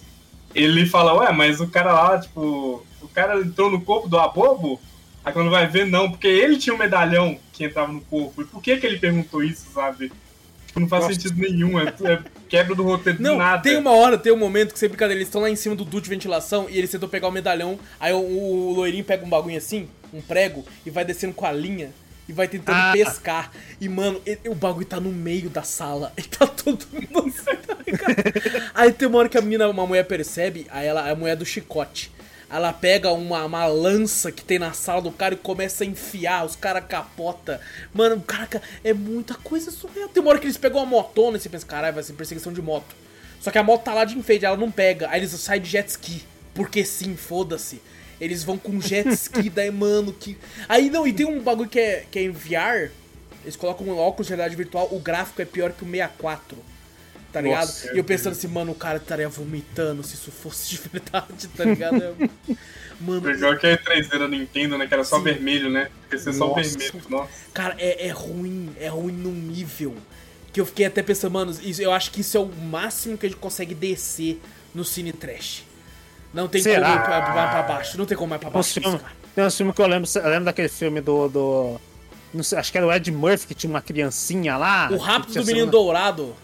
ele 0.54 0.86
fala, 0.86 1.14
ué, 1.16 1.32
mas 1.32 1.60
o 1.60 1.68
cara 1.68 1.94
lá, 1.94 2.20
tipo, 2.20 2.84
o 3.02 3.08
cara 3.08 3.40
entrou 3.40 3.72
no 3.72 3.82
corpo 3.82 4.08
do 4.08 4.20
abobo? 4.20 4.80
Aí 5.26 5.32
quando 5.32 5.50
vai 5.50 5.68
ver, 5.68 5.86
não, 5.86 6.10
porque 6.12 6.28
ele 6.28 6.58
tinha 6.58 6.76
um 6.76 6.80
medalhão 6.80 7.38
que 7.52 7.64
entrava 7.64 7.92
no 7.92 8.02
corpo. 8.02 8.42
E 8.42 8.46
por 8.46 8.62
que 8.62 8.78
que 8.78 8.86
ele 8.86 9.00
perguntou 9.00 9.44
isso, 9.44 9.68
sabe? 9.74 10.12
Tipo, 10.68 10.80
não 10.80 10.88
faz 10.88 11.04
Nossa. 11.04 11.14
sentido 11.14 11.40
nenhum, 11.40 11.80
é, 11.80 11.84
é 11.84 12.20
quebra 12.50 12.76
do 12.76 12.84
roteiro 12.84 13.22
Não, 13.22 13.34
do 13.34 13.38
nada. 13.38 13.62
tem 13.62 13.78
uma 13.78 13.92
hora, 13.92 14.18
tem 14.18 14.34
um 14.34 14.38
momento 14.38 14.74
que 14.74 14.80
sem 14.80 14.90
brincadeira, 14.90 15.20
eles 15.20 15.28
estão 15.28 15.42
lá 15.42 15.50
em 15.50 15.56
cima 15.56 15.76
do 15.76 15.86
duto 15.86 16.02
de 16.02 16.10
ventilação 16.10 16.68
e 16.70 16.78
eles 16.78 16.90
tentam 16.90 17.08
pegar 17.08 17.28
o 17.28 17.32
medalhão, 17.32 17.80
aí 18.00 18.12
o, 18.12 18.18
o 18.18 18.74
loirinho 18.74 19.04
pega 19.04 19.26
um 19.26 19.30
bagulho 19.30 19.56
assim, 19.56 19.88
um 20.14 20.22
prego, 20.22 20.66
e 20.86 20.90
vai 20.90 21.06
descendo 21.06 21.34
com 21.34 21.46
a 21.46 21.52
linha. 21.52 21.92
E 22.28 22.34
vai 22.34 22.48
tentando 22.48 22.76
Ah. 22.78 22.92
pescar. 22.94 23.52
E, 23.82 23.88
mano, 23.90 24.22
e- 24.26 24.38
e 24.44 24.50
o 24.50 24.56
bagulho 24.56 24.86
tá 24.86 25.00
no 25.00 25.10
meio 25.12 25.50
da 25.50 25.64
sala. 25.64 26.12
E 26.18 26.24
tá 26.24 26.48
todo 26.48 26.86
mundo 26.92 27.28
assim, 27.28 27.56
tá? 27.68 27.78
Aí 28.74 28.92
tem 28.92 29.08
uma 29.08 29.20
hora 29.20 29.30
que 29.30 29.38
a 29.38 29.42
menina, 29.42 29.68
uma 29.70 29.86
mulher 29.86 30.06
percebe, 30.06 30.68
aí 30.70 30.86
ela, 30.88 31.10
a 31.10 31.16
mulher 31.16 31.36
do 31.36 31.46
chicote. 31.46 32.12
Ela 32.50 32.72
pega 32.72 33.12
uma, 33.12 33.44
uma 33.46 33.66
lança 33.66 34.32
que 34.32 34.44
tem 34.44 34.60
na 34.60 34.74
sala 34.74 35.02
do 35.02 35.12
cara 35.12 35.34
e 35.34 35.38
começa 35.38 35.84
a 35.84 35.88
enfiar, 35.88 36.46
os 36.46 36.56
caras 36.56 36.84
capota. 36.88 37.60
Mano, 37.94 38.22
caraca, 38.22 38.62
é 38.84 38.94
muita 38.94 39.34
coisa 39.34 39.72
surreal. 39.72 40.08
Tem 40.10 40.22
uma 40.22 40.30
hora 40.30 40.40
que 40.40 40.46
eles 40.46 40.58
pegam 40.58 40.78
uma 40.80 40.86
motona 40.86 41.38
e 41.38 41.40
você 41.40 41.50
pensa, 41.50 41.66
caralho, 41.66 41.96
vai 41.96 42.04
ser 42.04 42.14
perseguição 42.14 42.54
de 42.54 42.62
moto. 42.62 42.96
Só 43.42 43.50
que 43.50 43.58
a 43.58 43.64
moto 43.64 43.84
tá 43.84 43.94
lá 43.94 44.06
de 44.06 44.16
enfeite, 44.18 44.46
ela 44.46 44.56
não 44.56 44.70
pega. 44.70 45.10
Aí 45.10 45.20
eles 45.20 45.32
saem 45.32 45.62
de 45.62 45.70
jet 45.70 45.88
ski. 45.90 46.22
Porque 46.54 46.86
sim, 46.86 47.16
foda-se. 47.16 47.82
Eles 48.24 48.44
vão 48.44 48.58
com 48.58 48.80
jet 48.80 49.08
ski, 49.10 49.50
daí, 49.52 49.72
mano, 49.72 50.14
que. 50.14 50.38
Aí 50.68 50.90
não, 50.90 51.06
e 51.08 51.14
tem 51.14 51.26
um 51.26 51.40
bagulho 51.42 51.70
que 51.70 51.80
é, 51.80 52.06
que 52.10 52.20
é 52.20 52.24
em 52.24 52.32
VR. 52.32 52.92
Eles 53.44 53.56
colocam 53.56 53.86
um 53.88 53.98
óculos 53.98 54.28
de 54.28 54.34
realidade 54.34 54.56
virtual, 54.56 54.88
o 54.92 55.00
gráfico 55.00 55.42
é 55.42 55.46
pior 55.46 55.72
que 55.74 55.84
o 55.84 55.90
64. 55.90 56.58
Tá 57.34 57.42
ligado? 57.42 57.66
Nossa, 57.66 57.94
e 57.94 57.98
eu 57.98 58.04
pensando 58.04 58.34
assim, 58.34 58.48
mano, 58.48 58.72
o 58.72 58.76
cara 58.76 58.98
estaria 58.98 59.28
vomitando 59.28 60.04
se 60.04 60.14
isso 60.14 60.32
fosse 60.32 60.70
de 60.70 60.78
verdade, 60.88 61.48
tá 61.48 61.66
ligado? 61.66 62.02
É- 62.04 62.14
Mano, 63.02 63.34
jogo 63.34 63.60
que 63.60 63.68
é 63.68 63.76
3D 63.76 64.20
da 64.20 64.28
Nintendo, 64.28 64.78
né? 64.78 64.88
Que 64.88 64.94
era 64.94 65.04
só 65.04 65.18
Sim. 65.18 65.24
vermelho, 65.24 65.70
né? 65.70 65.90
Ia 66.12 66.18
ser 66.18 66.32
só 66.32 66.54
vermelho. 66.54 67.02
Nossa. 67.10 67.32
Cara, 67.54 67.76
é, 67.80 68.08
é 68.08 68.12
ruim, 68.12 68.70
é 68.80 68.88
ruim 68.88 69.12
num 69.12 69.34
nível 69.34 69.96
que 70.54 70.62
eu 70.62 70.66
fiquei 70.66 70.86
até 70.86 71.02
pensando, 71.02 71.34
mano, 71.34 71.52
isso, 71.64 71.82
eu 71.82 71.92
acho 71.92 72.12
que 72.12 72.22
isso 72.22 72.38
é 72.38 72.40
o 72.40 72.46
máximo 72.46 73.18
que 73.18 73.26
a 73.26 73.30
gente 73.30 73.40
consegue 73.40 73.74
descer 73.74 74.40
no 74.74 74.86
Cine 74.86 75.12
Trash. 75.12 75.64
Não 76.34 76.48
tem 76.48 76.62
Será? 76.62 76.90
como 76.90 76.96
ir 77.00 77.04
pra, 77.06 77.22
pra, 77.22 77.48
pra 77.48 77.64
baixo, 77.64 77.98
não 77.98 78.06
tem 78.06 78.18
como 78.18 78.34
ir 78.34 78.40
pra 78.40 78.50
Tem 78.50 78.54
baixo 78.54 78.80
um 78.80 78.84
filme, 78.84 79.00
tem 79.36 79.46
um 79.46 79.52
filme 79.52 79.74
que 79.74 79.82
eu 79.82 79.88
lembro, 79.88 80.10
eu 80.16 80.30
lembro 80.30 80.46
daquele 80.46 80.70
filme 80.70 81.02
do. 81.02 81.28
do 81.28 81.80
sei, 82.44 82.58
acho 82.58 82.72
que 82.72 82.78
era 82.78 82.88
o 82.88 82.92
Ed 82.92 83.12
Murphy 83.12 83.48
que 83.48 83.54
tinha 83.54 83.70
uma 83.70 83.82
criancinha 83.82 84.58
lá. 84.58 84.90
O 84.92 84.98
Rápido 84.98 85.34
do 85.34 85.46
Menino 85.46 85.70
Dourado. 85.70 86.36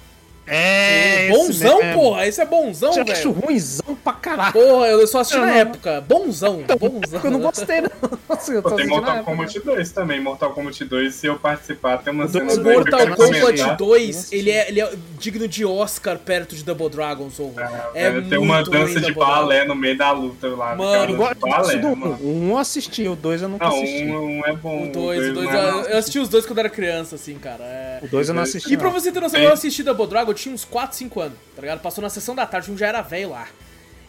É, 0.49 1.29
esse 1.29 1.37
bonzão, 1.37 1.77
mesmo. 1.79 1.93
porra, 2.01 2.27
esse 2.27 2.41
é 2.41 2.45
bonzão, 2.45 2.93
Eu 2.95 3.03
acho 3.03 3.31
velho. 3.31 3.31
ruimzão 3.45 3.95
pra 4.03 4.13
caralho. 4.13 4.53
Porra, 4.53 4.87
eu 4.87 5.07
só 5.07 5.19
assisti 5.19 5.37
Eu 5.37 5.45
na 5.45 5.51
não- 5.51 5.59
época. 5.59 6.01
Bonzão, 6.01 6.63
bonzão. 6.79 7.21
Eu 7.23 7.31
não 7.31 7.39
gostei, 7.39 7.81
não. 7.81 7.89
Nossa, 8.27 8.51
eu 8.53 8.61
Pô, 8.63 8.69
tô 8.71 8.75
tem 8.75 8.87
Mortal 8.87 9.15
época. 9.17 9.31
Kombat 9.31 9.59
2 9.59 9.91
também. 9.91 10.19
Mortal 10.19 10.51
Kombat 10.53 10.83
2, 10.85 11.13
se 11.13 11.27
eu 11.27 11.37
participar, 11.39 11.97
tem 11.99 12.11
uma 12.13 12.27
cena 12.27 12.45
dois- 12.45 12.57
O 12.57 12.63
daí 12.63 12.63
que 12.63 12.69
eu 12.69 12.73
Mortal 12.79 13.15
Kombat 13.15 13.41
comentar. 13.41 13.75
2, 13.77 14.31
ele 14.31 14.51
é, 14.51 14.69
ele 14.69 14.81
é 14.81 14.91
digno 15.19 15.47
de 15.47 15.63
Oscar 15.65 16.17
perto 16.17 16.55
de 16.55 16.63
Double 16.63 16.89
Dragon, 16.89 17.29
Zorro. 17.29 17.53
É, 17.93 18.07
É, 18.07 18.21
tem 18.21 18.37
uma 18.39 18.63
dança 18.63 18.95
de 18.95 19.01
Double 19.01 19.13
Dragon. 19.15 19.25
balé 19.31 19.65
no 19.65 19.75
meio 19.75 19.97
da 19.97 20.11
luta 20.11 20.47
lá. 20.47 20.75
Mano, 20.75 20.91
cara, 20.91 21.03
Eu 21.03 21.07
de 21.07 21.13
gosto 21.15 21.39
balé, 21.39 21.75
do 21.77 21.95
mano. 21.95 22.17
um. 22.23 22.39
Um 22.39 22.49
eu 22.51 22.57
assisti, 22.57 23.07
o 23.07 23.15
dois 23.15 23.41
eu 23.41 23.49
nunca 23.49 23.65
Não, 23.65 23.75
assisti. 23.77 24.05
um, 24.05 24.39
um 24.39 24.45
é 24.45 24.53
bom. 24.53 24.87
O 24.87 24.91
2, 24.91 25.29
o 25.29 25.33
2, 25.33 25.45
não 25.51 25.53
é 25.85 25.93
eu 25.93 25.97
assisti 25.97 26.19
os 26.19 26.29
dois 26.29 26.45
quando 26.45 26.59
era 26.59 26.69
criança, 26.69 27.15
assim, 27.15 27.35
cara. 27.35 27.63
É... 27.63 27.99
O 28.01 28.07
dois 28.07 28.27
eu 28.29 28.33
não 28.33 28.41
assisti. 28.43 28.73
E 28.73 28.77
pra 28.77 28.87
não. 28.87 28.93
você 28.93 29.11
ter 29.11 29.19
noção, 29.19 29.39
eu 29.39 29.51
assisti 29.53 29.83
Double 29.83 30.07
Dragon, 30.07 30.31
eu 30.31 30.35
tinha 30.39 30.53
uns 30.55 30.65
4, 30.65 30.97
5 30.97 31.19
anos, 31.21 31.37
tá 31.55 31.61
ligado? 31.61 31.79
Passou 31.81 32.01
na 32.01 32.09
sessão 32.09 32.33
da 32.35 32.45
tarde, 32.45 32.65
filme 32.65 32.79
já 32.79 32.87
era 32.87 33.01
velho 33.01 33.29
lá. 33.31 33.47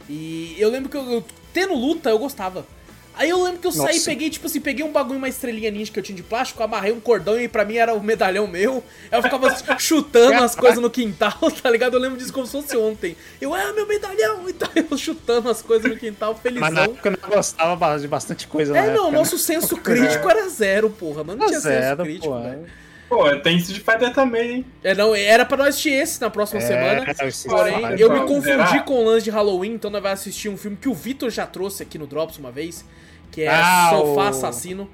E 0.09 0.57
eu 0.59 0.71
lembro 0.71 0.89
que 0.89 0.97
eu, 0.97 1.11
eu- 1.11 1.25
tendo 1.53 1.75
luta, 1.75 2.11
eu 2.11 2.19
gostava. 2.19 2.67
Aí 3.13 3.29
eu 3.29 3.43
lembro 3.43 3.59
que 3.61 3.67
eu 3.67 3.73
saí, 3.73 3.97
Nossa. 3.97 4.09
peguei, 4.09 4.31
tipo 4.31 4.47
assim, 4.47 4.61
peguei 4.61 4.85
um 4.85 4.93
bagulho, 4.93 5.19
uma 5.19 5.29
estrelinha 5.29 5.71
ninja 5.71 5.93
que 5.93 5.99
eu 5.99 6.03
tinha 6.03 6.17
de 6.17 6.23
plástico, 6.23 6.63
amarrei 6.63 6.91
um 6.93 7.01
cordão 7.01 7.39
e 7.39 7.49
pra 7.49 7.65
mim 7.67 7.75
era 7.77 7.93
o 7.93 8.03
medalhão 8.03 8.47
meu. 8.47 8.83
Eu 9.11 9.23
ficava 9.23 9.55
chutando 9.79 10.43
as 10.43 10.55
coisas 10.55 10.79
no 10.79 10.89
quintal, 10.89 11.33
tá 11.63 11.69
ligado? 11.69 11.95
Eu 11.95 12.01
lembro 12.01 12.17
disso 12.17 12.33
como 12.33 12.47
se 12.47 12.53
fosse 12.53 12.77
ontem. 12.77 13.17
Eu, 13.41 13.55
é 13.55 13.73
meu 13.73 13.87
medalhão! 13.87 14.49
E 14.49 14.53
tá 14.55 14.71
eu 14.75 14.97
chutando 14.97 15.51
as 15.51 15.61
coisas 15.61 15.91
no 15.91 15.97
quintal, 15.99 16.33
Mas 16.43 16.55
na 16.55 16.61
felizão. 16.61 16.85
época 16.85 17.09
eu 17.11 17.19
não 17.23 17.29
gostava 17.37 17.99
de 17.99 18.09
bastante 18.09 18.47
coisa. 18.47 18.73
na 18.73 18.79
É, 18.79 18.83
não, 18.87 18.91
época, 18.93 19.09
o 19.09 19.11
né? 19.13 19.19
nosso 19.19 19.39
senso 19.39 19.77
crítico 19.77 20.31
era 20.31 20.49
zero, 20.49 20.89
porra. 20.89 21.23
Não, 21.25 21.35
não 21.37 21.47
tinha 21.47 21.61
senso 21.61 21.75
Zero, 21.75 22.03
crítico, 22.05 22.33
pô. 22.33 22.41
velho. 22.43 22.67
Pô, 23.11 23.37
tem 23.41 23.57
Street 23.59 23.83
Fighter 23.85 24.15
também, 24.15 24.51
hein? 24.53 24.67
É, 24.83 24.95
não, 24.95 25.15
era 25.15 25.45
pra 25.45 25.57
nós 25.59 25.69
assistir 25.71 25.91
esse 25.91 26.19
na 26.21 26.31
próxima 26.31 26.61
É, 26.61 26.65
semana. 26.65 27.15
Porém, 27.49 27.99
eu 28.01 28.09
me 28.09 28.17
Então, 28.17 28.27
confundi 28.29 28.45
será? 28.69 28.83
com 28.83 29.03
o 29.03 29.05
lance 29.05 29.25
de 29.25 29.31
Halloween, 29.31 29.75
então 29.75 29.91
nós 29.91 30.01
vamos 30.03 30.21
assistir 30.21 30.49
um 30.49 30.57
filme 30.57 30.77
que 30.77 30.89
o 30.89 30.95
Vitor 30.95 31.29
já 31.29 31.45
trouxe 31.45 31.83
aqui 31.83 31.99
no 31.99 32.07
Drops 32.07 32.39
uma 32.39 32.51
vez, 32.53 32.85
que 33.33 33.43
é 33.43 33.49
Ah, 33.49 33.89
Sofá 33.91 34.21
o- 34.25 34.29
Assassino. 34.29 34.89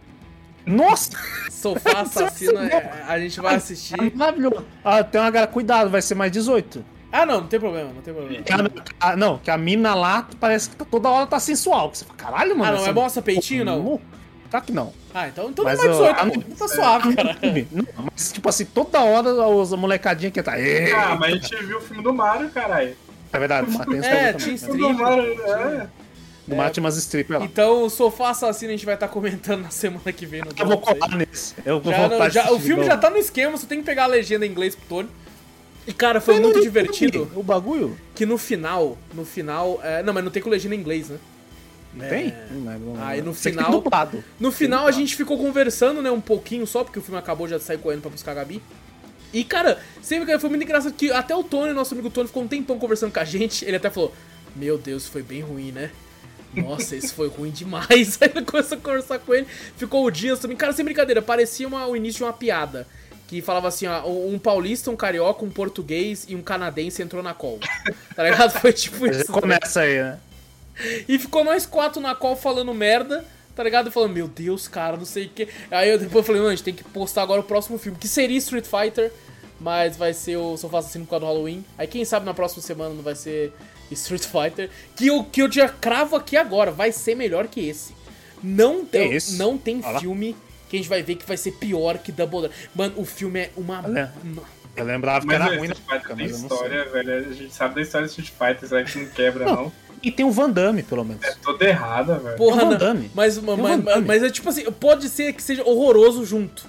Nossa! 0.65 1.11
Sofá 1.51 2.01
Assassino, 2.01 2.59
é, 2.59 3.05
a 3.07 3.19
gente 3.21 3.39
vai 3.41 3.55
assistir. 3.55 3.97
Maravilhoso. 4.17 4.65
Ah, 4.85 5.05
tem 5.05 5.21
uma 5.21 5.31
galera, 5.31 5.51
cuidado, 5.53 5.91
vai 5.91 6.03
ser 6.03 6.15
mais 6.15 6.33
18. 6.33 6.85
Ah, 7.13 7.25
não, 7.25 7.43
não 7.43 7.47
tem 7.47 7.61
problema, 7.61 7.91
não 7.95 8.03
tem 8.03 8.13
problema. 8.13 8.43
Que 8.43 8.53
a- 8.53 9.11
a- 9.13 9.17
não, 9.17 9.39
que 9.39 9.51
a 9.51 9.57
mina 9.57 9.95
lá 9.95 10.27
parece 10.41 10.71
que 10.71 10.77
tá- 10.77 10.85
toda 10.91 11.09
hora 11.09 11.27
tá 11.27 11.39
sensual. 11.39 11.91
Que 11.91 11.99
você 11.99 12.05
fala, 12.05 12.17
caralho, 12.19 12.57
mano. 12.59 12.77
Ah, 12.77 12.81
não, 12.81 12.87
é 12.87 12.93
mostra 12.93 13.23
peitinho, 13.23 13.65
não? 13.65 14.01
Claro 14.57 14.67
que 14.67 14.73
não. 14.73 14.93
Ah, 15.15 15.29
então, 15.29 15.51
então 15.51 15.65
Mas 15.65 15.79
não 15.79 15.85
é 15.85 15.89
mais 15.89 15.99
eu- 16.01 16.15
18, 16.15 16.19
ah, 16.19 16.27
pô. 16.31 16.49
não- 16.49 16.57
Tá 16.57 16.69
suave, 16.69 17.15
cara. 17.17 17.39
Não, 17.73 17.87
mas 18.13 18.33
tipo 18.33 18.49
assim, 18.49 18.65
toda 18.65 19.01
hora 19.03 19.29
os 19.49 19.73
molecadinha 19.73 20.31
que 20.31 20.43
tá. 20.43 20.55
Ah, 20.55 21.17
mas 21.17 21.35
a 21.35 21.37
gente 21.37 21.57
viu 21.65 21.79
o 21.79 21.81
filme 21.81 22.03
do 22.03 22.13
Mario, 22.13 22.49
caralho. 22.51 22.97
É 23.33 23.39
verdade, 23.39 23.67
mas 23.71 23.87
tem 23.87 23.99
É, 23.99 24.33
tinha 24.33 24.57
filme 24.59 24.79
do 24.79 24.87
strip. 24.91 25.03
Mario, 25.03 25.43
é. 25.47 26.71
Tinha 26.71 26.83
umas 26.85 26.97
strippers 26.97 27.41
lá. 27.41 27.45
Então, 27.45 27.83
o 27.83 27.91
Sofá 27.91 28.31
Assassino 28.31 28.71
a 28.71 28.77
gente 28.77 28.87
vai 28.87 28.95
estar 28.95 29.09
comentando 29.09 29.63
na 29.63 29.71
semana 29.71 30.13
que 30.13 30.25
vem 30.25 30.41
no 30.43 30.49
Eu 30.57 30.67
vou 30.67 30.79
colar 30.79 31.09
nesse. 31.17 31.55
Eu 31.65 31.81
vou 31.81 31.93
Já 31.93 31.99
voltar 32.09 32.19
não- 32.25 32.31
já- 32.31 32.53
o 32.53 32.59
filme 32.61 32.85
já 32.85 32.97
tá 32.97 33.11
no 33.11 33.17
esquema, 33.17 33.57
você 33.59 33.67
tem 33.67 33.81
que 33.81 33.85
pegar 33.85 34.05
a 34.05 34.07
legenda 34.07 34.47
em 34.47 34.51
inglês 34.51 34.75
pro 34.77 34.87
Tony. 34.89 35.09
E, 35.87 35.93
cara, 35.93 36.21
foi 36.21 36.35
Mas 36.35 36.43
muito 36.45 36.61
divertido. 36.63 37.31
O 37.35 37.43
bagulho? 37.43 37.97
Que 38.15 38.25
no 38.25 38.39
final, 38.39 38.97
no 39.13 39.25
final. 39.25 39.81
é, 39.83 40.03
não, 40.03 40.13
mas 40.15 40.25
não 40.25 40.31
tem 40.31 40.43
com 40.43 40.49
legenda 40.49 40.75
em 40.75 40.79
inglês, 40.79 41.09
né? 41.11 41.17
Não 41.97 42.09
tem? 42.09 42.35
Não, 42.51 42.79
não. 42.79 43.05
Aí 43.05 43.23
no 43.23 43.33
final- 43.35 43.71
dublado. 43.71 44.23
No 44.39 44.53
final 44.53 44.87
a 44.87 44.91
gente 44.93 45.17
ficou 45.17 45.39
conversando, 45.39 46.03
né, 46.03 46.11
um 46.11 46.21
pouquinho 46.21 46.67
só, 46.67 46.85
porque 46.85 46.99
o 46.99 47.03
filme 47.03 47.19
acabou, 47.19 47.49
já 47.49 47.59
saí 47.59 47.79
correndo 47.79 48.03
pra 48.03 48.11
buscar 48.11 48.33
a 48.33 48.35
Gabi. 48.35 48.63
E, 49.33 49.43
cara, 49.45 49.79
sempre 50.03 50.27
que 50.27 50.39
foi 50.39 50.51
muito 50.51 50.63
engraçado 50.63 50.93
que 50.95 51.11
até 51.11 51.35
o 51.35 51.43
Tony, 51.43 51.73
nosso 51.73 51.95
amigo 51.95 52.09
Tony, 52.11 52.29
ficou 52.29 52.43
um 52.43 52.49
tempão 52.49 52.79
conversando 52.79 53.13
com 53.13 53.21
a 53.21 53.25
gente. 53.25 53.65
Ele 53.65 53.77
até 53.77 53.91
falou: 53.91 54.13
Meu 54.55 54.79
Deus, 54.79 55.07
foi 55.07 55.23
bem 55.23 55.41
ruim, 55.41 55.73
né? 55.73 55.91
Nossa, 56.55 56.97
esse 56.97 57.13
foi 57.13 57.29
ruim 57.29 57.51
demais. 57.51 58.17
Aí 58.23 58.31
ele 58.35 58.45
começou 58.45 58.79
a 58.79 58.81
conversar 58.81 59.19
com 59.19 59.35
ele, 59.35 59.47
ficou 59.77 60.05
o 60.05 60.11
dia 60.11 60.37
também. 60.37 60.57
Cara, 60.57 60.73
sem 60.73 60.85
brincadeira, 60.85 61.21
parecia 61.21 61.67
uma- 61.67 61.87
o 61.87 61.97
início 61.97 62.19
de 62.19 62.25
uma 62.25 62.33
piada. 62.33 62.87
Que 63.27 63.43
falava 63.43 63.67
assim, 63.67 63.87
ó, 63.89 64.07
um 64.09 64.39
paulista, 64.39 64.89
um 64.89 64.95
carioca, 64.97 65.45
um 65.45 65.51
português 65.51 66.25
e 66.29 66.37
um 66.37 66.41
canadense 66.43 67.03
entrou 67.03 67.23
na 67.23 67.35
call. 67.35 67.59
Tá 68.15 68.23
ligado? 68.23 68.53
Foi 68.61 68.73
tipo 68.73 69.05
isso. 69.11 69.25
tá 69.27 69.33
começa 69.33 69.81
aí, 69.81 69.99
né? 70.01 70.19
E 71.09 71.19
ficou 71.19 71.43
nós 71.45 71.65
quatro 71.67 72.01
na 72.01 72.15
call 72.15 72.37
falando 72.37 72.73
merda, 72.75 73.25
tá 73.55 73.63
ligado? 73.63 73.91
Falando, 73.91 74.13
meu 74.13 74.29
Deus, 74.29 74.69
cara, 74.69 74.97
não 74.97 75.05
sei 75.05 75.27
o 75.27 75.29
que. 75.31 75.49
Aí 75.71 75.89
eu 75.91 75.99
depois 75.99 76.27
falei, 76.27 76.41
mano, 76.41 76.53
a 76.53 76.55
gente 76.57 76.65
tem 76.65 76.75
que 76.75 76.85
postar 76.85 77.23
agora 77.23 77.41
o 77.41 77.45
próximo 77.45 77.79
filme, 77.79 77.99
que 77.99 78.09
seria 78.09 78.37
Street 78.39 78.67
Fighter, 78.67 79.13
mas 79.61 79.97
vai 79.97 80.13
ser 80.13 80.37
o 80.37 80.57
Sofá 80.57 80.79
Assassino 80.81 81.05
por 81.07 81.11
causa 81.11 81.25
do 81.25 81.29
Halloween. 81.33 81.65
Aí 81.79 81.87
quem 81.87 82.05
sabe 82.05 82.27
na 82.27 82.35
próxima 82.35 82.63
semana 82.63 82.95
não 82.95 83.03
vai 83.03 83.15
ser 83.15 83.53
Street 83.91 84.25
Fighter, 84.29 84.69
que 84.95 85.07
eu, 85.07 85.25
que 85.25 85.41
eu 85.43 85.51
já 85.51 85.69
cravo 85.69 86.17
aqui 86.17 86.37
agora, 86.37 86.71
vai 86.71 86.93
ser 86.93 87.15
melhor 87.15 87.47
que 87.49 87.67
esse. 87.67 87.95
Não 88.43 88.85
tem, 88.85 89.13
esse? 89.15 89.37
não 89.39 89.57
tem 89.57 89.81
filme 89.99 90.37
que 90.69 90.77
a 90.77 90.79
gente 90.79 90.89
vai 90.89 91.03
ver 91.03 91.15
que 91.15 91.25
vai 91.27 91.37
ser 91.39 91.53
pior 91.53 91.97
que 91.99 92.13
Double 92.13 92.41
Dragon. 92.41 92.55
Mano, 92.75 92.95
o 92.99 93.05
filme 93.05 93.41
é 93.41 93.51
uma... 93.57 93.81
Uma- 93.81 94.13
Eu 94.77 94.85
lembrava 94.85 95.21
que 95.21 95.27
Mas 95.27 95.41
era 95.41 95.55
o 95.55 95.59
ruim 95.59 95.69
na 95.69 95.75
Fighter 95.75 95.95
época, 95.97 96.17
mas 96.17 96.31
eu 96.33 96.39
não 96.41 96.49
sei. 96.49 96.57
história, 96.59 96.85
velho. 96.91 97.15
A 97.15 97.33
gente 97.33 97.55
sabe 97.55 97.75
da 97.77 97.81
história 97.81 98.07
do 98.07 98.11
Street 98.11 98.31
Fighter, 98.31 98.69
será 98.69 98.85
que 98.85 98.99
não 98.99 99.07
quebra, 99.09 99.45
não? 99.47 99.73
E 100.07 100.11
tem 100.13 100.25
o 100.25 100.31
Van 100.31 100.49
Damme, 100.49 100.83
pelo 100.85 101.05
menos. 101.05 101.23
É 101.25 101.35
toda 101.43 101.65
errada, 101.65 102.17
velho. 102.19 102.37
Porra, 102.37 102.63
É 102.63 102.65
o 102.65 102.69
Van. 102.71 102.77
Damme. 102.77 103.11
Mas, 103.15 103.37
mas, 103.39 103.45
Van 103.59 103.63
mas, 103.77 103.85
Damme. 103.85 104.07
mas 104.07 104.23
é 104.23 104.31
tipo 104.31 104.49
assim, 104.49 104.63
pode 104.73 105.09
ser 105.09 105.33
que 105.33 105.43
seja 105.43 105.63
horroroso 105.65 106.25
junto. 106.25 106.65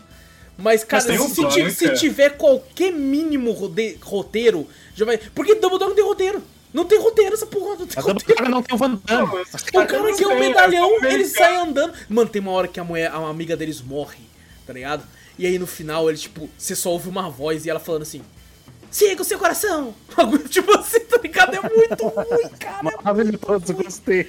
Mas, 0.58 0.84
cara, 0.84 1.04
um 1.22 1.30
se, 1.30 1.46
ti- 1.48 1.72
se 1.72 1.86
cara. 1.86 1.98
tiver 1.98 2.30
qualquer 2.32 2.92
mínimo 2.92 3.52
rode- 3.52 4.00
roteiro, 4.02 4.68
já 4.96 5.06
vai. 5.06 5.20
Porque 5.20 5.54
Double 5.54 5.78
Dragon 5.78 5.90
não 5.92 5.96
tem 5.96 6.04
roteiro. 6.04 6.44
Não 6.74 6.84
tem 6.84 7.00
roteiro 7.00 7.34
essa 7.36 7.46
porra, 7.46 7.76
não 7.76 7.86
tem 7.86 7.96
Mas 7.96 8.06
o 8.06 8.08
roteiro. 8.08 8.36
cara 8.36 8.50
não 8.50 8.64
tem 8.64 8.76
o 8.76 8.78
Van 8.78 8.90
Damme. 8.90 9.02
Não, 9.08 9.24
O 9.26 9.88
cara 9.88 10.14
que 10.16 10.24
é 10.24 10.28
sei, 10.28 10.36
medalhão, 10.40 11.06
é 11.06 11.14
ele 11.14 11.26
sai 11.26 11.56
andando. 11.58 11.94
Mano, 12.10 12.28
tem 12.30 12.42
uma 12.42 12.52
hora 12.52 12.68
que 12.68 12.80
a 12.80 12.84
mulher, 12.84 13.12
a 13.12 13.18
amiga 13.30 13.56
deles 13.56 13.82
morre, 13.82 14.18
tá 14.66 14.74
ligado? 14.74 15.04
E 15.38 15.46
aí 15.46 15.60
no 15.60 15.68
final 15.68 16.10
ele, 16.10 16.18
tipo, 16.18 16.50
você 16.58 16.76
só 16.76 16.90
ouve 16.90 17.08
uma 17.08 17.30
voz 17.30 17.66
e 17.66 17.70
ela 17.70 17.80
falando 17.80 18.02
assim: 18.02 18.24
Siga 18.90 19.22
o 19.22 19.26
seu 19.26 19.38
coração! 19.38 19.94
Bagulho, 20.16 20.48
tipo 20.50 20.76
assim, 20.78 21.00
tá 21.02 21.18
ligado? 21.22 21.56
É 21.56 21.62
muito 21.62 22.08
ruim, 22.08 22.50
cara. 22.60 22.84
Maravilhoso, 23.04 23.74
gostei. 23.74 24.28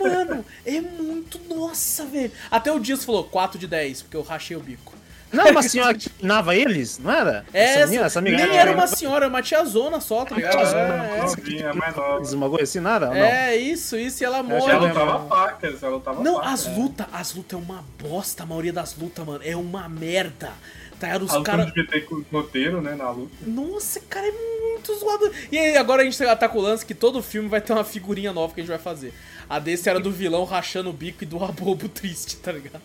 Mano, 0.00 0.44
é 0.66 0.80
muito. 0.80 1.38
Nossa, 1.48 2.04
velho. 2.06 2.32
Até 2.50 2.72
o 2.72 2.78
Dias 2.78 3.04
falou 3.04 3.24
4 3.24 3.58
de 3.58 3.66
10, 3.66 4.02
porque 4.02 4.16
eu 4.16 4.22
rachei 4.22 4.56
o 4.56 4.60
bico. 4.60 4.94
Não 5.30 5.42
era 5.42 5.50
uma 5.52 5.62
senhora 5.62 5.92
que 5.92 6.08
pinava 6.08 6.56
eles, 6.56 6.98
não 6.98 7.10
era? 7.12 7.44
É, 7.52 7.84
menina- 7.84 8.06
essa 8.06 8.18
amiga 8.18 8.38
nem 8.38 8.46
era- 8.46 8.56
era 8.70 8.72
uma 8.72 8.86
senhora, 8.86 9.26
era 9.26 9.28
uma 9.28 9.42
tiazona 9.42 10.00
só, 10.00 10.24
tá 10.24 10.34
ligado? 10.34 10.56
É, 10.74 11.20
Novinha, 11.20 11.74
mais 11.74 11.94
nova. 11.94 12.22
Esmagou 12.22 12.58
assim, 12.62 12.80
nada? 12.80 13.14
é, 13.14 13.50
é 13.50 13.56
isso, 13.58 13.94
isso, 13.98 14.22
e 14.22 14.24
ela 14.24 14.38
Ela 14.38 14.42
morre. 14.48 14.72
que 14.78 14.86
lutava 14.86 15.28
facas, 15.28 15.82
ela 15.82 15.92
lutava 15.96 16.22
Não, 16.24 16.36
facas. 16.36 16.66
as 16.66 16.76
lutas, 16.78 17.06
as 17.12 17.34
lutas 17.34 17.60
é 17.60 17.62
uma 17.62 17.84
bosta, 18.02 18.42
a 18.42 18.46
maioria 18.46 18.72
das 18.72 18.96
lutas, 18.96 19.26
mano, 19.26 19.40
é 19.44 19.54
uma 19.54 19.86
merda. 19.86 20.50
Tá 20.98 21.06
ligado? 21.06 21.22
A 21.30 21.38
Os 21.38 21.42
caras. 21.44 21.66
devia 21.66 21.86
ter 21.86 22.06
roteiro, 22.32 22.80
né, 22.80 22.94
na 22.94 23.10
luta. 23.10 23.32
Nossa, 23.46 24.00
cara, 24.00 24.26
é 24.26 24.32
muito 24.32 24.94
zoado. 24.94 25.30
E 25.52 25.58
aí, 25.58 25.76
agora 25.76 26.02
a 26.02 26.04
gente 26.04 26.18
tá 26.18 26.48
com 26.48 26.58
o 26.58 26.62
lance 26.62 26.84
que 26.84 26.94
todo 26.94 27.22
filme 27.22 27.48
vai 27.48 27.60
ter 27.60 27.72
uma 27.72 27.84
figurinha 27.84 28.32
nova 28.32 28.52
que 28.54 28.60
a 28.60 28.62
gente 28.64 28.70
vai 28.70 28.78
fazer. 28.78 29.12
A 29.48 29.58
desse 29.58 29.88
era 29.88 30.00
do 30.00 30.10
vilão 30.10 30.44
rachando 30.44 30.90
o 30.90 30.92
bico 30.92 31.24
e 31.24 31.26
do 31.26 31.42
abobo 31.44 31.88
triste, 31.88 32.36
tá 32.36 32.52
ligado? 32.52 32.82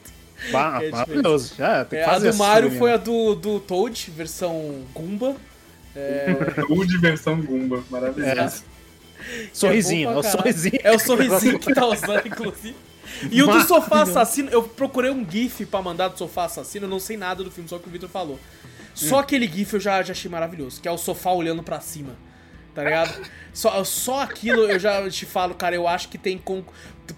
Bah, 0.51 0.80
É 0.84 0.89
maravilhoso. 0.89 1.55
Já, 1.57 1.86
tem 1.86 1.99
É, 1.99 2.03
que 2.03 2.09
a 2.09 2.14
fazer 2.14 2.28
do 2.28 2.30
esse 2.32 2.39
Mario 2.39 2.72
foi 2.72 2.89
né? 2.89 2.95
a 2.95 2.97
do, 2.97 3.36
do 3.36 3.59
Toad, 3.59 4.11
versão 4.11 4.84
Goomba. 4.93 5.36
É, 5.95 6.36
O 6.70 6.86
de 6.86 6.97
versão 6.97 7.41
Goomba, 7.41 7.84
maravilhoso. 7.89 8.64
Sorrisinho, 9.53 10.09
é 10.09 10.11
é 10.11 10.14
bom 10.14 10.20
o 10.20 10.22
pra 10.22 10.32
caralho. 10.32 10.43
sorrisinho. 10.43 10.80
É 10.84 10.91
o 10.91 10.99
sorrisinho 10.99 11.59
que 11.59 11.74
tá 11.74 11.86
usando, 11.88 12.28
inclusive. 12.28 12.76
E 13.32 13.41
o 13.41 13.47
do 13.47 13.61
sofá 13.61 14.03
assassino, 14.03 14.49
eu 14.49 14.64
procurei 14.64 15.11
um 15.11 15.26
GIF 15.30 15.66
pra 15.66 15.82
mandar 15.82 16.09
do 16.09 16.18
sofá 16.18 16.45
assassino, 16.45 16.86
eu 16.86 16.89
não 16.89 16.99
sei 16.99 17.18
nada 17.18 17.43
do 17.43 17.51
filme, 17.51 17.70
só 17.70 17.78
que 17.80 17.88
o 17.88 17.91
Victor 17.91 18.09
falou. 18.09 18.39
Só 18.93 19.20
aquele 19.20 19.47
GIF 19.47 19.74
eu 19.74 19.80
já, 19.80 20.01
já 20.03 20.11
achei 20.11 20.30
maravilhoso, 20.30 20.82
que 20.82 20.88
é 20.88 20.91
o 20.91 20.97
sofá 20.97 21.32
olhando 21.32 21.64
pra 21.64 21.80
cima. 21.80 22.16
Tá 22.74 22.84
ligado? 22.84 23.22
Só, 23.53 23.84
só 23.84 24.22
aquilo 24.22 24.64
eu 24.64 24.80
já 24.80 25.07
te 25.07 25.28
falo, 25.28 25.53
cara, 25.53 25.76
eu 25.76 25.88
acho 25.88 26.09
que 26.09 26.18
tem. 26.18 26.39
Con... 26.39 26.64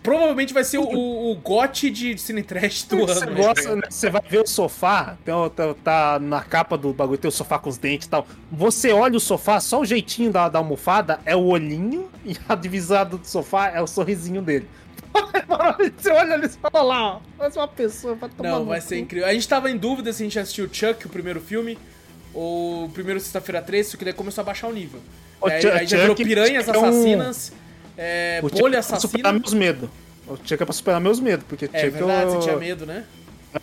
Provavelmente 0.04 0.54
vai 0.54 0.66
ser 0.66 0.80
o, 0.80 0.84
o, 0.84 1.32
o 1.32 1.36
gote 1.36 1.90
de 1.90 2.18
Cine 2.18 2.44
Trash 2.44 2.84
do 2.84 2.98
Você 2.98 3.24
ano. 3.24 3.34
né? 3.34 3.42
gosta, 3.42 3.76
né? 3.76 3.82
Você 3.90 4.10
vai 4.10 4.22
ver 4.28 4.42
o 4.42 4.48
sofá, 4.48 5.18
o- 5.26 5.50
tá, 5.50 5.74
tá 5.76 6.20
na 6.20 6.42
capa 6.42 6.78
do 6.78 6.92
bagulho, 6.92 7.18
tem 7.18 7.30
o 7.30 7.32
sofá 7.32 7.58
com 7.58 7.70
os 7.70 7.78
dentes 7.78 8.06
e 8.06 8.10
tal. 8.10 8.28
Você 8.52 8.92
olha 8.92 9.16
o 9.16 9.20
sofá, 9.20 9.62
só 9.62 9.80
o 9.80 9.86
jeitinho 9.86 10.30
da, 10.30 10.50
da 10.50 10.60
almofada 10.60 11.22
é 11.26 11.36
o 11.36 11.46
olhinho 11.46 12.10
e 12.26 12.36
a 12.50 12.56
divisada 12.56 13.16
do 13.16 13.26
sofá 13.26 13.70
é 13.70 13.82
o 13.82 13.88
sorrisinho 13.88 14.42
dele. 14.42 14.68
Você 15.98 16.10
olha 16.12 16.34
ali 16.36 16.46
e 16.46 16.50
fala 16.50 16.82
lá, 16.84 17.16
ó, 17.16 17.20
faz 17.38 17.56
uma 17.56 17.68
pessoa 17.68 18.16
pra 18.16 18.30
tomar 18.30 18.50
Não, 18.50 18.66
vai 18.66 18.82
cu. 18.82 18.88
ser 18.88 19.00
incrível. 19.00 19.28
A 19.28 19.34
gente 19.34 19.48
tava 19.48 19.70
em 19.70 19.78
dúvida 19.78 20.12
se 20.14 20.24
a 20.24 20.26
gente 20.26 20.40
assistiu 20.40 20.70
Chuck, 20.72 21.06
o 21.06 21.10
primeiro 21.10 21.40
filme, 21.42 21.78
ou 22.34 22.86
o 22.86 22.90
primeiro 22.90 23.20
Sexta-feira 23.20 23.62
13, 23.62 23.92
só 23.92 23.98
que 23.98 24.04
daí 24.06 24.14
começou 24.14 24.42
a 24.42 24.46
baixar 24.46 24.68
o 24.68 24.74
nível. 24.74 25.00
O 25.42 25.50
Chuck- 25.50 25.68
aí 25.72 25.88
já 25.88 25.98
virou 26.00 26.16
Chuck 26.16 26.24
piranhas 26.28 26.68
é 26.68 26.78
um- 26.78 26.86
assassinas, 26.86 27.54
é, 27.98 28.40
O 28.44 28.50
bolha 28.50 28.78
é 28.78 28.82
pra 28.82 29.00
superar 29.00 29.34
assassina. 29.34 29.34
meus 29.34 29.54
medos. 29.54 29.90
O 30.28 30.36
Chuck 30.38 30.54
é 30.62 30.66
pra 30.66 30.74
superar 30.74 31.00
meus 31.02 31.20
medos, 31.20 31.46
porque 31.48 31.66
É 31.72 31.80
Chuck 31.82 31.90
verdade, 31.92 32.24
eu... 32.26 32.32
você 32.32 32.40
tinha 32.48 32.58
medo, 32.58 32.86
né? 32.86 33.04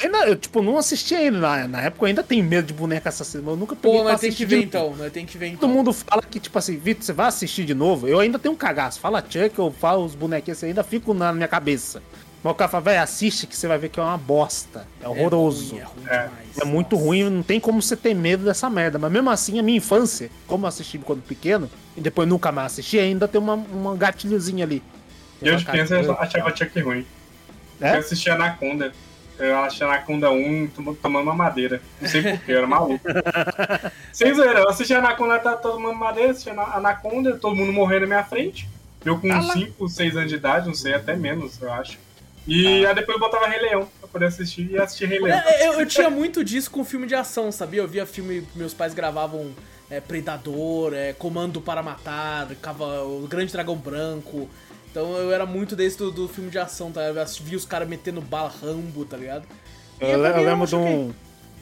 Ainda, 0.00 0.26
eu, 0.26 0.36
tipo, 0.36 0.62
não 0.62 0.78
assisti 0.78 1.14
ainda. 1.14 1.38
Na, 1.38 1.68
na 1.68 1.80
época 1.82 2.04
eu 2.04 2.08
ainda 2.08 2.22
tenho 2.22 2.44
medo 2.44 2.66
de 2.66 2.72
boneca 2.72 3.08
assassina, 3.08 3.42
mas 3.44 3.52
eu 3.52 3.56
nunca 3.58 3.76
peguei 3.76 3.98
Pô, 3.98 4.02
pra 4.04 4.12
nós 4.12 4.20
tem 4.20 4.28
assistir 4.30 4.46
que 4.46 4.54
ver 4.56 4.62
então, 4.62 4.94
tem 5.12 5.26
que 5.26 5.36
ver 5.38 5.46
Todo 5.50 5.54
então. 5.56 5.68
mundo 5.68 5.92
fala 5.92 6.22
que, 6.22 6.40
tipo 6.40 6.58
assim, 6.58 6.76
Vitor, 6.76 7.04
você 7.04 7.12
vai 7.12 7.26
assistir 7.26 7.64
de 7.64 7.74
novo? 7.74 8.08
Eu 8.08 8.18
ainda 8.20 8.38
tenho 8.38 8.54
um 8.54 8.56
cagaço. 8.56 9.00
Fala 9.00 9.20
Chuck, 9.20 9.58
eu 9.58 9.70
falo 9.70 10.04
os 10.04 10.14
bonequinhos, 10.14 10.58
assim, 10.58 10.66
ainda 10.68 10.82
fico 10.82 11.12
na 11.12 11.32
minha 11.32 11.48
cabeça. 11.48 12.02
Mas 12.42 12.52
o 12.52 12.54
cara 12.56 12.68
fala, 12.68 12.82
velho, 12.82 13.02
assiste 13.02 13.46
que 13.46 13.56
você 13.56 13.68
vai 13.68 13.78
ver 13.78 13.88
que 13.88 14.00
é 14.00 14.02
uma 14.02 14.18
bosta. 14.18 14.84
É 15.00 15.08
horroroso. 15.08 15.76
É 15.76 15.82
ruim, 15.82 15.82
é 15.82 15.84
ruim 15.84 16.06
É. 16.08 16.22
demais. 16.26 16.58
É 16.60 16.64
muito 16.64 16.96
Nossa. 16.96 17.06
ruim, 17.06 17.30
não 17.30 17.42
tem 17.42 17.60
como 17.60 17.80
você 17.80 17.94
ter 17.96 18.14
medo 18.14 18.44
dessa 18.44 18.68
merda. 18.68 18.98
Mas 18.98 19.12
mesmo 19.12 19.30
assim, 19.30 19.60
a 19.60 19.62
minha 19.62 19.78
infância, 19.78 20.28
como 20.46 20.64
eu 20.64 20.68
assisti 20.68 20.98
quando 20.98 21.22
pequeno, 21.22 21.70
e 21.96 22.00
depois 22.00 22.28
nunca 22.28 22.50
mais 22.50 22.72
assisti, 22.72 22.98
ainda 22.98 23.28
tem 23.28 23.40
uma, 23.40 23.54
uma 23.54 23.94
gatilhozinha 23.96 24.64
ali. 24.64 24.82
Tem 25.38 25.48
Eu 25.50 25.54
uma 25.54 25.58
de 25.60 25.66
criança 25.66 26.00
eu 26.00 26.12
achava 26.18 26.56
Chuck 26.56 26.80
ruim. 26.80 27.06
É? 27.80 27.94
Eu 27.94 27.98
assisti 28.00 28.28
Anaconda. 28.28 28.92
Eu 29.44 29.58
achei 29.58 29.86
Anaconda 29.86 30.30
1 30.30 30.68
tom- 30.68 30.94
tomando 30.94 31.24
uma 31.24 31.34
madeira. 31.34 31.80
Não 32.00 32.08
sei 32.08 32.22
porquê, 32.22 32.52
eu 32.52 32.58
era 32.58 32.66
maluco. 32.66 33.04
Sem 34.12 34.32
zoeira, 34.34 34.60
eu 34.60 34.68
assisti 34.68 34.94
Anaconda, 34.94 35.38
tá 35.38 35.56
tomando 35.56 35.96
madeira, 35.98 36.30
assisti 36.30 36.50
Ana- 36.50 36.74
Anaconda, 36.76 37.36
todo 37.36 37.56
mundo 37.56 37.72
morrendo 37.72 38.02
na 38.02 38.06
minha 38.06 38.24
frente. 38.24 38.68
Eu 39.04 39.18
com 39.18 39.32
Ah 39.32 39.38
uns 39.38 39.48
lá. 39.48 39.54
5, 39.54 39.88
6 39.88 40.16
anos 40.16 40.30
de 40.30 40.36
idade, 40.36 40.66
não 40.66 40.74
sei, 40.74 40.94
até 40.94 41.16
menos, 41.16 41.60
eu 41.60 41.72
acho. 41.72 41.98
E 42.46 42.84
aí 42.86 42.94
depois 42.94 43.16
eu 43.16 43.20
botava 43.20 43.46
Rei 43.46 43.60
Leão 43.60 43.88
pra 44.00 44.08
poder 44.08 44.26
assistir 44.26 44.70
e 44.70 44.78
assistir 44.78 45.06
Rei 45.06 45.18
Leão. 45.20 45.38
É, 45.38 45.66
eu, 45.68 45.80
eu 45.80 45.86
tinha 45.86 46.10
muito 46.10 46.44
disso 46.44 46.70
com 46.70 46.84
filme 46.84 47.06
de 47.06 47.14
ação, 47.14 47.50
sabia? 47.52 47.80
Eu 47.80 47.88
via 47.88 48.04
filme, 48.06 48.46
meus 48.54 48.74
pais 48.74 48.94
gravavam 48.94 49.52
é, 49.90 50.00
Predador, 50.00 50.92
é, 50.94 51.12
Comando 51.12 51.60
para 51.60 51.82
Matar, 51.82 52.48
Cava- 52.60 53.02
o 53.04 53.26
Grande 53.28 53.52
Dragão 53.52 53.76
Branco. 53.76 54.48
Então 54.92 55.16
eu 55.16 55.32
era 55.32 55.46
muito 55.46 55.74
desse 55.74 55.96
do, 55.96 56.10
do 56.10 56.28
filme 56.28 56.50
de 56.50 56.58
ação, 56.58 56.92
tá? 56.92 57.00
Eu 57.00 57.14
via 57.40 57.56
os 57.56 57.64
caras 57.64 57.88
metendo 57.88 58.20
bala 58.20 58.52
Rambo, 58.62 59.06
tá 59.06 59.16
ligado? 59.16 59.44
Eu, 59.98 60.10
eu 60.10 60.22
também 60.22 60.44
lembro 60.44 60.66
de 60.66 60.76
um. 60.76 61.14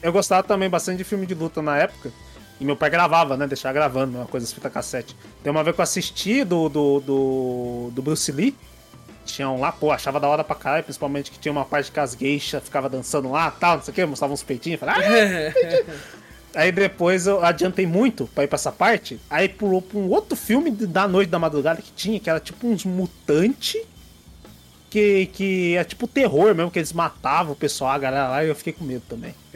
Eu 0.03 0.11
gostava 0.11 0.43
também 0.43 0.69
bastante 0.69 0.97
de 0.97 1.05
filme 1.05 1.25
de 1.25 1.33
luta 1.33 1.61
na 1.61 1.77
época. 1.77 2.11
E 2.59 2.65
meu 2.65 2.75
pai 2.75 2.89
gravava, 2.89 3.37
né? 3.37 3.47
Deixava 3.47 3.73
gravando, 3.73 4.17
uma 4.17 4.27
coisa 4.27 4.45
fita 4.53 4.69
cassete. 4.69 5.15
Tem 5.41 5.49
uma 5.49 5.63
vez 5.63 5.73
que 5.73 5.81
eu 5.81 5.83
assisti 5.83 6.43
do, 6.43 6.67
do, 6.67 6.99
do, 6.99 7.89
do 7.93 8.01
Bruce 8.01 8.31
Lee. 8.33 8.55
Tinha 9.25 9.49
um 9.49 9.61
lá, 9.61 9.71
pô, 9.71 9.91
achava 9.91 10.19
da 10.19 10.27
hora 10.27 10.43
pra 10.43 10.55
caralho, 10.55 10.83
principalmente 10.83 11.31
que 11.31 11.39
tinha 11.39 11.51
uma 11.51 11.63
parte 11.63 11.89
que 11.89 11.99
as 11.99 12.13
geishas 12.13 12.61
ficavam 12.61 12.89
dançando 12.89 13.31
lá 13.31 13.49
tal, 13.49 13.77
não 13.77 13.83
sei 13.83 13.91
o 13.91 13.95
que, 13.95 14.05
mostravam 14.05 14.33
uns 14.33 14.43
peitinhos. 14.43 14.79
Falei, 14.79 14.95
ah! 14.95 16.11
Aí 16.53 16.71
depois 16.71 17.27
eu 17.27 17.43
adiantei 17.43 17.85
muito 17.85 18.27
pra 18.33 18.43
ir 18.43 18.47
pra 18.47 18.55
essa 18.55 18.71
parte. 18.71 19.19
Aí 19.29 19.47
pulou 19.47 19.81
pra 19.81 19.97
um 19.97 20.09
outro 20.09 20.35
filme 20.35 20.71
da 20.71 21.07
noite 21.07 21.29
da 21.29 21.39
madrugada 21.39 21.81
que 21.81 21.91
tinha, 21.91 22.19
que 22.19 22.29
era 22.29 22.39
tipo 22.39 22.67
uns 22.67 22.85
mutantes. 22.85 23.81
Que, 24.89 25.27
que 25.27 25.77
é 25.77 25.85
tipo 25.85 26.05
terror 26.05 26.53
mesmo, 26.53 26.69
que 26.69 26.77
eles 26.77 26.91
matavam 26.91 27.53
o 27.53 27.55
pessoal, 27.55 27.91
a 27.91 27.97
galera 27.97 28.27
lá, 28.27 28.43
e 28.43 28.49
eu 28.49 28.55
fiquei 28.55 28.73
com 28.73 28.83
medo 28.83 29.03
também. 29.07 29.33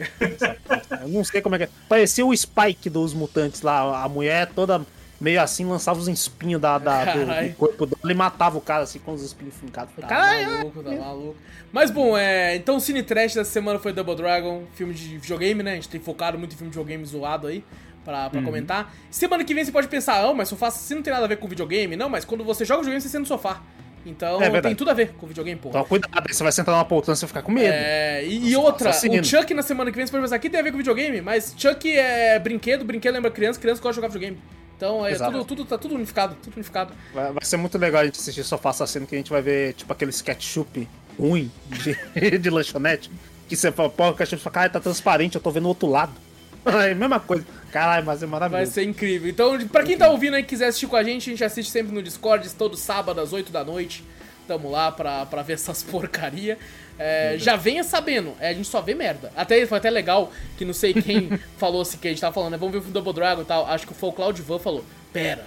eu 1.02 1.08
não 1.08 1.22
sei 1.22 1.42
como 1.42 1.56
é 1.56 1.58
que 1.58 1.64
é. 1.64 1.68
Parecia 1.86 2.24
o 2.24 2.34
Spike 2.34 2.88
dos 2.88 3.12
mutantes 3.12 3.60
lá, 3.60 4.02
a 4.02 4.08
mulher 4.08 4.50
toda 4.54 4.80
meio 5.20 5.40
assim, 5.40 5.64
lançava 5.64 5.98
os 5.98 6.08
espinhos 6.08 6.60
da, 6.60 6.78
da- 6.78 7.04
do, 7.14 7.24
do 7.48 7.54
corpo 7.56 7.86
dela 7.86 8.12
e 8.12 8.14
matava 8.14 8.58
o 8.58 8.60
cara 8.60 8.82
assim 8.84 8.98
com 8.98 9.12
os 9.12 9.22
espinhos 9.22 9.54
fincados. 9.56 9.92
Tá 9.98 10.06
Caralho, 10.06 10.50
maluco, 10.58 10.82
tá 10.82 10.90
maluco. 10.92 11.36
Mas 11.72 11.90
bom, 11.90 12.16
é, 12.16 12.56
então 12.56 12.76
o 12.76 12.80
Cine 12.80 13.02
Trash 13.02 13.34
dessa 13.34 13.50
semana 13.50 13.78
foi 13.78 13.92
Double 13.92 14.14
Dragon, 14.14 14.64
filme 14.74 14.94
de 14.94 15.18
videogame, 15.18 15.62
né? 15.62 15.72
A 15.72 15.74
gente 15.76 15.88
tem 15.88 16.00
focado 16.00 16.38
muito 16.38 16.52
em 16.54 16.56
filme 16.56 16.70
de 16.70 16.76
videogame 16.78 17.04
zoado 17.04 17.46
aí. 17.46 17.64
Pra, 18.04 18.24
Uhum. 18.24 18.30
pra 18.30 18.42
comentar. 18.42 18.94
Semana 19.10 19.42
que 19.42 19.52
vem 19.52 19.64
você 19.64 19.72
pode 19.72 19.88
pensar, 19.88 20.24
ah, 20.24 20.32
mas 20.32 20.48
sofá 20.48 20.68
assassino 20.68 20.98
não 20.98 21.02
tem 21.02 21.12
nada 21.12 21.24
a 21.24 21.28
ver 21.28 21.38
com 21.38 21.48
videogame. 21.48 21.96
Não, 21.96 22.08
mas 22.08 22.24
quando 22.24 22.44
você 22.44 22.64
joga 22.64 22.82
videogame, 22.82 23.00
você 23.02 23.08
senta 23.08 23.18
no 23.20 23.26
sofá. 23.26 23.60
Então 24.06 24.40
É 24.40 24.60
tem 24.60 24.76
tudo 24.76 24.92
a 24.92 24.94
ver 24.94 25.10
com 25.14 25.26
videogame, 25.26 25.58
porra. 25.60 25.80
Então 25.80 25.88
cuidado, 25.88 26.24
aí 26.24 26.32
você 26.32 26.40
vai 26.44 26.52
sentar 26.52 26.72
numa 26.72 26.84
poltrona 26.84 27.16
e 27.16 27.18
você 27.18 27.26
vai 27.26 27.28
ficar 27.30 27.42
com 27.42 27.50
medo. 27.50 27.72
É, 27.74 28.24
e, 28.24 28.50
e 28.50 28.56
outra, 28.56 28.90
o 28.90 29.24
Chuck 29.24 29.52
na 29.52 29.62
semana 29.62 29.90
que 29.90 29.96
vem 29.96 30.06
você 30.06 30.12
pode 30.12 30.22
pensar, 30.22 30.36
aqui 30.36 30.48
tem 30.48 30.60
a 30.60 30.62
ver 30.62 30.70
com 30.70 30.76
videogame, 30.78 31.20
mas 31.20 31.52
Chuck 31.58 31.90
é 31.98 32.38
brinquedo, 32.38 32.84
brinquedo 32.84 33.14
lembra 33.14 33.28
criança, 33.32 33.58
criança 33.58 33.82
gosta 33.82 33.94
de 33.94 33.96
jogar 33.96 34.06
videogame. 34.06 34.38
Então 34.76 35.06
é 35.06 35.12
Exato. 35.12 35.32
tudo, 35.32 35.44
tudo, 35.44 35.64
tá 35.64 35.78
tudo 35.78 35.94
unificado, 35.94 36.36
tudo 36.42 36.54
unificado. 36.54 36.92
Vai, 37.14 37.32
vai 37.32 37.44
ser 37.44 37.56
muito 37.56 37.78
legal 37.78 38.02
a 38.02 38.04
gente 38.04 38.18
assistir 38.18 38.44
Sofá 38.44 38.70
Assassino, 38.70 39.06
que 39.06 39.14
a 39.14 39.18
gente 39.18 39.30
vai 39.30 39.40
ver, 39.40 39.72
tipo, 39.72 39.90
aqueles 39.92 40.20
ketchup 40.20 40.86
ruim 41.18 41.50
de, 41.68 41.96
de 42.38 42.50
lanchonete. 42.50 43.10
Que 43.48 43.56
você 43.56 43.72
fala, 43.72 43.88
pô, 43.88 44.10
o 44.10 44.14
ketchup 44.14 44.42
fala, 44.42 44.54
cara, 44.54 44.70
tá 44.70 44.80
transparente, 44.80 45.36
eu 45.36 45.40
tô 45.40 45.50
vendo 45.50 45.64
o 45.64 45.68
outro 45.68 45.88
lado. 45.88 46.12
É 46.66 46.90
a 46.90 46.94
mesma 46.96 47.20
coisa. 47.20 47.46
Caralho, 47.70 48.04
mas 48.04 48.20
é 48.20 48.26
Vai 48.26 48.40
maravilhoso. 48.40 48.72
ser 48.72 48.82
incrível. 48.82 49.30
Então, 49.30 49.56
pra 49.68 49.84
quem 49.84 49.96
tá 49.96 50.08
ouvindo 50.10 50.34
aí 50.34 50.42
e 50.42 50.44
quiser 50.44 50.66
assistir 50.66 50.88
com 50.88 50.96
a 50.96 51.04
gente, 51.04 51.30
a 51.30 51.32
gente 51.32 51.44
assiste 51.44 51.70
sempre 51.70 51.94
no 51.94 52.02
Discord, 52.02 52.48
todo 52.54 52.76
sábado 52.76 53.20
às 53.20 53.32
8 53.32 53.52
da 53.52 53.62
noite. 53.62 54.02
Tamo 54.46 54.70
lá 54.70 54.92
pra, 54.92 55.26
pra 55.26 55.42
ver 55.42 55.54
essas 55.54 55.82
porcaria. 55.84 56.58
É, 56.98 57.36
já 57.38 57.56
venha 57.56 57.84
sabendo, 57.84 58.32
é, 58.40 58.48
a 58.48 58.54
gente 58.54 58.68
só 58.68 58.80
vê 58.80 58.94
merda. 58.94 59.30
Até 59.36 59.66
foi 59.66 59.76
até 59.76 59.90
legal 59.90 60.32
que 60.56 60.64
não 60.64 60.72
sei 60.72 60.94
quem 60.94 61.28
falou 61.58 61.82
assim 61.82 61.98
que 61.98 62.08
a 62.08 62.10
gente 62.10 62.20
tava 62.20 62.32
falando, 62.32 62.52
né? 62.52 62.56
Vamos 62.56 62.72
ver 62.72 62.78
o 62.78 62.80
filme 62.80 62.94
Double 62.94 63.12
Dragon 63.12 63.42
e 63.42 63.44
tal. 63.44 63.66
Acho 63.66 63.86
que 63.86 63.92
foi 63.92 64.08
o 64.08 64.12
Claudio 64.12 64.42
Van 64.44 64.58
falou: 64.58 64.82
Pera, 65.12 65.46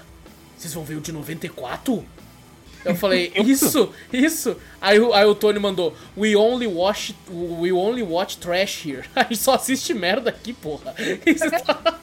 vocês 0.56 0.74
vão 0.74 0.84
ver 0.84 0.96
o 0.96 1.02
de 1.02 1.12
94? 1.12 2.06
Eu 2.86 2.96
falei, 2.96 3.32
isso, 3.44 3.92
isso. 4.14 4.56
Aí, 4.80 5.00
o- 5.00 5.12
aí 5.14 5.26
o 5.26 5.34
Tony 5.36 5.60
mandou, 5.60 5.94
we 6.16 6.36
only 6.36 6.68
watch, 6.68 7.16
we 7.30 7.72
only 7.74 8.04
watch 8.04 8.38
trash 8.38 8.86
here. 8.86 9.04
A 9.16 9.24
gente 9.24 9.38
só 9.38 9.56
assiste 9.56 9.94
merda 9.94 10.30
aqui, 10.30 10.54
porra. 10.54 10.94
Isso 11.26 11.50
tá... 11.66 12.00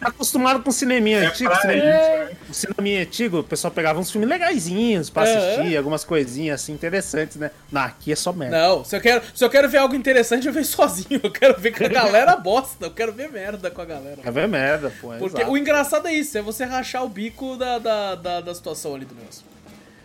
Tá 0.00 0.08
acostumado 0.08 0.62
com 0.62 0.70
cineminha 0.70 1.18
É 1.18 1.26
antigo, 1.26 1.54
cineminha, 1.56 1.84
né? 1.84 2.30
o 2.48 2.54
cineminha 2.54 3.02
antigo, 3.02 3.38
o 3.40 3.44
pessoal 3.44 3.70
pegava 3.70 3.98
uns 3.98 4.10
filmes 4.10 4.28
legaisinhos 4.28 5.10
pra 5.10 5.26
É. 5.26 5.36
assistir, 5.54 5.76
algumas 5.76 6.04
coisinhas 6.04 6.60
assim 6.62 6.72
interessantes, 6.72 7.36
né? 7.36 7.50
Não, 7.70 7.82
aqui 7.82 8.12
é 8.12 8.16
só 8.16 8.32
merda. 8.32 8.58
Não, 8.58 8.84
se 8.84 8.96
eu, 8.96 9.00
quero, 9.00 9.22
se 9.34 9.44
eu 9.44 9.50
quero 9.50 9.68
ver 9.68 9.78
algo 9.78 9.94
interessante, 9.94 10.46
eu 10.46 10.52
vejo 10.52 10.68
sozinho. 10.68 11.20
Eu 11.22 11.30
quero 11.30 11.58
ver 11.60 11.72
com 11.76 11.84
a 11.84 11.88
galera 11.88 12.36
bosta. 12.36 12.86
Eu 12.86 12.90
quero 12.90 13.12
ver 13.12 13.30
merda 13.30 13.70
com 13.70 13.80
a 13.80 13.84
galera. 13.84 14.20
É 14.24 14.30
ver 14.30 14.46
merda, 14.48 14.92
pô. 15.00 15.12
é 15.12 15.18
Porque 15.18 15.38
exato. 15.38 15.52
o 15.52 15.58
engraçado 15.58 16.06
é 16.08 16.12
isso, 16.12 16.36
é 16.38 16.42
você 16.42 16.64
rachar 16.64 17.04
o 17.04 17.08
bico 17.08 17.56
da, 17.56 17.78
da, 17.78 18.14
da, 18.14 18.40
da 18.40 18.54
situação 18.54 18.94
ali 18.94 19.04
do 19.04 19.14
negócio. 19.14 19.42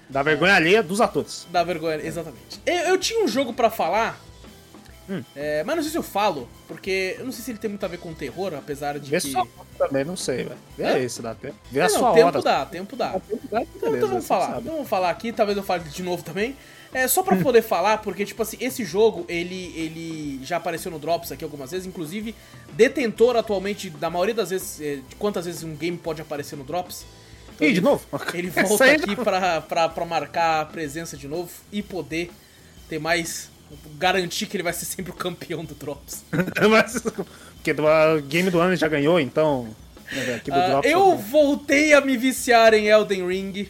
Dá 0.10 0.22
vergonha 0.22 0.54
alheia 0.56 0.84
dos 0.84 1.02
atores. 1.02 1.48
Da 1.52 1.64
vergonha, 1.64 1.98
exatamente. 2.04 2.60
Eu, 2.66 2.74
eu 2.76 2.98
tinha 2.98 3.24
um 3.24 3.28
jogo 3.28 3.54
pra 3.54 3.70
falar, 3.70 4.20
Hum. 5.10 5.22
é, 5.36 5.64
mas 5.64 5.76
não 5.76 5.84
sei 5.84 5.92
se 5.92 5.98
eu 5.98 6.04
falo, 6.04 6.48
porque 6.68 7.18
eu 7.20 7.26
não 7.26 7.32
sei 7.32 7.44
se 7.44 7.52
ele 7.52 7.58
tem 7.58 7.70
muito 7.70 7.84
a 7.84 7.90
ver 7.90 7.98
com 7.98 8.14
terror, 8.14 8.54
apesar 8.54 8.98
de 9.00 9.10
Vê 9.10 9.20
que... 9.20 9.32
sua 9.32 9.46
também, 9.78 10.06
não 10.06 10.16
sei, 10.16 10.46
velho. 10.46 10.58
Vê 10.78 10.86
Hã? 10.86 10.98
esse, 11.00 11.22
dá 11.22 11.36
tempo. 11.36 11.56
Vê 11.72 11.82
a 11.82 11.90
não, 11.90 11.90
sua 11.90 12.14
tempo 12.14 12.28
hora. 12.28 12.42
dá, 12.42 12.66
tempo 12.66 12.96
dá. 12.96 13.10
Tempo 13.20 13.48
dá, 13.52 13.62
Então, 13.62 13.92
beleza, 13.92 13.98
então 13.98 14.10
vamos 14.10 14.28
falar, 14.28 14.62
então 14.62 14.74
vamos 14.74 14.90
falar 14.90 15.10
aqui, 15.10 15.34
talvez 15.34 15.58
eu 15.58 15.64
fale 15.64 15.84
de 15.84 16.04
novo 16.04 16.24
também. 16.24 16.56
É, 16.94 17.08
só 17.08 17.24
pra 17.24 17.36
poder 17.42 17.64
falar, 17.64 17.98
porque, 17.98 18.24
tipo 18.24 18.42
assim, 18.42 18.58
esse 18.60 18.86
jogo, 18.86 19.26
ele, 19.28 19.74
ele 19.76 20.40
já 20.44 20.58
apareceu 20.58 20.92
no 20.92 21.00
Drops 21.00 21.32
aqui 21.32 21.44
algumas 21.44 21.72
vezes, 21.72 21.88
inclusive, 21.88 22.36
detentor 22.74 23.36
atualmente, 23.36 23.90
da 23.90 24.10
maioria 24.10 24.36
das 24.36 24.52
vezes, 24.52 24.80
é, 24.80 24.96
de 24.98 25.16
quantas 25.18 25.46
vezes 25.46 25.64
um 25.64 25.76
game 25.76 25.98
pode 25.98 26.22
aparecer 26.22 26.56
no 26.56 26.64
Drops. 26.64 27.06
Então, 27.56 27.68
Ih, 27.68 27.74
de 27.74 27.82
novo? 27.82 28.06
Ele 28.34 28.50
volta 28.50 28.86
aqui 28.86 29.16
pra, 29.16 29.62
pra, 29.62 29.90
pra 29.90 30.06
marcar 30.06 30.62
a 30.62 30.66
presença 30.66 31.18
de 31.18 31.28
novo 31.28 31.50
e 31.72 31.82
poder 31.82 32.32
ter 32.88 33.00
mais. 33.00 33.50
Garantir 33.98 34.46
que 34.48 34.56
ele 34.56 34.64
vai 34.64 34.74
ser 34.74 34.86
sempre 34.86 35.12
o 35.12 35.16
campeão 35.16 35.64
do 35.64 35.74
Drops. 35.74 36.24
Mas, 36.70 37.02
porque 37.02 37.74
do 37.74 37.84
game 38.28 38.50
do 38.50 38.60
ano 38.60 38.76
já 38.76 38.88
ganhou, 38.88 39.20
então. 39.20 39.76
Drops, 40.70 40.92
eu 40.92 41.18
voltei 41.18 41.94
a 41.94 42.02
me 42.02 42.18
viciar 42.18 42.74
em 42.74 42.88
Elden 42.88 43.28
Ring. 43.28 43.68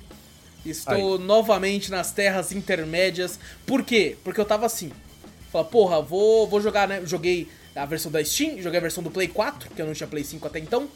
Estou 0.65 1.19
novamente 1.19 1.91
nas 1.91 2.11
terras 2.11 2.51
intermédias. 2.51 3.39
Por 3.65 3.83
quê? 3.83 4.17
Porque 4.23 4.39
eu 4.39 4.45
tava 4.45 4.65
assim. 4.65 4.91
Fala, 5.51 5.65
porra, 5.65 6.01
vou, 6.01 6.47
vou 6.47 6.61
jogar, 6.61 6.87
né? 6.87 7.01
Joguei 7.05 7.47
a 7.75 7.85
versão 7.85 8.11
da 8.11 8.23
Steam, 8.23 8.61
joguei 8.61 8.79
a 8.79 8.81
versão 8.81 9.03
do 9.03 9.11
Play 9.11 9.27
4, 9.27 9.69
que 9.71 9.81
eu 9.81 9.85
não 9.85 9.93
tinha 9.93 10.07
Play 10.07 10.23
5 10.23 10.47
até 10.47 10.59
então. 10.59 10.87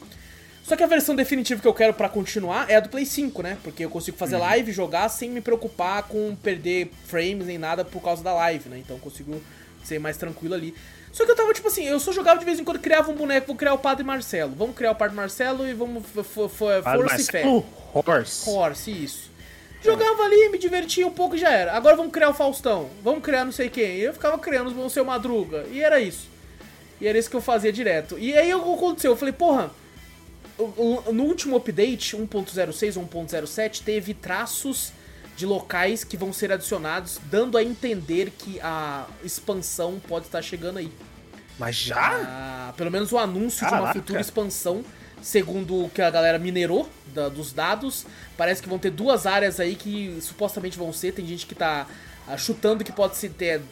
Só 0.68 0.76
que 0.76 0.82
a 0.82 0.86
versão 0.86 1.16
definitiva 1.16 1.62
que 1.62 1.66
eu 1.66 1.72
quero 1.72 1.94
pra 1.94 2.10
continuar 2.10 2.68
é 2.68 2.76
a 2.76 2.80
do 2.80 2.90
Play 2.90 3.06
5, 3.06 3.42
né? 3.42 3.56
Porque 3.64 3.86
eu 3.86 3.88
consigo 3.88 4.18
fazer 4.18 4.36
live, 4.36 4.70
jogar 4.70 5.08
sem 5.08 5.30
me 5.30 5.40
preocupar 5.40 6.02
com 6.02 6.36
perder 6.36 6.90
frames 7.06 7.46
nem 7.46 7.56
nada 7.56 7.86
por 7.86 8.02
causa 8.02 8.22
da 8.22 8.34
live, 8.34 8.68
né? 8.68 8.78
Então 8.78 8.96
eu 8.96 9.00
consigo 9.00 9.40
ser 9.82 9.98
mais 9.98 10.18
tranquilo 10.18 10.54
ali. 10.54 10.74
Só 11.10 11.24
que 11.24 11.30
eu 11.30 11.34
tava 11.34 11.54
tipo 11.54 11.68
assim, 11.68 11.84
eu 11.84 11.98
só 11.98 12.12
jogava 12.12 12.38
de 12.38 12.44
vez 12.44 12.60
em 12.60 12.64
quando, 12.64 12.80
criava 12.80 13.10
um 13.10 13.14
boneco, 13.14 13.46
vou 13.46 13.56
criar 13.56 13.72
o 13.72 13.78
Padre 13.78 14.04
Marcelo. 14.04 14.54
Vamos 14.54 14.76
criar 14.76 14.90
o 14.90 14.94
Padre 14.94 15.16
Marcelo 15.16 15.66
e 15.66 15.72
vamos. 15.72 16.04
Força 16.06 17.16
e 17.18 17.24
fé. 17.24 17.44
Horse. 17.94 18.50
Horse, 18.50 18.90
isso. 18.90 19.30
Jogava 19.82 20.22
ali, 20.22 20.50
me 20.50 20.58
divertia 20.58 21.06
um 21.06 21.10
pouco 21.10 21.34
e 21.34 21.38
já 21.38 21.50
era. 21.50 21.72
Agora 21.72 21.96
vamos 21.96 22.12
criar 22.12 22.28
o 22.28 22.34
Faustão, 22.34 22.90
vamos 23.02 23.22
criar 23.22 23.46
não 23.46 23.52
sei 23.52 23.70
quem. 23.70 23.96
E 23.96 24.02
eu 24.02 24.12
ficava 24.12 24.38
criando 24.38 24.78
o 24.84 24.90
seu 24.90 25.02
Madruga. 25.02 25.64
E 25.72 25.80
era 25.80 25.98
isso. 25.98 26.28
E 27.00 27.06
era 27.06 27.16
isso 27.16 27.30
que 27.30 27.36
eu 27.36 27.40
fazia 27.40 27.72
direto. 27.72 28.18
E 28.18 28.36
aí 28.36 28.52
o 28.52 28.62
que 28.62 28.74
aconteceu? 28.74 29.12
Eu 29.12 29.16
falei, 29.16 29.32
porra, 29.32 29.70
no 31.12 31.22
último 31.24 31.56
update, 31.56 32.16
1.06 32.16 32.96
ou 32.96 33.06
1.07, 33.06 33.82
teve 33.82 34.12
traços 34.14 34.92
de 35.36 35.46
locais 35.46 36.02
que 36.02 36.16
vão 36.16 36.32
ser 36.32 36.50
adicionados, 36.50 37.20
dando 37.30 37.56
a 37.56 37.62
entender 37.62 38.32
que 38.36 38.58
a 38.60 39.06
expansão 39.22 40.00
pode 40.08 40.26
estar 40.26 40.42
chegando 40.42 40.78
aí. 40.78 40.90
Mas 41.56 41.76
já? 41.76 42.10
Ah, 42.24 42.72
pelo 42.76 42.90
menos 42.90 43.12
o 43.12 43.18
anúncio 43.18 43.60
Caraca. 43.60 43.76
de 43.76 43.82
uma 43.82 43.94
futura 43.94 44.20
expansão, 44.20 44.84
segundo 45.22 45.84
o 45.84 45.90
que 45.90 46.02
a 46.02 46.10
galera 46.10 46.38
minerou 46.38 46.88
da, 47.14 47.28
dos 47.28 47.52
dados, 47.52 48.04
parece 48.36 48.60
que 48.60 48.68
vão 48.68 48.78
ter 48.78 48.90
duas 48.90 49.26
áreas 49.26 49.60
aí 49.60 49.76
que 49.76 50.18
supostamente 50.20 50.76
vão 50.76 50.92
ser. 50.92 51.12
Tem 51.12 51.26
gente 51.26 51.46
que 51.46 51.54
tá 51.54 51.86
ah, 52.26 52.36
chutando 52.36 52.82
que 52.82 52.92
pode 52.92 53.16
ser 53.16 53.30
ter 53.30 53.62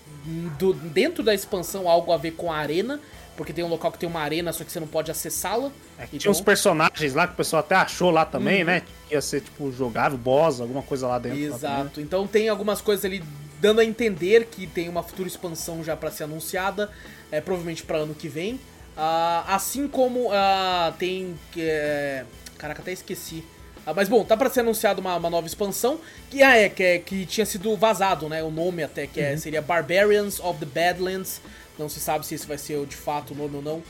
do, 0.59 0.73
dentro 0.73 1.23
da 1.23 1.35
expansão 1.35 1.89
algo 1.89 2.13
a 2.13 2.17
ver 2.17 2.33
com 2.33 2.53
a 2.53 2.57
arena 2.57 3.01
porque 3.37 3.53
tem 3.53 3.65
um 3.65 3.69
local 3.69 3.93
que 3.93 3.99
tem 3.99 4.09
uma 4.09 4.21
arena, 4.21 4.53
só 4.53 4.65
que 4.65 4.73
você 4.73 4.81
não 4.81 4.87
pode 4.87 5.11
acessá-la. 5.11 5.71
É, 5.99 6.05
então... 6.05 6.19
Tinha 6.19 6.31
uns 6.31 6.41
personagens 6.41 7.15
lá 7.15 7.27
que 7.27 7.35
o 7.35 7.37
pessoal 7.37 7.61
até 7.61 7.75
achou 7.75 8.11
lá 8.11 8.25
também, 8.25 8.61
uhum. 8.61 8.67
né? 8.67 8.81
Que 8.81 9.15
ia 9.15 9.21
ser, 9.21 9.41
tipo, 9.41 9.71
jogável, 9.73 10.19
boss, 10.19 10.61
alguma 10.61 10.83
coisa 10.83 11.07
lá 11.07 11.19
dentro. 11.19 11.39
Exato. 11.39 12.01
Lá 12.01 12.05
então 12.05 12.27
tem 12.27 12.49
algumas 12.49 12.81
coisas 12.81 13.05
ali 13.05 13.23
dando 13.61 13.81
a 13.81 13.85
entender 13.85 14.47
que 14.47 14.67
tem 14.67 14.89
uma 14.89 15.03
futura 15.03 15.29
expansão 15.29 15.83
já 15.83 15.97
para 15.97 16.11
ser 16.11 16.25
anunciada, 16.25 16.91
é, 17.31 17.41
provavelmente 17.41 17.83
para 17.83 17.99
ano 17.99 18.15
que 18.15 18.29
vem. 18.29 18.55
Uh, 18.97 19.45
assim 19.49 19.87
como 19.87 20.31
uh, 20.31 20.93
tem. 20.99 21.35
É... 21.57 22.25
Caraca, 22.57 22.81
até 22.81 22.93
esqueci. 22.93 23.45
Uh, 23.87 23.93
mas 23.95 24.09
bom, 24.09 24.25
tá 24.25 24.37
para 24.37 24.49
ser 24.49 24.61
anunciada 24.61 25.01
uma, 25.03 25.17
uma, 25.17 25.29
nova 25.29 25.47
expansão 25.47 26.01
que 26.31 26.43
ah, 26.43 26.57
é, 26.57 26.71
que, 26.71 26.83
é, 26.83 26.99
que 26.99 27.27
tinha 27.27 27.45
sido 27.45 27.77
vazado, 27.77 28.27
né? 28.27 28.43
O 28.43 28.51
nome 28.51 28.83
até, 28.83 29.07
que 29.07 29.21
é, 29.21 29.33
uhum. 29.33 29.39
seria 29.39 29.61
Barbarians 29.61 30.41
of 30.41 30.59
the 30.59 30.67
Badlands. 30.67 31.43
Não 31.79 31.89
se 31.89 32.01
sabe 32.01 32.27
se 32.27 32.35
esse 32.35 32.47
vai 32.47 32.59
ser 32.59 32.85
de 32.87 32.97
fato 32.97 33.33
o 33.33 33.37
nome 33.37 33.57
ou 33.57 33.63
não. 33.63 33.83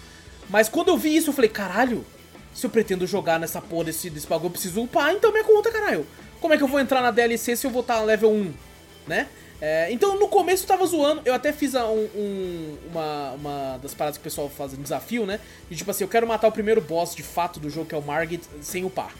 Mas 0.48 0.68
quando 0.68 0.88
eu 0.88 0.96
vi 0.96 1.16
isso, 1.16 1.30
eu 1.30 1.34
falei, 1.34 1.50
caralho, 1.50 2.04
se 2.54 2.64
eu 2.64 2.70
pretendo 2.70 3.06
jogar 3.06 3.38
nessa 3.38 3.60
porra 3.60 3.84
desse, 3.84 4.08
desse 4.08 4.26
bagulho, 4.26 4.46
eu 4.46 4.52
preciso 4.52 4.82
upar 4.82 5.12
então 5.12 5.30
minha 5.30 5.44
conta, 5.44 5.70
caralho. 5.70 6.06
Como 6.40 6.54
é 6.54 6.56
que 6.56 6.62
eu 6.62 6.68
vou 6.68 6.80
entrar 6.80 7.02
na 7.02 7.10
DLC 7.10 7.56
se 7.56 7.66
eu 7.66 7.70
vou 7.70 7.82
estar 7.82 8.00
level 8.00 8.30
1, 8.30 8.54
né? 9.06 9.28
É, 9.60 9.90
então 9.90 10.18
no 10.18 10.28
começo 10.28 10.64
eu 10.64 10.68
tava 10.68 10.84
zoando, 10.84 11.22
eu 11.24 11.32
até 11.32 11.50
fiz 11.50 11.74
um, 11.74 11.78
um, 11.78 12.78
uma, 12.90 13.30
uma 13.32 13.78
das 13.78 13.94
paradas 13.94 14.18
que 14.18 14.20
o 14.20 14.24
pessoal 14.24 14.50
faz 14.50 14.74
um 14.74 14.82
desafio, 14.82 15.24
né? 15.24 15.40
E 15.70 15.74
tipo 15.74 15.90
assim, 15.90 16.04
eu 16.04 16.08
quero 16.08 16.26
matar 16.26 16.48
o 16.48 16.52
primeiro 16.52 16.80
boss 16.80 17.14
de 17.14 17.22
fato 17.22 17.58
do 17.58 17.70
jogo, 17.70 17.86
que 17.86 17.94
é 17.94 17.98
o 17.98 18.02
Margit, 18.02 18.44
sem 18.60 18.84
upar. 18.84 19.14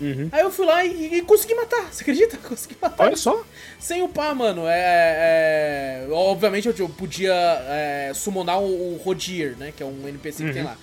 Uhum. 0.00 0.28
Aí 0.32 0.40
eu 0.40 0.50
fui 0.50 0.64
lá 0.64 0.84
e, 0.84 1.18
e, 1.18 1.22
consegui 1.22 1.54
matar, 1.54 1.92
você 1.92 2.02
acredita? 2.02 2.36
Consegui 2.48 2.76
matar. 2.80 3.04
Olha 3.04 3.16
só. 3.16 3.44
Sem 3.78 4.02
upar, 4.02 4.34
mano. 4.34 4.62
É, 4.66 6.06
é 6.06 6.08
obviamente 6.10 6.68
eu, 6.68 6.88
podia 6.88 7.34
é, 7.34 8.12
summonar 8.14 8.60
o, 8.60 8.94
o 8.94 8.96
Rodier, 8.96 9.56
né? 9.58 9.72
Que 9.76 9.82
é 9.82 9.86
um 9.86 10.08
NPC 10.08 10.42
uhum. 10.42 10.48
que 10.48 10.54
tem 10.54 10.62
uhum. 10.62 10.68
lá. 10.68 10.78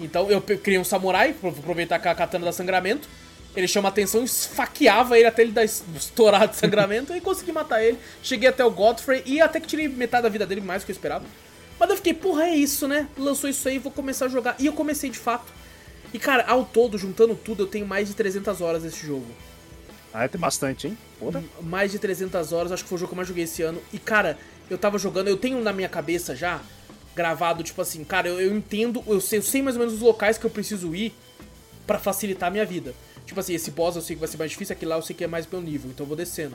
Então 0.00 0.30
eu 0.30 0.40
criei 0.40 0.78
um 0.78 0.84
samurai, 0.84 1.34
aproveitar 1.42 1.98
com 1.98 2.08
a 2.08 2.14
katana 2.14 2.46
da 2.46 2.52
sangramento. 2.52 3.08
Ele 3.54 3.68
chama 3.68 3.90
atenção, 3.90 4.24
esfaqueava 4.24 5.18
ele 5.18 5.26
até 5.26 5.42
ele 5.42 5.52
dar 5.52 5.64
estourado 5.64 6.52
de 6.52 6.56
sangramento 6.56 7.12
e 7.16 7.20
consegui 7.20 7.52
matar 7.52 7.84
ele. 7.84 7.98
Cheguei 8.22 8.48
até 8.48 8.64
o 8.64 8.70
Godfrey 8.70 9.22
e 9.26 9.40
até 9.42 9.60
que 9.60 9.66
tirei 9.66 9.88
metade 9.88 10.22
da 10.22 10.28
vida 10.30 10.46
dele, 10.46 10.62
mais 10.62 10.82
do 10.82 10.86
que 10.86 10.92
eu 10.92 10.94
esperava. 10.94 11.24
Mas 11.78 11.90
eu 11.90 11.96
fiquei, 11.96 12.14
porra, 12.14 12.44
é 12.44 12.54
isso, 12.54 12.88
né? 12.88 13.08
Lançou 13.18 13.50
isso 13.50 13.68
aí, 13.68 13.78
vou 13.78 13.92
começar 13.92 14.26
a 14.26 14.28
jogar. 14.28 14.56
E 14.58 14.66
eu 14.66 14.72
comecei 14.72 15.10
de 15.10 15.18
fato. 15.18 15.52
E, 16.12 16.18
cara, 16.18 16.44
ao 16.46 16.64
todo, 16.64 16.98
juntando 16.98 17.34
tudo, 17.34 17.62
eu 17.62 17.66
tenho 17.66 17.86
mais 17.86 18.08
de 18.08 18.14
300 18.14 18.60
horas 18.60 18.82
nesse 18.82 19.06
jogo. 19.06 19.26
Ah, 20.12 20.28
tem 20.28 20.40
bastante, 20.40 20.88
hein? 20.88 20.98
Porra. 21.18 21.42
Mais 21.62 21.90
de 21.90 21.98
300 21.98 22.52
horas, 22.52 22.70
acho 22.72 22.82
que 22.82 22.88
foi 22.88 22.96
o 22.96 22.98
jogo 22.98 23.08
que 23.10 23.14
eu 23.14 23.16
mais 23.16 23.28
joguei 23.28 23.44
esse 23.44 23.62
ano. 23.62 23.80
E, 23.92 23.98
cara, 23.98 24.38
eu 24.68 24.76
tava 24.76 24.98
jogando, 24.98 25.28
eu 25.28 25.36
tenho 25.36 25.60
na 25.62 25.72
minha 25.72 25.88
cabeça 25.88 26.36
já, 26.36 26.60
gravado, 27.16 27.62
tipo 27.62 27.80
assim, 27.80 28.04
cara, 28.04 28.28
eu, 28.28 28.40
eu 28.40 28.54
entendo, 28.54 29.02
eu 29.06 29.20
sei, 29.20 29.38
eu 29.38 29.42
sei 29.42 29.62
mais 29.62 29.76
ou 29.76 29.80
menos 29.80 29.94
os 29.94 30.00
locais 30.00 30.36
que 30.36 30.44
eu 30.44 30.50
preciso 30.50 30.94
ir 30.94 31.14
para 31.86 31.98
facilitar 31.98 32.48
a 32.48 32.50
minha 32.50 32.64
vida. 32.64 32.94
Tipo 33.24 33.40
assim, 33.40 33.54
esse 33.54 33.70
boss 33.70 33.96
eu 33.96 34.02
sei 34.02 34.16
que 34.16 34.20
vai 34.20 34.28
ser 34.28 34.36
mais 34.36 34.50
difícil, 34.50 34.74
aquele 34.74 34.90
lá 34.90 34.96
eu 34.96 35.02
sei 35.02 35.16
que 35.16 35.24
é 35.24 35.26
mais 35.26 35.46
meu 35.46 35.60
nível, 35.60 35.90
então 35.90 36.04
eu 36.04 36.08
vou 36.08 36.16
descendo. 36.16 36.54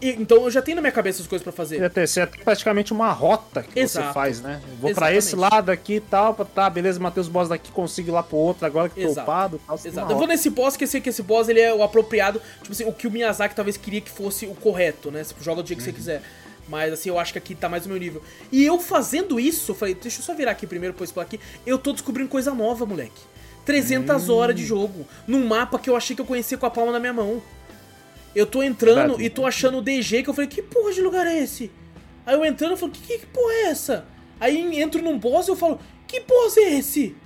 E, 0.00 0.10
então 0.10 0.44
eu 0.44 0.50
já 0.50 0.62
tenho 0.62 0.76
na 0.76 0.80
minha 0.80 0.92
cabeça 0.92 1.20
as 1.20 1.28
coisas 1.28 1.42
para 1.42 1.52
fazer. 1.52 1.90
Você 1.90 2.20
é 2.20 2.26
praticamente 2.26 2.92
uma 2.92 3.12
rota 3.12 3.62
que 3.62 3.78
Exato. 3.78 4.06
você 4.06 4.14
faz, 4.14 4.40
né? 4.40 4.60
Vou 4.80 4.94
para 4.94 5.12
esse 5.14 5.36
lado 5.36 5.70
aqui 5.70 5.94
e 5.94 6.00
tal, 6.00 6.34
tá, 6.34 6.70
beleza, 6.70 6.98
matei 6.98 7.20
os 7.20 7.28
boss 7.28 7.48
daqui, 7.48 7.70
consigo 7.70 8.08
ir 8.08 8.12
lá 8.12 8.22
pro 8.22 8.36
outro, 8.36 8.64
agora 8.64 8.88
que 8.88 9.02
tô 9.02 9.12
upado 9.12 9.60
tal. 9.66 9.78
Exato. 9.82 10.12
Eu 10.12 10.16
vou 10.16 10.26
nesse 10.26 10.48
boss 10.48 10.76
que 10.76 10.84
eu 10.84 10.88
sei 10.88 11.00
que 11.00 11.10
esse 11.10 11.22
boss 11.22 11.48
ele 11.48 11.60
é 11.60 11.72
o 11.74 11.82
apropriado, 11.82 12.40
tipo 12.62 12.72
assim, 12.72 12.84
o 12.84 12.92
que 12.92 13.06
o 13.06 13.10
Miyazaki 13.10 13.54
talvez 13.54 13.76
queria 13.76 14.00
que 14.00 14.10
fosse 14.10 14.46
o 14.46 14.54
correto, 14.54 15.10
né? 15.10 15.22
Você 15.22 15.34
joga 15.40 15.62
do 15.62 15.68
jeito 15.68 15.82
que 15.82 15.90
uhum. 15.90 15.94
você 15.94 15.98
quiser. 15.98 16.22
Mas 16.68 16.92
assim, 16.92 17.08
eu 17.08 17.18
acho 17.18 17.32
que 17.32 17.38
aqui 17.38 17.54
tá 17.54 17.68
mais 17.68 17.84
no 17.84 17.90
meu 17.90 17.98
nível. 17.98 18.22
E 18.50 18.64
eu 18.64 18.78
fazendo 18.78 19.40
isso, 19.40 19.72
eu 19.72 19.74
falei, 19.74 19.94
deixa 19.94 20.20
eu 20.20 20.24
só 20.24 20.34
virar 20.34 20.52
aqui 20.52 20.66
primeiro, 20.66 20.92
depois 20.92 21.10
por 21.10 21.20
aqui. 21.20 21.40
Eu 21.66 21.76
tô 21.76 21.92
descobrindo 21.92 22.28
coisa 22.28 22.54
nova, 22.54 22.86
moleque. 22.86 23.20
300 23.64 24.28
hum. 24.28 24.34
horas 24.34 24.54
de 24.56 24.64
jogo. 24.64 25.06
Num 25.26 25.46
mapa 25.46 25.78
que 25.78 25.90
eu 25.90 25.96
achei 25.96 26.14
que 26.14 26.22
eu 26.22 26.26
conhecia 26.26 26.56
com 26.56 26.66
a 26.66 26.70
palma 26.70 26.92
na 26.92 27.00
minha 27.00 27.12
mão. 27.12 27.42
Eu 28.34 28.46
tô 28.46 28.62
entrando 28.62 29.20
e 29.20 29.28
tô 29.28 29.44
achando 29.44 29.78
o 29.78 29.82
DG 29.82 30.22
que 30.22 30.30
eu 30.30 30.34
falei, 30.34 30.48
que 30.48 30.62
porra 30.62 30.92
de 30.92 31.00
lugar 31.00 31.26
é 31.26 31.38
esse? 31.38 31.70
Aí 32.24 32.34
eu 32.34 32.44
entrando, 32.44 32.72
eu 32.72 32.76
falo, 32.76 32.92
que, 32.92 33.18
que 33.18 33.26
porra 33.26 33.52
é 33.52 33.62
essa? 33.64 34.06
Aí 34.38 34.80
entro 34.80 35.02
num 35.02 35.18
boss 35.18 35.48
e 35.48 35.50
eu 35.50 35.56
falo, 35.56 35.80
que 36.06 36.20
boss 36.20 36.56
é 36.56 36.78
esse? 36.78 37.16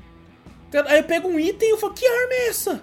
Aí 0.86 0.98
eu 0.98 1.04
pego 1.04 1.28
um 1.28 1.38
item 1.38 1.68
e 1.68 1.72
eu 1.72 1.78
falo, 1.78 1.92
que 1.92 2.06
arma 2.06 2.32
é 2.32 2.48
essa? 2.48 2.82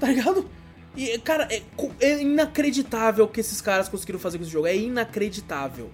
Tá 0.00 0.08
ligado? 0.08 0.48
E, 0.96 1.16
cara, 1.18 1.46
é, 1.50 1.62
é 2.00 2.20
inacreditável 2.20 3.24
o 3.24 3.28
que 3.28 3.40
esses 3.40 3.60
caras 3.60 3.88
conseguiram 3.88 4.18
fazer 4.18 4.38
com 4.38 4.44
esse 4.44 4.52
jogo. 4.52 4.66
É 4.66 4.76
inacreditável. 4.76 5.90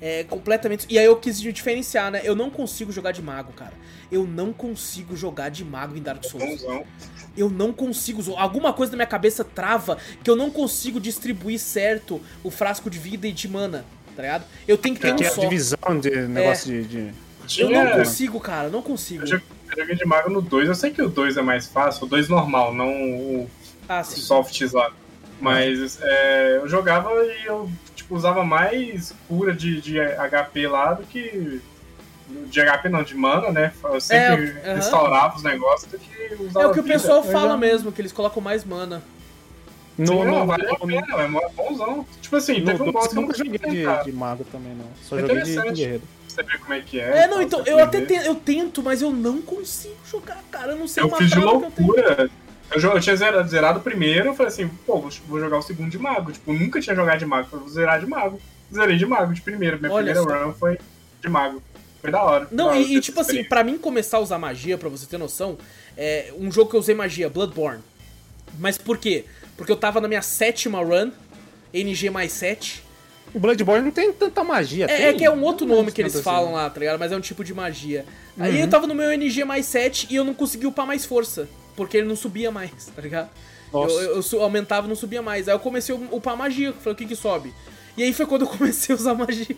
É 0.00 0.24
completamente. 0.24 0.86
E 0.88 0.98
aí 0.98 1.04
eu 1.04 1.16
quis 1.16 1.40
diferenciar, 1.40 2.10
né? 2.10 2.20
Eu 2.22 2.36
não 2.36 2.50
consigo 2.50 2.92
jogar 2.92 3.12
de 3.12 3.20
mago, 3.20 3.52
cara. 3.52 3.72
Eu 4.10 4.26
não 4.26 4.52
consigo 4.52 5.16
jogar 5.16 5.48
de 5.48 5.64
mago 5.64 5.96
em 5.96 6.02
Dark 6.02 6.24
Souls. 6.24 6.64
Eu 7.36 7.50
não 7.50 7.72
consigo. 7.72 8.34
Alguma 8.36 8.72
coisa 8.72 8.92
na 8.92 8.98
minha 8.98 9.06
cabeça 9.06 9.44
trava 9.44 9.98
que 10.22 10.30
eu 10.30 10.36
não 10.36 10.50
consigo 10.50 11.00
distribuir 11.00 11.58
certo 11.58 12.20
o 12.42 12.50
frasco 12.50 12.88
de 12.88 12.98
vida 12.98 13.26
e 13.26 13.32
de 13.32 13.48
mana, 13.48 13.84
tá 14.16 14.22
ligado? 14.22 14.44
Eu 14.66 14.78
tenho 14.78 14.94
que 14.94 15.00
ter 15.00 15.08
é, 15.08 15.12
um 15.12 15.16
é 15.16 15.30
só. 15.30 15.40
divisão 15.40 16.00
de 16.00 16.10
negócio 16.26 16.72
é. 16.72 16.82
de, 16.82 17.12
de, 17.46 17.60
Eu 17.60 17.70
não 17.70 17.90
consigo, 17.92 18.40
cara, 18.40 18.68
não 18.68 18.82
consigo. 18.82 19.24
Eu 19.24 19.40
joguei 19.76 19.96
de 19.96 20.04
mago 20.04 20.30
no 20.30 20.40
2. 20.40 20.68
Eu 20.68 20.74
sei 20.74 20.90
que 20.90 21.02
o 21.02 21.08
2 21.08 21.36
é 21.36 21.42
mais 21.42 21.66
fácil, 21.66 22.06
o 22.06 22.08
2 22.08 22.28
normal, 22.28 22.72
não 22.72 22.88
o, 22.88 23.50
ah, 23.88 24.00
o 24.00 24.04
softs 24.04 24.72
lá. 24.72 24.92
Mas 25.40 26.00
é, 26.02 26.56
eu 26.56 26.68
jogava 26.68 27.10
e 27.24 27.46
eu 27.46 27.70
tipo, 27.98 28.14
usava 28.14 28.44
mais 28.44 29.14
cura 29.26 29.52
de, 29.52 29.80
de 29.80 29.98
HP 29.98 30.68
lá 30.68 30.94
do 30.94 31.02
que. 31.04 31.60
De 32.46 32.60
HP 32.60 32.88
não, 32.88 33.02
de 33.02 33.14
mana, 33.14 33.50
né? 33.50 33.72
Eu 33.82 34.00
sempre 34.00 34.54
é, 34.62 34.74
restaurava 34.74 35.36
os 35.36 35.42
negócios 35.42 35.90
do 35.90 35.98
que 35.98 36.34
usava. 36.40 36.66
É 36.66 36.68
o 36.68 36.74
que 36.74 36.82
vida. 36.82 36.94
o 36.94 37.00
pessoal 37.00 37.22
fala 37.22 37.50
já... 37.50 37.56
mesmo, 37.56 37.90
que 37.90 38.00
eles 38.00 38.12
colocam 38.12 38.42
mais 38.42 38.64
mana. 38.64 39.02
No, 39.96 40.06
Sim, 40.06 40.24
não, 40.26 40.46
vale 40.46 40.64
a 40.70 40.76
pena, 40.76 41.22
é 41.22 41.48
bonzão. 41.56 42.06
Tipo 42.20 42.36
assim, 42.36 42.60
no, 42.60 42.66
teve 42.66 42.82
um 42.82 42.92
boss 42.92 43.08
que 43.08 43.18
eu 43.18 43.22
nunca 43.22 43.36
joguei 43.36 43.58
de, 43.58 44.04
de 44.04 44.12
mago 44.12 44.44
também, 44.44 44.74
não. 44.74 44.86
Só 45.02 45.18
é 45.18 45.22
joguei 45.22 45.42
de 45.42 45.72
guerreiro. 45.72 46.02
Saber 46.28 46.58
como 46.58 46.74
é 46.74 46.80
que 46.80 47.00
é. 47.00 47.24
É, 47.24 47.26
não, 47.26 47.42
então, 47.42 47.64
eu 47.66 47.82
até 47.82 48.02
te, 48.02 48.14
eu 48.14 48.34
tento, 48.36 48.80
mas 48.82 49.02
eu 49.02 49.10
não 49.10 49.42
consigo 49.42 49.96
jogar, 50.08 50.40
cara. 50.50 50.72
Eu 50.72 50.76
não 50.76 50.86
sei 50.86 51.02
Eu 51.02 51.10
fiz 51.16 51.30
de 51.30 51.40
loucura. 51.40 52.16
Eu, 52.18 52.30
eu 52.70 53.00
tinha 53.00 53.16
zerado, 53.16 53.48
zerado 53.48 53.78
o 53.78 53.82
primeiro, 53.82 54.28
eu 54.28 54.34
falei 54.34 54.52
assim, 54.52 54.68
pô, 54.86 54.98
vou 55.26 55.40
jogar 55.40 55.58
o 55.58 55.62
segundo 55.62 55.90
de 55.90 55.98
mago. 55.98 56.32
Tipo, 56.32 56.52
nunca 56.52 56.80
tinha 56.80 56.94
jogado 56.94 57.18
de 57.18 57.26
mago, 57.26 57.48
vou 57.50 57.68
zerar 57.68 57.98
de 58.00 58.06
mago. 58.06 58.40
Zerei 58.72 58.98
de 58.98 59.06
mago 59.06 59.32
de 59.32 59.40
primeiro. 59.40 59.78
Minha 59.78 59.90
Olha 59.90 60.12
primeira 60.12 60.38
só. 60.38 60.46
run 60.46 60.52
foi 60.52 60.78
de 61.22 61.28
mago. 61.28 61.62
Foi 62.00 62.10
da 62.10 62.22
hora. 62.22 62.48
Não, 62.50 62.66
da 62.66 62.70
hora 62.72 62.78
e, 62.78 62.96
e 62.96 63.00
tipo 63.00 63.20
assim, 63.20 63.42
pra 63.42 63.64
mim 63.64 63.78
começar 63.78 64.18
a 64.18 64.20
usar 64.20 64.38
magia, 64.38 64.76
pra 64.76 64.88
você 64.88 65.06
ter 65.06 65.18
noção, 65.18 65.56
é 65.96 66.32
um 66.38 66.52
jogo 66.52 66.70
que 66.70 66.76
eu 66.76 66.80
usei 66.80 66.94
magia, 66.94 67.30
Bloodborne. 67.30 67.82
Mas 68.58 68.76
por 68.76 68.98
quê? 68.98 69.24
Porque 69.56 69.72
eu 69.72 69.76
tava 69.76 70.00
na 70.00 70.06
minha 70.06 70.22
sétima 70.22 70.84
run, 70.84 71.10
NG 71.72 72.10
mais 72.10 72.32
7. 72.32 72.84
O 73.34 73.38
Bloodborne 73.38 73.84
não 73.84 73.90
tem 73.90 74.12
tanta 74.12 74.44
magia. 74.44 74.86
É, 74.88 75.08
é 75.08 75.12
que 75.12 75.24
é 75.24 75.30
um 75.30 75.42
outro 75.42 75.66
nome 75.66 75.90
que 75.90 76.00
eles 76.00 76.20
falam 76.20 76.52
lá, 76.52 76.68
tá 76.68 76.80
ligado? 76.80 76.98
Mas 76.98 77.12
é 77.12 77.16
um 77.16 77.20
tipo 77.20 77.42
de 77.42 77.52
magia. 77.52 78.04
Uhum. 78.36 78.44
Aí 78.44 78.60
eu 78.60 78.68
tava 78.68 78.86
no 78.86 78.94
meu 78.94 79.10
NG 79.10 79.44
mais 79.44 79.66
7 79.66 80.06
e 80.10 80.16
eu 80.16 80.24
não 80.24 80.34
consegui 80.34 80.66
upar 80.66 80.86
mais 80.86 81.04
força 81.04 81.48
porque 81.78 81.98
ele 81.98 82.08
não 82.08 82.16
subia 82.16 82.50
mais, 82.50 82.86
tá 82.94 83.00
ligado? 83.00 83.30
Eu, 83.72 83.88
eu, 83.88 84.20
eu, 84.32 84.42
aumentava 84.42 84.86
e 84.86 84.88
não 84.88 84.96
subia 84.96 85.22
mais. 85.22 85.48
Aí 85.48 85.54
eu 85.54 85.60
comecei 85.60 85.94
a 85.94 85.98
upar 86.14 86.36
magia, 86.36 86.72
falei, 86.72 86.94
o 86.94 86.96
que 86.96 87.06
que 87.06 87.14
sobe? 87.14 87.54
E 87.96 88.02
aí 88.02 88.12
foi 88.12 88.26
quando 88.26 88.42
eu 88.42 88.48
comecei 88.48 88.92
a 88.92 88.98
usar 88.98 89.14
magia. 89.14 89.56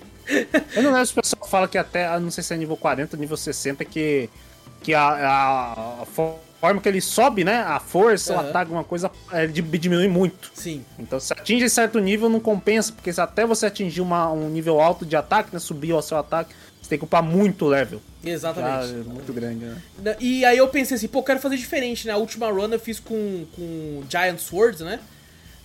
Eu 0.76 0.82
não 0.82 0.92
lembro 0.92 1.06
se 1.06 1.12
o 1.12 1.22
pessoal 1.22 1.48
fala 1.48 1.66
que 1.66 1.78
até, 1.78 2.18
não 2.20 2.30
sei 2.30 2.44
se 2.44 2.52
é 2.52 2.58
nível 2.58 2.76
40, 2.76 3.16
nível 3.16 3.38
60, 3.38 3.82
que, 3.86 4.28
que 4.82 4.92
a, 4.92 5.02
a, 5.02 6.02
a 6.02 6.06
forma 6.60 6.80
que 6.82 6.88
ele 6.90 7.00
sobe, 7.00 7.42
né? 7.42 7.60
A 7.62 7.80
força, 7.80 8.34
Aham. 8.34 8.42
o 8.44 8.48
ataque, 8.50 8.70
uma 8.70 8.84
coisa, 8.84 9.10
é, 9.32 9.46
di- 9.46 9.62
diminui 9.62 10.08
muito. 10.08 10.50
Sim. 10.54 10.84
Então, 10.98 11.18
se 11.18 11.32
atinge 11.32 11.70
certo 11.70 11.98
nível, 11.98 12.28
não 12.28 12.40
compensa, 12.40 12.92
porque 12.92 13.10
se 13.10 13.20
até 13.20 13.46
você 13.46 13.64
atingir 13.64 14.02
uma- 14.02 14.30
um 14.30 14.50
nível 14.50 14.78
alto 14.78 15.06
de 15.06 15.16
ataque, 15.16 15.48
né? 15.54 15.58
Subir 15.58 15.94
o 15.94 16.02
seu 16.02 16.18
ataque, 16.18 16.54
você 16.82 16.90
tem 16.90 16.98
que 16.98 17.04
upar 17.04 17.22
muito 17.22 17.64
level. 17.66 18.02
Exatamente. 18.24 18.92
é 18.92 19.12
muito 19.12 19.32
grande, 19.32 19.64
né? 19.64 20.16
E 20.20 20.44
aí 20.44 20.58
eu 20.58 20.68
pensei 20.68 20.96
assim, 20.96 21.08
pô, 21.08 21.20
eu 21.20 21.22
quero 21.22 21.40
fazer 21.40 21.56
diferente, 21.56 22.06
né? 22.06 22.12
A 22.12 22.16
última 22.16 22.50
run 22.50 22.68
eu 22.68 22.78
fiz 22.78 23.00
com, 23.00 23.46
com 23.56 24.02
Giant 24.08 24.38
Swords, 24.38 24.80
né? 24.80 25.00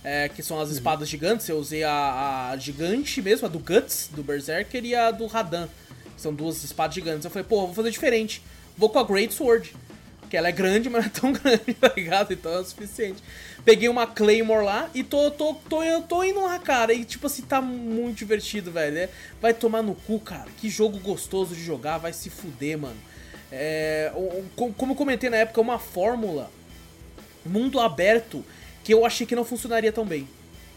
É, 0.02 0.28
que 0.28 0.42
são 0.42 0.60
as 0.60 0.70
espadas 0.70 1.08
gigantes. 1.08 1.48
Eu 1.48 1.58
usei 1.58 1.82
a, 1.82 2.50
a 2.50 2.56
gigante 2.56 3.20
mesmo, 3.20 3.46
a 3.46 3.50
do 3.50 3.58
Guts, 3.58 4.08
do 4.12 4.22
Berserker, 4.22 4.84
e 4.84 4.94
a 4.94 5.10
do 5.10 5.26
Radan. 5.26 5.68
São 6.16 6.32
duas 6.32 6.62
espadas 6.64 6.94
gigantes. 6.94 7.24
Eu 7.24 7.30
falei, 7.30 7.46
pô, 7.46 7.62
eu 7.62 7.66
vou 7.66 7.74
fazer 7.74 7.90
diferente. 7.90 8.42
Vou 8.78 8.88
com 8.88 8.98
a 8.98 9.04
Great 9.04 9.34
Sword. 9.34 9.74
Que 10.28 10.36
ela 10.36 10.48
é 10.48 10.52
grande, 10.52 10.88
mas 10.90 11.04
não 11.04 11.06
é 11.06 11.12
tão 11.12 11.32
grande, 11.32 11.74
tá 11.74 11.92
ligado? 11.96 12.32
Então 12.32 12.52
é 12.52 12.58
o 12.58 12.64
suficiente. 12.64 13.22
Peguei 13.64 13.88
uma 13.88 14.06
Claymore 14.06 14.64
lá 14.64 14.90
e 14.94 15.02
tô, 15.02 15.30
tô, 15.30 15.54
tô, 15.68 15.80
tô 16.02 16.24
indo 16.24 16.40
lá, 16.42 16.58
cara. 16.58 16.92
E 16.92 17.04
tipo 17.04 17.26
assim, 17.26 17.42
tá 17.42 17.60
muito 17.60 18.18
divertido, 18.18 18.70
velho. 18.70 18.98
É, 18.98 19.08
vai 19.40 19.52
tomar 19.52 19.82
no 19.82 19.94
cu, 19.94 20.20
cara. 20.20 20.46
Que 20.56 20.68
jogo 20.68 20.98
gostoso 20.98 21.54
de 21.54 21.62
jogar, 21.62 21.98
vai 21.98 22.12
se 22.12 22.30
fuder, 22.30 22.78
mano. 22.78 22.96
É, 23.50 24.12
como 24.56 24.92
eu 24.92 24.96
comentei 24.96 25.30
na 25.30 25.38
época, 25.38 25.60
é 25.60 25.62
uma 25.62 25.78
fórmula 25.78 26.50
mundo 27.44 27.78
aberto 27.80 28.44
que 28.82 28.92
eu 28.92 29.04
achei 29.04 29.26
que 29.26 29.36
não 29.36 29.44
funcionaria 29.44 29.92
tão 29.92 30.04
bem. 30.04 30.28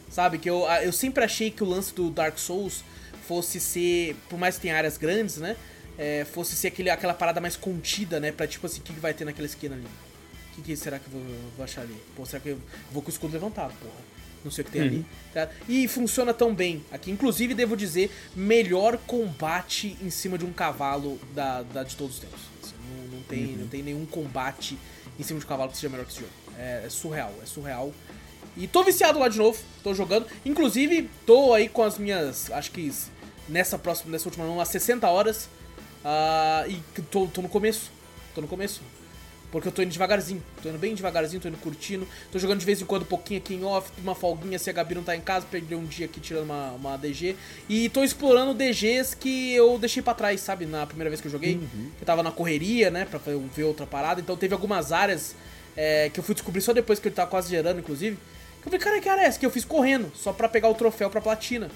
Sabe? 0.10 0.38
Que 0.40 0.50
eu, 0.50 0.66
eu 0.84 0.92
sempre 0.92 1.24
achei 1.24 1.52
que 1.52 1.64
o 1.64 1.68
lance 1.68 1.94
do 1.94 2.10
Dark 2.10 2.38
Souls 2.38 2.84
fosse 3.28 3.60
ser, 3.60 4.16
por 4.28 4.40
mais 4.40 4.56
que 4.56 4.62
tenha 4.62 4.76
áreas 4.76 4.98
grandes, 4.98 5.38
né? 5.38 5.56
É, 6.02 6.24
fosse 6.26 6.56
ser 6.56 6.70
aquele, 6.70 6.90
aquela 6.90 7.14
parada 7.14 7.42
mais 7.42 7.58
contida, 7.58 8.20
né? 8.22 8.32
Pra 8.32 8.48
tipo 8.48 8.66
assim, 8.66 8.80
o 8.80 8.84
que, 8.84 8.94
que 8.94 9.00
vai 9.02 9.14
ter 9.14 9.26
naquela 9.26 9.46
esquina 9.46 9.76
ali? 9.76 9.86
O 9.86 10.56
que, 10.56 10.62
que 10.62 10.76
será 10.78 10.98
que 10.98 11.06
eu 11.08 11.12
vou, 11.20 11.22
vou 11.58 11.64
achar 11.66 11.82
ali? 11.82 11.96
Pô, 12.16 12.26
será 12.26 12.40
que 12.40 12.50
eu 12.50 12.60
vou 12.92 13.02
com 13.02 13.10
o 13.10 13.12
escudo 13.12 13.34
levantado, 13.34 13.74
porra? 13.82 14.10
Não 14.44 14.50
sei 14.50 14.62
o 14.62 14.66
que 14.66 14.72
tem 14.72 14.82
ali. 14.82 15.06
tá? 15.34 15.50
E 15.68 15.86
funciona 15.90 16.34
tão 16.34 16.56
bem 16.56 16.82
aqui. 16.90 17.12
Inclusive, 17.12 17.54
devo 17.54 17.76
dizer, 17.76 18.10
melhor 18.34 18.98
combate 19.06 19.98
em 20.02 20.10
cima 20.10 20.38
de 20.38 20.46
um 20.46 20.54
cavalo 20.54 21.20
da, 21.36 21.62
da- 21.64 21.84
de 21.84 21.98
todos 21.98 22.16
os 22.16 22.22
tempos. 22.22 22.40
Assim, 22.64 22.74
não, 22.90 23.18
não 23.18 23.24
tem, 23.24 23.46
não 23.58 23.68
tem 23.68 23.84
nenhum 23.84 24.06
combate 24.06 24.78
em 25.20 25.24
cima 25.24 25.38
de 25.40 25.46
um 25.46 25.50
cavalo 25.50 25.70
que 25.70 25.76
seja 25.78 25.90
melhor 25.90 26.06
que 26.06 26.14
esse 26.14 26.22
jogo. 26.22 26.32
É, 26.58 26.84
é 26.86 26.90
surreal, 26.90 27.34
é 27.44 27.46
surreal. 27.46 27.94
E 28.56 28.66
tô 28.68 28.82
viciado 28.86 29.20
lá 29.20 29.28
de 29.28 29.38
novo, 29.38 29.60
tô 29.84 29.94
jogando. 29.94 30.26
Inclusive, 30.46 31.10
tô 31.26 31.54
aí 31.54 31.68
com 31.68 31.84
as 31.84 31.98
minhas. 31.98 32.50
Acho 32.52 32.72
que 32.72 32.90
nessa 33.50 33.78
próxima, 33.78 34.12
nessa 34.14 34.30
última, 34.30 34.46
umas 34.46 34.70
60 34.70 35.06
horas. 35.10 35.50
Ah, 36.04 36.66
e 36.68 36.82
tô, 37.04 37.28
tô 37.28 37.42
no 37.42 37.50
começo. 37.50 37.92
Tô 38.34 38.42
no 38.42 38.48
começo. 38.48 38.82
Porque 39.52 39.68
eu 39.68 39.72
tô 39.72 39.82
indo 39.82 39.92
devagarzinho. 39.92 40.44
Tô 40.62 40.70
indo 40.70 40.78
bem 40.78 40.94
devagarzinho, 40.94 41.42
tô 41.42 41.48
indo 41.48 41.58
curtindo. 41.58 42.08
Tô 42.32 42.38
jogando 42.38 42.60
de 42.60 42.66
vez 42.66 42.82
em 42.82 42.86
quando 42.86 43.02
um 43.02 43.06
pouquinho 43.06 43.40
aqui 43.40 43.56
em 43.56 43.64
off, 43.64 43.90
uma 43.98 44.14
folguinha 44.14 44.60
se 44.60 44.70
a 44.70 44.74
Gabi 44.74 44.94
não 44.94 45.04
tá 45.04 45.16
em 45.16 45.22
casa, 45.22 45.46
perdi 45.50 45.74
um 45.74 45.86
dia 45.86 46.06
aqui 46.06 46.20
tirando 46.20 46.44
uma, 46.44 46.72
uma 46.72 46.98
DG. 46.98 47.36
E 47.68 47.90
tô 47.90 48.04
explorando 48.04 48.54
DGs 48.54 49.16
que 49.16 49.54
eu 49.54 49.80
deixei 49.80 50.04
pra 50.04 50.14
trás, 50.14 50.42
sabe? 50.42 50.66
Na 50.66 50.86
primeira 50.86 51.10
vez 51.10 51.20
que 51.20 51.28
eu 51.28 51.32
joguei. 51.32 51.60
Eu 52.00 52.06
tava 52.06 52.22
na 52.22 52.32
correria, 52.32 52.92
né? 52.92 53.06
Pra 53.06 53.20
ver 53.20 53.64
outra 53.64 53.88
parada. 53.88 54.22
Então 54.22 54.38
teve 54.38 54.54
algumas 54.54 54.92
áreas 54.92 55.36
é, 55.76 56.10
que 56.10 56.20
eu 56.20 56.24
fui 56.24 56.36
descobrir 56.36 56.62
só 56.62 56.72
depois 56.72 57.00
que 57.00 57.08
ele 57.08 57.16
tava 57.16 57.30
quase 57.32 57.50
gerando, 57.50 57.80
inclusive. 57.80 58.18
Que 58.62 58.68
eu 58.68 58.72
falei, 58.72 58.80
cara, 58.80 59.02
que 59.02 59.10
área 59.10 59.22
é 59.22 59.26
essa? 59.26 59.40
Que 59.40 59.46
eu 59.46 59.52
fiz 59.52 59.66
correndo, 59.66 60.12
só 60.16 60.32
pra 60.32 60.48
pegar 60.48 60.70
o 60.70 60.76
troféu 60.76 61.10
pra 61.10 61.22
platina. 61.22 61.72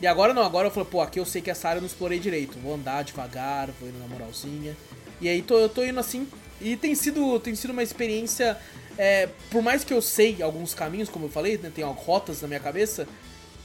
E 0.00 0.06
agora 0.06 0.32
não, 0.32 0.42
agora 0.42 0.66
eu 0.68 0.70
falei, 0.70 0.88
pô, 0.90 1.00
aqui 1.00 1.20
eu 1.20 1.26
sei 1.26 1.42
que 1.42 1.50
essa 1.50 1.68
área 1.68 1.78
eu 1.78 1.82
não 1.82 1.86
explorei 1.88 2.18
direito. 2.18 2.58
Vou 2.58 2.74
andar 2.74 3.02
devagar, 3.04 3.68
vou 3.78 3.88
indo 3.88 3.98
na 3.98 4.06
moralzinha. 4.08 4.76
E 5.20 5.28
aí 5.28 5.42
tô, 5.42 5.58
eu 5.58 5.68
tô 5.68 5.84
indo 5.84 6.00
assim. 6.00 6.26
E 6.60 6.76
tem 6.76 6.94
sido, 6.94 7.38
tem 7.40 7.54
sido 7.54 7.70
uma 7.72 7.82
experiência. 7.82 8.56
é, 8.98 9.28
por 9.50 9.62
mais 9.62 9.82
que 9.84 9.94
eu 9.94 10.02
sei 10.02 10.42
alguns 10.42 10.74
caminhos, 10.74 11.08
como 11.08 11.26
eu 11.26 11.30
falei, 11.30 11.56
né, 11.58 11.70
tem 11.74 11.84
rotas 11.84 12.42
na 12.42 12.48
minha 12.48 12.60
cabeça. 12.60 13.06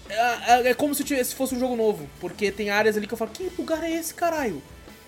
É, 0.07 0.15
é- 0.67 0.69
é 0.69 0.73
como 0.73 0.93
se, 0.95 1.03
tivesse- 1.03 1.31
se 1.31 1.35
fosse 1.35 1.55
um 1.55 1.59
jogo 1.59 1.75
novo. 1.75 2.07
Porque 2.21 2.51
tem 2.51 2.69
áreas 2.69 2.95
ali 2.95 3.05
que 3.07 3.13
eu 3.13 3.17
falo, 3.17 3.31
que 3.31 3.51
lugar 3.57 3.83
é 3.83 3.91
esse, 3.91 4.13
caralho? 4.13 4.61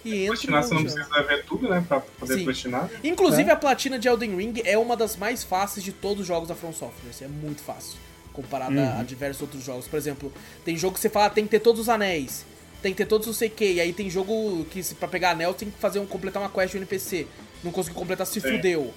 E 0.03 0.23
entro. 0.23 0.33
Platinar 0.35 0.63
você 0.63 0.73
não 0.73 0.81
precisa 0.83 1.23
ver 1.23 1.45
tudo, 1.45 1.69
né? 1.69 1.83
Pra 1.87 1.99
poder 1.99 2.33
Sim. 2.39 2.43
platinar. 2.45 2.89
Inclusive 3.03 3.49
É. 3.49 3.53
a 3.53 3.55
platina 3.55 3.99
de 3.99 4.07
Elden 4.07 4.35
Ring 4.35 4.61
é 4.65 4.77
uma 4.77 4.95
das 4.97 5.15
mais 5.15 5.43
fáceis 5.43 5.83
de 5.83 5.91
todos 5.91 6.21
os 6.21 6.27
jogos 6.27 6.47
da 6.49 6.55
From 6.55 6.73
Software. 6.73 7.09
Isso 7.11 7.23
é 7.23 7.27
muito 7.27 7.61
fácil. 7.61 7.97
Comparado 8.37 8.79
a- 8.79 8.99
a 8.99 9.03
diversos 9.03 9.41
outros 9.41 9.63
jogos. 9.63 9.87
Por 9.87 9.97
exemplo, 9.97 10.31
tem 10.63 10.77
jogo 10.77 10.93
que 10.93 10.99
você 11.01 11.09
fala, 11.09 11.29
tem 11.29 11.43
que 11.43 11.49
ter 11.49 11.59
todos 11.59 11.81
os 11.81 11.89
anéis. 11.89 12.45
Tem 12.81 12.91
que 12.93 12.97
ter 12.99 13.07
todos 13.07 13.27
os 13.27 13.35
CQ. 13.35 13.73
E 13.73 13.81
aí 13.81 13.91
tem 13.91 14.09
jogo 14.09 14.63
que 14.71 14.81
se- 14.83 14.93
pra 14.95 15.07
pegar 15.07 15.31
anel 15.31 15.53
tem 15.53 15.69
que 15.71 15.77
fazer 15.79 15.97
um, 15.99 16.05
completar 16.05 16.41
uma 16.41 16.49
quest 16.49 16.71
de 16.71 16.77
NPC. 16.77 17.25
Não 17.63 17.71
conseguiu 17.71 17.97
completar, 17.99 18.25
se 18.27 18.39
Sim. 18.39 18.51
fudeu. 18.51 18.93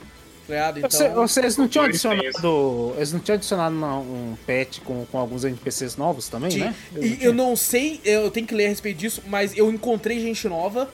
Tá 0.47 0.53
ligado? 0.55 0.81
Você- 0.83 1.05
Então. 1.07 1.27
Vocês 1.27 1.57
não 1.57 1.67
tinham 1.69 1.85
adicionado. 1.87 2.93
Eles 2.97 3.13
não 3.13 3.21
tinham 3.21 3.37
adicionado 3.37 3.75
um 3.75 4.37
patch 4.47 4.81
com, 4.85 5.07
com 5.07 5.19
alguns 5.19 5.45
NPCs 5.45 5.97
novos 5.97 6.29
também, 6.29 6.51
de- 6.51 6.59
né? 6.59 6.75
e 7.01 7.19
eu 7.25 7.33
não 7.33 7.55
sei, 7.57 8.01
eu 8.05 8.31
tenho 8.31 8.47
que 8.47 8.55
ler 8.55 8.67
a 8.67 8.69
respeito 8.69 8.99
disso, 8.99 9.23
mas 9.27 9.57
eu 9.57 9.71
encontrei 9.71 10.21
gente 10.21 10.47
nova. 10.49 10.91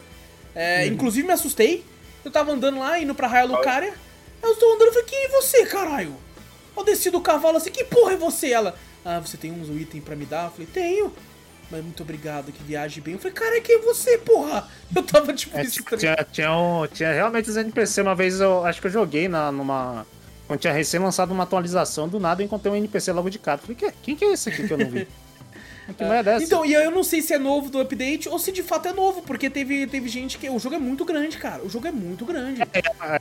É, 0.54 0.82
Uhum. 0.86 0.92
Inclusive 0.92 1.26
me 1.26 1.32
assustei. 1.32 1.84
Eu 2.24 2.30
tava 2.30 2.52
andando 2.52 2.78
lá, 2.78 2.98
indo 3.00 3.14
pra 3.14 3.26
Raia 3.26 3.44
Lucaria. 3.46 3.94
Eu 4.42 4.52
estou 4.52 4.74
andando 4.74 4.88
e 4.88 4.92
falei, 4.92 5.08
quem 5.08 5.24
é 5.24 5.28
você, 5.28 5.66
caralho? 5.66 6.14
Eu 6.76 6.84
desci 6.84 7.10
do 7.10 7.20
cavalo 7.20 7.56
assim, 7.56 7.70
que 7.70 7.84
porra 7.84 8.12
é 8.12 8.16
você? 8.16 8.50
Ela, 8.52 8.74
ah, 9.04 9.18
você 9.20 9.36
tem 9.36 9.50
uns 9.52 9.68
itens 9.68 10.04
pra 10.04 10.14
me 10.16 10.24
dar? 10.26 10.44
Eu 10.46 10.50
falei, 10.50 10.66
tenho. 10.66 11.12
Mas 11.70 11.82
muito 11.82 12.02
obrigado, 12.02 12.52
que 12.52 12.62
viaje 12.62 13.00
bem. 13.00 13.14
Eu 13.14 13.18
falei, 13.18 13.32
cara, 13.32 13.60
quem 13.60 13.76
é 13.76 13.78
você, 13.80 14.18
porra? 14.18 14.68
Eu 14.94 15.02
tava 15.02 15.32
tipo 15.32 15.56
É, 15.58 15.64
tipo, 15.64 15.96
tinha, 15.96 16.14
tinha, 16.30 16.56
um- 16.56 16.86
tinha 16.86 17.12
realmente 17.12 17.50
os 17.50 17.56
NPC. 17.56 18.02
Uma 18.02 18.14
vez 18.14 18.40
eu 18.40 18.64
acho 18.64 18.80
que 18.80 18.86
eu 18.86 18.90
joguei 18.90 19.26
na, 19.26 19.50
numa. 19.50 20.06
Quando 20.46 20.60
tinha 20.60 20.72
recém 20.72 21.00
lançado 21.00 21.32
uma 21.32 21.42
atualização, 21.42 22.08
do 22.08 22.20
nada 22.20 22.40
eu 22.40 22.46
encontrei 22.46 22.72
um 22.72 22.76
NPC 22.76 23.10
logo 23.12 23.28
de 23.28 23.38
cara. 23.40 23.58
Falei, 23.58 23.74
"Que- 23.74 23.92
quem 24.00 24.14
que 24.14 24.24
é 24.24 24.32
esse 24.32 24.48
aqui 24.48 24.64
que 24.68 24.72
eu 24.72 24.78
não 24.78 24.88
vi? 24.88 25.08
Que 25.94 26.04
merda 26.04 26.32
é 26.32 26.34
essa? 26.36 26.44
Então, 26.44 26.64
e 26.64 26.72
eu 26.72 26.90
não 26.90 27.04
sei 27.04 27.22
se 27.22 27.32
é 27.32 27.38
novo 27.38 27.70
do 27.70 27.80
update 27.80 28.28
ou 28.28 28.38
se 28.38 28.50
de 28.50 28.62
fato 28.62 28.88
é 28.88 28.92
novo, 28.92 29.22
porque 29.22 29.48
teve, 29.48 29.86
teve 29.86 30.08
gente 30.08 30.38
que. 30.38 30.48
O 30.50 30.58
jogo 30.58 30.74
é 30.74 30.78
muito 30.78 31.04
grande, 31.04 31.36
cara. 31.38 31.62
O 31.62 31.68
jogo 31.68 31.86
é 31.86 31.92
muito 31.92 32.24
grande. 32.24 32.62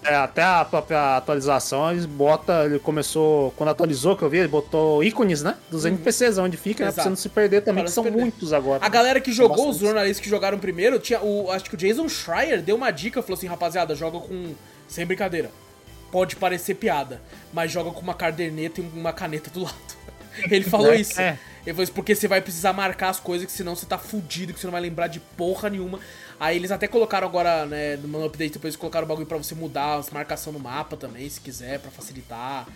É, 0.03 0.15
até 0.15 0.43
a 0.43 0.65
própria 0.65 1.17
atualização, 1.17 1.91
eles 1.91 2.05
bota, 2.05 2.65
ele 2.65 2.79
começou, 2.79 3.51
quando 3.51 3.69
atualizou 3.69 4.15
que 4.17 4.23
eu 4.23 4.29
vi, 4.29 4.39
ele 4.39 4.47
botou 4.47 5.03
ícones, 5.03 5.43
né? 5.43 5.55
Dos 5.69 5.85
NPCs, 5.85 6.37
onde 6.37 6.57
fica, 6.57 6.85
né? 6.85 6.91
Pra 6.91 6.95
Uhum. 6.95 7.03
Você 7.03 7.09
não 7.09 7.15
se 7.15 7.29
perder 7.29 7.61
também, 7.61 7.83
que 7.83 7.91
são 7.91 8.03
perder. 8.03 8.19
muitos 8.19 8.53
agora. 8.53 8.83
A 8.83 8.89
galera 8.89 9.19
que 9.19 9.31
jogou, 9.31 9.69
os 9.69 9.77
jornalistas 9.77 10.19
que 10.23 10.29
jogaram 10.29 10.57
primeiro, 10.57 10.97
tinha 10.99 11.21
o. 11.21 11.51
Acho 11.51 11.65
que 11.65 11.75
o 11.75 11.77
Jason 11.77 12.07
Schreier 12.09 12.61
deu 12.61 12.75
uma 12.75 12.89
dica, 12.91 13.21
falou 13.21 13.37
assim, 13.37 13.47
rapaziada, 13.47 13.93
joga 13.95 14.19
com. 14.19 14.53
Sem 14.87 15.05
brincadeira. 15.05 15.51
Pode 16.11 16.35
parecer 16.35 16.75
piada, 16.75 17.21
mas 17.51 17.71
joga 17.71 17.91
com 17.91 18.01
uma 18.01 18.13
caderneta 18.13 18.79
e 18.79 18.83
uma 18.93 19.11
caneta 19.11 19.49
do 19.49 19.63
lado. 19.63 19.94
Ele 20.49 20.63
falou 20.65 20.91
É, 20.93 20.97
isso. 21.01 21.19
é. 21.19 21.37
Ele 21.65 21.73
falou 21.73 21.83
isso 21.83 21.93
porque 21.93 22.13
você 22.13 22.27
vai 22.27 22.41
precisar 22.41 22.73
marcar 22.73 23.09
as 23.09 23.19
coisas, 23.19 23.45
que 23.45 23.51
senão 23.51 23.75
você 23.75 23.85
tá 23.85 23.97
fudido, 23.97 24.53
que 24.53 24.59
você 24.59 24.67
não 24.67 24.71
vai 24.71 24.81
lembrar 24.81 25.07
de 25.07 25.19
porra 25.19 25.69
nenhuma. 25.69 25.99
Aí 26.39 26.55
eles 26.57 26.69
até 26.71 26.87
colocaram 26.87 27.27
agora, 27.27 27.65
né, 27.65 27.97
no 27.97 28.23
update 28.25 28.53
depois 28.53 28.73
eles 28.73 28.75
colocaram 28.79 29.05
o 29.05 29.07
bagulho 29.07 29.25
pra 29.25 29.37
você 29.37 29.55
mudar 29.55 29.95
as 29.95 30.09
marcação 30.11 30.53
no 30.53 30.59
mapa 30.59 30.95
também, 30.95 31.27
se 31.29 31.41
quiser, 31.41 31.79
pra 31.79 31.89
facilitar. 31.89 32.67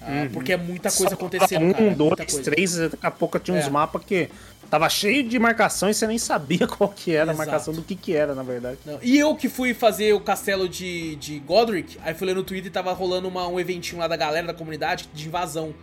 Ah, 0.00 0.28
Porque 0.32 0.52
é 0.52 0.56
muita 0.56 0.90
coisa 0.92 1.08
Só 1.10 1.14
acontecendo, 1.16 1.64
Um, 1.66 1.72
cara, 1.72 1.84
é 1.86 1.90
dois, 1.94 2.14
coisa. 2.16 2.42
três, 2.42 2.76
daqui 2.76 2.98
a 3.06 3.10
pouco 3.10 3.36
tinha 3.40 3.56
uns 3.58 3.66
É. 3.66 3.70
mapas 3.70 4.02
que 4.04 4.30
tava 4.70 4.88
cheio 4.88 5.28
de 5.28 5.38
marcação 5.40 5.90
e 5.90 5.94
você 5.94 6.06
nem 6.06 6.18
sabia 6.18 6.66
qual 6.68 6.88
que 6.88 7.10
era 7.12 7.32
Exato. 7.32 7.42
a 7.42 7.44
marcação 7.46 7.74
do 7.74 7.82
que 7.82 7.96
que 7.96 8.14
era, 8.14 8.32
na 8.34 8.44
verdade. 8.44 8.78
Não, 8.86 8.98
E 9.02 9.18
eu 9.18 9.34
que 9.34 9.48
fui 9.48 9.74
fazer 9.74 10.12
o 10.14 10.20
castelo 10.20 10.68
de, 10.68 11.16
de 11.16 11.40
Godric, 11.40 11.98
aí 12.04 12.14
fui 12.14 12.28
ler 12.28 12.36
no 12.36 12.44
Twitter 12.44 12.68
e 12.68 12.70
tava 12.72 12.92
rolando 12.92 13.26
uma- 13.26 13.48
um 13.48 13.58
eventinho 13.58 13.98
lá 14.00 14.06
da 14.06 14.16
galera 14.16 14.46
da 14.46 14.54
comunidade 14.54 15.08
de 15.12 15.26
invasão. 15.26 15.74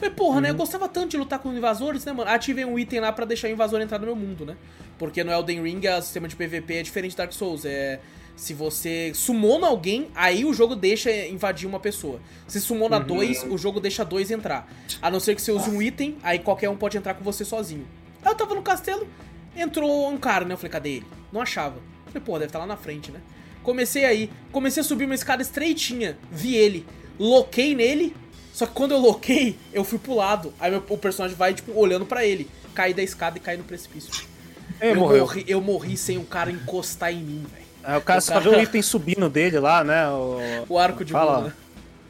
Falei, 0.00 0.14
porra, 0.14 0.40
né? 0.40 0.48
Eu 0.48 0.54
gostava 0.54 0.88
tanto 0.88 1.10
de 1.10 1.18
lutar 1.18 1.38
com 1.38 1.52
invasores, 1.52 2.06
né, 2.06 2.12
mano? 2.14 2.30
Ativei 2.30 2.64
um 2.64 2.78
item 2.78 3.00
lá 3.00 3.12
pra 3.12 3.26
deixar 3.26 3.48
o 3.48 3.50
invasor 3.50 3.82
entrar 3.82 3.98
no 3.98 4.06
meu 4.06 4.16
mundo, 4.16 4.46
né? 4.46 4.56
Porque 4.98 5.22
no 5.22 5.30
Elden 5.30 5.62
Ring 5.62 5.86
o 5.86 6.00
sistema 6.00 6.26
de 6.26 6.34
PVP 6.34 6.76
é 6.76 6.82
diferente 6.82 7.10
de 7.10 7.18
Dark 7.18 7.34
Souls. 7.34 7.66
É. 7.66 8.00
Se 8.34 8.54
você 8.54 9.12
sumona 9.14 9.66
alguém, 9.66 10.08
aí 10.14 10.46
o 10.46 10.54
jogo 10.54 10.74
deixa 10.74 11.10
invadir 11.26 11.68
uma 11.68 11.78
pessoa. 11.78 12.18
Se 12.48 12.58
sumona 12.62 12.98
dois, 12.98 13.42
o 13.42 13.58
jogo 13.58 13.78
deixa 13.78 14.02
dois 14.02 14.30
entrar. 14.30 14.66
A 15.02 15.10
não 15.10 15.20
ser 15.20 15.34
que 15.34 15.42
você 15.42 15.52
use 15.52 15.68
um 15.68 15.82
item, 15.82 16.16
aí 16.22 16.38
qualquer 16.38 16.70
um 16.70 16.76
pode 16.78 16.96
entrar 16.96 17.12
com 17.12 17.22
você 17.22 17.44
sozinho. 17.44 17.86
Aí 18.24 18.32
eu 18.32 18.34
tava 18.34 18.54
no 18.54 18.62
castelo, 18.62 19.06
entrou 19.54 20.08
um 20.08 20.16
cara, 20.16 20.46
né? 20.46 20.54
Eu 20.54 20.56
falei, 20.56 20.70
cadê 20.70 20.90
ele? 20.92 21.06
Não 21.30 21.42
achava. 21.42 21.78
Falei, 22.06 22.22
pô, 22.24 22.32
deve 22.38 22.46
estar 22.46 22.58
lá 22.58 22.66
na 22.66 22.76
frente, 22.78 23.12
né? 23.12 23.20
Comecei 23.62 24.06
aí, 24.06 24.30
comecei 24.50 24.80
a 24.80 24.84
subir 24.84 25.04
uma 25.04 25.14
escada 25.14 25.42
estreitinha, 25.42 26.16
vi 26.32 26.56
ele, 26.56 26.86
loquei 27.18 27.74
nele, 27.74 28.16
só 28.60 28.66
que 28.66 28.72
quando 28.74 28.92
eu 28.92 28.98
loquei, 28.98 29.56
eu 29.72 29.82
fui 29.84 29.98
pro 29.98 30.14
lado. 30.14 30.52
Aí 30.60 30.70
meu- 30.70 30.84
o 30.88 30.98
personagem 30.98 31.34
vai, 31.36 31.54
tipo, 31.54 31.72
olhando 31.78 32.04
pra 32.04 32.24
ele. 32.26 32.46
Caí 32.74 32.92
da 32.92 33.02
escada 33.02 33.38
e 33.38 33.40
caí 33.40 33.56
no 33.56 33.64
precipício. 33.64 34.12
Ele 34.80 34.92
eu, 34.92 34.96
morreu. 34.96 35.20
morri, 35.20 35.44
eu 35.48 35.60
morri 35.62 35.96
sem 35.96 36.18
o 36.18 36.24
cara 36.24 36.50
encostar 36.50 37.10
em 37.12 37.22
mim, 37.22 37.46
velho. 37.50 37.64
Aí 37.82 37.96
o 37.98 38.02
cara 38.02 38.18
O 38.18 38.22
só 38.22 38.32
cara- 38.34 38.44
viu 38.50 38.58
o 38.58 38.62
item 38.62 38.82
subindo 38.82 39.28
dele 39.30 39.58
lá, 39.58 39.82
né? 39.82 40.06
O, 40.08 40.38
O 40.68 40.78
arco 40.78 41.04
de 41.04 41.12
Fala. 41.12 41.32
bola? 41.36 41.56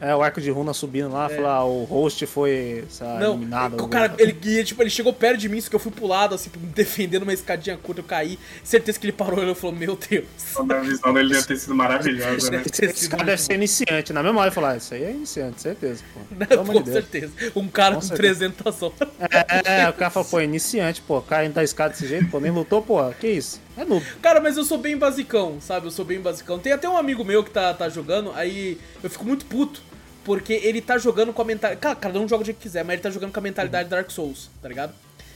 É, 0.01 0.15
o 0.15 0.23
arco 0.23 0.41
de 0.41 0.49
runa 0.49 0.73
subindo 0.73 1.11
lá, 1.11 1.29
falar, 1.29 1.57
ah, 1.57 1.63
o 1.63 1.83
host 1.83 2.25
foi 2.25 2.83
sei 2.89 3.05
lá, 3.05 3.19
Não, 3.19 3.33
eliminado. 3.33 3.79
o 3.79 3.87
cara, 3.87 4.11
ele, 4.17 4.35
ele, 4.43 4.63
tipo, 4.63 4.81
ele 4.81 4.89
chegou 4.89 5.13
perto 5.13 5.37
de 5.37 5.47
mim, 5.47 5.61
só 5.61 5.69
que 5.69 5.75
eu 5.75 5.79
fui 5.79 5.91
pro 5.91 6.07
lado, 6.07 6.33
assim, 6.33 6.49
me 6.57 6.65
defendendo 6.73 7.21
uma 7.21 7.33
escadinha 7.33 7.77
curta, 7.77 8.01
eu 8.01 8.05
caí. 8.05 8.39
Certeza 8.63 8.99
que 8.99 9.05
ele 9.05 9.11
parou 9.13 9.43
e 9.47 9.53
falou, 9.53 9.75
meu 9.75 9.95
Deus. 10.09 10.25
A 10.57 10.79
visão 10.79 11.13
dele 11.13 11.29
deve 11.33 11.45
ter 11.45 11.57
sido 11.57 11.75
maravilhosa, 11.75 12.49
né? 12.49 12.63
Ter 12.63 12.85
Esse 12.85 13.01
sido 13.03 13.11
cara 13.11 13.25
deve 13.25 13.41
ser 13.43 13.53
iniciante. 13.53 14.11
Na 14.11 14.21
eu 14.21 14.51
falar, 14.51 14.77
isso 14.77 14.91
aí 14.95 15.03
é 15.03 15.11
iniciante, 15.11 15.61
certeza, 15.61 16.03
pô. 16.15 16.59
amor 16.59 16.73
Com 16.73 16.81
de 16.81 16.91
certeza. 16.91 17.31
Um 17.55 17.67
cara 17.67 17.93
Com 17.93 18.01
com, 18.01 18.07
certeza. 18.07 18.49
300 18.49 18.81
horas. 18.81 18.95
É, 19.19 19.81
é, 19.83 19.89
o 19.89 19.93
cara 19.93 20.09
fala, 20.09 20.25
pô, 20.25 20.41
iniciante, 20.41 20.99
pô, 21.01 21.21
caindo 21.21 21.53
da 21.53 21.63
escada 21.63 21.91
desse 21.91 22.07
jeito, 22.07 22.27
pô, 22.27 22.39
nem 22.39 22.49
lutou, 22.49 22.81
pô, 22.81 22.97
que 23.19 23.27
isso? 23.27 23.61
É 23.77 23.85
noob. 23.85 24.03
Cara, 24.19 24.41
mas 24.41 24.57
eu 24.57 24.63
sou 24.63 24.79
bem 24.79 24.97
basicão, 24.97 25.57
sabe? 25.61 25.85
Eu 25.85 25.91
sou 25.91 26.03
bem 26.03 26.19
basicão. 26.19 26.57
Tem 26.57 26.73
até 26.73 26.89
um 26.89 26.97
amigo 26.97 27.23
meu 27.23 27.43
que 27.43 27.51
tá, 27.51 27.71
tá 27.73 27.87
jogando, 27.87 28.31
aí 28.33 28.79
eu 29.03 29.09
fico 29.09 29.25
muito 29.25 29.45
puto. 29.45 29.90
Porque 30.23 30.53
ele 30.53 30.81
tá 30.81 30.97
jogando 30.97 31.33
com 31.33 31.41
a 31.41 31.45
mentalidade. 31.45 31.81
Cara, 31.81 31.95
cada 31.95 32.19
um 32.19 32.27
joga 32.27 32.43
do 32.43 32.45
jeito 32.45 32.57
que 32.57 32.63
quiser, 32.63 32.83
mas 32.85 32.93
ele 32.93 33.01
tá 33.01 33.09
jogando 33.09 33.31
com 33.33 33.39
a 33.39 33.43
mentalidade 33.43 33.89
Dark 33.89 34.09
Souls, 34.11 34.49
tá 34.61 34.67
ligado? 34.69 34.93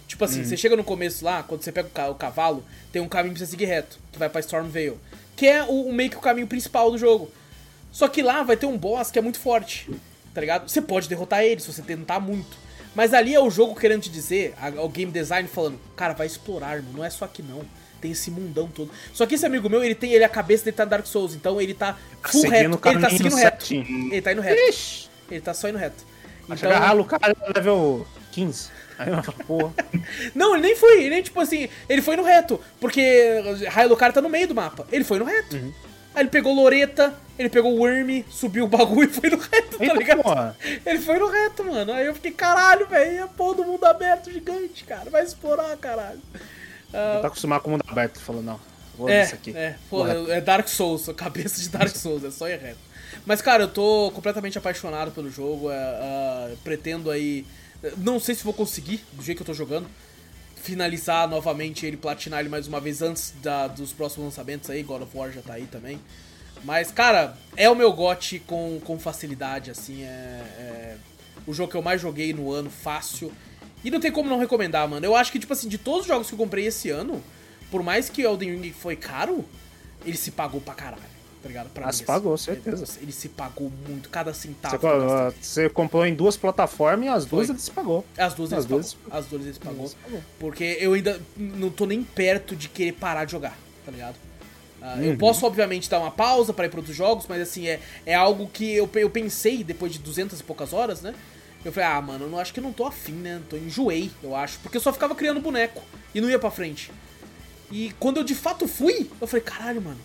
Tipo 0.07 0.24
assim, 0.24 0.41
você 0.45 0.56
chega 0.56 0.76
no 0.76 0.84
começo 0.84 1.26
lá, 1.26 1.41
quando 1.41 1.64
você 1.64 1.72
pega 1.72 1.88
o, 1.88 1.91
ca- 1.91 2.10
o 2.10 2.16
cavalo, 2.16 2.64
tem 2.91 3.02
um 3.02 3.10
caminho 3.10 3.34
pra 3.34 3.44
você 3.44 3.49
seguir 3.49 3.66
reto, 3.66 3.98
que 4.12 4.20
vai 4.20 4.30
pra 4.30 4.40
Stormvale. 4.41 4.98
Que 5.36 5.48
é 5.48 5.64
o, 5.64 5.88
o 5.88 5.94
meio 5.94 6.12
que 6.12 6.18
o 6.18 6.22
caminho 6.22 6.45
principal 6.45 6.91
do 6.91 6.98
jogo. 6.98 7.32
Só 7.91 8.07
que 8.07 8.22
lá 8.22 8.44
vai 8.44 8.56
ter 8.56 8.68
um 8.68 8.78
boss 8.78 9.10
que 9.10 9.18
é 9.18 9.22
muito 9.22 9.40
forte, 9.40 9.90
tá 10.34 10.40
ligado? 10.41 10.70
Você 10.70 10.80
pode 10.82 11.10
derrotar 11.10 11.44
ele 11.44 11.60
se 11.60 11.72
você 11.74 11.82
tentar 11.82 12.20
muito. 12.20 12.56
Mas 12.94 13.14
ali 13.14 13.34
é 13.34 13.40
o 13.40 13.49
jogo 13.49 13.74
querendo 13.76 14.03
te 14.03 14.10
dizer, 14.10 14.53
o 14.78 14.88
game 14.88 15.12
design 15.12 15.49
falando, 15.49 15.80
cara, 15.95 16.14
vai 16.14 16.28
explorar, 16.28 16.76
irmão, 16.78 16.94
não 16.98 17.03
é 17.03 17.10
só 17.10 17.26
aqui 17.26 17.41
não. 17.41 17.62
Tem 18.02 18.12
esse 18.12 18.30
mundão 18.30 18.68
todo. 18.68 18.92
Só 19.14 19.26
que 19.26 19.36
esse 19.36 19.46
amigo 19.46 19.70
meu, 19.70 19.84
ele 19.84 19.96
tem, 19.96 20.14
ele 20.14 20.24
a 20.24 20.30
cabeça 20.30 20.66
dele 20.66 20.78
tá 20.78 20.86
no 20.86 20.92
Dark 20.92 21.06
Souls, 21.06 21.34
então 21.34 21.60
ele 21.60 21.74
tá 21.74 21.98
full 22.24 22.42
seguindo 22.42 22.76
reto. 22.76 22.88
Ele 22.90 23.00
tá 23.00 23.10
seguindo 23.10 23.36
reto. 23.36 23.74
Ele 23.74 24.22
tá 24.22 24.32
indo 24.32 24.42
reto. 24.42 24.70
Ixi, 24.70 25.10
Ele 25.32 25.42
tá 25.42 25.54
só 25.54 25.70
indo 25.70 25.78
reto. 25.78 26.04
Então, 26.44 26.58
chegar 26.58 26.80
ralo 26.80 27.02
o 27.02 27.06
cara 27.06 27.36
level 27.56 28.06
15. 28.32 28.70
Aí 28.98 29.10
eu 29.10 29.34
porra. 29.46 29.74
não, 30.34 30.54
ele 30.54 30.68
nem 30.68 30.76
foi, 30.76 31.00
ele 31.00 31.10
nem 31.10 31.24
tipo 31.24 31.40
assim, 31.40 31.68
ele 31.90 32.02
foi 32.02 32.16
no 32.16 32.24
reto, 32.24 32.60
porque 32.80 33.42
Hylucar 33.70 34.14
tá 34.14 34.22
no 34.22 34.30
meio 34.30 34.48
do 34.48 34.56
mapa. 34.56 34.88
Ele 34.92 35.04
foi 35.04 35.20
no 35.20 35.26
reto. 35.26 35.56
Uhum. 35.56 35.74
Aí 36.14 36.22
ele 36.22 36.30
pegou 36.30 36.54
Loreta, 36.54 37.14
ele 37.38 37.50
pegou 37.50 37.74
o 37.74 37.80
Worm, 37.80 38.24
subiu 38.30 38.64
o 38.64 38.68
bagulho 38.70 39.10
e 39.10 39.14
foi 39.14 39.30
no 39.30 39.38
reto, 39.38 39.78
tá 39.78 39.84
Eita, 39.84 39.98
ligado? 39.98 40.24
porra. 40.24 40.56
Ele 40.86 41.00
foi 41.00 41.20
no 41.20 41.28
reto, 41.28 41.66
mano. 41.66 41.92
Aí 41.92 42.06
eu 42.06 42.16
fiquei, 42.16 42.32
caralho, 42.32 42.88
velho, 42.88 43.24
é 43.24 43.28
porra 43.28 43.56
do 43.56 43.66
mundo 43.66 43.84
aberto 43.84 44.32
gigante, 44.32 44.86
cara. 44.86 45.10
Vai 45.10 45.24
explorar, 45.24 45.76
caralho. 45.76 46.22
Ele 46.94 47.22
tá 47.22 47.28
acostumado 47.28 47.62
com 47.62 47.70
o 47.70 47.72
mundo 47.74 47.84
aberto. 47.88 48.20
Falou, 48.20 48.41
não, 48.41 48.60
vou 48.98 49.10
É, 49.10 49.22
nisso 49.24 49.36
aqui. 49.36 49.56
é, 49.56 49.76
pô, 49.90 50.07
é 50.07 50.40
Dark 50.41 50.68
Souls, 50.68 51.07
a 51.10 51.14
cabeça 51.14 51.62
de 51.62 51.70
Dark 51.70 51.95
Souls, 51.95 52.24
é 52.24 52.32
só 52.32 52.48
ir 52.48 52.57
reto. 52.60 52.80
Mas, 53.26 53.41
cara, 53.41 53.64
eu 53.64 53.68
tô 53.68 54.12
completamente 54.14 54.57
apaixonado 54.57 55.12
pelo 55.12 55.30
jogo, 55.30 55.70
ah, 55.70 56.52
pretendo 56.64 57.10
aí. 57.12 57.45
Não 57.98 58.20
sei 58.20 58.36
se 58.36 58.44
vou 58.44 58.53
conseguir, 58.53 59.03
do 59.14 59.22
jeito 59.24 59.38
que 59.38 59.44
eu 59.44 59.48
tô 59.48 59.53
jogando, 59.53 59.88
finalizar 60.56 61.28
novamente 61.28 61.86
ele, 61.86 61.98
platinar 61.98 62.40
ele 62.40 62.49
mais 62.49 62.68
uma 62.68 62.80
vez 62.80 63.02
antes 63.02 63.34
da- 63.41 63.68
dos 63.68 63.91
próximos 63.94 64.26
lançamentos 64.26 64.70
aí, 64.70 64.82
God 64.82 65.03
of 65.03 65.16
War 65.16 65.32
já 65.32 65.41
tá 65.41 65.53
aí 65.53 65.68
também. 65.68 65.99
Mas, 66.64 66.90
cara, 66.91 67.38
é 67.56 67.70
o 67.70 67.76
meu 67.76 67.94
gote 67.94 68.40
com, 68.40 68.80
com 68.84 68.98
facilidade, 68.98 69.70
assim, 69.70 70.03
é, 70.03 70.07
é 70.07 70.98
o 71.45 71.53
jogo 71.53 71.70
que 71.70 71.78
eu 71.78 71.82
mais 71.84 72.02
joguei 72.02 72.34
no 72.34 72.52
ano, 72.52 72.70
fácil. 72.72 73.32
E 73.86 73.91
não 73.91 73.99
tem 73.99 74.12
como 74.12 74.30
não 74.30 74.40
recomendar, 74.40 74.88
mano. 74.90 75.06
Eu 75.06 75.16
acho 75.16 75.32
que, 75.32 75.40
tipo 75.40 75.53
assim, 75.53 75.68
de 75.70 75.78
todos 75.78 76.02
os 76.02 76.07
jogos 76.07 76.28
que 76.28 76.34
eu 76.34 76.38
comprei 76.40 76.66
esse 76.66 76.90
ano, 76.90 77.22
por 77.72 77.84
mais 77.84 78.10
que 78.10 78.22
Elden 78.24 78.57
Ring 78.60 78.72
foi 78.74 78.95
caro, 78.95 79.45
ele 80.06 80.18
se 80.18 80.32
pagou 80.32 80.60
pra 80.60 80.74
caralho, 80.74 81.02
tá 81.41 81.48
ligado? 81.48 81.70
Pra 81.70 81.84
Ah, 81.84 81.88
mim, 81.88 81.94
se 81.94 81.98
assim. 81.98 82.06
pagou, 82.06 82.36
certeza. 82.38 82.84
Ele, 82.98 83.03
ele 83.03 83.12
se 83.12 83.30
pagou 83.30 83.72
muito, 83.88 84.10
cada 84.10 84.34
centavo. 84.34 84.78
Você, 84.78 84.88
eu 84.88 85.34
você 85.40 85.70
comprou 85.70 86.06
em 86.06 86.16
duas 86.16 86.36
plataformas 86.36 87.06
e 87.06 87.10
as 87.10 87.26
duas 87.26 87.48
ele 87.49 87.60
se 87.60 87.70
pagou. 87.72 88.03
As 88.18 88.34
duas 88.34 88.52
As 88.52 88.57
eles 88.57 88.66
duas- 88.66 88.94
pagou. 88.95 89.20
As 89.20 89.26
duas 89.28 89.57
pagou. 89.60 89.80
Eles 89.82 89.95
pagou. 90.03 90.22
Porque 90.40 90.78
eu 90.80 90.94
ainda 90.94 91.22
não 91.38 91.70
tô 91.70 91.86
nem 91.86 92.03
perto 92.03 92.56
de 92.56 92.68
querer 92.68 92.94
parar 92.94 93.26
de 93.26 93.32
jogar, 93.34 93.56
tá 93.86 93.91
ligado? 93.91 94.16
Eu 95.02 95.12
Uhum. 95.12 95.18
posso, 95.18 95.45
obviamente, 95.48 95.90
dar 95.90 95.99
uma 95.99 96.12
pausa 96.12 96.53
pra 96.53 96.66
ir 96.66 96.70
pra 96.70 96.80
outros 96.80 96.95
jogos, 96.95 97.26
mas 97.28 97.41
assim, 97.41 97.68
é, 97.68 97.80
é 98.06 98.14
algo 98.14 98.48
que 98.48 98.72
eu, 98.74 98.88
eu 98.95 99.10
pensei 99.10 99.64
depois 99.64 99.91
de 99.91 99.98
200 99.99 100.40
e 100.40 100.44
poucas 100.44 100.74
horas, 100.74 101.02
né? 101.02 101.16
Eu 101.66 101.72
falei, 101.72 101.90
ah, 101.90 102.00
mano, 102.02 102.26
eu 102.26 102.30
não 102.30 102.38
acho 102.40 102.54
que 102.54 102.62
não 102.62 102.72
tô 102.72 102.86
afim, 102.86 103.14
né? 103.14 103.42
Tô 103.50 103.58
enjoei, 103.58 104.12
eu 104.24 104.36
acho. 104.36 104.60
Porque 104.60 104.78
eu 104.78 104.82
só 104.82 104.94
ficava 104.94 105.16
criando 105.16 105.42
boneco 105.42 105.82
e 106.14 106.22
não 106.22 106.30
ia 106.30 106.38
pra 106.40 106.52
frente. 106.52 106.92
E 107.72 107.92
quando 108.00 108.18
eu 108.18 108.24
de 108.24 108.36
fato 108.36 108.68
fui, 108.68 109.10
eu 109.20 109.26
falei, 109.28 109.42
caralho, 109.44 109.82
mano, 109.82 109.98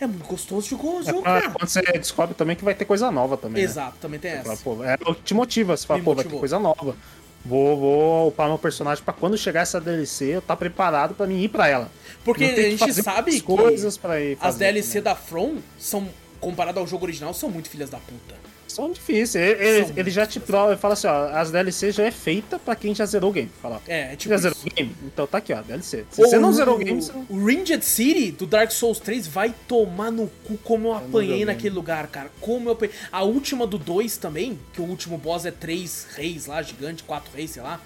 é 0.00 0.06
muito 0.06 0.26
gostoso 0.26 0.64
de 0.64 0.70
jogo, 0.70 1.00
É 1.00 1.04
jogo, 1.04 1.22
pra- 1.22 1.40
cara. 1.42 1.52
quando 1.52 1.68
você 1.68 1.82
descobre 1.82 2.34
também 2.34 2.56
que 2.56 2.64
vai 2.64 2.74
ter 2.74 2.86
coisa 2.86 3.10
nova 3.10 3.36
também. 3.36 3.62
né? 3.62 3.68
Exato, 3.68 3.98
também 4.00 4.18
tem 4.18 4.38
Fala, 4.40 4.54
essa. 4.54 4.62
pô, 4.64 4.82
é 4.82 4.94
o 5.06 5.14
que 5.14 5.22
te 5.22 5.34
motiva. 5.34 5.76
Você 5.76 5.86
fala, 5.86 5.98
Me 5.98 6.04
pô, 6.04 6.14
vai 6.14 6.24
ter 6.24 6.28
motivou. 6.30 6.40
coisa 6.40 6.58
nova. 6.58 6.96
Vou, 7.44 7.76
vou 7.76 8.28
upar 8.28 8.48
meu 8.48 8.56
personagem 8.56 9.04
pra 9.04 9.12
quando 9.12 9.36
chegar 9.36 9.60
essa 9.62 9.80
DLC 9.80 10.36
eu 10.36 10.40
tá 10.40 10.56
preparado 10.56 11.12
pra 11.14 11.26
mim 11.26 11.42
ir 11.42 11.48
pra 11.48 11.68
ela. 11.68 11.90
Porque 12.24 12.44
a 12.44 12.54
que 12.54 12.76
gente 12.76 12.94
sabe 13.02 13.32
que 13.32 13.40
coisas 13.42 13.98
pra 13.98 14.18
ir 14.20 14.38
as 14.40 14.56
DLC 14.56 15.00
também. 15.00 15.02
da 15.02 15.14
From 15.16 15.56
são, 15.78 16.08
comparado 16.40 16.78
ao 16.80 16.86
jogo 16.86 17.04
original, 17.04 17.34
são 17.34 17.50
muito 17.50 17.68
filhas 17.68 17.90
da 17.90 17.98
puta. 17.98 18.40
São 18.72 18.90
difíceis. 18.90 19.34
Ele, 19.34 19.64
ele- 19.68 19.86
São 19.86 19.96
ele 19.96 20.10
já 20.10 20.26
te 20.26 20.40
prova, 20.40 20.72
ele 20.72 20.80
fala 20.80 20.94
assim, 20.94 21.06
ó, 21.06 21.28
as 21.28 21.50
DLC 21.50 21.92
já 21.92 22.04
é 22.04 22.10
feita 22.10 22.58
pra 22.58 22.74
quem 22.74 22.94
já 22.94 23.04
zerou 23.06 23.30
o 23.30 23.32
game. 23.32 23.50
Fala, 23.60 23.80
É, 23.86 24.12
é 24.12 24.16
tipo 24.16 24.28
já 24.30 24.34
isso. 24.36 24.42
zerou 24.42 24.58
o 24.60 24.74
game? 24.74 24.96
Então 25.04 25.26
tá 25.26 25.38
aqui, 25.38 25.52
ó, 25.52 25.60
DLC. 25.62 26.04
Se 26.10 26.20
você 26.20 26.38
não 26.38 26.50
O- 26.50 26.52
zerou 26.52 26.74
o 26.76 26.78
game, 26.78 27.00
você 27.00 27.12
não... 27.12 27.26
O 27.28 27.44
Ringed 27.44 27.84
City 27.84 28.32
do 28.32 28.46
Dark 28.46 28.70
Souls 28.70 28.98
3 28.98 29.26
vai 29.26 29.54
tomar 29.68 30.10
no 30.10 30.28
cu 30.44 30.56
como 30.58 30.88
eu 30.88 30.94
apanhei 30.94 31.28
joguei. 31.30 31.44
naquele 31.44 31.74
lugar, 31.74 32.06
cara. 32.08 32.30
Como 32.40 32.68
eu 32.68 32.72
apanhei. 32.72 32.94
A 33.10 33.22
última 33.22 33.66
do 33.66 33.78
2 33.78 34.16
também, 34.16 34.58
que 34.72 34.80
o 34.80 34.84
último 34.84 35.16
boss 35.18 35.44
é 35.44 35.50
três 35.50 36.06
reis 36.14 36.46
lá, 36.46 36.60
gigante, 36.62 37.02
quatro 37.02 37.30
reis, 37.34 37.50
sei 37.52 37.62
lá. 37.62 37.80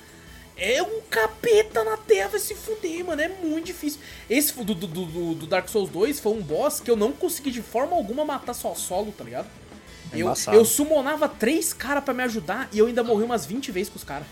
É 0.58 0.82
um 0.82 1.02
capeta 1.10 1.84
na 1.84 1.98
terra, 1.98 2.28
vai 2.30 2.40
se 2.40 2.54
fuder, 2.54 3.04
mano. 3.04 3.20
É 3.20 3.28
muito 3.28 3.66
difícil. 3.66 4.00
Esse 4.30 4.54
do, 4.54 4.74
do, 4.74 4.86
do- 4.86 5.34
do 5.34 5.46
Dark 5.46 5.68
Souls 5.68 5.90
2 5.90 6.18
foi 6.18 6.32
um 6.32 6.40
boss 6.40 6.80
que 6.80 6.90
eu 6.90 6.96
não 6.96 7.12
consegui 7.12 7.50
de 7.50 7.60
forma 7.60 7.94
alguma 7.94 8.24
matar 8.24 8.54
só 8.54 8.74
solo, 8.74 9.12
tá 9.12 9.22
ligado? 9.22 9.46
É 10.20 10.50
Eu, 10.54 10.54
eu 10.54 10.64
summonava 10.64 11.28
três 11.28 11.72
caras 11.72 12.02
pra 12.04 12.14
me 12.14 12.22
ajudar 12.24 12.68
e 12.72 12.78
eu 12.78 12.86
ainda 12.86 13.02
morri 13.04 13.24
umas 13.24 13.44
20 13.46 13.70
vezes 13.72 13.88
com 13.88 13.96
os 13.96 14.04
caras. 14.04 14.26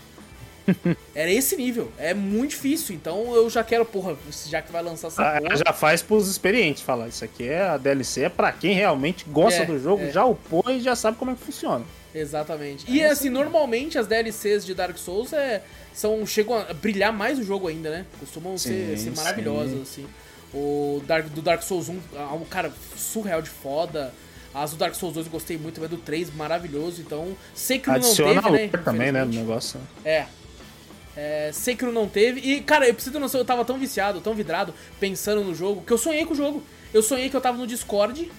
Era 1.13 1.31
esse 1.31 1.55
nível. 1.55 1.91
É 1.97 2.13
muito 2.13 2.51
difícil. 2.51 2.95
Então 2.95 3.35
eu 3.35 3.49
já 3.49 3.63
quero, 3.63 3.85
porra, 3.85 4.15
já 4.47 4.61
que 4.61 4.71
vai 4.71 4.81
lançar 4.81 5.07
essa 5.09 5.21
Ah, 5.21 5.39
porra. 5.41 5.57
Já 5.57 5.73
faz 5.73 6.01
pros 6.01 6.27
experientes, 6.27 6.81
fala, 6.81 7.07
isso 7.07 7.23
aqui 7.23 7.47
é 7.47 7.61
a 7.61 7.77
DLC, 7.77 8.23
é 8.23 8.29
pra 8.29 8.51
quem 8.51 8.73
realmente 8.73 9.25
gosta 9.29 9.61
É, 9.63 9.65
do 9.65 9.77
jogo, 9.79 10.03
é. 10.03 10.11
já 10.11 10.25
upou 10.25 10.63
e 10.69 10.79
já 10.81 10.95
sabe 10.95 11.17
como 11.17 11.31
é 11.31 11.35
que 11.35 11.41
funciona. 11.41 11.85
Exatamente. 12.13 12.89
E 12.89 13.03
assim, 13.03 13.29
normalmente 13.29 13.97
as 13.99 14.07
DLCs 14.07 14.65
de 14.65 14.73
Dark 14.73 14.97
Souls 14.97 15.33
é, 15.33 15.61
são, 15.93 16.25
chegam 16.25 16.57
a 16.57 16.73
brilhar 16.73 17.11
mais 17.13 17.37
o 17.37 17.43
jogo 17.43 17.67
ainda, 17.67 17.89
né? 17.91 18.05
Costumam 18.19 18.57
ser, 18.57 18.97
Sim, 18.97 19.03
ser 19.05 19.09
sim. 19.11 19.17
maravilhosas, 19.17 19.81
assim. 19.81 20.05
O 20.53 21.03
Dark, 21.05 21.27
do 21.27 21.41
Dark 21.41 21.61
Souls 21.61 21.89
1, 21.89 21.99
é 22.15 22.19
um 22.33 22.45
cara 22.45 22.71
surreal 22.95 23.41
de 23.41 23.49
foda. 23.49 24.13
As 24.55 24.71
do 24.71 24.77
Dark 24.77 24.95
Souls 24.95 25.13
2 25.13 25.25
eu 25.25 25.31
gostei 25.33 25.57
muito, 25.57 25.81
mas 25.81 25.89
do 25.89 25.97
3 25.97 26.33
maravilhoso. 26.33 27.01
Então, 27.01 27.35
Sekiro 27.53 27.91
não 27.91 27.97
Adiciona 27.97 28.41
teve, 28.41 28.47
a 28.47 28.51
né? 28.51 28.83
também, 28.83 29.11
né, 29.11 29.25
no 29.25 29.33
negócio. 29.33 29.79
É. 30.05 30.25
É, 31.17 31.51
Sekiro 31.53 31.91
não 31.91 32.07
teve. 32.07 32.39
E, 32.39 32.61
cara, 32.61 32.87
eu 32.87 32.93
preciso 32.93 33.13
ter 33.13 33.19
noção, 33.19 33.41
eu 33.41 33.45
tava 33.45 33.65
tão 33.65 33.77
viciado, 33.77 34.21
tão 34.21 34.33
vidrado, 34.33 34.73
pensando 34.97 35.43
no 35.43 35.53
jogo, 35.53 35.83
que 35.85 35.91
eu 35.91 35.97
sonhei 35.97 36.25
com 36.25 36.33
o 36.33 36.37
jogo. 36.37 36.63
Eu 36.93 37.03
sonhei 37.03 37.29
que 37.29 37.35
eu 37.35 37.41
tava 37.41 37.57
no 37.57 37.67
Discord. 37.67 38.31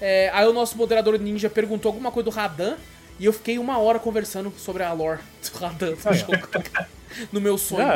é, 0.00 0.30
aí 0.32 0.46
o 0.48 0.52
nosso 0.54 0.76
moderador 0.78 1.18
ninja 1.18 1.50
perguntou 1.50 1.90
alguma 1.90 2.10
coisa 2.10 2.30
do 2.30 2.34
Radan. 2.34 2.76
E 3.20 3.24
eu 3.24 3.32
fiquei 3.32 3.58
uma 3.58 3.78
hora 3.78 3.98
conversando 3.98 4.52
sobre 4.56 4.84
a 4.84 4.92
lore 4.92 5.20
do 5.42 5.58
Radan 5.58 5.92
do 5.92 6.14
jogo. 6.14 6.48
no 7.32 7.40
meu 7.40 7.58
sonho. 7.58 7.86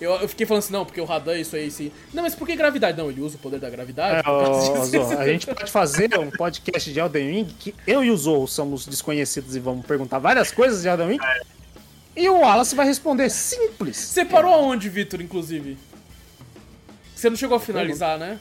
Eu, 0.00 0.12
eu 0.12 0.28
fiquei 0.28 0.46
falando 0.46 0.62
assim, 0.62 0.72
não, 0.72 0.84
porque 0.84 1.00
o 1.00 1.04
Radan, 1.04 1.38
isso 1.38 1.56
aí, 1.56 1.70
sim. 1.70 1.92
Não, 2.12 2.22
mas 2.22 2.34
por 2.34 2.46
que 2.46 2.56
gravidade? 2.56 2.96
Não, 2.98 3.10
ele 3.10 3.20
usa 3.20 3.36
o 3.36 3.38
poder 3.38 3.58
da 3.58 3.70
gravidade. 3.70 4.26
É. 4.26 4.84
Zô, 4.86 5.18
a 5.18 5.26
gente 5.26 5.46
pode 5.46 5.70
fazer 5.70 6.18
um 6.18 6.30
podcast 6.30 6.92
de 6.92 6.98
Elden 6.98 7.30
Ring 7.30 7.44
que 7.58 7.74
eu 7.86 8.02
e 8.04 8.10
o 8.10 8.16
Zou 8.16 8.46
somos 8.46 8.86
desconhecidos 8.86 9.56
e 9.56 9.60
vamos 9.60 9.86
perguntar 9.86 10.18
várias 10.18 10.50
coisas 10.50 10.82
de 10.82 10.88
Elden 10.88 11.08
Ring. 11.08 11.20
E 12.14 12.28
o 12.28 12.40
Wallace 12.40 12.74
vai 12.74 12.86
responder 12.86 13.30
simples. 13.30 13.96
Você 13.96 14.24
parou 14.24 14.52
aonde, 14.52 14.88
Vitor, 14.88 15.20
inclusive? 15.20 15.78
Você 17.14 17.30
não 17.30 17.36
chegou 17.36 17.56
a 17.56 17.60
finalizar, 17.60 18.18
né? 18.18 18.38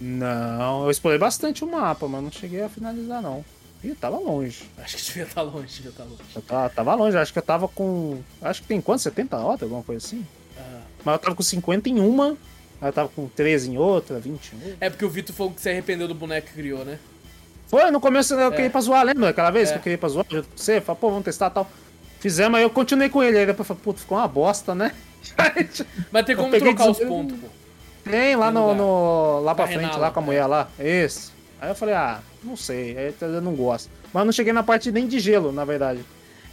Não, 0.00 0.84
eu 0.84 0.90
explorei 0.90 1.18
bastante 1.18 1.62
o 1.62 1.70
mapa, 1.70 2.08
mas 2.08 2.22
não 2.22 2.30
cheguei 2.30 2.62
a 2.62 2.68
finalizar, 2.68 3.20
não. 3.20 3.44
Ih, 3.84 3.94
tava 3.94 4.16
longe. 4.18 4.62
Acho 4.78 4.96
que 4.96 5.02
devia 5.04 5.22
estar 5.24 5.42
longe, 5.42 5.74
devia 5.74 5.90
estar 5.90 6.04
longe. 6.04 6.22
Eu 6.36 6.42
tava, 6.42 6.68
tava 6.70 6.94
longe, 6.94 7.16
acho 7.16 7.32
que 7.32 7.38
eu 7.38 7.42
tava 7.42 7.66
com. 7.68 8.20
Acho 8.40 8.62
que 8.62 8.68
tem 8.68 8.80
quanto? 8.80 9.02
70 9.02 9.36
horas, 9.36 9.62
alguma 9.62 9.82
coisa 9.82 10.04
assim? 10.06 10.24
Ah. 10.58 10.80
Mas 11.04 11.14
eu 11.14 11.18
tava 11.18 11.34
com 11.34 11.42
50 11.42 11.88
em 11.88 11.98
uma, 12.00 12.36
aí 12.80 12.88
eu 12.88 12.92
tava 12.92 13.08
com 13.08 13.26
13 13.28 13.70
em 13.72 13.78
outra, 13.78 14.20
20 14.20 14.52
em 14.52 14.56
outra. 14.58 14.76
É 14.80 14.88
porque 14.88 15.04
o 15.04 15.10
Vitor 15.10 15.34
falou 15.34 15.52
que 15.52 15.60
se 15.60 15.68
arrependeu 15.68 16.06
do 16.06 16.14
boneco 16.14 16.46
que 16.48 16.54
criou, 16.54 16.84
né? 16.84 16.98
Foi, 17.66 17.90
no 17.90 18.00
começo 18.00 18.34
eu 18.34 18.50
queria 18.50 18.66
ir 18.66 18.70
pra 18.70 18.80
zoar, 18.82 19.04
lembra? 19.04 19.30
Aquela 19.30 19.50
vez 19.50 19.70
É. 19.70 19.72
que 19.72 19.78
eu 19.78 19.82
queria 19.82 19.94
ir 19.94 19.98
pra 19.98 20.08
zoar 20.08 20.26
junto 20.30 20.48
com 20.48 20.56
você? 20.56 20.80
Falei, 20.80 21.00
pô, 21.00 21.08
vamos 21.10 21.24
testar 21.24 21.48
e 21.48 21.50
tal. 21.54 21.68
Fizemos, 22.20 22.56
aí 22.58 22.62
eu 22.62 22.70
continuei 22.70 23.08
com 23.08 23.22
ele. 23.22 23.38
Aí 23.38 23.46
depois 23.46 23.66
falei, 23.66 23.82
puta, 23.82 23.98
ficou 24.00 24.18
uma 24.18 24.28
bosta, 24.28 24.74
né? 24.74 24.94
Mas 26.12 26.24
tem 26.26 26.36
como 26.36 26.50
trocar 26.56 26.90
os 26.90 26.98
pontos, 26.98 27.36
pô. 27.38 27.46
Tem 28.04 28.36
lá 28.36 28.46
Tem 28.46 28.54
no, 28.54 28.74
no- 28.74 29.40
lá 29.40 29.54
pra 29.54 29.66
frente, 29.66 29.80
Renala, 29.80 29.98
lá 29.98 30.10
com 30.10 30.20
a 30.20 30.22
é. 30.22 30.26
mulher 30.26 30.46
lá. 30.46 30.68
Esse. 30.78 31.30
Aí 31.60 31.68
eu 31.70 31.74
falei, 31.74 31.94
ah, 31.94 32.20
não 32.42 32.56
sei, 32.56 32.96
aí 32.96 33.14
eu 33.20 33.40
não 33.40 33.54
gosto. 33.54 33.90
mas 34.12 34.24
não 34.24 34.32
cheguei 34.32 34.52
na 34.52 34.62
parte 34.62 34.90
nem 34.90 35.06
de 35.06 35.18
gelo, 35.18 35.52
na 35.52 35.64
verdade. 35.64 36.04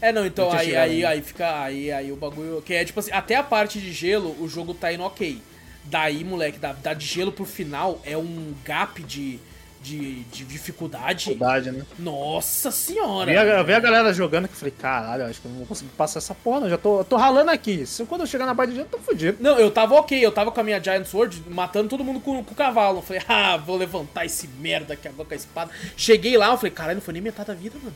É, 0.02 0.12
não, 0.12 0.26
então 0.26 0.52
aí, 0.52 0.76
aí, 0.76 1.06
aí 1.06 1.22
fica. 1.22 1.62
Aí, 1.62 1.92
aí 1.92 2.12
o 2.12 2.16
bagulho. 2.16 2.62
Que 2.62 2.74
é 2.74 2.86
tipo 2.86 3.00
assim, 3.00 3.12
até 3.12 3.36
a 3.36 3.44
parte 3.44 3.80
de 3.80 3.92
gelo, 3.92 4.36
o 4.42 4.48
jogo 4.48 4.74
tá 4.74 4.94
indo 4.94 5.04
ok. 5.04 5.42
Daí, 5.86 6.24
moleque, 6.24 6.60
da, 6.60 6.72
da 6.72 6.94
de 6.94 7.06
gelo 7.06 7.32
pro 7.32 7.46
final 7.46 8.02
é 8.06 8.18
um 8.18 8.54
gap 8.64 9.02
de, 9.04 9.40
de, 9.82 10.24
de 10.24 10.46
dificuldade. 10.46 11.26
Dificuldade, 11.26 11.72
né? 11.72 11.86
Nossa 11.98 12.72
senhora! 12.72 13.32
Vi 13.32 13.38
a, 13.38 13.44
eu 13.44 13.66
vi 13.66 13.74
a 13.74 13.80
galera 13.80 14.14
jogando 14.14 14.48
que 14.48 14.54
eu 14.54 14.58
falei, 14.58 14.74
caralho, 14.78 15.26
acho 15.26 15.42
que 15.42 15.48
eu 15.48 15.52
não 15.52 15.60
vou 15.60 15.68
conseguir 15.68 15.90
passar 15.92 16.20
essa 16.20 16.36
porra, 16.36 16.62
não. 16.62 16.70
Já 16.70 16.78
tô, 16.78 17.00
eu 17.00 17.06
tô 17.06 17.16
ralando 17.16 17.52
aqui. 17.52 17.86
Se 17.86 18.04
quando 18.06 18.22
eu 18.22 18.28
chegar 18.28 18.46
na 18.46 18.56
parte 18.56 18.72
de 18.72 18.78
gelo, 18.78 18.88
eu 18.92 19.00
tô 19.00 19.04
fudido. 19.04 19.38
Não, 19.40 19.58
eu 19.58 19.72
tava 19.72 19.96
ok, 19.96 20.24
eu 20.24 20.32
tava 20.32 20.52
com 20.52 20.60
a 20.60 20.64
minha 20.64 20.82
Giant 20.82 21.06
Sword 21.06 21.44
matando 21.50 21.90
todo 21.90 22.04
mundo 22.04 22.20
com, 22.20 22.44
com 22.44 22.52
o 22.52 22.56
cavalo. 22.56 23.00
Eu 23.00 23.02
falei, 23.04 23.22
ah, 23.28 23.58
vou 23.58 23.78
levantar 23.78 24.26
esse 24.26 24.48
merda 24.48 24.94
aqui 24.94 25.08
agora 25.08 25.28
com 25.28 25.34
a 25.34 25.38
espada. 25.38 25.72
Cheguei 25.96 26.38
lá, 26.38 26.52
eu 26.52 26.58
falei, 26.58 26.72
caralho, 26.72 26.98
não 26.98 27.02
foi 27.02 27.14
nem 27.14 27.22
metade 27.22 27.48
da 27.48 27.54
vida, 27.54 27.78
mano. 27.82 27.96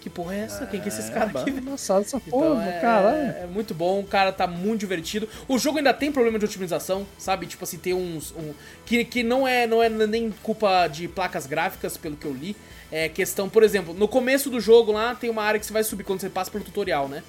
Que 0.00 0.08
porra 0.08 0.34
é 0.34 0.38
essa? 0.40 0.66
Quem 0.66 0.80
que 0.80 0.88
é 0.88 0.92
esses 0.92 1.10
caras 1.10 1.36
aqui? 1.36 1.50
Engraçado 1.50 2.00
essa 2.02 2.16
Então 2.16 2.40
porra, 2.40 2.64
é, 2.64 2.80
caralho. 2.80 3.16
é 3.16 3.46
muito 3.46 3.74
bom, 3.74 4.00
o 4.00 4.04
cara 4.04 4.32
tá 4.32 4.46
muito 4.46 4.80
divertido. 4.80 5.28
O 5.46 5.58
jogo 5.58 5.76
ainda 5.76 5.92
tem 5.92 6.10
problema 6.10 6.38
de 6.38 6.44
otimização, 6.46 7.06
sabe? 7.18 7.46
Tipo 7.46 7.64
assim, 7.64 7.76
tem 7.76 7.92
uns. 7.92 8.32
Um, 8.32 8.54
que, 8.86 9.04
que 9.04 9.22
não, 9.22 9.46
é, 9.46 9.66
não 9.66 9.82
é 9.82 9.88
nem 9.90 10.30
culpa 10.42 10.88
de 10.88 11.06
placas 11.06 11.46
gráficas, 11.46 11.98
pelo 11.98 12.16
que 12.16 12.24
eu 12.24 12.32
li. 12.32 12.56
É 12.90 13.08
questão, 13.08 13.48
por 13.48 13.62
exemplo, 13.62 13.92
no 13.94 14.08
começo 14.08 14.48
do 14.50 14.58
jogo 14.60 14.90
lá 14.90 15.14
tem 15.14 15.28
uma 15.30 15.42
área 15.42 15.60
que 15.60 15.66
você 15.66 15.72
vai 15.72 15.84
subir 15.84 16.02
quando 16.02 16.20
você 16.20 16.30
passa 16.30 16.50
pelo 16.50 16.64
tutorial, 16.64 17.06
né? 17.08 17.22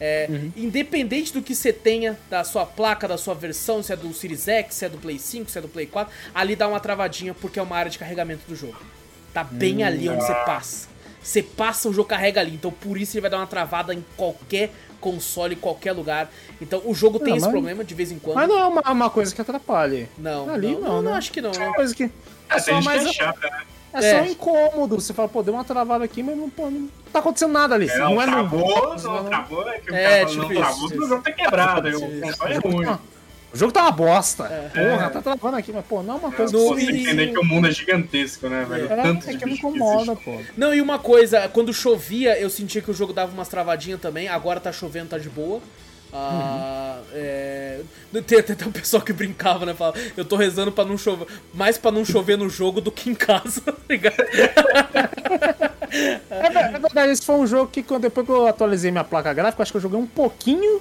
É, 0.00 0.28
Independente 0.56 1.32
do 1.32 1.40
que 1.42 1.54
você 1.54 1.72
tenha, 1.72 2.18
da 2.28 2.44
sua 2.44 2.66
placa, 2.66 3.08
da 3.08 3.16
sua 3.16 3.34
versão, 3.34 3.82
se 3.82 3.92
é 3.92 3.96
do 3.96 4.12
Series 4.12 4.46
X, 4.46 4.74
se 4.74 4.84
é 4.84 4.88
do 4.88 4.98
Play 4.98 5.18
5, 5.18 5.50
se 5.50 5.58
é 5.58 5.60
do 5.60 5.68
Play 5.68 5.86
4, 5.86 6.12
ali 6.34 6.54
dá 6.54 6.68
uma 6.68 6.78
travadinha 6.78 7.32
porque 7.34 7.58
é 7.58 7.62
uma 7.62 7.76
área 7.76 7.90
de 7.90 7.98
carregamento 7.98 8.42
do 8.46 8.54
jogo. 8.54 8.76
Tá 9.32 9.42
bem 9.44 9.82
ali 9.82 10.08
onde 10.08 10.24
você 10.24 10.34
passa. 10.34 10.87
Você 11.28 11.42
passa, 11.42 11.90
o 11.90 11.92
jogo 11.92 12.08
carrega 12.08 12.40
ali. 12.40 12.54
Então 12.54 12.70
por 12.70 12.96
isso 12.96 13.14
ele 13.14 13.20
vai 13.20 13.30
dar 13.30 13.36
uma 13.36 13.46
travada 13.46 13.92
em 13.92 14.02
qualquer 14.16 14.70
console, 14.98 15.54
em 15.54 15.58
qualquer 15.58 15.92
lugar. 15.92 16.30
Então 16.58 16.80
o 16.86 16.94
jogo 16.94 17.18
tem 17.18 17.28
Não, 17.28 17.36
esse 17.36 17.44
mas- 17.44 17.52
problema 17.52 17.84
de 17.84 17.94
vez 17.94 18.10
em 18.10 18.18
quando. 18.18 18.36
Mas 18.36 18.48
não 18.48 18.58
é 18.58 18.64
uma, 18.66 18.80
uma 18.80 19.10
coisa 19.10 19.34
que 19.34 19.40
atrapalhe. 19.42 20.08
Não, 20.16 20.48
Ali 20.48 20.72
não, 20.72 20.80
não, 20.80 21.02
não, 21.02 21.10
né? 21.12 21.18
acho 21.18 21.30
que 21.30 21.42
não, 21.42 21.50
É 21.50 21.58
né? 21.58 21.66
uma 21.66 21.74
coisa 21.74 21.94
que. 21.94 22.04
É 22.04 22.10
É, 22.48 22.58
só 22.58 22.80
mais. 22.80 23.02
que 23.02 23.08
é 23.10 23.12
chata, 23.12 23.40
né? 23.46 23.62
É 23.92 23.98
É. 23.98 24.18
só 24.24 24.30
incômodo. 24.30 24.98
Você 24.98 25.12
fala, 25.12 25.28
pô, 25.28 25.42
deu 25.42 25.52
uma 25.52 25.64
travada 25.64 26.02
aqui, 26.02 26.22
mas 26.22 26.34
não, 26.34 26.48
pô, 26.48 26.70
não 26.70 26.88
tá 27.12 27.18
acontecendo 27.18 27.52
nada 27.52 27.74
ali. 27.74 27.90
É, 27.90 27.98
não, 27.98 28.14
não, 28.14 28.22
é 28.22 28.26
no. 28.26 28.32
travou, 28.32 28.96
não 28.96 29.24
travou, 29.24 29.68
é 29.68 29.78
que 29.80 29.90
o 29.90 29.94
É, 29.94 30.04
cara 30.20 30.26
tipo 30.26 30.42
não 30.42 30.50
isso, 30.52 30.60
travou, 30.62 30.86
isso. 30.88 31.02
o 31.02 31.08
jogo 31.08 31.22
tá 31.22 31.32
quebrado, 31.32 31.88
aí 31.88 31.94
o 31.94 31.98
Isso. 31.98 32.20
console 32.22 32.54
é 32.54 32.58
ruim. 32.58 32.98
O 33.52 33.56
jogo 33.56 33.72
tá 33.72 33.82
uma 33.82 33.90
bosta. 33.90 34.44
É. 34.44 34.68
Porra, 34.90 35.08
tá 35.10 35.22
travando 35.22 35.56
aqui, 35.56 35.72
mas, 35.72 35.84
pô, 35.86 36.02
não 36.02 36.14
é 36.14 36.18
uma 36.18 36.32
coisa 36.32 36.52
No- 36.56 36.68
Você 36.68 36.82
entender 36.82 37.28
que 37.32 37.38
o 37.38 37.44
mundo 37.44 37.66
é 37.66 37.70
gigantesco, 37.70 38.46
né, 38.48 38.64
velho? 38.68 38.92
É, 38.92 39.02
Tanto 39.02 39.28
é 39.30 39.34
que 39.34 39.44
me 39.46 39.52
que 39.52 39.58
incomoda, 39.58 40.14
pô. 40.16 40.38
Não, 40.56 40.74
e 40.74 40.80
uma 40.82 40.98
coisa, 40.98 41.48
quando 41.48 41.72
chovia, 41.72 42.38
eu 42.38 42.50
sentia 42.50 42.82
que 42.82 42.90
o 42.90 42.94
jogo 42.94 43.12
dava 43.12 43.32
umas 43.32 43.48
travadinhas 43.48 44.00
também. 44.00 44.28
Agora 44.28 44.60
tá 44.60 44.70
chovendo, 44.70 45.08
tá 45.10 45.18
de 45.18 45.30
boa. 45.30 45.60
Ah, 46.12 47.00
é, 47.12 47.80
tem 48.26 48.38
até 48.38 48.64
um 48.66 48.72
pessoal 48.72 49.02
que 49.02 49.12
brincava, 49.12 49.66
né? 49.66 49.74
Fala, 49.74 49.94
eu 50.16 50.24
tô 50.24 50.36
rezando 50.36 50.72
pra 50.72 50.84
não 50.84 50.96
chover. 50.96 51.26
Mais 51.52 51.76
pra 51.78 51.90
não 51.90 52.04
chover 52.04 52.36
no 52.38 52.48
jogo 52.48 52.80
do 52.80 52.90
que 52.92 53.10
em 53.10 53.14
casa, 53.14 53.60
tá 53.64 53.74
ligado? 53.88 54.16
É, 55.90 56.20
é 56.30 56.78
verdade, 56.78 57.12
esse 57.12 57.24
foi 57.24 57.36
um 57.36 57.46
jogo 57.46 57.70
que 57.70 57.82
quando, 57.82 58.02
depois 58.02 58.26
que 58.26 58.32
eu 58.32 58.46
atualizei 58.46 58.90
minha 58.90 59.04
placa 59.04 59.32
gráfica, 59.32 59.62
acho 59.62 59.72
que 59.72 59.76
eu 59.78 59.82
joguei 59.82 59.98
um 59.98 60.06
pouquinho 60.06 60.80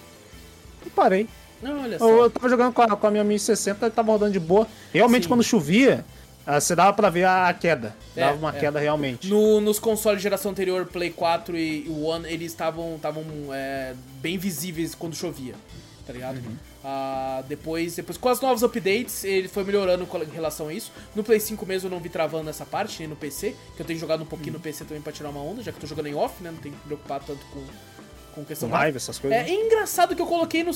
e 0.85 0.89
parei. 0.89 1.27
Não, 1.61 1.81
olha 1.83 1.95
Eu, 1.95 1.99
só. 1.99 2.09
eu 2.09 2.29
tava 2.29 2.49
jogando 2.49 2.73
com 2.73 2.81
a, 2.81 2.95
com 2.95 3.07
a 3.07 3.11
minha 3.11 3.23
1060 3.23 3.87
e 3.87 3.89
tava 3.89 4.11
rodando 4.11 4.31
de 4.31 4.39
boa. 4.39 4.67
Realmente, 4.93 5.23
Sim. 5.23 5.29
quando 5.29 5.43
chovia, 5.43 6.05
ah, 6.45 6.59
você 6.61 6.75
dava 6.75 6.93
pra 6.93 7.09
ver 7.09 7.25
a, 7.25 7.53
queda. 7.53 7.95
É, 8.15 8.21
Dava 8.21 8.37
uma 8.37 8.55
é. 8.55 8.59
queda 8.59 8.79
realmente. 8.79 9.27
No- 9.29 9.59
nos 9.59 9.79
consoles 9.79 10.19
de 10.19 10.23
geração 10.23 10.51
anterior, 10.51 10.85
Play 10.85 11.09
4 11.09 11.57
e 11.57 11.85
o 11.89 12.03
One, 12.03 12.27
eles 12.31 12.51
estavam 12.51 12.97
é, 13.53 13.93
bem 14.21 14.37
visíveis 14.37 14.93
quando 14.95 15.15
chovia, 15.15 15.55
tá 16.05 16.13
ligado? 16.13 16.37
Uhum. 16.37 16.55
Ah, 16.89 17.43
depois, 17.49 17.95
depois, 17.97 18.17
com 18.17 18.29
as 18.29 18.39
novos 18.39 18.63
updates, 18.63 19.25
ele 19.25 19.49
foi 19.49 19.65
melhorando 19.65 20.07
em 20.23 20.33
relação 20.33 20.69
a 20.69 20.73
isso. 20.73 20.89
No 21.13 21.21
Play 21.21 21.39
5 21.39 21.65
mesmo 21.65 21.87
eu 21.87 21.91
não 21.91 21.99
vi 21.99 22.07
travando 22.07 22.49
essa 22.49 22.65
parte, 22.65 22.99
nem 22.99 23.09
no 23.09 23.15
PC, 23.17 23.53
que 23.75 23.81
eu 23.81 23.85
tenho 23.85 23.99
jogado 23.99 24.21
um 24.23 24.25
pouquinho 24.25 24.51
Uhum. 24.53 24.59
no 24.59 24.63
PC 24.63 24.85
também 24.85 25.01
pra 25.01 25.11
tirar 25.11 25.29
uma 25.29 25.41
onda, 25.41 25.61
já 25.63 25.71
que 25.71 25.77
eu 25.77 25.81
tô 25.81 25.87
jogando 25.87 26.07
em 26.07 26.15
off, 26.15 26.41
né? 26.41 26.49
Não 26.51 26.59
tenho 26.59 26.75
que 26.75 26.79
me 26.81 26.85
preocupar 26.87 27.19
tanto 27.19 27.43
com, 27.47 27.59
com 28.37 28.45
questão 28.45 28.69
Com 28.69 28.75
raiva, 28.75 28.97
essas 28.97 29.17
coisas. 29.17 29.37
é, 29.39 29.49
é 29.49 29.53
engraçado 29.53 30.15
que 30.15 30.21
eu 30.21 30.27
coloquei 30.27 30.63
no 30.63 30.73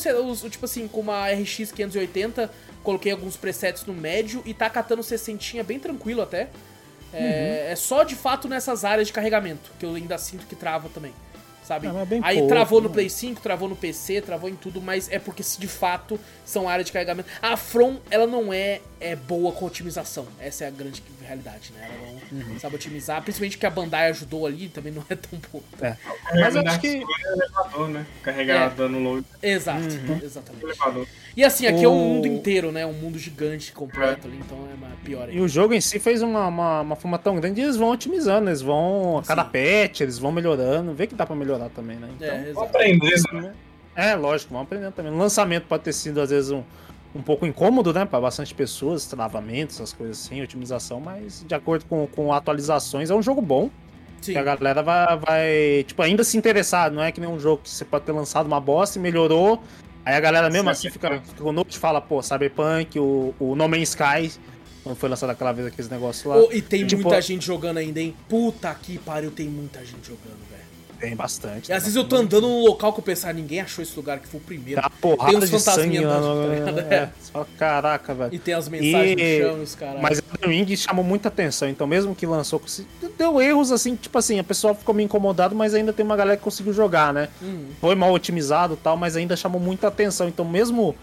tipo 0.50 0.66
assim, 0.66 0.88
com 0.88 1.00
uma 1.02 1.28
RX 1.30 1.72
580, 1.72 2.50
coloquei 2.84 3.12
alguns 3.12 3.38
presets 3.38 3.86
no 3.86 3.94
médio 3.94 4.42
e 4.46 4.54
tá 4.54 4.70
catando 4.70 5.04
60 5.04 5.64
bem 5.64 5.80
tranquilo 5.80 6.22
até. 6.22 6.50
É, 7.14 7.66
Uhum. 7.68 7.72
é 7.72 7.76
só 7.76 8.04
de 8.04 8.16
fato 8.16 8.48
nessas 8.48 8.86
áreas 8.86 9.08
de 9.08 9.14
carregamento, 9.14 9.70
que 9.78 9.86
eu 9.86 9.94
ainda 9.96 10.18
sinto 10.18 10.46
que 10.46 10.56
trava 10.56 10.88
também. 10.90 11.14
Sabe? 11.72 11.88
Ah, 11.88 12.06
Aí 12.24 12.36
pouco, 12.40 12.50
travou 12.54 12.82
no 12.82 12.90
né? 12.90 12.94
Play 12.96 13.10
5, 13.10 13.40
travou 13.42 13.70
no 13.70 13.76
PC, 13.78 14.20
travou 14.22 14.50
em 14.50 14.56
tudo, 14.56 14.82
mas 14.82 15.10
é 15.10 15.18
porque 15.20 15.42
se 15.42 15.58
de 15.58 15.68
fato 15.68 16.20
são 16.44 16.68
áreas 16.68 16.86
de 16.86 16.92
carregamento. 16.92 17.30
A 17.42 17.56
From, 17.56 17.98
ela 18.10 18.28
não 18.28 18.52
é, 18.52 18.82
é 19.00 19.16
boa 19.16 19.54
com 19.54 19.66
otimização. 19.66 20.28
Essa 20.38 20.66
é 20.66 20.68
a 20.68 20.72
grande 20.72 21.02
realidade, 21.26 21.72
né? 21.74 21.88
Ela 21.90 22.12
não 22.42 22.52
Uhum. 22.52 22.60
sabe 22.60 22.76
otimizar. 22.76 23.22
Principalmente 23.22 23.58
que 23.58 23.66
a 23.66 23.70
Bandai 23.70 24.10
ajudou 24.10 24.46
ali, 24.46 24.68
também 24.68 24.92
não 24.92 25.04
é 25.10 25.16
tão 25.16 25.40
boa. 25.52 25.64
É. 25.82 25.88
É, 25.88 26.42
Mas 26.42 26.56
acho 26.58 26.80
que. 26.82 26.88
é 26.88 27.34
elevador, 27.34 27.88
né? 27.90 28.06
Carregar 28.22 28.72
É. 28.72 28.76
dano 28.76 29.00
load 29.00 29.26
Exato, 29.42 29.80
Uhum. 29.82 30.20
exatamente. 30.22 30.64
elevador. 30.66 31.08
E 31.38 31.44
assim, 31.46 31.66
aqui 31.68 31.84
é 31.86 31.88
um 31.88 31.94
O- 31.94 32.14
mundo 32.16 32.28
inteiro, 32.28 32.72
né? 32.74 32.86
Um 32.86 32.92
mundo 32.92 33.18
gigante 33.18 33.72
completo 33.72 34.28
ali, 34.28 34.38
então 34.46 34.58
é 34.70 34.74
uma- 34.76 34.92
pior 35.06 35.30
E 35.30 35.32
ainda. 35.32 35.44
o 35.44 35.48
jogo 35.48 35.74
em 35.74 35.80
si 35.82 35.98
fez 36.00 36.22
uma, 36.22 36.48
uma, 36.48 36.82
uma 36.82 36.96
fama 36.98 37.18
tão 37.18 37.36
grande 37.38 37.62
e 37.62 37.64
eles 37.64 37.78
vão 37.78 37.90
otimizando, 37.92 38.50
eles 38.50 38.62
vão. 38.62 39.20
A 39.20 39.24
cada 39.24 39.46
Sim. 39.46 39.50
patch, 39.52 40.02
eles 40.02 40.18
vão 40.20 40.32
melhorando. 40.32 40.94
Vê 40.94 41.08
que 41.08 41.16
dá 41.16 41.26
pra 41.26 41.36
melhorar 41.36 41.61
também, 41.70 41.98
né? 41.98 42.10
Então, 42.16 42.28
É, 42.28 42.32
Vamos 42.32 42.48
exato. 42.50 42.66
aprender, 42.66 43.22
né? 43.34 43.54
É, 43.96 44.16
lógico, 44.16 44.54
vamos 44.54 44.68
aprendendo 44.68 44.94
também. 44.94 45.12
O 45.12 45.18
lançamento 45.18 45.66
pode 45.68 45.84
ter 45.84 45.94
sido, 45.94 46.22
às 46.22 46.30
vezes, 46.30 46.50
um, 46.52 46.64
um 47.14 47.22
pouco 47.22 47.46
incômodo, 47.46 47.94
né? 47.94 48.06
Pra 48.06 48.20
bastante 48.22 48.54
pessoas, 48.54 49.06
travamentos, 49.06 49.76
essas 49.76 49.92
coisas 49.94 50.26
assim, 50.26 50.42
otimização, 50.42 51.00
mas 51.00 51.44
de 51.48 51.54
acordo 51.54 51.86
com, 51.86 52.08
com 52.08 52.32
atualizações, 52.34 53.10
é 53.10 53.16
um 53.16 53.22
jogo 53.22 53.42
bom. 53.42 53.70
Sim. 54.22 54.34
Que 54.34 54.38
a 54.38 54.44
galera 54.44 54.84
vai, 54.84 55.18
vai, 55.18 55.84
tipo, 55.88 56.02
ainda 56.02 56.24
se 56.24 56.38
interessar. 56.38 56.92
Não 56.92 57.02
é 57.04 57.12
que 57.12 57.20
nem 57.20 57.30
um 57.30 57.40
jogo 57.40 57.64
que 57.64 57.70
você 57.70 57.84
pode 57.84 58.06
ter 58.06 58.12
lançado 58.12 58.46
uma 58.46 58.60
bosta 58.62 59.00
e 59.00 59.02
melhorou. 59.02 59.62
Aí 60.06 60.16
a 60.16 60.20
galera 60.20 60.50
mesmo 60.50 60.70
assim 60.70 60.90
fica, 60.90 61.20
fica 61.22 61.44
com 61.44 61.52
noite 61.52 61.76
e 61.76 61.80
fala, 61.80 62.00
pô, 62.00 62.22
Cyberpunk, 62.22 62.98
o, 63.00 63.34
o 63.40 63.56
No 63.56 63.68
Man's 63.68 63.90
Sky, 63.90 64.32
quando 64.84 64.96
foi 64.96 65.10
lançado 65.10 65.30
aquela 65.32 65.52
vez 65.52 65.68
aqueles 65.68 65.90
negócios 65.90 66.24
lá. 66.26 66.38
Oh, 66.38 66.52
e 66.52 66.62
tem 66.62 66.86
Tipo, 66.88 67.04
muita 67.04 67.22
gente 67.22 67.46
jogando 67.46 67.78
ainda, 67.78 68.00
hein? 68.00 68.16
Puta 68.30 68.74
que 68.76 68.98
pariu, 69.00 69.32
tem 69.32 69.48
muita 69.48 69.80
gente 69.80 70.08
jogando. 70.08 70.51
Tem 71.02 71.16
bastante. 71.16 71.70
E 71.70 71.74
às 71.74 71.82
vezes 71.82 71.96
eu 71.96 72.04
tô 72.04 72.16
andando 72.16 72.48
num 72.48 72.62
local 72.64 72.94
que 72.94 73.00
eu 73.00 73.04
pensar, 73.04 73.34
ninguém 73.34 73.60
achou 73.60 73.82
esse 73.82 73.96
lugar 73.96 74.20
que 74.20 74.28
foi 74.28 74.40
o 74.40 74.44
primeiro. 74.44 74.80
Tá 74.80 74.90
porrada 74.90 75.32
Tem 75.32 75.38
uns 75.40 75.50
de 75.50 75.60
sangue, 75.60 75.98
fantasminha 75.98 76.08
andando, 76.08 76.26
mano, 76.26 76.66
tá 76.66 76.72
ligado? 76.72 76.94
é. 76.94 77.10
Você 77.20 77.32
fala, 77.32 77.48
Caraca, 77.58 78.14
velho. 78.14 78.34
E 78.34 78.38
tem 78.40 78.54
as 78.54 78.70
mensagens 78.70 79.20
E- 79.20 79.40
no 79.40 79.46
chão 79.50 79.64
os 79.64 79.76
caras. 79.76 80.02
Mas 80.02 80.22
Elden 80.44 80.64
Ring 80.64 80.78
chamou 80.78 81.04
muita 81.04 81.30
atenção, 81.30 81.68
então 81.68 81.88
mesmo 81.88 82.14
que 82.14 82.28
lançou, 82.28 82.62
deu 83.18 83.42
erros 83.42 83.72
assim, 83.72 83.96
tipo 83.96 84.16
assim, 84.18 84.38
a 84.38 84.44
pessoa 84.44 84.76
ficou 84.76 84.94
meio 84.94 85.06
incomodada, 85.06 85.56
mas 85.56 85.74
ainda 85.74 85.92
tem 85.92 86.06
uma 86.06 86.16
galera 86.16 86.38
que 86.38 86.44
conseguiu 86.44 86.72
jogar, 86.72 87.12
né? 87.12 87.30
Hum. 87.42 87.66
Foi 87.80 87.96
mal 87.96 88.14
otimizado 88.14 88.76
e 88.76 88.78
tal, 88.78 88.96
mas 88.96 89.16
ainda 89.16 89.36
chamou 89.36 89.60
muita 89.60 89.88
atenção. 89.88 90.28
Então 90.28 90.46
mesmo 90.46 90.90
o 90.90 90.96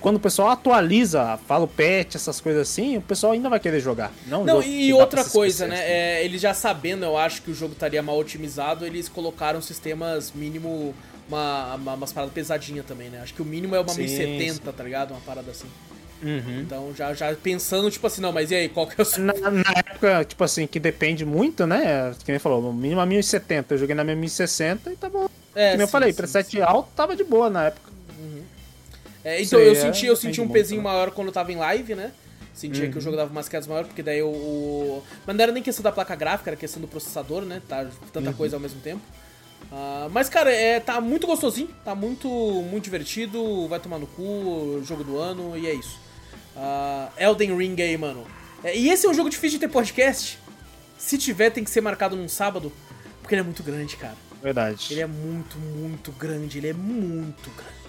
quando 0.00 0.16
o 0.16 0.20
pessoal 0.20 0.50
atualiza, 0.50 1.38
fala 1.46 1.64
o 1.64 1.68
patch, 1.68 2.14
essas 2.14 2.40
coisas 2.40 2.62
assim, 2.62 2.96
o 2.96 3.02
pessoal 3.02 3.32
ainda 3.32 3.48
vai 3.48 3.58
querer 3.58 3.80
jogar. 3.80 4.12
Não, 4.26 4.44
Não, 4.44 4.62
e 4.62 4.92
outra 4.92 5.24
coisa, 5.24 5.66
né? 5.66 5.78
É, 5.78 6.24
eles 6.24 6.40
já 6.40 6.54
sabendo, 6.54 7.04
eu 7.04 7.16
acho 7.16 7.42
que 7.42 7.50
o 7.50 7.54
jogo 7.54 7.72
estaria 7.72 8.02
mal 8.02 8.18
otimizado, 8.18 8.86
eles 8.86 9.08
colocaram 9.08 9.60
sistemas 9.60 10.32
mínimo. 10.32 10.94
Uma, 11.26 11.76
uma, 11.76 11.94
umas 11.94 12.12
paradas 12.12 12.34
pesadinhas 12.34 12.84
também, 12.84 13.08
né? 13.08 13.20
Acho 13.22 13.32
que 13.32 13.40
o 13.40 13.46
mínimo 13.46 13.74
é 13.74 13.80
uma 13.80 13.88
Sim, 13.88 14.02
1070, 14.02 14.70
tá 14.70 14.84
ligado? 14.84 15.12
Uma 15.12 15.20
parada 15.20 15.50
assim. 15.50 15.66
Uhum. 16.22 16.60
Então 16.60 16.94
já, 16.94 17.12
já 17.12 17.34
pensando, 17.34 17.90
tipo 17.90 18.06
assim, 18.06 18.20
não, 18.20 18.32
mas 18.32 18.50
e 18.50 18.54
aí, 18.54 18.68
qual 18.68 18.86
que 18.86 18.98
é 18.98 19.02
o 19.02 19.04
seu. 19.04 19.22
Na, 19.22 19.32
na 19.50 19.70
época, 19.76 20.24
tipo 20.24 20.44
assim, 20.44 20.66
que 20.66 20.78
depende 20.78 21.24
muito, 21.24 21.66
né? 21.66 22.14
Que 22.24 22.32
nem 22.32 22.38
falou, 22.38 22.72
mínimo 22.72 23.00
a 23.00 23.06
1070, 23.06 23.74
eu 23.74 23.78
joguei 23.78 23.94
na 23.94 24.04
minha 24.04 24.16
1060 24.16 24.92
e 24.92 24.96
tava. 24.96 25.30
É, 25.54 25.70
que 25.70 25.76
nem 25.76 25.82
eu 25.82 25.86
sim, 25.86 25.92
falei, 25.92 26.12
sim, 26.12 26.16
preset 26.16 26.50
sim. 26.50 26.60
alto 26.60 26.88
tava 26.96 27.14
de 27.16 27.24
boa 27.24 27.48
na 27.48 27.64
época. 27.64 27.93
É, 29.24 29.40
então 29.42 29.58
Sei, 29.58 29.68
eu 29.68 29.72
é, 29.72 29.74
senti, 29.74 30.06
eu 30.06 30.14
senti 30.16 30.32
depende 30.32 30.40
um 30.42 30.48
pezinho 30.52 30.82
né? 30.82 30.84
maior 30.90 31.10
quando 31.10 31.28
eu 31.28 31.32
tava 31.32 31.50
em 31.52 31.56
live, 31.56 31.94
né? 31.94 32.12
Sentia 32.52 32.84
Uhum. 32.84 32.90
que 32.92 32.98
o 32.98 33.00
jogo 33.00 33.16
dava 33.16 33.30
umas 33.32 33.48
quedas 33.48 33.66
maiores, 33.66 33.88
porque 33.88 34.02
daí 34.02 34.22
o. 34.22 35.02
Mas 35.26 35.34
não 35.34 35.42
era 35.42 35.50
nem 35.52 35.62
questão 35.62 35.82
da 35.82 35.90
placa 35.90 36.14
gráfica, 36.14 36.50
era 36.50 36.56
questão 36.56 36.80
do 36.80 36.86
processador, 36.86 37.42
né? 37.42 37.60
Tá 37.68 37.86
tanta 38.12 38.30
Uhum. 38.30 38.36
coisa 38.36 38.56
ao 38.56 38.60
mesmo 38.60 38.80
tempo. 38.80 39.00
Ah, 39.72 40.08
mas, 40.12 40.28
cara, 40.28 40.52
é, 40.52 40.78
tá 40.78 41.00
muito 41.00 41.26
gostosinho, 41.26 41.68
tá 41.84 41.94
muito, 41.94 42.28
muito 42.28 42.84
divertido, 42.84 43.66
vai 43.66 43.80
tomar 43.80 43.98
no 43.98 44.06
cu, 44.06 44.80
jogo 44.84 45.02
do 45.02 45.18
ano, 45.18 45.56
e 45.58 45.66
é 45.66 45.74
isso. 45.74 45.98
Ah, 46.56 47.08
Elden 47.18 47.56
Ring 47.56 47.80
aí, 47.82 47.96
mano. 47.96 48.24
É, 48.62 48.76
e 48.76 48.88
esse 48.90 49.04
é 49.06 49.10
um 49.10 49.14
jogo 49.14 49.28
difícil 49.30 49.58
de 49.58 49.66
ter 49.66 49.72
podcast. 49.72 50.38
Se 50.96 51.18
tiver, 51.18 51.50
tem 51.50 51.64
que 51.64 51.70
ser 51.70 51.80
marcado 51.80 52.14
num 52.14 52.28
sábado, 52.28 52.70
porque 53.20 53.34
ele 53.34 53.40
é 53.40 53.44
muito 53.44 53.62
grande, 53.62 53.96
cara. 53.96 54.14
Verdade. 54.42 54.88
Ele 54.92 55.00
é 55.00 55.06
muito, 55.06 55.58
muito 55.58 56.12
grande. 56.12 56.58
Ele 56.58 56.68
é 56.68 56.72
muito 56.72 57.50
grande. 57.50 57.83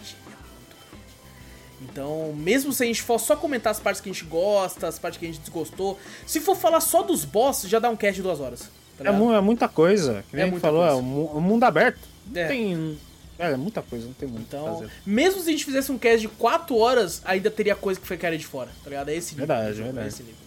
Então, 1.82 2.34
mesmo 2.38 2.72
se 2.74 2.84
a 2.84 2.86
gente 2.88 3.02
for 3.02 3.20
só 3.20 3.36
comentar 3.36 3.72
as 3.72 3.80
partes 3.80 4.02
que 4.02 4.10
a 4.10 4.14
gente 4.14 4.26
gosta, 4.26 4.88
as 4.88 4.98
partes 4.98 5.20
que 5.20 5.26
a 5.26 5.30
gente 5.30 5.40
desgostou, 5.42 6.00
se 6.26 6.40
for 6.40 6.56
falar 6.56 6.80
só 6.80 7.04
dos 7.04 7.26
bosses, 7.26 7.70
já 7.70 7.80
dá 7.80 7.90
um 7.90 7.96
cast 7.96 8.16
de 8.16 8.22
duas 8.22 8.40
horas. 8.40 8.70
Tá 8.98 9.04
É, 9.06 9.08
é 9.10 9.42
muita 9.42 9.68
coisa. 9.68 10.24
Que 10.30 10.36
É 10.36 10.38
nem 10.38 10.46
gente 10.46 10.52
muita 10.54 10.68
falou, 10.68 10.82
coisa. 10.82 10.96
é 10.96 11.00
o 11.00 11.04
mu- 11.04 11.26
o 11.38 11.42
mundo 11.42 11.64
aberto. 11.66 12.00
É. 12.34 12.48
Tem. 12.48 12.98
É, 13.38 13.52
é 13.52 13.58
muita 13.58 13.82
coisa, 13.82 14.06
não 14.06 14.14
tem 14.14 14.30
muito 14.30 14.46
Então, 14.48 14.76
fazer. 14.76 14.90
mesmo 15.06 15.42
se 15.42 15.50
a 15.50 15.52
gente 15.52 15.66
fizesse 15.66 15.92
um 15.92 15.98
cast 15.98 16.22
de 16.22 16.30
4 16.30 16.78
horas, 16.78 17.22
ainda 17.26 17.52
teria 17.52 17.76
coisa 17.76 18.00
que 18.00 18.08
ficaria 18.08 18.38
de 18.40 18.48
fora, 18.48 18.70
tá 18.84 18.90
ligado? 18.90 19.10
É 19.10 19.16
esse 19.16 19.34
nível. 19.36 19.48
Verdade, 19.48 19.72
jogo, 19.74 19.84
verdade. 19.84 20.06
É 20.06 20.08
esse 20.08 20.24
nível. 20.24 20.45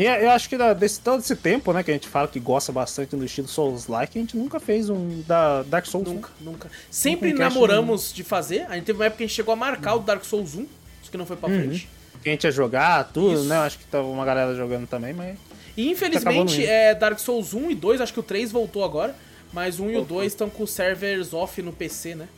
E 0.00 0.06
é- 0.06 0.24
eu 0.24 0.30
acho 0.30 0.48
que 0.48 0.56
da- 0.56 0.72
desse 0.74 1.00
todo 1.00 1.18
esse 1.20 1.34
tempo, 1.34 1.72
né, 1.72 1.82
que 1.82 1.90
a 1.90 1.94
gente 1.94 2.06
fala 2.06 2.28
que 2.28 2.38
gosta 2.38 2.70
bastante 2.70 3.16
do 3.16 3.24
estilo 3.24 3.48
Souls-like, 3.48 4.16
a 4.16 4.20
gente 4.20 4.36
nunca 4.36 4.60
fez 4.60 4.88
um 4.88 5.22
da 5.26 5.62
Dark 5.64 5.86
Souls. 5.86 6.06
Nunca, 6.08 6.30
nunca. 6.40 6.70
Sempre 6.88 7.32
Nunca 7.32 7.42
namoramos 7.48 8.12
de 8.12 8.22
fazer. 8.22 8.64
A 8.68 8.76
gente 8.76 8.84
teve 8.84 8.96
uma 8.98 9.06
época 9.06 9.18
que 9.18 9.24
a 9.24 9.26
gente 9.26 9.34
chegou 9.34 9.52
a 9.52 9.56
marcar 9.56 9.96
o 9.96 9.98
Dark 9.98 10.24
Souls 10.24 10.54
1, 10.54 10.66
só 11.02 11.10
que 11.10 11.16
não 11.16 11.26
foi 11.26 11.36
pra 11.36 11.48
Uhum. 11.48 11.58
frente. 11.58 11.88
Que 12.22 12.28
a 12.28 12.32
gente 12.32 12.44
ia 12.44 12.52
jogar, 12.52 13.10
tudo, 13.12 13.34
Isso. 13.34 13.44
né? 13.44 13.56
Eu 13.56 13.60
Acho 13.62 13.76
que 13.78 13.86
tava 13.86 14.06
uma 14.06 14.24
galera 14.24 14.54
jogando 14.54 14.86
também, 14.86 15.12
mas. 15.12 15.36
E 15.76 15.90
infelizmente, 15.90 16.58
não 16.60 16.64
é, 16.68 16.94
Dark 16.94 17.18
Souls 17.18 17.52
1 17.52 17.68
e 17.70 17.74
2, 17.74 18.00
acho 18.00 18.12
que 18.12 18.20
o 18.20 18.22
3 18.24 18.52
voltou 18.52 18.84
agora, 18.84 19.16
mas 19.52 19.80
o 19.80 19.84
1 19.84 19.90
e 19.90 19.96
o 19.96 20.04
2 20.04 20.32
estão 20.32 20.48
com 20.48 20.64
servers 20.64 21.32
off 21.34 21.60
no 21.60 21.72
PC, 21.72 22.14
né? 22.14 22.28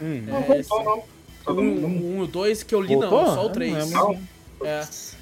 Hum. 0.00 0.22
Não 0.26 0.36
É, 0.38 0.40
voltou, 0.62 0.82
não. 0.84 0.98
O 0.98 1.04
Todo 1.44 1.60
1 1.60 1.64
mundo. 1.64 2.16
e 2.16 2.20
o 2.22 2.26
2 2.26 2.62
que 2.62 2.74
eu 2.74 2.80
li 2.80 2.94
Voltou? 2.94 3.22
não, 3.22 3.34
só 3.34 3.42
o 3.42 3.46
Eu 3.46 3.50
3. 3.50 3.90
não. 3.90 4.12
Não. 4.14 4.35
É. 4.66 4.80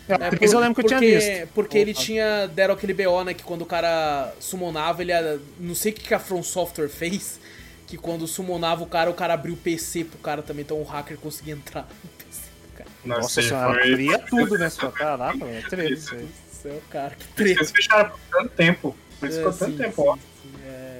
É, 0.08 0.24
É, 0.24 0.28
o 0.28 0.30
3 0.30 0.52
eu 0.52 0.60
lembro 0.60 0.74
que 0.74 0.80
eu 0.82 0.86
tinha 0.86 0.98
porque, 1.00 1.16
visto. 1.18 1.48
Porque 1.54 1.78
ele 1.78 1.94
tinha. 1.94 2.46
Deram 2.48 2.74
aquele 2.74 2.92
BO, 2.94 3.24
né? 3.24 3.32
Que 3.34 3.42
quando 3.42 3.62
o 3.62 3.66
cara 3.66 4.32
summonava, 4.40 5.02
ele. 5.02 5.12
Não 5.58 5.74
sei 5.74 5.92
o 5.92 5.94
que 5.94 6.02
que 6.08 6.14
a 6.14 6.18
From 6.18 6.42
Software 6.42 6.88
fez. 6.88 7.40
Que 7.86 7.96
quando 7.96 8.26
summonava 8.26 8.82
o 8.82 8.86
cara, 8.86 9.10
o 9.10 9.14
cara 9.14 9.34
abriu 9.34 9.54
o 9.54 9.56
PC 9.56 10.04
pro 10.04 10.18
cara 10.18 10.42
também. 10.42 10.62
Então 10.62 10.80
o 10.80 10.84
hacker 10.84 11.16
conseguia 11.18 11.54
entrar 11.54 11.82
no 12.02 12.10
PC 12.10 12.40
do 12.62 12.76
cara. 12.76 12.90
Nossa 13.04 13.28
sei, 13.40 13.42
senhora, 13.44 13.80
foi- 13.80 13.92
abria 13.92 14.18
tudo, 14.28 14.58
né? 14.58 14.68
Só, 14.70 14.90
caraca, 14.90 15.38
velho. 15.44 15.58
é 15.58 15.62
treta 15.62 15.92
isso 15.94 16.14
aí. 16.14 16.22
Do 16.22 16.32
céu, 16.62 16.82
cara, 16.90 17.14
que 17.14 17.26
treta. 17.28 17.60
Eles 17.60 17.70
fecharam 17.70 18.10
por 18.10 18.20
tanto 18.30 18.48
tempo. 18.50 18.96
Por 19.20 19.28
isso 19.28 19.38
É, 19.38 19.40
ficou 19.40 19.52
sim, 19.52 19.58
tanto 19.58 19.76
tempo 19.76 20.02
sim, 20.02 20.08
ó. 20.08 20.33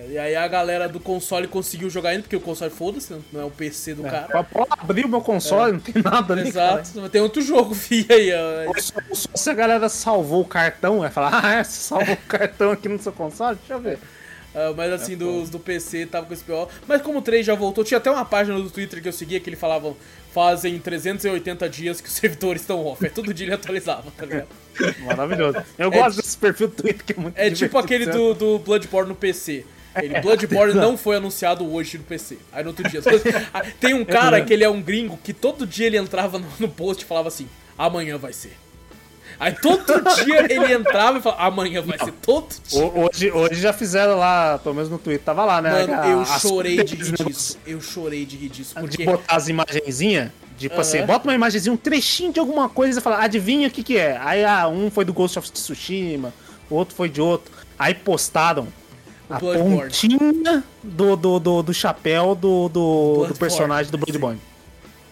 É. 0.09 0.13
E 0.13 0.19
aí 0.19 0.37
a 0.37 0.47
galera 0.49 0.89
do 0.89 1.01
console 1.01 1.47
conseguiu 1.49 1.89
jogar 1.91 2.11
ainda, 2.11 2.23
porque 2.23 2.37
o 2.37 2.41
console 2.41 2.71
foda-se, 2.71 3.15
não 3.33 3.41
é 3.41 3.45
o 3.45 3.51
PC 3.51 3.95
do 3.95 4.03
cara. 4.03 4.29
É, 4.39 4.43
pode 4.43 4.69
abrir 4.79 5.05
o 5.05 5.09
meu 5.09 5.21
console, 5.21 5.73
não 5.73 5.81
tem 5.81 6.03
nada 6.03 6.35
ali. 6.35 6.53
cara. 6.53 6.81
Exato, 6.81 7.01
mas 7.01 7.11
tem 7.11 7.21
outro 7.21 7.43
jogo, 7.43 7.75
fia 7.77 8.07
aí. 8.11 8.31
ó. 8.33 8.73
Só, 8.81 8.95
só 9.13 9.29
se 9.35 9.51
a 9.51 9.55
galera 9.55 9.89
salvou 9.89 10.43
o 10.43 10.47
cartão, 10.47 11.01
vai 11.01 11.11
falar, 11.11 11.41
ah, 11.45 11.55
é, 11.55 11.65
você 11.65 11.81
salvou 11.81 12.15
o 12.15 12.29
cartão 12.29 12.71
aqui 12.73 12.89
no 12.89 12.99
seu 13.01 13.13
console? 13.13 13.57
Deixa 13.57 13.75
eu 13.75 13.81
ver. 13.81 13.99
Ah, 14.55 14.73
mas 14.77 14.93
assim, 14.93 15.17
dos 15.17 15.51
do 15.51 15.59
PC 15.59 16.07
tava 16.07 16.27
com 16.27 16.33
esse 16.33 16.45
pior. 16.45 16.69
Mas 16.87 17.03
como 17.03 17.19
o 17.19 17.23
3 17.23 17.45
já 17.45 17.57
voltou, 17.57 17.83
tinha 17.83 17.99
até 17.99 18.09
uma 18.11 18.25
página 18.25 18.57
do 18.61 18.71
Twitter 18.71 19.03
que 19.03 19.09
eu 19.09 19.13
seguia 19.13 19.41
que 19.41 19.49
ele 19.51 19.57
falavam 19.57 19.97
fazem 20.33 20.79
380 20.79 21.69
dias 21.69 22.01
que 22.01 22.09
os 22.09 22.15
servidores 22.17 22.63
estão 22.63 22.85
off. 22.87 23.05
É 23.05 23.09
todo 23.09 23.35
dia 23.35 23.47
ele 23.47 23.55
atualizava, 23.55 24.13
tá 24.17 24.25
ligado? 24.27 24.47
Maravilhoso. 25.05 25.59
Eu 25.79 25.89
É 25.93 25.99
gosto 25.99 26.17
desse 26.23 26.37
perfil 26.39 26.69
do 26.69 26.75
Twitter 26.75 27.05
que 27.05 27.13
é 27.13 27.17
muito 27.17 27.37
É 27.37 27.51
tipo 27.51 27.57
divertido. 27.57 27.79
aquele 27.79 28.07
do, 28.07 28.35
do 28.35 28.59
Bloodborne 28.61 29.09
no 29.09 29.15
PC. 29.17 29.65
Ele, 29.97 30.21
Bloodborne 30.21 30.75
não 30.75 30.97
foi 30.97 31.17
anunciado 31.17 31.71
hoje 31.73 31.99
no 31.99 32.05
PC. 32.05 32.39
Aí 32.53 32.63
no 32.65 32.71
outro 32.71 32.89
dia. 32.89 33.01
Ah, 33.53 33.63
Tem 33.81 33.95
um 33.95 34.05
cara 34.05 34.41
que 34.41 34.53
ele 34.53 34.65
é 34.65 34.69
um 34.69 34.83
gringo 34.83 35.19
que 35.23 35.33
todo 35.33 35.67
dia 35.67 35.87
ele 35.87 35.97
entrava 35.97 36.41
no, 36.59 36.69
post 36.69 37.05
e 37.05 37.07
falava 37.07 37.29
assim: 37.29 37.49
amanhã 37.79 38.19
vai 38.19 38.33
ser. 38.33 38.57
Aí 39.39 39.53
todo 39.53 39.85
dia 40.25 40.47
ele 40.53 40.73
entrava 40.73 41.19
e 41.19 41.23
falava: 41.23 41.43
amanhã 41.43 41.83
vai 41.83 41.99
ser. 41.99 42.13
Todo 42.23 42.49
dia. 42.69 42.85
Ho- 42.85 43.07
Hoje, 43.09 43.31
hoje 43.33 43.61
já 43.61 43.73
fizeram 43.73 44.17
lá, 44.19 44.59
pelo 44.59 44.75
menos 44.75 44.91
no 44.91 44.99
Twitter, 44.99 45.25
tava 45.25 45.45
lá, 45.45 45.61
né? 45.61 45.71
Mano, 45.87 45.95
a- 45.95 46.07
eu 46.09 46.25
chorei 46.27 46.83
de 46.85 46.97
coisas, 46.97 47.09
rir 47.19 47.25
né, 47.25 47.31
disso. 47.31 47.59
Eu 47.67 47.81
chorei 47.81 48.25
de 48.25 48.37
rir 48.37 48.49
disso. 48.49 48.75
De 48.75 48.81
Porque. 48.81 49.05
botar 49.05 49.35
as 49.37 49.49
imagenzinhas, 49.49 50.31
tipo 50.59 50.81
assim, 50.81 50.99
Aham. 50.99 51.07
bota 51.07 51.29
uma 51.29 51.35
imagenzinha, 51.35 51.73
um 51.73 51.77
trechinho 51.77 52.33
de 52.33 52.39
alguma 52.41 52.69
coisa 52.69 52.99
e 52.99 53.03
fala, 53.03 53.23
adivinha 53.25 53.67
o 53.69 53.71
que 53.71 53.83
que 53.83 53.97
é? 53.97 54.17
Aí 54.23 54.45
ah, 54.45 54.69
um 54.69 54.91
foi 54.91 55.05
do 55.05 55.13
Ghost 55.13 55.39
of 55.39 55.51
Tsushima, 55.51 56.33
o 56.71 56.75
outro 56.77 56.95
foi 56.95 57.09
de 57.09 57.21
outro. 57.21 57.53
Aí 57.77 57.93
postaram 57.93 58.69
a 59.29 59.39
Bloodborne. 59.39 59.81
pontinha 59.83 60.65
do, 60.83 61.17
do, 61.17 61.39
do, 61.41 61.63
do 61.63 61.75
chapéu 61.75 62.35
do, 62.35 62.69
do, 62.69 63.27
do 63.29 63.35
personagem 63.35 63.91
do 63.91 63.99
Bloodborne. 63.99 64.41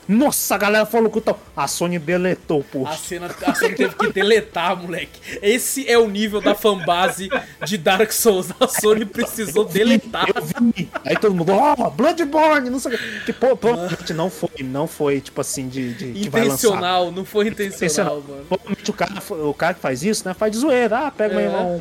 Nossa, 0.08 0.56
a 0.56 0.58
galera 0.58 0.84
falou 0.84 1.08
que 1.08 1.20
tal. 1.20 1.38
A 1.56 1.68
Sony 1.68 1.96
deletou 1.96 2.64
o 2.74 2.86
A 2.86 2.92
cena, 2.96 3.30
a 3.46 3.54
cena 3.54 3.74
teve 3.76 3.94
que 3.94 4.12
deletar, 4.12 4.76
moleque. 4.76 5.20
Esse 5.40 5.88
é 5.88 5.96
o 5.96 6.08
nível 6.08 6.40
da 6.40 6.56
fanbase 6.56 7.30
de 7.64 7.78
Dark 7.78 8.10
Souls. 8.10 8.48
A 8.58 8.66
Sony 8.66 9.04
precisou 9.04 9.64
deletar. 9.64 10.26
Eu 10.34 10.42
vi. 10.42 10.90
Aí 11.04 11.16
todo 11.16 11.32
mundo, 11.32 11.52
ó, 11.52 11.88
Bloodborne, 11.88 12.68
não 12.68 12.80
sei 12.80 12.94
o 12.96 12.98
que. 12.98 13.20
Que 13.26 13.32
pô, 13.32 13.56
provavelmente 13.56 14.12
não 14.12 14.28
foi, 14.28 14.50
não 14.64 14.88
foi, 14.88 15.20
tipo 15.20 15.40
assim, 15.40 15.68
de, 15.68 15.94
de. 15.94 16.26
Intencional, 16.26 17.12
não 17.12 17.24
foi 17.24 17.46
intencional, 17.46 17.76
Intencional. 18.18 18.22
mano. 18.28 18.44
Provavelmente 18.48 18.90
o 18.90 18.94
cara, 18.94 19.22
o 19.48 19.54
cara 19.54 19.74
que 19.74 19.80
faz 19.80 20.02
isso, 20.02 20.26
né? 20.26 20.34
Faz 20.34 20.50
de 20.50 20.58
zoeira. 20.58 20.98
Ah, 21.06 21.10
pega 21.12 21.40
É. 21.40 21.48
um, 21.48 21.80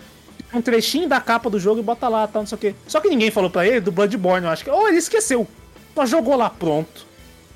um 0.54 0.62
trechinho 0.62 1.08
da 1.08 1.20
capa 1.22 1.50
do 1.50 1.60
jogo 1.60 1.80
e 1.80 1.84
bota 1.84 2.08
lá, 2.08 2.28
tá, 2.28 2.40
não 2.40 2.46
sei 2.46 2.56
o 2.56 2.60
quê. 2.60 2.76
Só 2.88 3.00
que 3.00 3.10
ninguém 3.10 3.32
falou 3.32 3.50
pra 3.50 3.66
ele 3.66 3.80
do 3.80 3.92
Bloodborne, 3.92 4.46
eu 4.46 4.52
acho 4.52 4.64
que. 4.64 4.70
Ou 4.70 4.88
ele 4.88 4.98
esqueceu. 4.98 5.48
Só 5.96 6.06
jogou 6.06 6.36
lá, 6.36 6.50
pronto. 6.50 7.06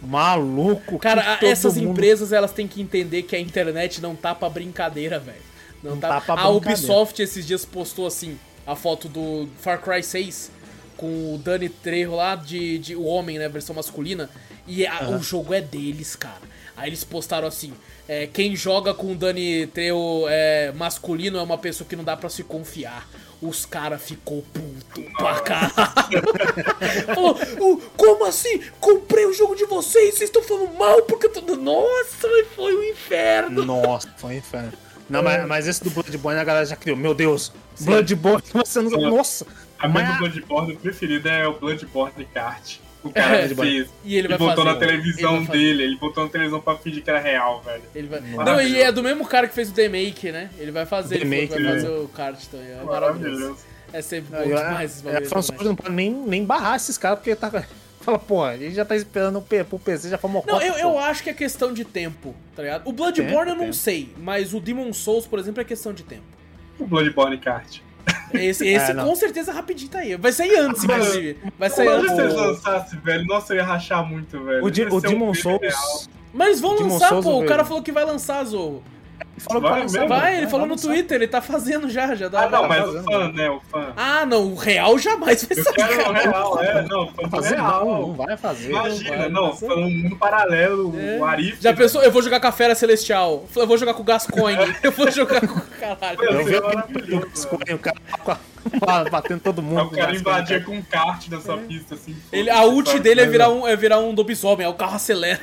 Maluco. 0.02 1.00
Cara, 1.00 1.38
essas 1.42 1.78
mundo- 1.78 1.92
empresas 1.92 2.32
elas 2.32 2.52
têm 2.52 2.68
que 2.68 2.82
entender 2.82 3.24
que 3.24 3.36
a 3.36 3.40
internet 3.40 4.02
não 4.02 4.16
tá 4.16 4.34
pra 4.36 4.50
brincadeira, 4.50 5.20
velho. 5.20 5.38
Não, 5.84 5.92
Não 5.92 6.00
tá. 6.00 6.20
tá 6.22 6.22
pra 6.36 6.42
a. 6.44 6.50
Ubisoft 6.50 7.22
esses 7.22 7.46
dias 7.46 7.66
postou 7.66 8.08
assim 8.08 8.38
a 8.66 8.76
foto 8.76 9.08
do 9.08 9.48
Far 9.60 9.82
Cry 9.82 10.02
6 10.04 10.52
com 10.98 11.34
o 11.36 11.38
Dani 11.38 11.70
Trejo 11.70 12.16
lá 12.16 12.36
de, 12.36 12.78
de 12.80 12.96
o 12.96 13.04
homem, 13.04 13.38
né, 13.38 13.48
versão 13.50 13.76
masculina, 13.76 14.30
e 14.68 14.86
a- 14.86 15.10
o 15.10 15.22
jogo 15.22 15.54
é 15.54 15.62
deles, 15.62 16.16
cara. 16.16 16.42
Aí 16.78 16.90
eles 16.90 17.04
postaram 17.04 17.48
assim: 17.48 17.74
é, 18.08 18.28
quem 18.28 18.56
joga 18.56 18.94
com 18.94 19.12
o 19.12 19.16
Dani 19.16 19.68
Trejo 19.68 20.26
é, 20.28 20.72
masculino 20.76 21.38
é 21.38 21.42
uma 21.42 21.58
pessoa 21.58 21.88
que 21.88 21.96
não 21.96 22.04
dá 22.04 22.16
pra 22.18 22.30
se 22.30 22.44
confiar. 22.44 23.08
Os 23.42 23.66
cara 23.66 23.98
ficou 23.98 24.44
puto 24.54 25.02
pra 25.18 25.40
caralho. 25.42 26.24
Falou, 27.14 27.38
"O- 27.60 27.78
como 27.98 28.26
assim? 28.26 28.62
Comprei 28.80 29.26
o 29.26 29.34
jogo 29.34 29.56
de 29.56 29.66
vocês, 29.66 30.16
vocês 30.16 30.30
estão 30.30 30.42
falando 30.42 30.74
mal 30.78 31.02
porque 31.04 31.28
eu 31.28 31.32
tô. 31.32 31.56
Nossa, 31.56 32.28
mas 32.28 32.48
foi 32.56 32.76
um 32.76 32.84
inferno. 32.84 33.66
Nossa, 33.66 34.10
foi 34.18 34.36
um 34.36 34.38
inferno. 34.38 34.74
Não, 35.10 35.20
É. 35.20 35.24
mas, 35.24 35.48
mas 35.48 35.68
esse 35.68 35.84
do 35.84 35.92
Bloodborne 35.92 36.40
a 36.40 36.44
galera 36.44 36.66
já 36.66 36.76
criou. 36.76 36.98
Meu 36.98 37.14
Deus, 37.14 37.52
Bloodborne, 37.80 38.44
você 38.54 38.82
não. 38.82 38.90
Nossa! 38.92 39.46
A 39.78 39.88
minha 39.88 40.04
Mas- 40.06 40.18
Bloodborne 40.18 40.76
preferida 40.78 41.30
é 41.30 41.46
o 41.48 41.60
Bloodborne 41.60 42.26
Kart. 42.34 42.78
O 43.06 43.12
cara 43.12 43.38
É, 43.38 43.48
fez. 43.48 43.88
E 44.04 44.18
ele 44.18 44.28
vai 44.28 44.38
botou 44.38 44.66
fazer. 44.66 44.74
na 44.74 44.76
televisão 44.80 45.38
Ele 45.38 45.48
dele, 45.48 45.84
ele 45.84 45.96
botou 45.98 46.24
na 46.24 46.30
televisão 46.30 46.60
pra 46.60 46.76
fingir 46.76 47.04
que 47.04 47.10
era 47.10 47.20
real, 47.20 47.62
velho. 47.62 47.84
Ele 47.94 48.08
vai... 48.08 48.20
Não, 48.20 48.60
e 48.62 48.82
é 48.82 48.92
do 48.92 49.04
mesmo 49.04 49.26
cara 49.26 49.48
que 49.48 49.54
fez 49.54 49.70
o 49.70 49.74
The 49.74 49.88
Make, 49.88 50.32
né? 50.32 50.50
Ele 50.58 50.72
vai 50.72 50.86
fazer, 50.86 51.16
ele 51.16 51.24
que 51.26 51.30
vai 51.30 51.40
Make, 51.42 51.64
fazer 51.84 51.88
o 51.90 52.08
kart 52.08 52.44
também. 52.48 52.72
É 52.72 52.84
maravilhoso. 52.84 53.58
É 53.94 54.02
sempre 54.02 54.36
bom 54.36 54.44
demais 54.44 54.98
esse 54.98 55.08
a, 55.08 55.20
a 55.20 55.42
Software 55.44 55.64
não 55.68 55.76
pode 55.76 55.94
nem, 55.94 56.12
nem 56.12 56.44
barrar 56.44 56.76
esses 56.76 56.98
caras, 56.98 57.20
porque 57.20 57.36
tá. 57.36 57.50
Fala, 58.02 58.20
pô, 58.20 58.48
ele 58.48 58.70
já 58.72 58.86
tá 58.86 58.96
esperando 58.96 59.42
pro 59.42 59.80
PC, 59.80 60.10
já 60.10 60.18
foi 60.18 60.28
Não, 60.30 60.36
mocota, 60.36 60.64
eu, 60.64 60.76
eu 60.76 61.00
acho 61.00 61.24
que 61.24 61.30
é 61.30 61.34
questão 61.34 61.74
de 61.74 61.84
tempo, 61.84 62.36
tá 62.56 62.62
ligado? 62.62 62.88
O 62.88 62.94
Bloodborne 62.94 63.50
eu 63.52 63.56
não 63.56 63.64
tempo. 63.64 63.74
sei, 63.74 64.14
mas 64.20 64.54
o 64.54 64.60
Demon 64.60 64.94
Souls, 64.94 65.26
por 65.26 65.40
exemplo, 65.40 65.60
é 65.62 65.64
questão 65.64 65.92
de 65.92 66.04
tempo. 66.04 66.22
O 66.78 66.86
Bloodborne 66.86 67.38
Kart. 67.40 67.80
Esse, 68.34 68.68
esse 68.68 68.92
É, 68.92 68.96
com 68.96 69.16
certeza 69.16 69.52
rapidinho 69.52 69.90
tá 69.90 70.00
aí. 70.00 70.16
Vai 70.16 70.32
sair 70.32 70.58
antes, 70.58 70.84
Mano, 70.86 71.02
inclusive. 71.04 71.38
Vai 71.58 71.70
sair 71.70 71.88
antes. 71.88 72.12
se 72.12 72.22
eles 72.22 72.34
lançassem, 72.34 73.00
velho. 73.00 73.26
Nossa, 73.26 73.54
eu 73.54 73.58
ia 73.58 73.64
rachar 73.64 74.06
muito, 74.06 74.44
velho. 74.44 74.64
O, 74.64 74.70
Di- 74.70 74.84
o 74.84 74.96
um 74.96 75.00
Demon 75.00 75.32
real. 75.32 75.36
Souls. 75.36 76.10
Mas 76.34 76.60
vão 76.60 76.76
Demon 76.76 76.94
lançar, 76.94 77.10
Souls 77.10 77.26
pô. 77.26 77.42
O 77.42 77.46
cara 77.46 77.64
falou 77.64 77.82
que 77.82 77.92
vai 77.92 78.04
lançar, 78.06 78.44
Zorro. 78.44 78.84
Falou 79.38 79.62
que 79.64 79.70
Vai 79.70 79.82
mesmo? 79.82 80.08
Vai, 80.08 80.34
ele 80.34 80.42
vai 80.44 80.50
falou 80.52 80.66
no. 80.68 80.76
Twitter, 80.76 81.16
ele 81.18 81.28
tá 81.28 81.42
fazendo 81.42 81.90
já, 81.90 82.16
já 82.16 82.28
dá. 82.28 82.44
Ah, 82.44 82.50
não, 82.50 82.68
mas 82.68 82.88
o 82.90 83.04
fã, 83.04 83.32
né? 83.32 83.50
O 83.50 83.60
fã. 83.72 83.94
Ah, 83.98 84.26
não, 84.26 84.44
o 84.54 84.56
real 84.56 84.98
jamais 84.98 85.44
vai 85.44 85.58
Eu 85.58 85.64
sair. 85.64 85.74
quero 85.74 86.10
o 86.10 86.14
real, 86.14 86.64
é. 86.64 86.82
Não, 86.84 87.08
fã 87.10 87.24
do 87.24 87.30
Fazer 87.30 87.56
real. 87.56 87.86
não, 87.86 88.02
não 88.08 88.14
vai 88.14 88.38
fazer. 88.38 88.70
Imagina, 88.70 89.18
vai, 89.18 89.30
não, 89.30 89.52
fazer. 89.54 89.66
foi 89.68 89.76
um 89.78 89.90
mundo 89.90 90.16
paralelo, 90.18 90.94
É. 91.00 91.18
o 91.20 91.26
Arif. 91.26 91.58
Já 91.62 91.74
pensou? 91.74 92.02
Eu 92.02 92.12
vou 92.12 92.22
jogar 92.22 92.40
com 92.40 92.48
a 92.48 92.52
Fera 92.52 92.76
Celestial. 92.76 93.46
Eu 93.56 93.68
vou 93.68 93.78
jogar 93.78 93.94
com 93.94 94.02
o 94.02 94.06
Gascoigne. 94.06 94.76
Eu 94.82 94.92
vou 94.92 95.12
jogar 95.12 95.42
com. 95.42 95.60
Caralho. 95.80 96.24
Eu 96.24 96.40
é 96.40 96.42
aquele 96.42 96.62
maravilhoso, 96.62 97.28
escolhe, 97.34 97.74
o 97.74 97.80
cara 97.80 97.98
a- 98.88 99.10
batendo 99.10 99.40
todo 99.42 99.62
mundo. 99.62 99.80
Aí 99.82 99.86
o 99.86 99.90
cara 99.92 100.12
né? 100.12 100.18
invadia 100.18 100.60
com 100.62 100.76
um 100.78 100.82
kart 100.82 101.28
nessa 101.30 101.56
pista, 101.58 101.96
assim. 101.96 102.16
Ele, 102.32 102.50
a 102.50 102.64
ult 102.64 103.00
dele 103.00 103.22
é 103.22 103.26
virar 103.26 103.50
um, 103.50 103.68
é 103.68 103.76
virar 103.76 104.00
um 104.00 104.12
lobisomem, 104.14 104.66
aí 104.66 104.72
o 104.72 104.76
carro 104.76 104.96
acelera. 104.96 105.40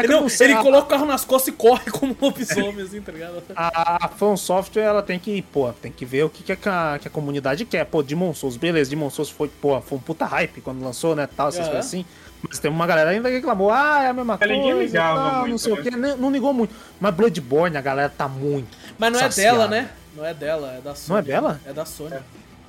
que 0.00 0.06
não, 0.06 0.26
eu 0.26 0.28
ele 0.40 0.56
coloca 0.56 0.84
o 0.84 0.88
carro 0.88 1.06
nas 1.06 1.24
costas 1.24 1.54
e 1.54 1.56
corre 1.56 1.90
como 1.90 2.12
um 2.12 2.16
lobisomem, 2.20 2.82
assim, 2.84 3.00
tá 3.00 3.11
ligado? 3.14 3.42
A, 3.56 4.06
a 4.06 4.08
From 4.08 4.36
Software, 4.36 4.82
ela 4.82 5.02
tem 5.02 5.18
que, 5.18 5.40
pô, 5.42 5.72
tem 5.72 5.90
que 5.92 6.04
ver 6.04 6.24
o 6.24 6.30
que, 6.30 6.42
que, 6.42 6.52
a, 6.68 6.98
que 7.00 7.08
a 7.08 7.10
comunidade 7.10 7.64
quer. 7.64 7.84
Pô, 7.86 8.02
Demon 8.02 8.32
Souls, 8.34 8.56
beleza, 8.56 8.90
Demon 8.90 9.10
Souls 9.10 9.30
foi, 9.30 9.48
pô, 9.48 9.80
foi 9.80 9.98
um 9.98 10.00
puta 10.00 10.24
hype 10.24 10.60
quando 10.60 10.82
lançou, 10.82 11.14
né, 11.14 11.28
tal, 11.36 11.48
essas 11.48 11.60
Aham. 11.60 11.70
coisas 11.70 11.86
assim. 11.86 12.04
Mas 12.48 12.58
tem 12.58 12.70
uma 12.70 12.86
galera 12.86 13.10
ainda 13.10 13.28
que 13.28 13.36
reclamou, 13.36 13.70
ah, 13.70 14.02
é 14.02 14.08
a 14.08 14.12
mesma 14.12 14.36
coisa, 14.36 14.52
ninguém 14.52 14.78
ligava 14.80 15.20
tal, 15.20 15.32
não 15.32 15.40
muito, 15.46 15.58
sei 15.60 15.72
o 15.72 15.76
né? 15.76 15.82
quê, 15.82 15.90
nem- 15.92 16.16
não 16.16 16.30
ligou 16.32 16.52
muito. 16.52 16.74
Mas 17.00 17.14
Bloodborne, 17.14 17.76
a 17.76 17.80
galera 17.80 18.08
tá 18.08 18.26
muito 18.26 18.76
Mas 18.98 19.12
não 19.12 19.20
é 19.20 19.22
saciada. 19.22 19.58
dela, 19.58 19.68
né? 19.68 19.90
Não 20.16 20.24
é 20.26 20.34
dela, 20.34 20.74
é 20.76 20.80
da 20.80 20.94
Sony. 20.94 21.08
Não 21.08 21.16
é 21.18 21.22
dela? 21.22 21.60
É 21.64 21.72
da 21.72 21.84
Sony. 21.84 22.16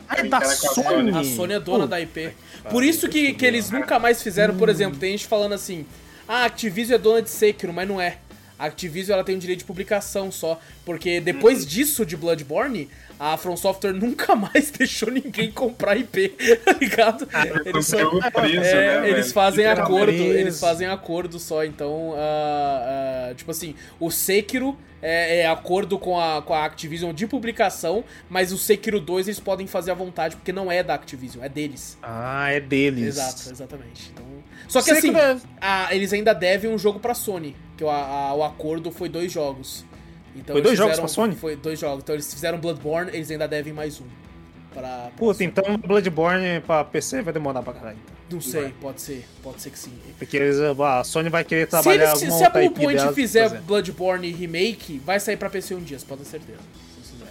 Ah, 0.07 0.15
é 0.19 0.23
da 0.25 0.41
Sony! 0.41 1.17
A 1.17 1.23
Sony 1.23 1.53
é 1.53 1.59
dona 1.59 1.85
Pô, 1.85 1.87
da 1.87 1.99
IP. 2.01 2.33
Por 2.69 2.83
isso 2.83 3.07
que, 3.09 3.33
que 3.33 3.45
eles 3.45 3.71
nunca 3.71 3.97
mais 3.97 4.21
fizeram, 4.21 4.55
por 4.55 4.69
exemplo, 4.69 4.99
tem 4.99 5.11
gente 5.11 5.25
falando 5.27 5.53
assim, 5.53 5.85
ah, 6.27 6.43
a 6.43 6.45
Activision 6.45 6.95
é 6.95 7.01
dona 7.01 7.21
de 7.21 7.29
Sekiro, 7.29 7.73
mas 7.73 7.87
não 7.87 7.99
é. 7.99 8.17
A 8.64 8.68
Activision 8.68 9.15
ela 9.15 9.26
tem 9.26 9.35
um 9.35 9.40
direito 9.40 9.60
de 9.60 9.65
publicação 9.65 10.31
só, 10.31 10.57
porque 10.85 11.19
depois 11.19 11.65
disso 11.65 12.06
de 12.06 12.15
Bloodborne, 12.15 12.90
a 13.19 13.35
From 13.35 13.57
Software 13.57 13.91
nunca 13.94 14.38
mais 14.38 14.72
deixou 14.72 15.11
ninguém 15.11 15.52
comprar 15.52 15.98
IP, 15.98 16.30
tá 16.64 16.72
ligado? 16.80 17.27
Eles, 17.65 17.85
só- 17.85 17.98
Conteúdo 18.10 18.31
preso, 18.31 18.56
é, 18.64 19.02
né, 19.02 19.10
eles 19.10 19.34
fazem 19.34 19.65
acordo, 19.65 20.14
Preso. 20.14 20.23
eles 20.23 20.60
fazem 20.61 20.88
acordo 20.88 21.40
só, 21.40 21.65
então, 21.65 22.14
ah, 22.15 23.30
ah, 23.31 23.35
tipo 23.35 23.52
assim, 23.52 23.76
o 23.99 24.10
Sekiro 24.10 24.77
é, 25.02 25.40
é 25.41 25.48
acordo 25.48 25.99
com 25.99 26.18
a, 26.18 26.41
com 26.41 26.53
a 26.53 26.64
Activision 26.64 27.14
de 27.14 27.27
publicação, 27.27 28.02
mas 28.30 28.53
o 28.53 28.57
Sekiro 28.57 29.02
2 29.02 29.27
eles 29.27 29.41
podem 29.41 29.68
fazer 29.68 29.91
à 29.91 29.94
vontade, 29.94 30.38
porque 30.38 30.53
não 30.53 30.72
é 30.72 30.81
da 30.81 30.94
Activision, 30.94 31.44
é 31.44 31.49
deles. 31.49 31.98
Ah, 32.02 32.49
é 32.49 32.61
deles. 32.61 33.18
Exato, 33.18 33.52
exatamente. 33.52 34.10
Então, 34.14 34.26
só 34.68 34.81
que 34.81 34.91
assim, 34.91 35.15
é- 35.15 35.38
a- 35.61 35.94
eles 35.95 36.11
ainda 36.14 36.34
devem 36.34 36.69
um 36.72 36.77
jogo 36.77 36.99
pra 36.99 37.14
Sony, 37.14 37.56
que 37.77 37.84
o, 37.84 37.90
a- 37.90 38.34
o 38.34 38.44
acordo 38.44 38.91
foi 38.91 39.10
dois 39.10 39.31
jogos. 39.31 39.85
Então 40.35 40.53
Foi 40.53 40.61
eles 40.61 40.64
dois 40.64 40.77
jogos 40.77 40.91
fizeram- 40.94 41.06
pra 41.07 41.14
Sony? 41.14 41.35
Foi 41.35 41.56
dois 41.56 41.80
jogos. 41.80 42.03
Então 42.03 42.15
eles 42.15 42.34
fizeram 42.34 42.57
Bloodborne, 42.57 43.11
eles 43.14 43.30
ainda 43.30 43.48
devem 43.48 43.72
mais 43.73 43.99
um. 44.02 44.06
Pra, 44.73 44.81
pra 44.81 45.11
Puta, 45.15 45.34
Sony. 45.38 45.45
então 45.45 45.77
Bloodborne 45.77 46.61
pra 46.65 46.84
PC 46.84 47.22
vai 47.22 47.31
demorar 47.34 47.61
pra 47.61 47.73
caralho. 47.73 47.98
Não 48.31 48.41
sei, 48.41 48.73
pode 48.81 48.99
ser, 48.99 49.23
pode 49.44 49.61
ser 49.61 49.69
que 49.69 49.77
sim. 49.77 49.94
Porque 50.18 50.35
eles, 50.38 50.57
a 50.60 51.03
Sony 51.03 51.30
vai 51.30 51.44
querer 51.44 51.65
Se, 51.65 51.69
trabalhar 51.69 52.03
eles, 52.10 52.14
alguma 52.23 52.38
se 52.40 52.44
a 52.44 52.49
Bluepoint 52.49 53.14
fizer 53.14 53.44
fazer. 53.49 53.61
Bloodborne 53.61 54.31
Remake, 54.31 54.99
vai 55.06 55.19
sair 55.19 55.38
pra 55.38 55.52
PC 55.52 55.76
um 55.76 55.81
dia, 55.84 55.99
você 55.99 56.06
pode 56.06 56.22
ter 56.23 56.30
certeza. 56.30 56.57
se 57.03 57.11
eles. 57.14 57.23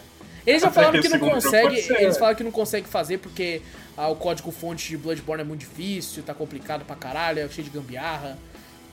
Eles 0.46 0.62
já 0.62 0.70
falaram 0.70 1.00
que 1.00 1.08
não 1.08 1.18
consegue, 1.18 1.74
eles 1.76 1.88
né? 1.88 2.12
falaram 2.14 2.36
que 2.36 2.44
não 2.44 2.52
consegue 2.52 2.86
fazer 2.88 3.18
porque 3.18 3.60
ah, 3.96 4.08
o 4.08 4.16
código 4.16 4.50
fonte 4.50 4.88
de 4.88 4.96
Bloodborne 4.96 5.42
é 5.42 5.44
muito 5.44 5.60
difícil, 5.60 6.22
tá 6.22 6.32
complicado 6.34 6.84
pra 6.84 6.96
caralho, 6.96 7.40
é 7.40 7.48
cheio 7.48 7.64
de 7.68 7.70
gambiarra. 7.70 8.38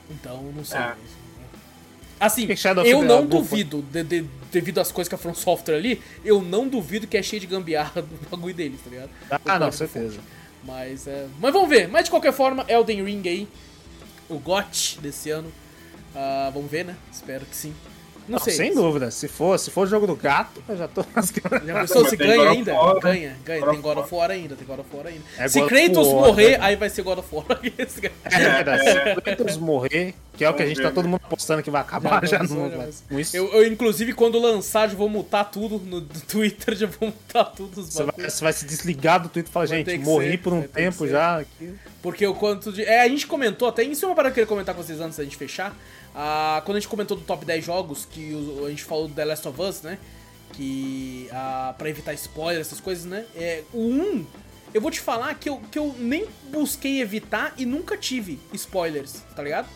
Então, 0.09 0.41
não 0.55 0.63
sei. 0.65 0.77
É. 0.79 0.87
mesmo. 0.89 1.19
Assim, 2.19 2.47
eu 2.85 3.01
não 3.01 3.25
duvido, 3.25 3.81
de- 3.81 4.03
de- 4.03 4.25
devido 4.51 4.79
às 4.81 4.91
coisas 4.91 5.07
que 5.07 5.15
a 5.15 5.17
From 5.17 5.33
Software 5.33 5.75
ali, 5.75 6.01
eu 6.25 6.41
não 6.41 6.67
duvido 6.67 7.07
que 7.07 7.15
é 7.15 7.23
cheio 7.23 7.39
de 7.39 7.47
gambiarra 7.47 8.01
do 8.01 8.29
bagulho 8.29 8.53
deles, 8.53 8.79
tá 8.83 8.89
ligado? 8.89 9.09
Ah, 9.31 9.55
O 9.55 9.59
não, 9.59 9.71
certeza. 9.71 10.15
fonte. 10.15 10.27
Mas, 10.65 11.07
é... 11.07 11.27
Mas 11.39 11.53
vamos 11.53 11.69
ver. 11.69 11.87
Mas 11.87 12.05
de 12.05 12.09
qualquer 12.09 12.33
forma, 12.33 12.65
Elden 12.67 13.03
Ring 13.05 13.21
aí, 13.25 13.47
o 14.27 14.37
GOT 14.37 14.99
desse 15.01 15.29
ano. 15.29 15.49
Ah, 16.13 16.51
vamos 16.53 16.69
ver, 16.69 16.83
né? 16.83 16.95
Espero 17.09 17.45
que 17.45 17.55
sim. 17.55 17.73
Não, 18.29 18.37
Não, 18.37 18.43
sei. 18.45 18.53
sem 18.53 18.73
dúvida. 18.75 19.09
Se 19.09 19.27
for, 19.27 19.57
se 19.57 19.71
for 19.71 19.87
jogo 19.87 20.05
do 20.05 20.15
gato, 20.15 20.61
eu 20.69 20.77
já 20.77 20.87
tô 20.87 21.03
rasgando. 21.15 21.65
Já 21.65 21.81
pensou 21.81 22.07
se 22.07 22.15
ganha 22.15 22.49
ainda? 22.51 22.73
Né? 22.73 22.79
Ganha, 23.01 23.37
ganha. 23.43 23.65
Tem 23.71 23.81
God 23.81 23.97
of 23.97 24.13
War 24.15 24.29
ainda, 24.31 24.55
tem 24.55 24.67
God 24.67 24.79
of 24.79 24.89
War 24.95 25.07
ainda. 25.07 25.21
É 25.37 25.47
se 25.47 25.61
Kratos 25.65 26.07
War, 26.07 26.27
morrer, 26.27 26.51
né? 26.51 26.57
aí 26.61 26.75
vai 26.75 26.89
ser 26.89 27.01
God 27.01 27.17
of 27.19 27.27
War. 27.35 27.45
É, 28.23 28.39
verdade. 28.39 28.87
É. 28.87 29.15
Se 29.15 29.21
Kratos 29.21 29.57
morrer, 29.57 30.13
que 30.37 30.45
é 30.45 30.49
o 30.49 30.53
que 30.53 30.61
a 30.63 30.67
gente 30.67 30.81
tá 30.81 30.91
todo 30.91 31.07
mundo 31.07 31.21
apostando 31.23 31.63
que 31.63 31.71
vai 31.71 31.81
acabar, 31.81 32.25
já, 32.27 32.39
não 32.39 32.47
já 32.47 32.55
vai. 32.55 32.69
começou. 32.71 33.03
Com 33.09 33.19
isso, 33.19 33.35
Eu, 33.35 33.47
eu, 33.53 33.67
inclusive, 33.67 34.13
quando 34.13 34.39
lançar, 34.39 34.87
já 34.89 34.95
vou 34.95 35.09
mutar 35.09 35.45
tudo 35.45 35.79
no 35.79 36.01
Twitter, 36.01 36.75
já 36.75 36.87
vou 36.87 37.09
mutar 37.09 37.45
tudo 37.45 37.81
os 37.81 37.87
você, 37.87 37.97
vai, 38.03 38.05
bagulhos. 38.07 38.33
você 38.33 38.43
vai 38.43 38.53
se 38.53 38.65
desligar 38.65 39.21
do 39.21 39.29
Twitter 39.29 39.49
e 39.49 39.53
falar, 39.53 39.65
Vai 39.67 39.77
gente, 39.83 39.97
morri 39.99 40.31
ser, 40.31 40.37
por 40.37 40.53
um 40.53 40.61
tempo 40.61 41.07
já. 41.07 41.39
Aqui. 41.39 41.73
Porque 42.01 42.25
o 42.25 42.33
quanto 42.35 42.71
de. 42.71 42.83
É, 42.83 43.01
a 43.01 43.07
gente 43.09 43.27
comentou 43.27 43.67
até. 43.67 43.83
Isso 43.83 44.05
é 44.05 44.07
uma 44.07 44.15
parada 44.15 44.33
que 44.33 44.39
eu 44.39 44.45
queria 44.45 44.55
comentar 44.55 44.73
com 44.75 44.81
vocês 44.81 44.99
antes 45.01 45.17
da 45.17 45.23
gente 45.23 45.35
fechar. 45.35 45.75
Ah, 46.13 46.61
quando 46.65 46.77
a 46.77 46.79
gente 46.79 46.89
comentou 46.89 47.15
do 47.15 47.23
top 47.23 47.45
10 47.45 47.63
jogos, 47.63 48.05
que 48.05 48.33
a 48.65 48.69
gente 48.69 48.83
falou 48.83 49.07
do 49.07 49.13
The 49.13 49.25
Last 49.25 49.47
of 49.47 49.61
Us, 49.61 49.81
né? 49.81 49.97
Que. 50.53 51.27
Ah, 51.31 51.73
pra 51.77 51.89
evitar 51.89 52.13
spoiler, 52.13 52.61
essas 52.61 52.79
coisas, 52.79 53.05
né? 53.05 53.25
É, 53.35 53.63
o 53.73 53.79
1, 53.79 54.25
eu 54.73 54.81
vou 54.81 54.91
te 54.91 54.99
falar 54.99 55.33
que 55.35 55.49
eu, 55.49 55.61
que 55.71 55.79
eu 55.79 55.95
nem 55.97 56.27
busquei 56.51 57.01
evitar 57.01 57.53
e 57.57 57.65
nunca 57.65 57.97
tive 57.97 58.39
spoilers, 58.53 59.23
tá 59.35 59.41
ligado? 59.43 59.67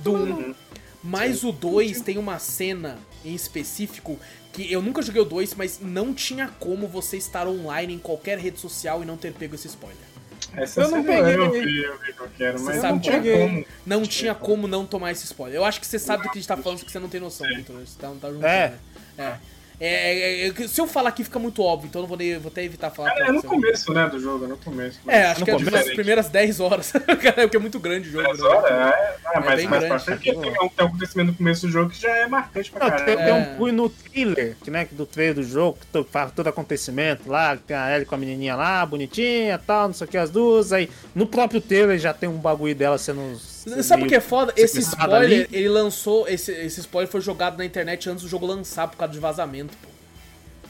Do 0.00 0.14
1. 0.14 0.54
Mas 1.02 1.44
o 1.44 1.52
2 1.52 2.00
tem 2.00 2.16
uma 2.16 2.38
cena 2.38 2.98
em 3.24 3.34
específico 3.34 4.18
que 4.52 4.72
eu 4.72 4.80
nunca 4.80 5.02
joguei 5.02 5.20
o 5.20 5.24
2, 5.24 5.54
mas 5.54 5.80
não 5.80 6.14
tinha 6.14 6.48
como 6.58 6.86
você 6.86 7.16
estar 7.16 7.46
online 7.46 7.94
em 7.94 7.98
qualquer 7.98 8.38
rede 8.38 8.58
social 8.58 9.02
e 9.02 9.04
não 9.04 9.16
ter 9.16 9.32
pego 9.32 9.54
esse 9.54 9.66
spoiler. 9.66 10.13
Essa 10.56 10.80
Eu 10.82 10.90
não 10.90 11.04
peguei. 11.04 11.34
Eu 11.36 11.50
vi, 11.52 11.82
eu 11.82 11.98
vi 11.98 12.12
qual 12.12 12.28
que 12.28 12.44
era, 12.44 12.58
mas 12.58 12.76
sabe 12.80 12.92
não 12.94 12.98
tinha 13.00 13.16
peguei. 13.16 13.38
como. 13.48 13.64
Não 13.86 14.02
tinha 14.02 14.34
como 14.34 14.66
não 14.68 14.86
tomar 14.86 15.12
esse 15.12 15.24
spoiler. 15.24 15.56
Eu 15.56 15.64
acho 15.64 15.80
que 15.80 15.86
você 15.86 15.98
sabe 15.98 16.22
do 16.22 16.30
que 16.30 16.38
a 16.38 16.40
gente 16.40 16.48
tá 16.48 16.56
falando, 16.56 16.78
só 16.78 16.84
que 16.86 16.92
você 16.92 16.98
não 16.98 17.08
tem 17.08 17.20
noção, 17.20 17.46
Vitor. 17.48 17.76
Você 17.80 17.98
tá, 18.00 18.08
não 18.08 18.18
tá 18.18 18.28
juntando, 18.28 18.46
É. 18.46 18.68
né? 18.70 18.78
É. 19.18 19.53
É, 19.80 20.46
é, 20.46 20.48
é, 20.48 20.68
se 20.68 20.80
eu 20.80 20.86
falar 20.86 21.08
aqui 21.08 21.24
fica 21.24 21.38
muito 21.38 21.62
óbvio, 21.62 21.88
então 21.88 22.00
eu 22.00 22.02
não 22.04 22.08
vou, 22.08 22.16
nem- 22.16 22.38
vou 22.38 22.50
até 22.50 22.62
evitar 22.62 22.90
falar. 22.90 23.10
É, 23.18 23.28
é 23.28 23.32
no 23.32 23.42
começo, 23.42 23.92
né, 23.92 24.08
do 24.08 24.20
jogo, 24.20 24.44
é 24.44 24.48
no 24.48 24.56
começo. 24.56 25.00
É, 25.06 25.24
acho 25.26 25.40
No 25.40 25.46
que 25.46 25.50
é 25.50 25.54
começo? 25.54 25.76
as 25.76 25.94
primeiras 25.94 26.28
10 26.28 26.60
horas. 26.60 26.92
Cara, 27.20 27.32
porque 27.42 27.56
é 27.56 27.60
muito 27.60 27.78
grande 27.80 28.08
o 28.08 28.12
jogo. 28.12 28.24
10 28.24 28.38
né? 28.38 28.46
horas? 28.46 28.70
É, 28.70 29.16
ah, 29.26 29.40
mas 29.44 29.56
bem 29.56 29.66
mais 29.68 29.82
grande. 29.84 29.86
pra 29.88 29.98
frente 30.16 30.22
tem, 30.22 30.40
tem 30.40 30.50
um, 30.62 30.68
tem 30.68 30.84
um 30.86 30.88
acontecimento 30.88 31.26
no 31.32 31.34
começo 31.36 31.66
do 31.66 31.72
jogo 31.72 31.90
que 31.90 32.00
já 32.00 32.16
é 32.16 32.26
marcante 32.26 32.70
pra 32.70 32.80
tem, 32.90 32.90
caralho. 32.90 33.16
tem 33.18 33.28
É. 33.28 33.34
um 33.34 33.56
punho 33.56 33.72
no 33.74 33.88
trailer, 33.90 34.56
que, 34.62 34.70
né, 34.70 34.86
do 34.92 35.06
trailer 35.06 35.34
do 35.34 35.42
jogo, 35.42 35.78
que 35.92 36.04
faz 36.04 36.30
todo 36.32 36.46
acontecimento 36.48 37.28
lá, 37.28 37.56
que 37.56 37.64
tem 37.64 37.76
a 37.76 37.92
Ellie 37.92 38.06
com 38.06 38.14
a 38.14 38.18
menininha 38.18 38.54
lá, 38.56 38.84
bonitinha 38.86 39.58
tal, 39.58 39.88
não 39.88 39.94
sei 39.94 40.06
o 40.06 40.10
que, 40.10 40.16
as 40.16 40.30
duas, 40.30 40.72
aí 40.72 40.88
no 41.14 41.26
próprio 41.26 41.60
trailer 41.60 41.98
já 41.98 42.14
tem 42.14 42.28
um 42.28 42.38
bagulho 42.38 42.74
dela 42.74 42.96
sendo... 42.98 43.36
Sabe 43.82 44.04
o 44.04 44.06
que 44.06 44.14
é 44.14 44.20
foda? 44.20 44.52
Esse 44.56 44.80
spoiler, 44.80 45.46
ali. 45.46 45.48
ele 45.52 45.68
lançou. 45.68 46.28
Esse, 46.28 46.52
esse 46.52 46.80
spoiler 46.80 47.10
foi 47.10 47.20
jogado 47.20 47.56
na 47.56 47.64
internet 47.64 48.08
antes 48.10 48.22
do 48.22 48.28
jogo 48.28 48.46
lançar 48.46 48.88
por 48.88 48.96
causa 48.96 49.12
de 49.14 49.18
vazamento, 49.18 49.74
pô. 49.82 49.88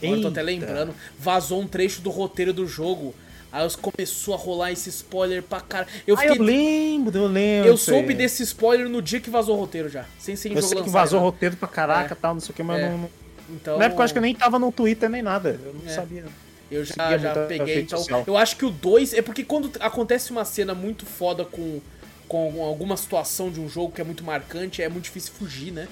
Agora 0.03 0.19
eu 0.19 0.23
tô 0.23 0.29
até 0.29 0.43
lembrando. 0.43 0.95
Vazou 1.19 1.61
um 1.61 1.67
trecho 1.67 2.01
do 2.01 2.11
roteiro 2.11 2.53
do 2.53 2.67
jogo. 2.67 3.15
Aí 3.51 3.69
começou 3.81 4.35
a 4.35 4.37
rolar 4.37 4.73
esse 4.73 4.89
spoiler 4.91 5.43
pra 5.43 5.61
cara. 5.61 5.87
Eu 6.07 6.17
Ah, 6.17 6.19
fiquei. 6.19 6.37
eu 6.39 6.43
lembro, 6.43 7.17
eu 7.17 7.27
lembro. 7.29 7.69
Eu 7.69 7.77
soube 7.77 8.13
desse 8.13 8.43
spoiler 8.43 8.89
no 8.89 9.01
dia 9.01 9.21
que 9.21 9.31
vazou 9.31 9.57
o 9.57 9.61
roteiro 9.61 9.89
já. 9.89 10.05
Sem 10.19 10.35
ser 10.35 10.49
em 10.49 10.53
Eu 10.53 10.57
jogo 10.57 10.69
sei 10.69 10.77
que 10.77 10.81
lançado. 10.89 10.93
vazou 11.01 11.21
já. 11.21 11.25
roteiro 11.25 11.57
pra 11.57 11.69
caraca 11.69 12.15
É. 12.15 12.17
tal, 12.21 12.35
não 12.35 12.41
sei 12.41 12.51
o 12.51 12.55
que, 12.55 12.63
mas 12.65 12.81
É. 12.83 12.91
não. 12.91 13.09
Então, 13.51 13.79
Na 13.79 13.85
época 13.85 14.01
eu 14.01 14.05
acho 14.05 14.13
que 14.15 14.19
eu 14.19 14.23
nem 14.23 14.35
tava 14.35 14.59
no 14.59 14.73
Twitter 14.73 15.09
nem 15.09 15.23
nada, 15.23 15.59
eu 15.65 15.73
não 15.75 15.89
É. 15.89 15.95
sabia. 15.95 16.25
Eu 16.71 16.85
já, 16.85 17.17
já 17.19 17.47
peguei. 17.47 17.83
Então, 17.83 17.99
social. 17.99 18.25
eu 18.27 18.37
acho 18.37 18.57
que 18.57 18.65
o 18.65 18.71
2 18.71 19.15
é 19.15 19.23
porque 19.23 19.45
quando 19.45 19.71
acontece 19.79 20.31
uma 20.33 20.45
cena 20.45 20.75
muito 20.75 21.07
foda 21.07 21.45
com, 21.45 21.81
com 22.29 22.65
alguma 22.65 22.97
situação 22.97 23.51
de 23.51 23.61
um 23.61 23.69
jogo 23.69 23.93
que 23.93 24.01
é 24.01 24.05
muito 24.05 24.25
marcante, 24.25 24.83
é 24.83 24.89
muito 24.89 25.05
difícil 25.05 25.33
fugir, 25.33 25.73
né? 25.73 25.89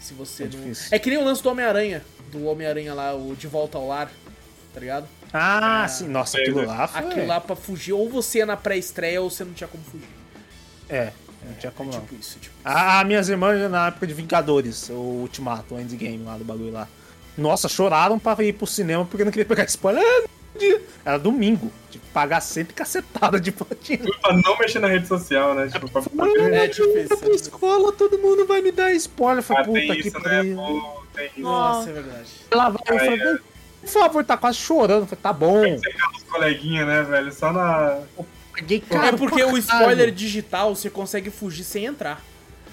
Se 0.00 0.12
você 0.14 0.44
É 0.44 0.46
não. 0.46 0.50
difícil. 0.50 0.88
É 0.90 0.98
que 0.98 1.08
nem 1.10 1.18
o 1.18 1.24
lance 1.24 1.42
do 1.42 1.48
Homem-Aranha, 1.50 2.04
do 2.30 2.44
Homem-Aranha 2.46 2.92
lá, 2.94 3.14
o 3.14 3.34
De 3.34 3.46
Volta 3.46 3.78
ao 3.78 3.86
Lar, 3.88 4.10
tá 4.72 4.80
ligado? 4.80 5.06
Ah, 5.32 5.86
sim, 5.88 6.08
nossa, 6.08 6.38
aquilo 6.38 6.64
lá 6.64 6.86
foi... 6.86 7.00
Aquilo 7.00 7.26
lá 7.26 7.40
pra 7.40 7.56
fugir, 7.56 7.92
ou 7.92 8.08
você 8.08 8.38
ia 8.38 8.46
na 8.46 8.56
pré-estreia 8.56 9.20
ou 9.20 9.30
você 9.30 9.44
não 9.44 9.52
tinha 9.52 9.66
como 9.68 9.82
fugir. 9.84 10.06
É, 10.88 11.12
não 11.44 11.54
tinha 11.54 11.72
como 11.72 11.90
é 11.90 11.94
não. 11.94 12.00
tipo 12.02 12.14
isso, 12.20 12.38
tipo. 12.38 12.54
Ah, 12.64 13.02
minhas 13.04 13.28
irmãs 13.28 13.70
na 13.70 13.88
época 13.88 14.06
de 14.06 14.14
Vingadores, 14.14 14.88
o 14.90 14.94
Ultimato, 14.94 15.74
o 15.74 15.80
Endgame 15.80 16.22
lá 16.22 16.36
do 16.36 16.44
bagulho 16.44 16.70
lá. 16.72 16.86
Nossa, 17.36 17.68
choraram 17.68 18.18
pra 18.18 18.36
ir 18.44 18.52
pro 18.52 18.66
cinema 18.66 19.04
porque 19.04 19.24
não 19.24 19.32
queria 19.32 19.44
pegar 19.46 19.64
spoiler. 19.64 20.04
Era 21.04 21.18
domingo, 21.18 21.70
tipo, 21.90 22.04
pagar 22.14 22.40
sempre 22.40 22.72
cacetada 22.72 23.38
de 23.38 23.52
platina. 23.52 24.06
Pra 24.22 24.32
não 24.32 24.56
mexer 24.58 24.78
na 24.78 24.88
rede 24.88 25.06
social, 25.06 25.54
né? 25.54 25.68
Tipo, 25.68 25.86
pra 25.90 26.00
poder. 26.00 26.52
É 26.54 26.66
difícil. 26.66 27.18
Na 27.28 27.34
escola 27.34 27.92
todo 27.92 28.18
mundo 28.18 28.46
vai 28.46 28.62
me 28.62 28.72
dar 28.72 28.90
spoiler. 28.92 29.44
Eu 29.46 29.56
Ah, 29.56 29.64
falei, 29.64 29.86
tem 29.86 30.02
puta 30.02 30.18
que 30.20 30.24
né? 30.28 30.34
pariu. 30.36 30.56
Pô, 30.56 31.02
tem 31.14 31.26
isso. 31.26 31.40
Nossa, 31.40 31.90
é 31.90 31.92
verdade. 31.92 32.28
Lá 32.52 32.68
vai, 32.70 32.82
eu 32.88 32.98
falei, 32.98 33.38
por 33.82 33.88
favor, 33.88 34.24
tá 34.24 34.36
quase 34.38 34.56
chorando. 34.58 35.02
Eu 35.02 35.06
falei, 35.06 35.22
tá 35.22 35.32
bom. 35.32 35.60
Você 35.78 35.90
cala 35.92 36.12
os 36.16 36.22
coleguinhas, 36.22 36.86
né, 36.86 37.02
velho? 37.02 37.32
Só 37.32 37.52
na. 37.52 37.98
Paguei 38.52 38.82
É 38.88 38.94
caro 38.94 39.18
porque 39.18 39.44
pra 39.44 39.52
o 39.52 39.58
spoiler 39.58 40.10
digital 40.10 40.74
você 40.74 40.88
consegue 40.88 41.28
fugir 41.28 41.64
sem 41.64 41.84
entrar. 41.84 42.22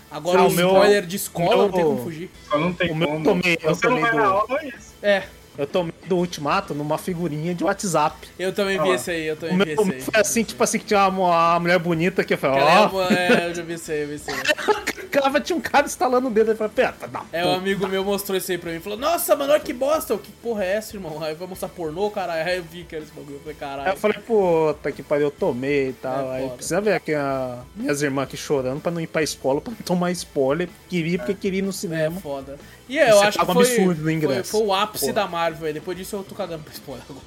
Agora 0.09 0.39
Ah, 0.39 0.43
o 0.43 0.47
o 0.47 0.51
meu- 0.51 0.67
spoiler 0.69 1.05
de 1.05 1.15
escola 1.17 1.49
meu- 1.49 1.57
não 1.57 1.71
tem 1.71 1.83
como 1.83 2.03
fugir. 2.03 2.29
Só 2.49 2.57
não 2.57 2.71
tem 2.73 2.91
O 2.91 2.95
meu 2.95 3.07
como. 3.09 3.23
tomei- 3.25 3.57
eu 3.61 3.75
Você 3.75 3.87
não 3.87 3.95
tomei 3.95 4.01
vai 4.03 4.11
do- 4.11 4.17
na 4.17 4.25
aula, 4.25 4.59
é 4.61 4.67
isso. 4.67 4.93
É, 5.01 5.23
Eu 5.57 5.67
tomei 5.67 5.93
do 6.05 6.17
Ultimato 6.17 6.73
numa 6.73 6.97
figurinha 6.97 7.53
de 7.53 7.63
WhatsApp. 7.63 8.27
eu 8.39 8.53
também 8.53 8.81
vi 8.81 8.89
esse 8.89 9.11
aí, 9.11 9.27
eu 9.27 9.35
também 9.35 9.57
vi 9.57 9.65
meu, 9.65 9.73
esse 9.73 9.81
o 9.81 9.85
meu 9.85 9.95
aí. 9.95 10.01
foi 10.01 10.19
assim, 10.19 10.43
tipo 10.43 10.63
assim, 10.63 10.79
que 10.79 10.85
tinha 10.85 11.07
uma, 11.07 11.27
uma 11.27 11.59
mulher 11.59 11.79
bonita 11.79 12.23
que 12.23 12.33
eu 12.33 12.37
falei, 12.37 12.59
Cara, 12.59 12.89
ó, 12.93 13.09
é, 13.09 13.43
é, 13.43 13.49
eu 13.49 13.55
já 13.55 13.63
vi 13.63 13.73
isso 13.73 13.91
aí, 13.91 14.01
eu 14.01 14.07
vi 14.07 14.15
isso 14.15 14.31
aí. 14.31 14.37
Cava 15.11 15.39
tinha 15.41 15.55
um 15.55 15.61
cara 15.61 15.85
instalando 15.85 16.27
o 16.27 16.31
dedo. 16.31 16.51
Eu 16.51 16.55
falei, 16.55 16.73
pera, 16.73 16.93
tá 16.93 17.25
É, 17.31 17.45
um 17.45 17.53
amigo 17.53 17.87
meu 17.87 18.03
mostrou 18.03 18.37
isso 18.37 18.51
aí 18.51 18.57
pra 18.57 18.71
mim. 18.71 18.79
Falou, 18.79 18.97
nossa, 18.97 19.35
mano, 19.35 19.51
olha 19.53 19.61
que 19.61 19.73
bosta. 19.73 20.13
Eu, 20.13 20.19
Que 20.19 20.31
porra 20.31 20.63
é 20.63 20.73
essa, 20.77 20.95
irmão? 20.95 21.21
Aí 21.21 21.35
vai 21.35 21.47
mostrar 21.47 21.69
pornô, 21.69 22.09
caralho. 22.09 22.47
Aí 22.47 22.57
eu 22.57 22.63
vi 22.63 22.83
que 22.83 22.95
era 22.95 23.03
esse 23.03 23.13
bagulho. 23.13 23.35
Eu 23.35 23.39
falei, 23.39 23.55
Aí 23.55 23.59
caralho. 23.59 23.89
eu 23.91 23.97
falei, 23.97 24.17
puta 24.19 24.91
que 24.91 25.03
pariu, 25.03 25.27
eu 25.27 25.31
tomei 25.31 25.89
e 25.89 25.93
tal. 25.93 26.31
É 26.31 26.35
aí 26.37 26.43
foda. 26.43 26.55
precisa 26.55 26.81
ver 26.81 26.93
aqui 26.93 27.13
a, 27.13 27.59
minhas 27.75 28.01
irmãs 28.01 28.23
aqui 28.23 28.37
chorando 28.37 28.81
pra 28.81 28.91
não 28.91 29.01
ir 29.01 29.07
pra 29.07 29.21
escola, 29.21 29.59
pra 29.61 29.71
não 29.71 29.79
tomar 29.85 30.11
spoiler. 30.11 30.69
Queria 30.89 31.17
porque 31.19 31.33
queria 31.33 31.59
ir 31.59 31.63
no 31.63 31.69
É 31.69 31.73
cinema. 31.73 32.19
foda. 32.21 32.57
E 32.89 32.99
é, 32.99 33.09
eu 33.09 33.17
Você 33.17 33.25
acho 33.25 33.39
que 33.39 33.45
foi, 33.45 33.55
absurdo 33.63 33.97
no 33.99 34.03
foi, 34.03 34.13
ingresso. 34.13 34.51
foi 34.51 34.61
o 34.63 34.73
ápice 34.73 35.05
Porra. 35.05 35.13
da 35.13 35.27
Marvel 35.27 35.67
aí. 35.67 35.73
Depois 35.73 35.97
disso 35.97 36.15
eu 36.17 36.23
tô 36.23 36.35
cagando 36.35 36.63
pra 36.63 36.73
spoiler 36.73 37.03
agora. 37.09 37.23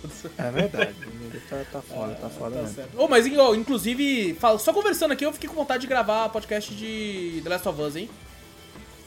É 0.49 0.51
verdade, 0.53 0.95
ele 1.01 1.24
tá, 1.49 1.57
tá 1.73 1.81
foda, 1.83 2.15
tá 2.15 2.29
foda 2.29 2.57
Tá 2.57 2.63
mesmo. 2.63 2.75
certo. 2.77 3.01
Ô, 3.01 3.09
mas 3.09 3.27
ó, 3.39 3.55
inclusive, 3.55 4.37
só 4.59 4.73
conversando 4.73 5.13
aqui, 5.13 5.25
eu 5.25 5.33
fiquei 5.33 5.49
com 5.49 5.55
vontade 5.57 5.83
de 5.83 5.87
gravar 5.87 6.29
podcast 6.29 6.75
de 6.75 7.41
The 7.43 7.49
Last 7.51 7.69
of 7.69 7.81
Us, 7.83 7.97
hein? 7.97 8.11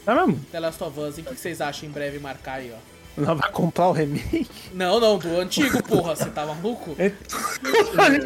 É 0.06 0.14
mesmo? 0.14 0.40
The 0.52 0.60
Last 0.60 0.84
of 0.84 1.00
Us, 1.00 1.18
hein? 1.18 1.26
O 1.30 1.34
que 1.34 1.40
vocês 1.40 1.60
acham 1.62 1.88
em 1.90 1.92
breve 1.92 2.20
marcar 2.20 2.54
aí, 2.60 2.72
ó? 2.74 2.98
Não 3.20 3.36
vai 3.36 3.50
comprar 3.52 3.88
o 3.88 3.92
remake? 3.92 4.48
Não, 4.74 5.00
não, 5.00 5.18
do 5.18 5.40
antigo, 5.40 5.82
porra. 5.82 6.16
Você 6.16 6.30
tá 6.30 6.46
maluco? 6.46 6.94
vai- 7.96 8.20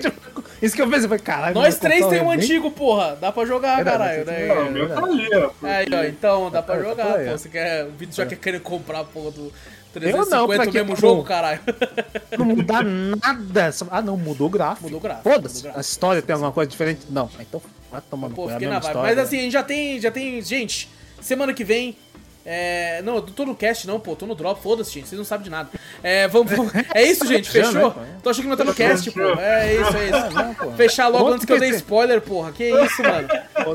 Isso 0.62 0.76
que 0.76 0.82
eu 0.82 0.90
pensei, 0.90 1.08
falei, 1.08 1.20
caralho. 1.24 1.56
Nós 1.56 1.80
três 1.80 2.06
tem 2.08 2.22
um 2.22 2.30
é 2.32 2.36
antigo, 2.36 2.70
porra. 2.72 3.16
Dá 3.16 3.32
pra 3.32 3.46
jogar, 3.46 3.78
Verdade, 3.78 3.98
caralho, 3.98 4.26
né? 4.26 4.48
Não, 4.54 4.68
o 4.68 4.72
meu 4.72 4.90
tá 4.90 5.04
ali, 5.06 5.36
ó. 5.36 5.48
porque- 5.50 5.66
Aí, 5.66 5.88
ó, 5.94 6.04
então, 6.04 6.52
dá 6.52 6.62
pra 6.62 6.76
Tá, 6.76 6.82
tá 6.84 6.88
jogar, 6.90 7.20
pô. 7.26 7.32
Você 7.32 7.48
quer. 7.50 7.86
O 7.86 7.92
vídeo 7.92 8.14
já 8.14 8.26
quer 8.26 8.36
querer 8.38 8.60
comprar 8.60 9.06
porra 9.06 9.32
do 9.32 9.54
Eu 9.94 10.02
350 10.02 10.36
não, 10.36 10.48
pra 10.48 10.64
o 10.64 10.72
que 10.72 10.78
mesmo 10.80 10.94
eu 10.94 10.96
jogo, 10.98 11.24
caralho. 11.24 11.60
Não 12.38 12.46
muda 12.46 12.82
nada. 12.82 13.70
Ah, 13.90 14.02
não, 14.02 14.16
mudou 14.18 14.48
o 14.48 14.50
gráfico. 14.50 14.84
Mudou 14.84 15.00
o 15.00 15.02
gráfico, 15.04 15.30
Foda-se. 15.30 15.68
A 15.68 15.82
história 15.82 16.22
tem 16.22 16.34
alguma 16.34 16.52
coisa 16.52 16.70
diferente? 16.70 17.02
Não. 17.10 17.30
Então 17.40 17.62
vai 17.92 18.02
tomando 18.10 18.34
Pô, 18.34 18.50
é 18.50 18.54
na 18.54 18.60
vibe. 18.60 18.76
história. 18.78 19.02
Mas 19.02 19.18
assim, 19.18 19.40
a 19.40 19.42
gente 19.42 19.52
já 19.52 19.64
tem, 19.64 20.00
já 20.00 20.10
tem. 20.12 20.42
Gente, 20.42 20.88
semana 21.20 21.54
que 21.54 21.64
vem. 21.64 21.98
É, 22.44 23.02
não, 23.04 23.16
eu 23.18 23.22
tô 23.22 23.46
no 23.46 23.54
cast 23.54 23.86
não, 23.86 24.00
pô, 24.00 24.16
tô 24.16 24.26
no 24.26 24.34
drop, 24.34 24.60
foda-se, 24.64 24.92
gente, 24.92 25.08
vocês 25.08 25.18
não 25.20 25.24
sabem 25.26 25.44
de 25.44 25.50
nada. 25.52 25.70
É, 26.02 26.28
vamos, 26.28 26.52
é 26.96 27.04
isso, 27.04 27.24
gente, 27.28 27.48
fechou? 27.48 27.72
né? 27.94 28.18
Tô 28.24 28.32
achando 28.32 28.44
que 28.46 28.50
não 28.50 28.58
tá 28.58 28.64
no 28.64 28.74
cast, 28.74 29.12
pô. 29.12 29.22
É 29.40 29.76
isso, 29.76 29.96
é 29.98 30.06
isso. 30.10 30.32
Não, 30.34 30.54
pô. 30.56 30.72
Fechar 30.72 31.08
logo 31.08 31.28
antes 31.28 31.46
que 31.46 31.54
eu 31.54 31.60
dei 31.60 31.70
PC. 31.70 31.84
spoiler, 31.84 32.20
porra. 32.20 32.52
Que 32.52 32.64
isso, 32.84 33.04
mano. 33.04 33.28